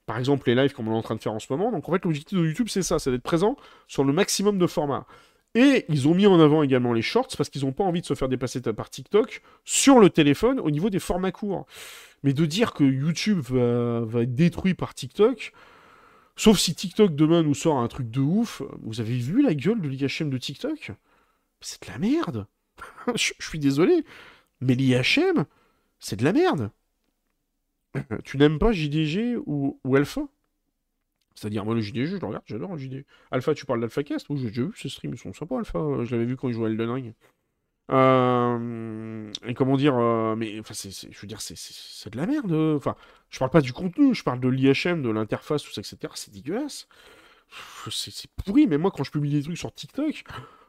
[0.08, 1.70] par exemple les lives comme on est en train de faire en ce moment.
[1.70, 3.56] Donc en fait l'objectif de YouTube c'est ça, c'est d'être présent
[3.86, 5.06] sur le maximum de formats.
[5.54, 8.06] Et ils ont mis en avant également les shorts parce qu'ils n'ont pas envie de
[8.06, 11.66] se faire dépasser par TikTok sur le téléphone au niveau des formats courts.
[12.22, 15.52] Mais de dire que YouTube va, être détruit par TikTok,
[16.36, 19.80] sauf si TikTok demain nous sort un truc de ouf, vous avez vu la gueule
[19.80, 20.92] de l'IHM de TikTok?
[21.60, 22.46] C'est de la merde
[23.14, 24.04] je, je suis désolé,
[24.60, 25.44] mais l'IHM,
[25.98, 26.70] c'est de la merde
[28.24, 30.22] tu n'aimes pas JDG ou, ou Alpha?
[31.34, 33.06] C'est-à-dire, moi, le JDG, je le regarde, j'adore le JDG.
[33.30, 35.78] Alpha, tu parles d'AlphaCast Oui, j'ai déjà vu ce stream, ils sont sympas, Alpha.
[36.04, 37.14] Je l'avais vu quand ils jouaient Elden Ring.
[37.90, 42.52] Euh, et comment dire, euh, mais je veux dire, c'est de la merde.
[42.76, 42.96] Enfin,
[43.30, 46.12] je parle pas du contenu, je parle de l'IHM, de l'interface, tout ça, etc.
[46.14, 46.88] C'est dégueulasse.
[47.90, 50.24] C'est pourri, mais moi, quand je publie des trucs sur TikTok,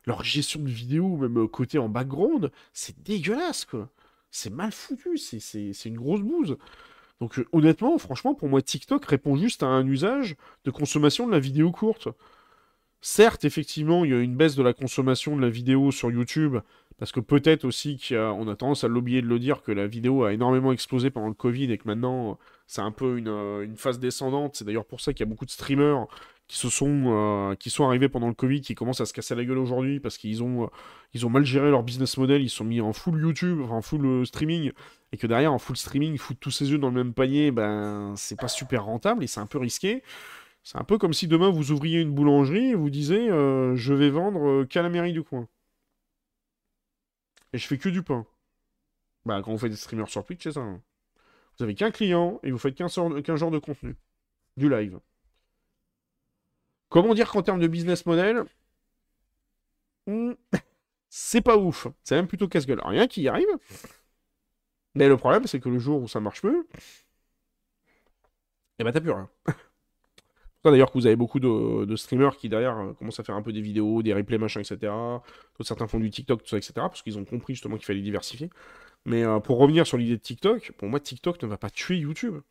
[0.06, 3.90] leur gestion de vidéo, même côté en background, c'est dégueulasse, quoi.
[4.32, 6.58] C'est mal foutu, c'est une grosse bouse.
[7.22, 10.36] Donc, euh, honnêtement, franchement, pour moi, TikTok répond juste à un usage
[10.66, 12.08] de consommation de la vidéo courte.
[13.02, 16.58] Certes, effectivement, il y a une baisse de la consommation de la vidéo sur YouTube,
[16.98, 20.24] parce que peut-être aussi qu'on a, tendance à l'oublier de le dire, que la vidéo
[20.24, 22.38] a énormément explosé pendant le Covid et que maintenant
[22.68, 24.56] c'est un peu euh, une phase descendante.
[24.58, 26.08] C'est d'ailleurs pour ça qu'il y a beaucoup de streamers
[26.50, 29.36] qui se sont euh, qui sont arrivés pendant le Covid, qui commencent à se casser
[29.36, 30.68] la gueule aujourd'hui parce qu'ils ont euh,
[31.14, 33.82] ils ont mal géré leur business model, ils sont mis en full YouTube, enfin en
[33.82, 34.72] full streaming,
[35.14, 38.14] et que derrière en full streaming, foutre tous ses œufs dans le même panier, ben
[38.18, 40.04] c'est pas super rentable et c'est un peu risqué.
[40.64, 44.10] C'est un peu comme si demain vous ouvriez une boulangerie et vous disiez je vais
[44.10, 45.48] vendre qu'à la mairie du coin
[47.54, 48.26] et je fais que du pain.
[49.26, 50.62] Bah, quand vous faites des streamers sur Twitch, c'est ça.
[50.62, 50.82] Hein.
[51.58, 53.96] Vous avez qu'un client et vous faites qu'un genre de contenu.
[54.58, 55.00] Du live.
[56.90, 58.44] Comment dire qu'en termes de business model,
[60.08, 60.34] hmm,
[61.10, 61.88] c'est pas ouf.
[62.04, 62.82] C'est même plutôt casse-gueule.
[62.84, 63.48] Rien qui y arrive.
[64.96, 66.64] Mais le problème, c'est que le jour où ça marche plus,
[68.80, 69.30] eh ben, t'as plus rien.
[70.64, 73.54] D'ailleurs que vous avez beaucoup de, streamers qui derrière euh, commencent à faire un peu
[73.54, 74.92] des vidéos, des replays, machin, etc.
[75.62, 76.74] certains font du TikTok, tout ça, etc.
[76.76, 78.50] Parce qu'ils ont compris justement qu'il fallait diversifier.
[79.06, 81.98] Mais euh, pour revenir sur l'idée de TikTok, pour moi, TikTok ne va pas tuer
[81.98, 82.42] YouTube.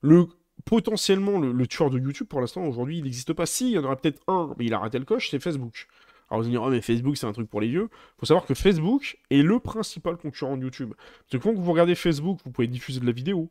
[0.00, 0.26] Le,
[0.64, 3.46] potentiellement, le, tueur de YouTube, pour l'instant, aujourd'hui, il n'existe pas.
[3.46, 5.88] Si, il y en aura peut-être un, mais il a raté le coche, c'est Facebook.
[6.30, 7.88] Alors vous allez dire, oh, mais Facebook, c'est un truc pour les vieux.
[7.92, 10.94] Il faut savoir que Facebook est le principal concurrent de YouTube.
[10.96, 13.50] Parce que quand vous regardez Facebook, vous pouvez diffuser de la vidéo,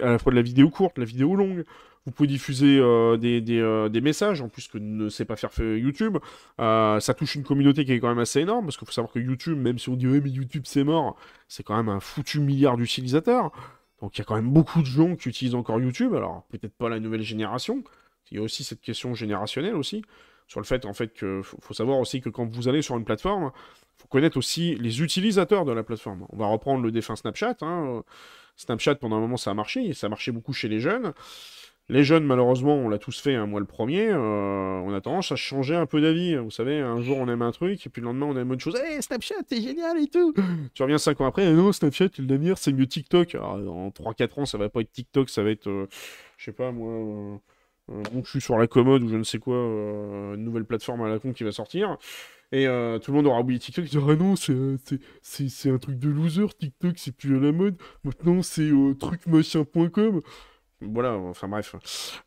[0.00, 1.64] à la fois de la vidéo courte, la vidéo longue.
[2.06, 6.18] Vous pouvez diffuser euh, euh, des, messages, en plus que ne sait pas faire YouTube.
[6.60, 9.12] Euh, ça touche une communauté qui est quand même assez énorme, parce qu'il faut savoir
[9.12, 11.16] que YouTube, même si on dit mais YouTube c'est mort,
[11.48, 13.50] c'est quand même un foutu milliard d'utilisateurs.
[14.00, 16.74] Donc il y a quand même beaucoup de gens qui utilisent encore YouTube, alors peut-être
[16.74, 17.82] pas la nouvelle génération.
[18.30, 20.02] Il y a aussi cette question générationnelle aussi,
[20.48, 23.04] sur le fait en fait que faut, savoir aussi que quand vous allez sur une
[23.04, 23.52] plateforme,
[23.96, 26.26] faut connaître aussi les utilisateurs de la plateforme.
[26.30, 27.56] On va reprendre le défunt Snapchat.
[27.62, 28.02] Hein.
[28.56, 31.12] Snapchat pendant un moment ça a marché, ça a marché beaucoup chez les jeunes.
[31.88, 35.30] Les jeunes, malheureusement, on l'a tous fait, hein, moi le premier, euh, on a tendance
[35.30, 36.34] à changer un peu d'avis.
[36.34, 38.60] Vous savez, un jour on aime un truc, et puis le lendemain on aime autre
[38.60, 38.74] chose.
[38.74, 40.34] Hey, Snapchat, c'est génial et tout
[40.74, 43.36] Tu reviens 5 ans après, non, Snapchat, l'avenir, c'est mieux TikTok.
[43.36, 45.86] Alors, en 3-4 ans, ça va pas être TikTok, ça va être, euh,
[46.38, 49.38] je sais pas moi, euh, bon, je suis sur la commode ou je ne sais
[49.38, 51.98] quoi, une nouvelle plateforme à la con qui va sortir.
[52.50, 53.92] Et tout le monde aura oublié TikTok.
[53.92, 56.46] Ils ah non, c'est un truc de loser.
[56.58, 57.76] TikTok, c'est plus à la mode.
[58.04, 60.22] Maintenant, c'est trucmachin.com
[60.82, 61.74] voilà, enfin bref.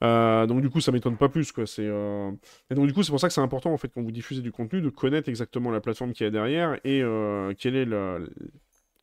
[0.03, 1.67] Euh, donc du coup, ça m'étonne pas plus, quoi.
[1.67, 2.31] C'est euh,
[2.71, 4.41] et donc du coup, c'est pour ça que c'est important en fait quand vous diffusez
[4.41, 8.17] du contenu de connaître exactement la plateforme qui est derrière et euh, quelle est la,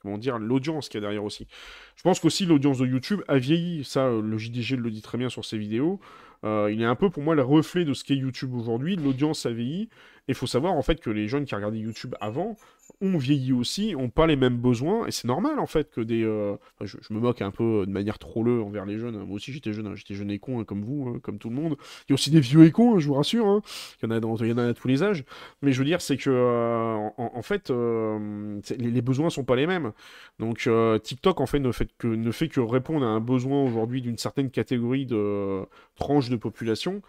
[0.02, 1.46] comment dire l'audience qui est derrière aussi.
[1.94, 3.84] Je pense qu'aussi l'audience de YouTube a vieilli.
[3.84, 6.00] Ça, le JDG le dit très bien sur ses vidéos.
[6.42, 8.96] il est un peu pour moi le reflet de ce qu'est YouTube aujourd'hui.
[8.96, 9.88] L'audience a vieilli.
[10.28, 12.56] Il faut savoir en fait que les jeunes qui regardaient YouTube avant
[13.00, 16.22] ont vieilli aussi, ont pas les mêmes besoins, et c'est normal en fait que des...
[16.22, 19.72] Euh, je, me moque un peu de manière trolleux envers les jeunes, moi aussi j'étais
[19.72, 19.94] jeune, hein.
[19.94, 21.76] j'étais jeune et con hein, comme vous, hein, comme tout le monde.
[22.08, 23.62] Il y a aussi des vieux et cons, je vous rassure,
[24.02, 25.24] il, y en a dans, à tous les âges,
[25.62, 29.66] mais je veux dire c'est que euh, en, fait euh, les, besoins sont pas les
[29.66, 29.92] mêmes.
[30.38, 30.68] Donc
[31.02, 34.18] TikTok en fait ne fait que, ne fait que répondre à un besoin aujourd'hui d'une
[34.18, 35.64] certaine catégorie de
[35.96, 37.02] tranche de population.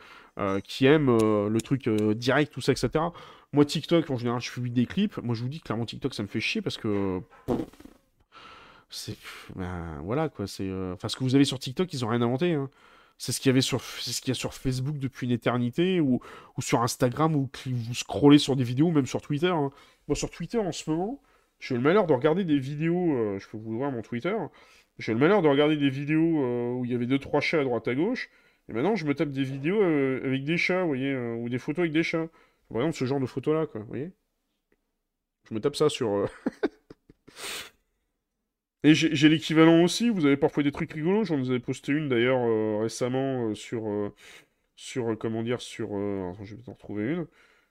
[0.63, 2.89] Qui aime le truc direct, tout ça, etc.
[3.53, 5.17] Moi, TikTok, en général, je publie des clips.
[5.17, 7.21] Moi, je vous dis clairement, TikTok, ça me fait chier parce que.
[8.89, 9.17] C'est.
[9.55, 10.45] Ben, voilà, quoi.
[10.59, 12.53] Euh, enfin, ce que vous avez sur TikTok, ils ont rien inventé.
[12.53, 12.69] Hein.
[13.17, 15.33] C'est ce qu'il y avait sur, c'est ce qu'il y a sur Facebook depuis une
[15.33, 16.21] éternité ou,
[16.59, 19.47] sur Instagram ou vous scrollez sur des vidéos, même sur Twitter.
[19.47, 19.71] Hein.
[20.07, 21.19] Moi, sur Twitter, en ce moment,
[21.59, 23.13] j'ai le malheur de regarder des vidéos.
[23.15, 24.35] Euh, je peux vous voir mon Twitter.
[24.99, 27.61] J'ai le malheur de regarder des vidéos euh, où il y avait deux trois chats
[27.61, 28.29] à droite à gauche.
[28.69, 31.83] Et maintenant, je me tape des vidéos avec des chats, vous voyez, ou des photos
[31.83, 32.27] avec des chats.
[32.69, 34.11] Par exemple, ce genre de photo-là, quoi, vous voyez
[35.49, 36.09] Je me tape ça sur...
[36.09, 36.27] Euh,
[38.83, 42.39] Et j'ai l'équivalent aussi, vous avez parfois des trucs rigolos, j'en ai posté une d'ailleurs
[42.39, 43.83] euh, récemment euh, sur...
[44.75, 45.87] sur, comment dire, sur...
[45.87, 47.27] Attends, je vais en une.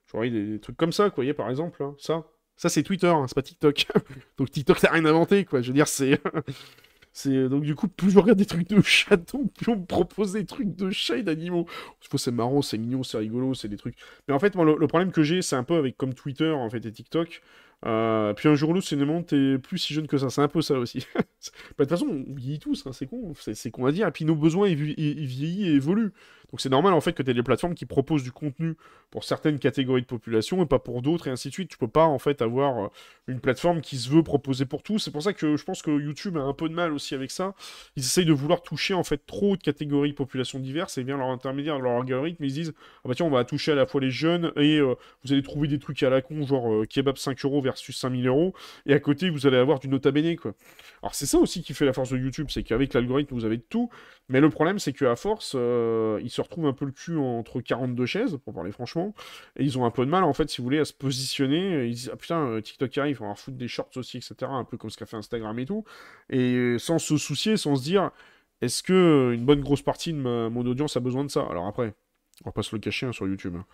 [0.06, 2.26] Je des, des, trucs comme ça, quoi, vous voyez, par exemple, hein, ça.
[2.56, 3.86] Ça, c'est Twitter, hein, c'est pas TikTok.
[4.38, 5.62] Donc TikTok, t'as rien inventé, quoi.
[5.62, 6.20] Je veux dire, c'est...
[7.18, 10.34] C'est donc du coup plus je regarde des trucs de chatons, plus on me propose
[10.34, 11.66] des trucs de chats et d'animaux.
[12.14, 13.96] C'est marrant, c'est mignon, c'est rigolo, c'est des trucs.
[14.28, 16.68] Mais en fait, moi, le, problème que j'ai, c'est un peu avec comme Twitter en
[16.68, 17.40] fait et TikTok.
[17.86, 20.28] Euh, puis un jour ou l'autre, une t'es plus si jeune que ça.
[20.28, 21.06] C'est un peu ça aussi.
[21.14, 24.06] bah, de toute façon, on vieillit tous, hein, c'est con, c'est con à dire.
[24.06, 26.12] Et puis nos besoins, ils, vieillissent et évoluent.
[26.50, 28.76] Donc c'est normal en fait que tu aies des plateformes qui proposent du contenu
[29.10, 31.70] pour certaines catégories de population et pas pour d'autres et ainsi de suite.
[31.70, 32.88] Tu peux pas en fait avoir euh,
[33.26, 34.98] une plateforme qui se veut proposer pour tous.
[34.98, 37.30] C'est pour ça que je pense que YouTube a un peu de mal aussi avec
[37.30, 37.54] ça.
[37.96, 41.16] Ils essayent de vouloir toucher en fait trop de catégories de population diverses et bien
[41.16, 42.74] leur intermédiaire, leur algorithme, ils disent
[43.04, 44.94] ah bah tiens on va toucher à la fois les jeunes et euh,
[45.24, 48.54] vous allez trouver des trucs à la con genre kebab 5 euros versus 5000 euros,
[48.86, 50.52] et à côté, vous allez avoir du nota bene, quoi.
[51.02, 53.58] Alors, c'est ça aussi qui fait la force de YouTube, c'est qu'avec l'algorithme, vous avez
[53.58, 53.90] tout,
[54.28, 58.06] mais le problème, c'est qu'à force, euh, se retrouvent un peu le cul entre 42
[58.06, 59.14] chaises, pour parler franchement,
[59.56, 61.86] et ils ont un peu de mal, en fait, si vous voulez, à se positionner.
[61.86, 64.64] Ils disent, ah putain, euh, TikTok arrive, on va foutre des shorts aussi, etc., un
[64.64, 65.84] peu comme ce qu'a fait Instagram et tout,
[66.30, 68.10] et sans se soucier, sans se dire,
[68.60, 71.46] est-ce que une bonne grosse partie de mon audience a besoin de ça?
[71.50, 71.94] Alors après,
[72.44, 73.56] on va pas se le cacher hein, sur YouTube.
[73.56, 73.66] Hein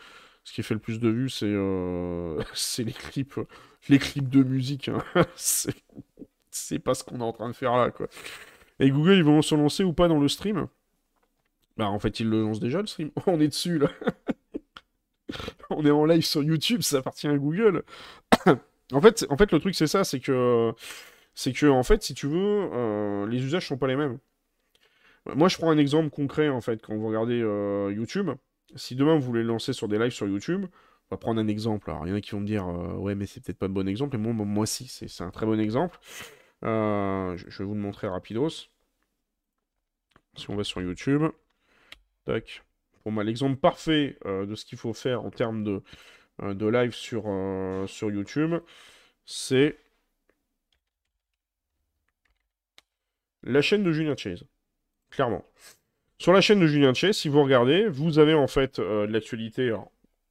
[0.44, 2.42] ce qui fait le plus de vues, c'est euh,
[2.78, 3.40] les clips,
[3.88, 4.88] les clips de musique.
[4.88, 5.02] Hein.
[6.50, 8.08] c'est pas ce qu'on est en train de faire là, quoi.
[8.80, 10.66] Et Google, ils vont se lancer ou pas dans le stream?
[11.76, 13.10] Bah, en fait, ils le lancent déjà, le stream.
[13.26, 13.88] On est dessus, là.
[15.70, 17.82] On est en live sur YouTube, ça appartient à Google.
[18.92, 20.72] en, fait, en fait, le truc, c'est ça, c'est que...
[21.34, 24.18] C'est que, en fait, si tu veux, euh, les usages sont pas les mêmes.
[25.34, 28.30] Moi, je prends un exemple concret, en fait, quand vous regardez euh, YouTube
[28.74, 31.90] si demain vous voulez lancer sur des lives sur YouTube, on va prendre un exemple.
[31.90, 33.66] Alors, il y en a qui vont me dire, euh, ouais, mais c'est peut-être pas
[33.66, 34.16] un bon exemple.
[34.16, 35.98] Et moi, moi, si, c'est un très bon exemple.
[36.62, 38.68] Je, vais vous le montrer rapidos.
[40.36, 41.24] Si on va sur YouTube.
[42.24, 42.62] Tac.
[43.02, 45.82] Pour moi, l'exemple parfait euh, de ce qu'il faut faire en termes de,
[46.40, 47.24] de live sur,
[47.88, 48.54] sur YouTube,
[49.24, 49.76] c'est
[53.42, 54.44] la chaîne de Julien Chase.
[55.10, 55.44] Clairement.
[56.18, 59.12] Sur la chaîne de Julien Chess, si vous regardez, vous avez en fait euh, de
[59.12, 59.74] l'actualité.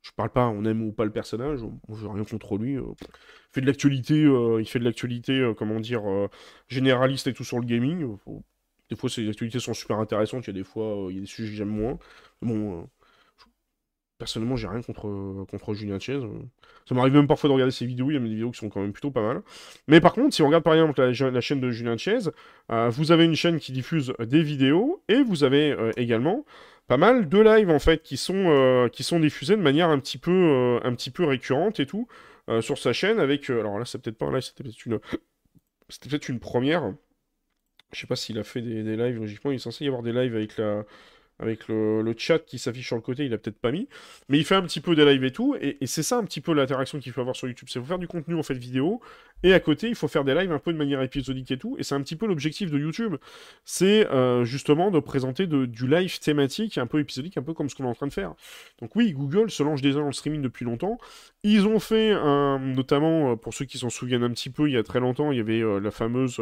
[0.02, 1.60] Je parle pas, on aime ou pas le personnage,
[1.90, 2.78] je rien contre lui.
[2.78, 6.04] Euh, il fait de l'actualité, euh, il fait de l'actualité, comment dire,
[6.70, 8.18] généraliste et tout sur le gaming.
[8.92, 11.22] Des fois, ces actualités sont super intéressantes, il y a des fois, il y a
[11.22, 11.98] des sujets que j'aime moins.
[12.44, 12.88] Bon,
[14.22, 16.20] Personnellement, j'ai rien contre, contre Julien Chiez.
[16.88, 18.70] Ça m'arrive même parfois de regarder ses vidéos, il y a des vidéos qui sont
[18.70, 19.42] quand même plutôt pas mal.
[19.88, 22.30] Mais par contre, si on regarde par exemple la, chaîne de Julien Chiez,
[22.72, 26.46] euh, vous avez une chaîne qui diffuse des vidéos et vous avez euh, également
[26.88, 29.98] pas mal de lives en fait qui sont, euh, qui sont diffusés de manière un
[29.98, 32.08] petit peu, un petit peu récurrente et tout
[32.60, 33.50] sur sa chaîne avec.
[33.50, 35.00] alors là, c'est peut-être pas un live, c'était peut-être une,
[35.90, 36.94] c'était peut-être une première.
[37.94, 40.14] Je sais pas s'il a fait des, lives, logiquement, il est censé y avoir des
[40.14, 40.86] lives avec la
[41.46, 43.88] le, chat qui s'affiche sur le côté, il a peut-être pas mis.
[44.30, 46.42] Mais il fait un petit peu des lives et tout, et, c'est ça un petit
[46.42, 47.68] peu l'interaction qu'il faut avoir sur YouTube.
[47.72, 49.02] C'est faut faire du contenu en fait vidéo,
[49.44, 51.76] et à côté, il faut faire des lives un peu de manière épisodique et tout.
[51.80, 53.16] Et c'est un petit peu l'objectif de YouTube.
[53.66, 57.76] C'est euh, justement de présenter du live thématique, un peu épisodique, un peu comme ce
[57.76, 58.34] qu'on est en train de faire.
[58.80, 61.00] Donc oui, Google se lance déjà dans le streaming depuis longtemps.
[61.44, 62.14] Ils ont fait,
[62.60, 65.32] notamment euh, pour ceux qui s'en souviennent un petit peu, il y a très longtemps,
[65.32, 66.40] il y avait euh, la fameuse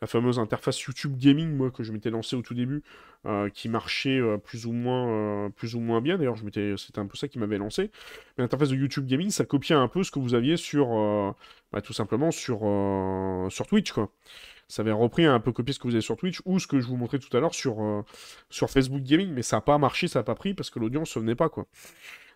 [0.00, 2.82] la fameuse interface YouTube Gaming, moi, que je m'étais lancé au tout début,
[3.52, 6.16] qui marchait plus, ou moins, plus ou moins bien.
[6.16, 7.90] D'ailleurs, c'était un peu ça qui m'avait lancé.
[8.38, 10.88] Mais l'interface de YouTube Gaming, ça copiait un peu ce que vous aviez sur,
[11.72, 14.10] bah, tout simplement sur, euh, sur Twitch, quoi.
[14.68, 16.78] Ça avait repris un peu copié ce que vous avez sur Twitch ou ce que
[16.80, 18.04] je vous montrais tout à l'heure sur, euh,
[18.50, 21.16] sur Facebook Gaming, mais ça n'a pas marché, ça n'a pas pris parce que l'audience
[21.16, 21.66] ne venait pas, quoi.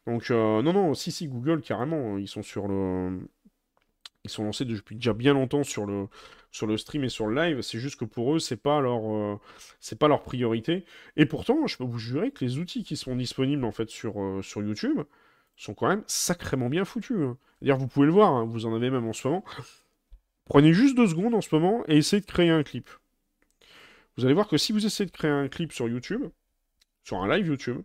[0.07, 3.21] Donc, euh, non, non, si, si, Google, carrément, ils sont sur le.
[4.25, 6.09] Ils sont lancés depuis déjà bien longtemps sur le,
[6.51, 7.61] sur le stream et sur le live.
[7.61, 8.81] C'est juste que pour eux, c'est pas
[10.01, 10.85] pas leur priorité.
[11.17, 14.15] Et pourtant, je peux vous jurer que les outils qui sont disponibles en fait sur,
[14.43, 15.03] sur YouTube
[15.57, 17.17] sont quand même sacrément bien foutus.
[17.21, 17.39] Hein.
[17.61, 19.45] D'ailleurs, vous pouvez le voir, hein, vous en avez même en ce moment.
[20.45, 22.91] Prenez juste deux secondes en ce moment et essayez de créer un clip.
[24.17, 26.23] Vous allez voir que si vous essayez de créer un clip sur YouTube,
[27.03, 27.83] sur un live YouTube,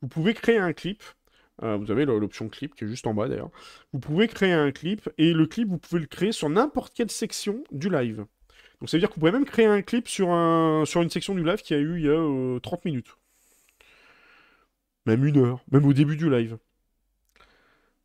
[0.00, 1.02] vous pouvez créer un clip.
[1.62, 3.50] Euh, vous avez l'option clip qui est juste en bas d'ailleurs.
[3.92, 7.10] Vous pouvez créer un clip et le clip, vous pouvez le créer sur n'importe quelle
[7.10, 8.24] section du live.
[8.80, 11.10] Donc ça veut dire que vous pouvez même créer un clip sur, un, sur une
[11.10, 13.14] section du live qui a eu il y a 30 euh, minutes.
[15.04, 16.56] Même une heure, même au début du live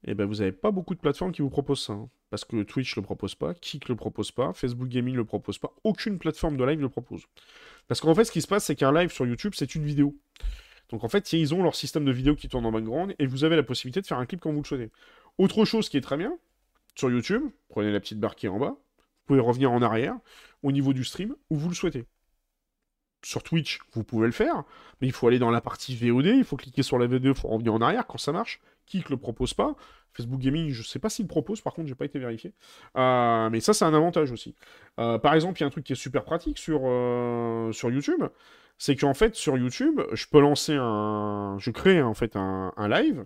[0.08, 1.94] et eh ben vous n'avez pas beaucoup de plateformes qui vous proposent ça.
[1.94, 2.10] Hein.
[2.30, 5.26] Parce que Twitch ne le propose pas, Kik le propose pas, Facebook Gaming ne le
[5.26, 7.24] propose pas, aucune plateforme de live le propose.
[7.88, 10.16] Parce qu'en fait, ce qui se passe, c'est qu'un live sur YouTube, c'est une vidéo.
[10.90, 13.44] Donc en fait, ils ont leur système de vidéo qui tourne en background et vous
[13.44, 14.92] avez la possibilité de faire un clip quand vous le souhaitez.
[15.40, 16.38] Autre chose qui est très bien,
[16.94, 20.16] sur YouTube, prenez la petite barre qui est en bas, vous pouvez revenir en arrière
[20.62, 22.06] au niveau du stream où vous le souhaitez
[23.26, 24.64] sur Twitch, vous pouvez le faire,
[25.02, 27.50] mais il faut aller dans la partie VOD, il faut cliquer sur la vidéo pour
[27.50, 28.62] revenir en arrière quand ça marche.
[28.94, 29.76] Ne le propose pas
[30.16, 32.54] Facebook Gaming, je ne sais pas s'il propose, par contre, j'ai pas été vérifié.
[32.98, 34.56] Euh, mais ça, c'est un avantage aussi.
[35.00, 37.92] Euh, par exemple, il y a un truc qui est super pratique sur, euh, sur
[37.92, 38.24] YouTube,
[38.78, 41.58] c'est qu'en fait, sur YouTube, je peux lancer un.
[41.60, 43.26] Je crée en fait un, live.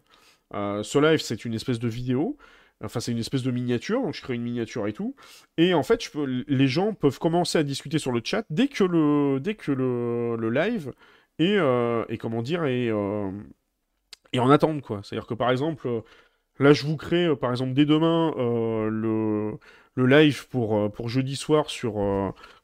[0.51, 2.37] ce live, c'est une espèce de vidéo.
[2.81, 5.15] Enfin, c'est une espèce de miniature, donc je crée une miniature et tout.
[5.57, 8.69] Et en fait, je peux, les gens peuvent commencer à discuter sur le chat dès
[8.69, 10.93] que le, dès que le, le live
[11.39, 13.31] est, comment dire, euh,
[14.33, 15.01] et en attente, quoi.
[15.03, 16.01] C'est-à-dire que par exemple, euh,
[16.59, 19.57] là, je vous crée, euh, par exemple, dès demain, euh, le,
[19.95, 21.95] le live pour, pour jeudi soir sur,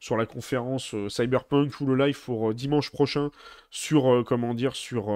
[0.00, 3.30] sur la conférence Cyberpunk ou le live pour dimanche prochain
[3.70, 5.06] sur, comment dire, sur,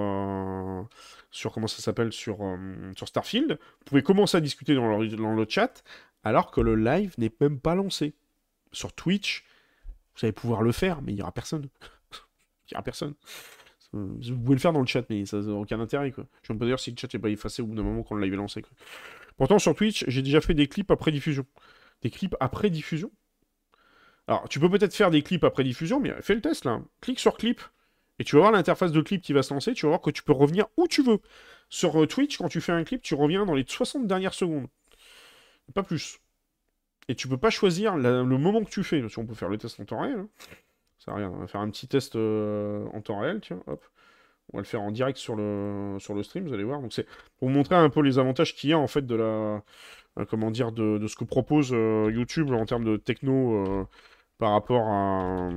[1.31, 2.37] sur comment ça s'appelle, sur,
[2.95, 3.51] sur Starfield.
[3.53, 5.83] Vous pouvez commencer à discuter dans le, dans le chat
[6.23, 8.13] alors que le live n'est même pas lancé.
[8.71, 9.43] Sur Twitch,
[10.15, 11.63] vous allez pouvoir le faire, mais il n'y aura personne.
[12.11, 13.15] il n'y aura personne.
[13.93, 16.11] Vous pouvez le faire dans le chat, mais ça n'a aucun intérêt.
[16.11, 16.25] Quoi.
[16.43, 18.03] Je ne sais pas dire si le chat n'est pas effacé au bout d'un moment
[18.03, 18.63] quand le live est lancé.
[19.37, 21.45] Pourtant, sur Twitch, j'ai déjà fait des clips après diffusion.
[22.01, 23.11] Des clips après diffusion?
[24.27, 26.81] Alors, tu peux peut-être faire des clips après diffusion, mais fais le test là.
[27.01, 27.61] Clique sur clip.
[28.19, 29.73] Et tu vas voir l'interface de clip qui va se lancer.
[29.73, 31.19] Tu vas voir que tu peux revenir où tu veux.
[31.69, 34.67] Sur euh, Twitch, quand tu fais un clip, tu reviens dans les 60 dernières secondes.
[35.73, 36.19] Pas plus.
[37.07, 39.07] Et tu peux pas choisir le moment que tu fais.
[39.09, 40.19] Si on peut faire le test en temps réel.
[40.19, 40.29] hein.
[41.03, 41.29] Ça rien.
[41.29, 43.41] On va faire un petit test euh, en temps réel.
[43.41, 43.83] Tiens, hop.
[44.53, 46.81] On va le faire en direct sur le, sur le stream, vous allez voir.
[46.81, 47.05] Donc c'est
[47.37, 50.25] pour vous montrer un peu les avantages qu'il y a en fait de la, euh,
[50.29, 53.87] comment dire, de, de ce que propose euh, YouTube en termes de techno
[54.37, 55.49] par rapport à.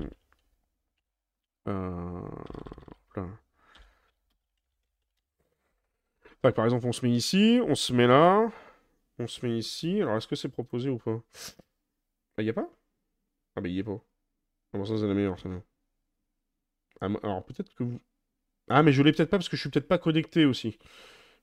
[6.46, 6.52] là.
[6.52, 8.50] Par exemple, on se met ici, on se met là,
[9.18, 10.00] on se met ici.
[10.02, 11.20] Alors, est-ce que c'est proposé ou pas?
[12.36, 12.68] Ah, y a pas?
[13.56, 14.00] Ah, bah, y est pas.
[14.74, 15.48] Ça, c'est la meilleure, ça
[17.00, 18.00] Ah, alors, peut-être que vous.
[18.68, 20.78] Ah, mais je l'ai peut-être pas parce que je suis peut-être pas connecté aussi.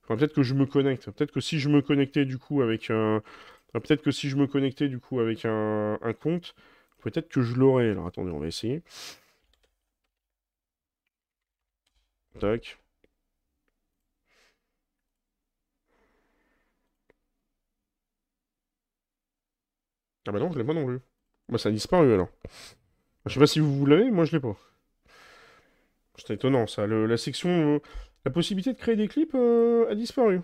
[0.02, 1.10] Faudrait peut-être que je me connecte.
[1.12, 3.22] Peut-être que si je me connectais du coup avec un.
[3.74, 6.54] ah, Peut-être que si je me connectais du coup avec un, un compte,
[7.02, 7.90] peut-être que je l'aurais.
[7.90, 8.82] Alors attendez, on va essayer.
[12.38, 12.76] Tac.
[20.26, 21.00] Ah bah non, je l'ai pas non plus.
[21.48, 22.28] Bah ça a disparu alors.
[23.26, 24.56] Je sais pas si vous, l'avez, moi je l'ai pas.
[26.16, 26.86] C'est étonnant ça.
[26.86, 27.76] La section.
[27.76, 27.78] euh,
[28.24, 30.40] la possibilité de créer des clips euh, a disparu.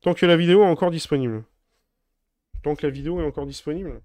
[0.00, 1.44] Tant que la vidéo est encore disponible.
[2.62, 4.00] Tant que la vidéo est encore disponible.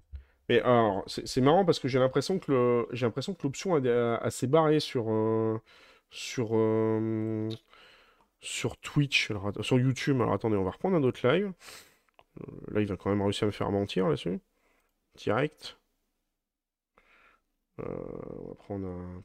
[0.48, 2.86] Mais alors, c'est marrant parce que j'ai l'impression que
[3.42, 5.58] l'option a, a- s'est barrée sur, euh,
[6.10, 6.54] sur,
[8.82, 9.32] Twitch,
[9.62, 10.20] sur YouTube.
[10.20, 11.52] Alors attendez, on va reprendre un autre live.
[12.70, 14.38] Là, il va quand même réussir à me faire mentir là-dessus.
[15.16, 15.78] Direct.
[17.80, 17.84] Euh,
[18.40, 19.22] on va prendre un.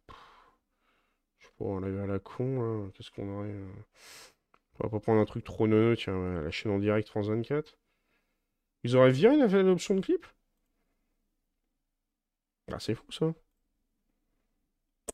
[1.39, 2.89] Je sais pas, un live à la con, là.
[2.93, 3.71] Qu'est-ce qu'on aurait euh
[4.79, 7.77] On va pas prendre un truc trop neuneux, tiens, la chaîne en direct France 24.
[8.83, 10.25] Ils auraient viré l'option de clip?
[12.71, 13.33] Ah, c'est fou ça.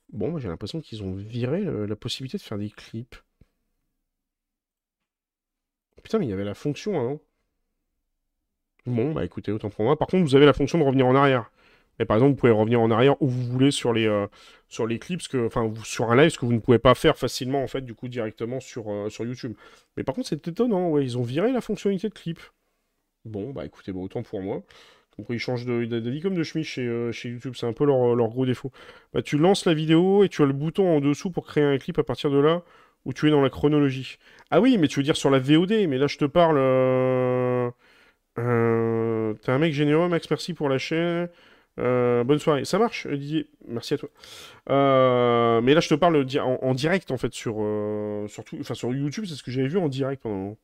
[0.09, 3.15] Bon, j'ai l'impression qu'ils ont viré la possibilité de faire des clips.
[6.03, 7.19] Putain, mais il y avait la fonction avant.
[8.85, 9.97] Bon, bah écoutez, autant pour moi.
[9.97, 11.51] Par contre, vous avez la fonction de revenir en arrière.
[11.99, 14.27] Et par exemple, vous pouvez revenir en arrière où vous voulez sur les, euh,
[14.67, 17.17] sur les clips, que, enfin, sur un live, ce que vous ne pouvez pas faire
[17.17, 19.53] facilement, en fait, du coup, directement sur, euh, sur YouTube.
[19.95, 22.39] Mais par contre, c'est étonnant, ouais, ils ont viré la fonctionnalité de clip.
[23.25, 24.63] Bon, bah écoutez, bah, autant pour moi.
[25.17, 27.73] Donc, ils changent de, de, de comme de chemise chez, euh, chez YouTube, c'est un
[27.73, 28.71] peu leur, leur gros défaut.
[29.13, 31.77] Bah, tu lances la vidéo et tu as le bouton en dessous pour créer un
[31.79, 32.63] clip à partir de là
[33.05, 34.17] où tu es dans la chronologie.
[34.51, 36.57] Ah oui, mais tu veux dire sur la VOD, mais là je te parle.
[38.35, 41.29] T'es un mec généreux, Max, merci pour la chaîne.
[41.79, 42.65] Euh, bonne soirée.
[42.65, 43.49] Ça marche, Didier?
[43.67, 44.09] Merci à toi.
[44.69, 48.43] Euh, mais là, je te parle en, direct, en fait, sur, euh, sur,
[48.75, 49.25] sur YouTube.
[49.27, 50.57] C'est ce que j'avais vu en direct pendant.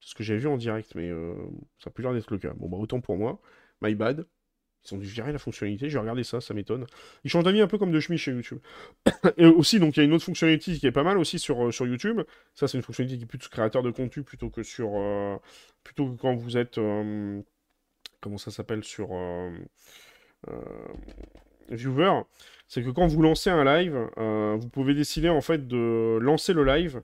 [0.00, 1.34] C'est ce que j'avais vu en direct, mais euh,
[1.78, 2.52] ça a plus l'air d'être le cas.
[2.56, 3.40] Bon, bah, autant pour moi.
[3.82, 4.26] My bad.
[4.84, 5.90] Ils ont dû virer la fonctionnalité.
[5.90, 6.86] J'ai regardé ça, ça m'étonne.
[7.24, 8.60] Ils changent d'avis un peu comme de chemise chez YouTube.
[9.36, 11.72] Et aussi, donc, il y a une autre fonctionnalité qui est pas mal aussi sur,
[11.72, 12.22] sur YouTube.
[12.54, 14.92] Ça, c'est une fonctionnalité qui est plus créateur de contenu plutôt que sur.
[15.84, 16.80] plutôt que quand vous êtes.
[18.20, 19.10] comment ça s'appelle Sur.
[20.48, 20.52] Euh,
[21.70, 22.22] euh, viewer,
[22.68, 26.52] c'est que quand vous lancez un live, euh, vous pouvez décider en fait de lancer
[26.52, 27.02] le live.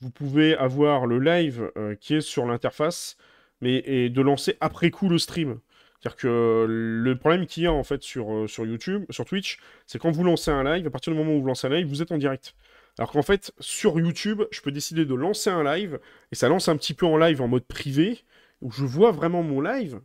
[0.00, 3.16] Vous pouvez avoir le live euh, qui est sur l'interface,
[3.60, 5.60] mais et de lancer après coup le stream.
[6.00, 9.98] C'est-à-dire que le problème qu'il y a en fait sur, sur YouTube, sur Twitch, c'est
[9.98, 12.02] quand vous lancez un live, à partir du moment où vous lancez un live, vous
[12.02, 12.54] êtes en direct.
[12.98, 15.98] Alors qu'en fait, sur YouTube, je peux décider de lancer un live,
[16.30, 18.22] et ça lance un petit peu en live en mode privé,
[18.60, 20.00] où je vois vraiment mon live,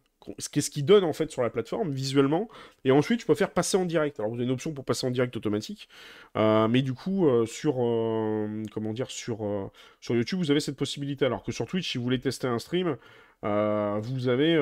[0.52, 2.48] qu'est-ce qu'il donne en fait sur la plateforme visuellement,
[2.86, 4.20] et ensuite je peux faire passer en direct.
[4.20, 5.90] Alors vous avez une option pour passer en direct automatique,
[6.38, 10.78] euh, mais du coup euh, sur euh, comment dire sur sur YouTube vous avez cette
[10.78, 11.26] possibilité.
[11.26, 12.98] Alors que sur Twitch si vous voulez tester un stream,
[13.44, 14.56] vous avez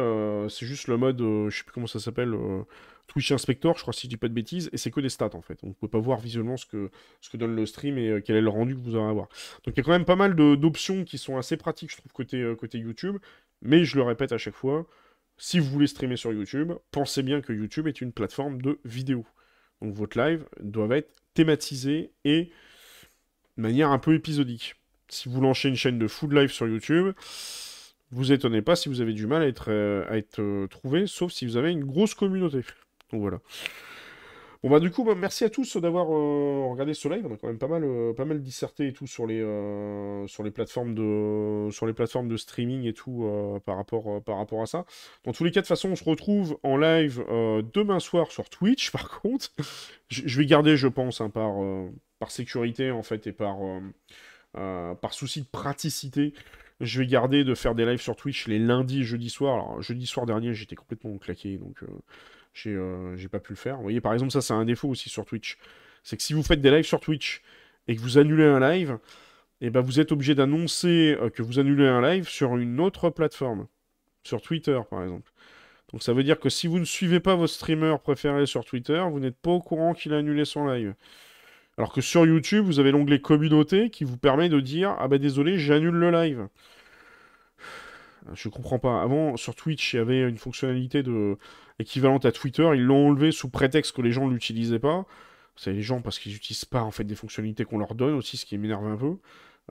[0.50, 2.36] c'est juste le mode je sais plus comment ça s'appelle
[3.08, 5.30] Twitch Inspector, je crois si je dis pas de bêtises, et c'est que des stats
[5.34, 5.60] en fait.
[5.64, 8.36] On ne peut pas voir visuellement ce que ce que donne le stream et quel
[8.36, 9.28] est le rendu que vous allez avoir.
[9.66, 12.12] Donc il y a quand même pas mal d'options qui sont assez pratiques je trouve
[12.12, 13.18] côté côté YouTube
[13.62, 14.86] Mais je le répète à chaque fois,
[15.38, 19.26] si vous voulez streamer sur YouTube, pensez bien que YouTube est une plateforme de vidéo.
[19.82, 22.52] Donc votre live doit être thématisé et
[23.58, 24.76] de manière un peu épisodique.
[25.10, 27.14] Si vous lancez une chaîne de full live sur YouTube,
[28.12, 31.46] vous étonnez pas si vous avez du mal à être, euh, euh, trouvé, sauf si
[31.46, 32.64] vous avez une grosse communauté.
[33.12, 33.40] Donc voilà.
[34.64, 37.26] Bon bah du coup, bah, merci à tous d'avoir euh, regardé ce live.
[37.30, 40.94] On a quand même pas mal, pas mal disserté et tout sur les, les plateformes
[40.96, 43.30] de, streaming et tout
[43.66, 44.86] par rapport, à ça.
[45.26, 47.24] Dans tous les cas, de toute façon, on se retrouve en live
[47.74, 48.92] demain soir sur Twitch.
[48.98, 49.52] Par contre,
[50.10, 53.58] je vais garder, je pense, hein, par, sécurité en fait et par,
[55.12, 56.34] souci de praticité.
[56.80, 59.56] Je vais garder de faire des lives sur Twitch les lundis et jeudis soirs.
[59.56, 61.84] Alors, jeudi soir dernier, j'étais complètement claqué, donc
[62.66, 63.78] euh, j'ai pas pu le faire.
[63.78, 65.58] Vous voyez, par exemple, ça, c'est un défaut aussi sur Twitch.
[66.04, 67.42] C'est que si vous faites des lives sur Twitch
[67.88, 68.98] et que vous annulez un live,
[69.62, 73.10] eh ben, vous êtes obligé d'annoncer euh, que vous annulez un live sur une autre
[73.10, 73.68] plateforme.
[74.24, 75.32] Sur Twitter, par exemple.
[75.92, 79.02] Donc ça veut dire que si vous ne suivez pas votre streamer préféré sur Twitter,
[79.10, 80.94] vous n'êtes pas au courant qu'il a annulé son live.
[81.78, 85.18] Alors que sur YouTube, vous avez l'onglet communauté qui vous permet de dire Ah bah
[85.18, 86.48] désolé, j'annule le live.
[88.34, 89.02] Je comprends pas.
[89.02, 91.38] Avant, sur Twitch, il y avait une fonctionnalité de
[91.80, 92.70] équivalente à Twitter.
[92.74, 95.06] Ils l'ont enlevé sous prétexte que les gens ne l'utilisaient pas.
[95.56, 98.38] C'est les gens parce qu'ils n'utilisent pas en fait des fonctionnalités qu'on leur donne aussi,
[98.38, 99.18] ce qui m'énerve un peu.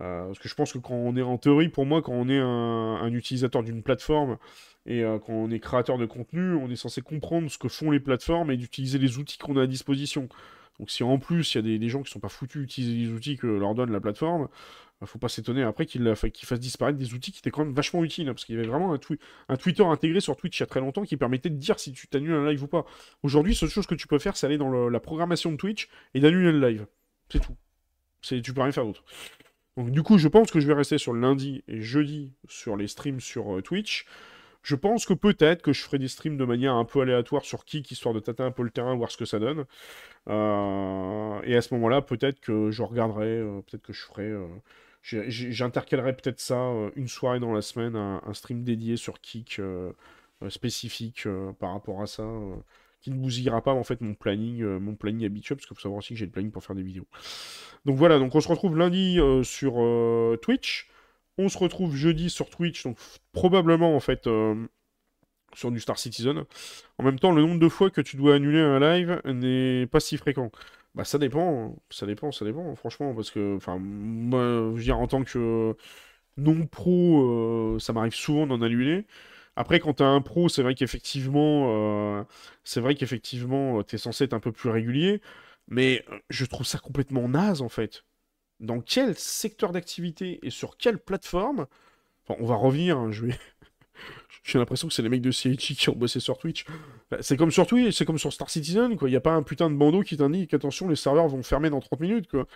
[0.00, 2.28] Euh, parce que je pense que quand on est en théorie, pour moi, quand on
[2.28, 4.36] est un, utilisateur d'une plateforme
[4.84, 7.90] et euh, quand on est créateur de contenu, on est censé comprendre ce que font
[7.90, 10.28] les plateformes et d'utiliser les outils qu'on a à disposition.
[10.78, 13.16] Donc si en plus il y a des, gens qui sont pas foutus d'utiliser les
[13.16, 14.48] outils que leur donne la plateforme,
[15.04, 18.28] faut pas s'étonner après qu'ils fassent disparaître des outils qui étaient quand même vachement utiles,
[18.28, 18.98] hein, parce qu'il y avait vraiment un,
[19.48, 21.92] un, Twitter intégré sur Twitch il y a très longtemps qui permettait de dire si
[21.92, 22.86] tu t'annules un live ou pas.
[23.22, 26.20] Aujourd'hui, seule chose que tu peux faire, c'est aller dans la programmation de Twitch et
[26.20, 26.86] d'annuler le live.
[27.28, 27.56] C'est tout.
[28.22, 29.04] Tu peux rien faire d'autre.
[29.76, 32.76] Donc du coup, je pense que je vais rester sur le lundi et jeudi sur
[32.76, 34.06] les streams sur euh, Twitch.
[34.62, 37.64] Je pense que peut-être que je ferai des streams de manière un peu aléatoire sur
[37.64, 39.64] Kik, histoire de tâter un peu le terrain, voir ce que ça donne.
[40.28, 44.32] Euh, et à ce moment-là, peut-être que je regarderai, euh, peut-être que je ferai...
[45.12, 49.60] Euh, j'intercalerai peut-être ça une soirée dans la semaine, un, stream dédié sur Kik
[50.48, 51.26] spécifique
[51.58, 52.28] par rapport à ça,
[53.00, 55.98] qui ne bousillera pas en fait mon planning, mon planning habituel, parce qu'il faut savoir
[55.98, 57.06] aussi que j'ai le planning pour faire des vidéos.
[57.84, 59.74] Donc voilà, donc on se retrouve lundi sur
[60.42, 60.90] Twitch.
[61.38, 62.98] On se retrouve jeudi sur Twitch, donc
[63.32, 64.54] probablement en fait euh,
[65.54, 66.44] sur du Star Citizen.
[66.98, 70.00] En même temps, le nombre de fois que tu dois annuler un live n'est pas
[70.00, 70.50] si fréquent.
[70.96, 74.98] Bah ça dépend, ça dépend, ça dépend, franchement, parce que, enfin, moi, je veux dire,
[74.98, 75.76] en tant que
[76.38, 79.06] non-pro, euh, ça m'arrive souvent d'en annuler.
[79.56, 82.24] Après, quand t'es un pro, c'est vrai qu'effectivement, euh,
[82.64, 85.22] c'est vrai qu'effectivement, t'es censé être un peu plus régulier,
[85.68, 88.04] mais je trouve ça complètement naze, en fait
[88.60, 91.66] dans quel secteur d'activité et sur quelle plateforme.
[92.28, 93.34] Enfin, on va revenir, hein, je vais.
[94.42, 96.64] J'ai l'impression que c'est les mecs de CHI qui ont bossé sur Twitch.
[97.10, 99.08] Bah, c'est comme sur Twitch, c'est comme sur Star Citizen, quoi.
[99.08, 101.70] Il n'y a pas un putain de bandeau qui t'indique qu'attention, les serveurs vont fermer
[101.70, 102.46] dans 30 minutes, quoi.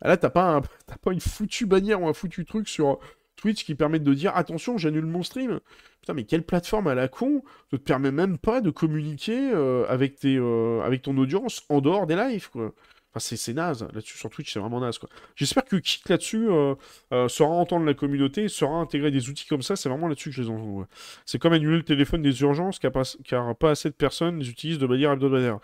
[0.00, 0.60] Bah, là, t'as pas,
[1.02, 2.98] pas une foutue bannière ou un foutu truc sur
[3.36, 5.60] Twitch qui permet de dire attention, j'annule mon stream.
[6.00, 9.84] Putain, mais quelle plateforme à la con ne te permet même pas de communiquer euh,
[9.88, 12.72] avec, euh, avec ton audience en dehors des lives, quoi.
[13.14, 13.86] Enfin, c'est naze.
[13.92, 15.08] Là-dessus, sur Twitch, c'est vraiment naze, quoi.
[15.36, 16.74] J'espère que Kik, là-dessus, euh,
[17.12, 19.76] euh, saura entendre la communauté, saura intégrer des outils comme ça.
[19.76, 20.86] C'est vraiment là-dessus que je les entends.
[21.26, 24.48] C'est comme annuler le téléphone des urgences, car pas, car pas assez de personnes les
[24.48, 25.58] utilisent de manière hebdomadaire.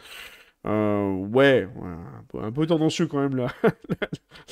[0.69, 1.67] Euh, ouais,
[2.35, 3.49] un, peu, tendancieux quand même la,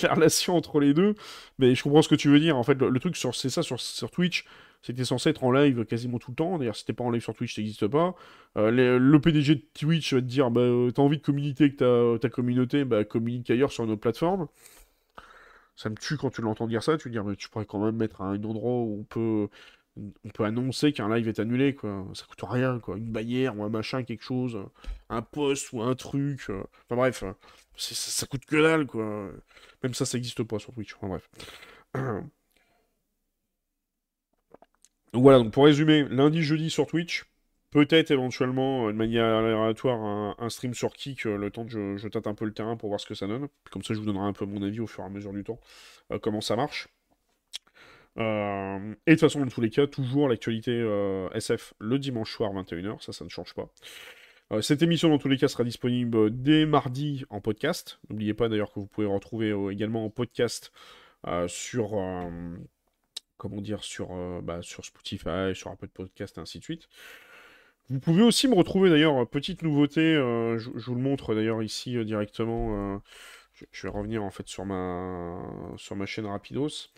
[0.02, 1.14] la, relation entre les deux,
[1.58, 2.56] mais je comprends ce que tu veux dire.
[2.56, 4.46] En fait, le, truc, c'est ça sur, Twitch,
[4.80, 6.58] c'était censé être en live quasiment tout le temps.
[6.58, 8.14] D'ailleurs, si t'es pas en live sur Twitch, ça n'existe pas.
[8.56, 11.76] Euh, le PDG de Twitch va te dire bah, euh, T'as envie de communiquer avec
[11.76, 14.48] ta, ta communauté, bah, communique ailleurs sur une autre plateforme.
[15.76, 16.96] Ça me tue quand tu l'entends dire ça.
[16.96, 19.48] Tu veux dire Tu pourrais quand même mettre un endroit où on peut,
[19.96, 21.74] on peut annoncer qu'un live est annulé.
[21.74, 22.06] Quoi.
[22.14, 22.78] Ça coûte rien.
[22.80, 22.96] Quoi.
[22.98, 24.58] Une bannière ou un machin, quelque chose.
[25.08, 26.50] Un post ou un truc.
[26.50, 26.62] Euh.
[26.84, 27.24] Enfin bref,
[27.76, 28.86] ça, ça, coûte que dalle.
[28.86, 29.30] Quoi.
[29.82, 30.94] Même ça, ça n'existe pas sur Twitch.
[30.96, 31.28] Enfin bref.
[35.12, 37.24] Donc voilà, donc pour résumer, lundi, jeudi sur Twitch,
[37.70, 39.98] peut-être éventuellement euh, de manière aléatoire
[40.38, 42.90] un, stream sur Kik, euh, le temps que je, tâte un peu le terrain pour
[42.90, 43.48] voir ce que ça donne.
[43.70, 45.44] Comme ça, je vous donnerai un peu mon avis au fur et à mesure du
[45.44, 45.58] temps,
[46.12, 46.88] euh, comment ça marche.
[48.16, 50.72] Et de toute façon, dans tous les cas, toujours l'actualité
[51.34, 53.68] SF le dimanche soir 21h, ça, ça ne change pas.
[54.62, 57.98] cette émission, dans tous les cas, sera disponible dès mardi en podcast.
[58.08, 60.72] N'oubliez pas d'ailleurs que vous pouvez retrouver également en podcast
[61.46, 61.94] sur
[63.36, 66.64] comment dire, sur, euh, bah, sur Spotify, sur un peu de podcast, et ainsi de
[66.64, 66.88] suite.
[67.88, 71.62] Vous pouvez aussi me retrouver d'ailleurs, euh, petite nouveauté, euh, je, vous le montre d'ailleurs
[71.62, 73.00] ici directement.
[73.72, 75.38] Je, vais revenir en fait sur ma,
[75.76, 76.90] sur ma chaîne Rapidos.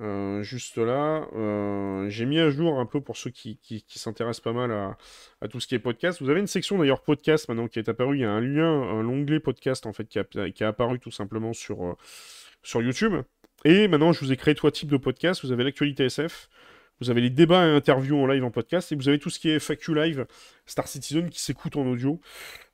[0.00, 1.28] Euh, juste là.
[1.34, 5.60] Euh, j'ai mis à jour un peu pour ceux qui, s'intéressent pas mal à, tout
[5.60, 6.22] ce qui est podcast.
[6.22, 8.16] Vous avez une section d'ailleurs podcast maintenant qui est apparue.
[8.16, 10.98] Il y a un lien, un onglet podcast en fait qui a, qui a apparu
[10.98, 11.94] tout simplement sur, euh,
[12.62, 13.14] sur YouTube.
[13.64, 15.44] Et maintenant, je vous ai créé trois types de podcasts.
[15.44, 16.48] Vous avez l'actualité SF,
[17.00, 19.38] vous avez les débats et interviews en live en podcast, et vous avez tout ce
[19.38, 20.26] qui est FAQ Live,
[20.64, 22.20] Star Citizen qui s'écoute en audio.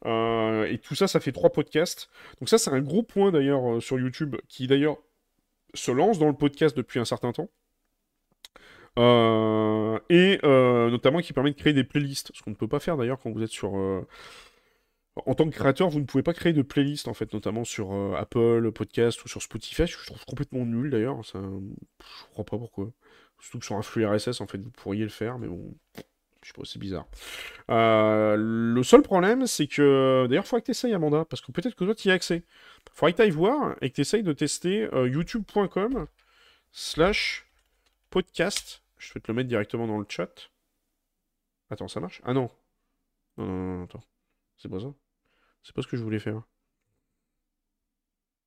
[0.05, 2.08] et tout ça, ça fait trois podcasts.
[2.40, 4.98] Donc ça, c'est un gros point d'ailleurs sur YouTube, qui d'ailleurs
[5.76, 7.50] se lance dans le podcast depuis un certain temps.
[8.98, 12.80] Euh, et euh, notamment qui permet de créer des playlists, ce qu'on ne peut pas
[12.80, 13.76] faire d'ailleurs quand vous êtes sur...
[13.76, 14.06] Euh,
[15.24, 17.90] en tant que créateur, vous ne pouvez pas créer de playlists, en fait, notamment sur
[18.16, 19.86] Apple Podcast ou sur Spotify.
[19.86, 21.24] Je trouve complètement nul d'ailleurs.
[21.24, 21.40] Ça...
[21.40, 22.92] Je crois pas pourquoi.
[23.40, 25.74] Surtout que sur un flux RSS, en fait, vous pourriez le faire, mais bon,
[26.47, 27.07] je sais pas, c'est bizarre.
[27.68, 30.26] le seul problème, c'est que.
[30.28, 32.15] D'ailleurs, il faudrait que tu essayes, Amanda, parce que peut-être que toi, tu y as
[32.15, 32.44] accès.
[32.86, 36.07] Il faudrait que tu ailles voir et que tu essayes de tester youtube.com
[36.70, 37.47] slash
[38.10, 40.50] podcast je vais te le mettre directement dans le chat.
[41.70, 42.20] Attends, ça marche?
[42.25, 42.50] Ah non.
[43.36, 44.02] Non, non, non, attends.
[44.57, 44.92] C'est pas ça.
[45.62, 46.42] C'est pas ce que je voulais faire.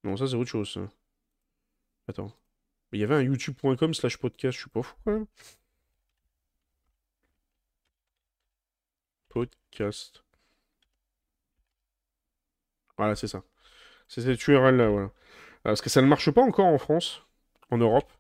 [0.04, 0.80] Non, ça c'est autre chose.
[2.08, 2.34] Attends.
[2.92, 5.28] Il y avait un youtube.com slash podcast, je suis pas fou quand même.
[9.30, 10.24] Podcast.
[12.98, 13.44] Voilà, c'est ça.
[14.08, 15.12] C'est cette URL là, voilà.
[15.64, 17.24] Parce que ça ne marche pas encore en France,
[17.72, 18.12] en Europe.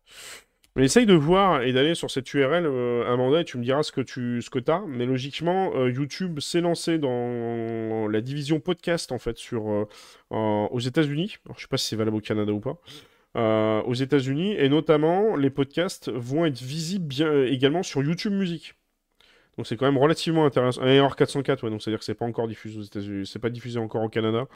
[0.75, 3.83] Mais essaye de voir et d'aller sur cette URL, euh, Amanda, et tu me diras
[3.83, 4.83] ce que tu ce que as.
[4.87, 9.85] Mais logiquement, euh, YouTube s'est lancé dans la division podcast, en fait, sur, euh,
[10.29, 11.37] aux États-Unis.
[11.47, 12.77] Je ne sais pas si c'est valable au Canada ou pas.
[13.35, 17.13] aux États-Unis, et notamment, les podcasts vont être visibles
[17.47, 18.75] également sur YouTube Music.
[19.59, 20.85] Donc c'est quand même relativement intéressant.
[20.85, 23.49] Et hors 404, ouais, donc c'est-à-dire que c'est pas encore diffusé aux États-Unis, c'est pas
[23.49, 24.47] diffusé encore au Canada.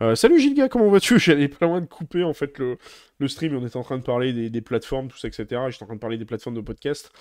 [0.00, 1.18] Euh, salut Gilga, comment vas-tu?
[1.20, 2.78] J'allais pas loin de couper en fait le,
[3.18, 5.60] le stream, on était en train de parler des, plateformes, tout ça, etc.
[5.68, 7.12] J'étais en train de parler des plateformes de podcast.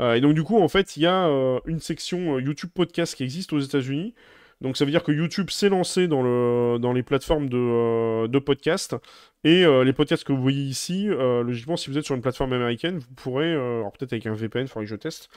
[0.00, 3.16] Euh, et donc du coup, en fait, il y a euh, une section YouTube podcast
[3.16, 4.14] qui existe aux États-Unis.
[4.60, 8.38] Donc ça veut dire que YouTube s'est lancé dans, le, dans les plateformes de, de
[8.38, 8.96] podcast
[9.44, 12.22] et euh, les podcasts que vous voyez ici, euh, logiquement, si vous êtes sur une
[12.22, 15.28] plateforme américaine, vous pourrez, euh, alors peut-être avec un VPN, il faudrait que je teste,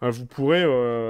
[0.00, 0.64] vous pourrez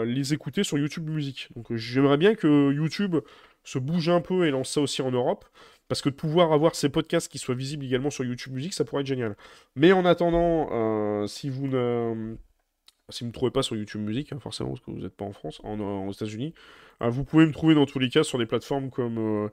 [0.06, 1.50] les écouter sur YouTube Music.
[1.54, 3.16] Donc j'aimerais bien que YouTube
[3.62, 5.44] se bouge un peu et lance ça aussi en Europe,
[5.88, 8.84] parce que de pouvoir avoir ces podcasts qui soient visibles également sur YouTube Music, ça
[8.84, 9.36] pourrait être génial.
[9.74, 12.36] Mais en attendant, si vous ne
[13.08, 15.14] si vous ne me trouvez pas sur YouTube Music, hein, forcément, parce que vous n'êtes
[15.14, 16.54] pas en France, en, États-Unis,
[17.02, 19.48] euh, vous pouvez me trouver dans tous les cas sur des plateformes comme, euh,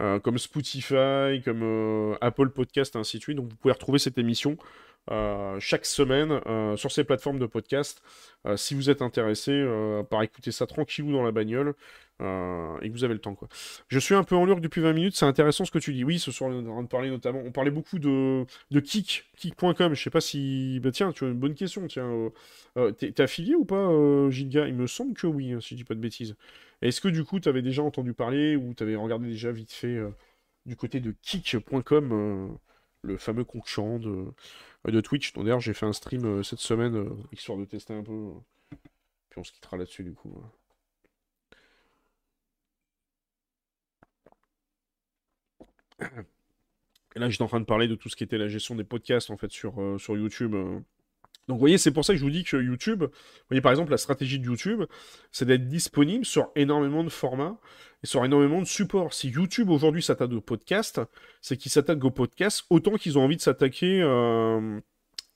[0.00, 3.36] euh, comme Spotify, comme Apple Podcast, ainsi de suite.
[3.36, 4.56] Donc vous pouvez retrouver cette émission
[5.60, 6.40] chaque semaine
[6.76, 8.02] sur ces plateformes de podcast.
[8.56, 9.64] si vous êtes intéressé
[10.10, 11.74] par écouter ça tranquillou dans la bagnole,
[12.22, 13.34] euh, et que vous avez le temps.
[13.34, 13.48] Quoi.
[13.88, 16.04] Je suis un peu en lurk depuis 20 minutes, c'est intéressant ce que tu dis.
[16.04, 17.42] Oui, ce soir, on est en train de parler notamment.
[17.44, 19.94] On parlait beaucoup de, de Kik, Kik.com.
[19.94, 20.78] Je sais pas si.
[20.80, 21.86] Bah tiens, tu as une bonne question.
[21.88, 22.30] Tiens, euh,
[22.76, 23.90] euh, t'es affilié ou pas,
[24.30, 26.36] Gilga Il me semble que oui, hein, si je dis pas de bêtises.
[26.82, 29.72] Est-ce que du coup, tu avais déjà entendu parler ou tu avais regardé déjà vite
[29.72, 29.98] fait
[30.66, 32.58] du côté de Kik.com,
[33.04, 34.26] le fameux concurrent de,
[34.86, 38.30] de Twitch d'ailleurs j'ai fait un stream cette semaine, histoire de tester un peu.
[39.30, 40.34] Puis on se quittera là-dessus du coup.
[47.16, 48.84] Et là, j'étais en train de parler de tout ce qui était la gestion des
[48.84, 50.54] podcasts en fait sur, euh, sur YouTube.
[50.54, 50.80] Euh.
[51.46, 53.10] Donc, vous voyez, c'est pour ça que je vous dis que YouTube, vous
[53.48, 54.84] voyez, par exemple, la stratégie de YouTube,
[55.30, 57.58] c'est d'être disponible sur énormément de formats
[58.04, 59.14] et sur énormément de supports.
[59.14, 61.00] Si YouTube aujourd'hui s'attaque aux podcasts,
[61.40, 64.02] c'est qu'ils s'attaquent aux podcasts autant qu'ils ont envie de s'attaquer.
[64.02, 64.78] Euh,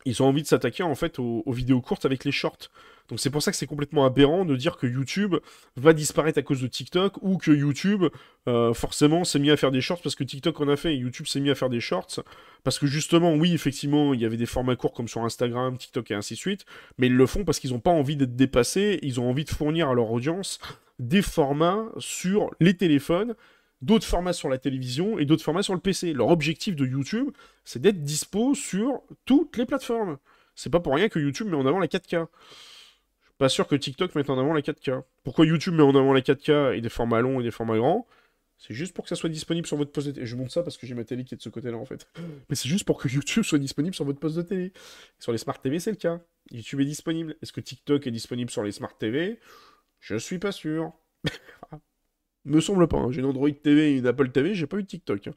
[0.05, 2.69] ils ont envie de s'attaquer en fait aux, vidéos courtes avec les shorts.
[3.09, 5.37] Donc c'est pour ça que c'est complètement aberrant de dire que YouTube
[5.77, 8.05] va disparaître à cause de TikTok ou que YouTube
[8.49, 10.99] euh, forcément s'est mis à faire des shorts parce que TikTok en a fait et
[10.99, 12.21] YouTube s'est mis à faire des shorts
[12.65, 16.11] parce que justement oui effectivement il y avait des formats courts comme sur Instagram, TikTok
[16.11, 16.67] et ainsi de suite,
[16.99, 19.51] mais ils le font parce qu'ils n'ont pas envie d'être dépassés, ils ont envie de
[19.51, 20.61] fournir à leur audience
[20.99, 23.35] des formats sur les téléphones
[23.83, 26.13] d'autres formats sur la télévision et d'autres formats sur le PC.
[26.13, 27.31] Leur objectif de YouTube,
[27.65, 30.19] c'est d'être dispo sur toutes les plateformes.
[30.55, 32.11] C'est pas pour rien que YouTube met en avant la 4K.
[32.11, 35.03] Je suis pas sûr que TikTok mette en avant la 4K.
[35.23, 38.07] Pourquoi YouTube met en avant la 4K et des formats longs et des formats grands?
[38.61, 40.27] C'est juste pour que ça soit disponible sur votre poste de télé.
[40.27, 42.09] Je montre ça parce que j'ai ma télé qui est de ce côté-là en fait.
[42.49, 44.73] Mais c'est juste pour que YouTube soit disponible sur votre poste de télé.
[45.21, 46.21] Sur les Smart TV, c'est le cas.
[46.51, 47.37] YouTube est disponible.
[47.41, 49.39] Est-ce que TikTok est disponible sur les Smart TV
[50.01, 50.93] Je suis pas sûr.
[52.45, 52.97] Me semble pas.
[52.97, 53.11] Hein.
[53.11, 55.29] J'ai une Android TV et une Apple TV, j'ai pas eu de TikTok.
[55.29, 55.35] Hein.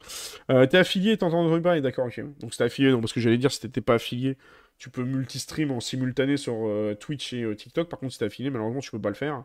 [0.50, 2.20] Euh, t'es affilié, t'entends Android parler, d'accord, ok.
[2.38, 4.38] Donc c'était affilié, non, parce que j'allais dire, si t'étais pas affilié,
[4.78, 7.88] tu peux multi-stream en simultané sur euh, Twitch et euh, TikTok.
[7.88, 9.44] Par contre, si t'es affilié, malheureusement, tu peux pas le faire.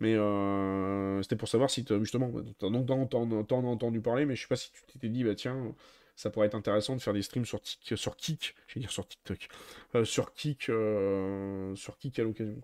[0.00, 0.14] Mais
[1.22, 4.72] c'était pour savoir si, justement, donc t'en as entendu parler, mais je sais pas si
[4.72, 5.72] tu t'étais dit, bah tiens,
[6.16, 8.90] ça pourrait être intéressant de faire des streams sur, Tik, sur Kik, je vais dire
[8.90, 9.46] sur TikTok,
[10.02, 10.64] sur Kik,
[11.76, 12.60] sur Kik à l'occasion.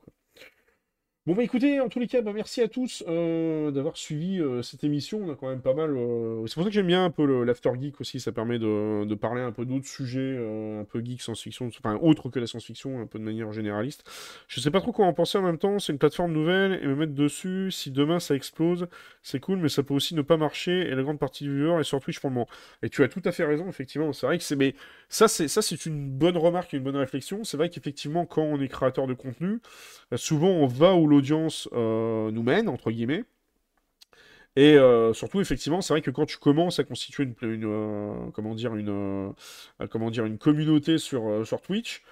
[1.26, 4.62] Bon bah écoutez, en tous les cas, bah, merci à tous euh, d'avoir suivi euh,
[4.62, 5.20] cette émission.
[5.22, 5.94] On a quand même pas mal.
[5.94, 8.20] Euh, c'est pour ça que j'aime bien un peu l'after geek aussi.
[8.20, 12.38] Ça permet de, parler un peu d'autres sujets, un peu geek, science-fiction, enfin autre que
[12.38, 14.02] la science-fiction, un peu de manière généraliste.
[14.48, 15.78] Je sais pas trop quoi en penser en même temps.
[15.78, 17.70] C'est une plateforme nouvelle et me mettre dessus.
[17.70, 18.88] Si demain ça explose,
[19.22, 20.88] c'est cool, mais ça peut aussi ne pas marcher.
[20.88, 22.48] Et la grande partie du viewers est sur Twitch pour le moment.
[22.82, 24.14] Et tu as tout à fait raison, effectivement.
[24.14, 24.74] C'est vrai que c'est, mais
[25.10, 27.44] ça c'est ça c'est une bonne remarque, une bonne réflexion.
[27.44, 29.60] C'est vrai qu'effectivement quand on est créateur de contenu,
[30.16, 33.24] souvent on va où l'audience euh, nous mène, entre guillemets.
[34.56, 38.54] Et euh, surtout, effectivement, c'est vrai que quand tu commences à constituer une, euh, comment
[38.54, 39.32] dire, une,
[39.90, 42.02] comment dire, une communauté sur, sur Twitch,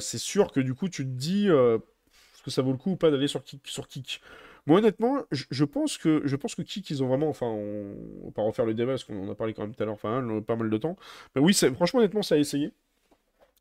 [0.00, 2.96] c'est sûr que du coup, tu te dis, est-ce que ça vaut le coup ou
[2.96, 4.20] pas d'aller sur Kik, sur Kik?
[4.66, 8.30] Moi, honnêtement, je, pense que, je pense que Kik, ils ont vraiment, enfin, on, va
[8.32, 10.42] pas refaire le débat parce qu'on en a parlé quand même tout à l'heure, enfin,
[10.46, 10.96] pas mal de temps.
[11.34, 12.72] Mais oui, franchement, honnêtement, ça a essayé.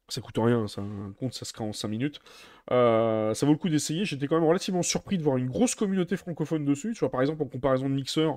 [0.10, 0.82] Ça coûte rien, ça,
[1.20, 2.22] compte, ça se crée en 5 minutes.
[2.72, 4.06] Euh, ça vaut le coup d'essayer.
[4.06, 6.94] J'étais quand même relativement surpris de voir une grosse communauté francophone dessus.
[6.94, 8.30] Tu vois, par exemple, en comparaison de Mixer,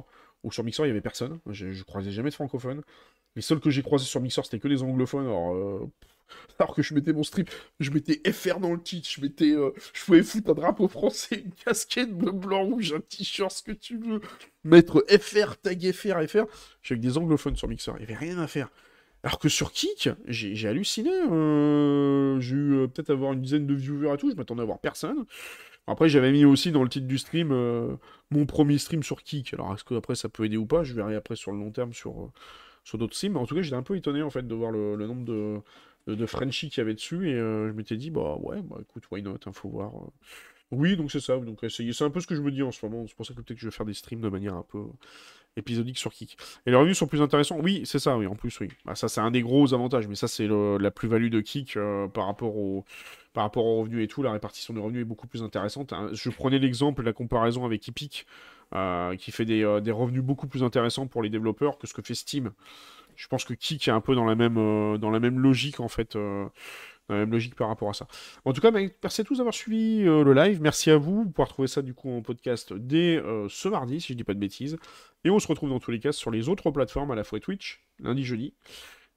[0.42, 1.38] où sur Mixer, il y avait personne.
[1.46, 2.82] Je, croisais jamais de francophones.
[3.36, 5.26] Les seuls que j'ai croisés sur Mixer, c'était que des anglophones.
[5.26, 5.88] Alors, euh,
[6.58, 9.70] alors que je mettais mon strip, je mettais FR dans le titre, je mettais, euh,
[9.92, 13.72] je pouvais foutre un drapeau français, une casquette bleu, blanc, rouge, un t-shirt, ce que
[13.72, 14.20] tu veux,
[14.64, 16.44] mettre FR, tag FR, FR.
[16.90, 18.70] Avec des anglophones sur Mixer, il n'y avait rien à faire.
[19.22, 21.10] Alors que sur Kik, j'ai halluciné.
[21.30, 24.64] Euh, j'ai eu euh, peut-être avoir une dizaine de viewers à tout, je m'attendais à
[24.64, 25.26] voir personne.
[25.86, 27.96] Après, j'avais mis aussi dans le titre du stream euh,
[28.30, 29.54] mon premier stream sur Kik.
[29.54, 30.84] Alors, est-ce que après ça peut aider ou pas?
[30.84, 32.30] Je verrai après sur le long terme sur,
[32.84, 33.36] sur d'autres streams.
[33.36, 35.60] En tout cas, j'étais un peu étonné en fait de voir le, nombre de,
[36.06, 37.28] de, Frenchies qu'il y avait dessus.
[37.28, 39.92] Et je m'étais dit, bah ouais, bah écoute, why not, hein, faut voir.
[40.70, 41.36] Oui, donc c'est ça.
[41.38, 43.04] Donc C'est un peu ce que je me dis en ce moment.
[43.08, 44.84] C'est pour ça que peut-être que je vais faire des streams de manière un peu
[45.56, 46.36] épisodique sur Kik.
[46.66, 48.68] Et les revenus sont plus intéressants Oui, c'est ça, oui, en plus, oui.
[48.84, 52.08] Bah, ça, c'est un des gros avantages, mais ça, c'est la plus-value de Kik euh,
[52.08, 52.84] par, rapport au,
[53.32, 54.22] par rapport aux revenus et tout.
[54.22, 55.92] La répartition des revenus est beaucoup plus intéressante.
[55.92, 56.10] Hein.
[56.12, 58.26] Je prenais l'exemple, la comparaison avec Epic,
[58.74, 62.02] euh, qui fait euh, des, revenus beaucoup plus intéressants pour les développeurs que ce que
[62.02, 62.52] fait Steam.
[63.16, 64.54] Je pense que Kik est un peu dans la même,
[64.98, 66.16] dans la même logique, en fait
[67.10, 68.06] la même logique par rapport à ça.
[68.44, 70.60] En tout cas, merci à tous d'avoir suivi euh, le live.
[70.60, 71.24] Merci à vous.
[71.24, 74.24] Vous pouvez retrouver ça du coup en podcast dès euh, ce mardi, si je dis
[74.24, 74.76] pas de bêtises.
[75.24, 77.40] Et on se retrouve dans tous les cas sur les autres plateformes, à la fois
[77.40, 78.54] Twitch, lundi, jeudi,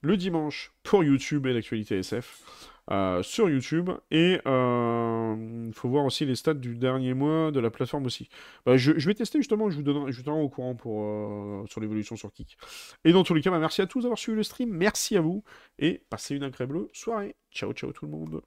[0.01, 2.72] le dimanche pour YouTube et l'actualité SF.
[2.91, 3.89] Euh, sur YouTube.
[4.11, 8.27] Et il euh, faut voir aussi les stats du dernier mois de la plateforme aussi.
[8.65, 12.17] Bah, je, vais tester justement, je vous donnerai, je au courant pour, euh, sur l'évolution
[12.17, 12.57] sur Kik.
[13.05, 15.21] Et dans tous les cas, bah, merci à tous d'avoir suivi le stream, merci à
[15.21, 15.43] vous,
[15.79, 17.35] et passez une agréable soirée.
[17.51, 18.41] Ciao, ciao tout le monde.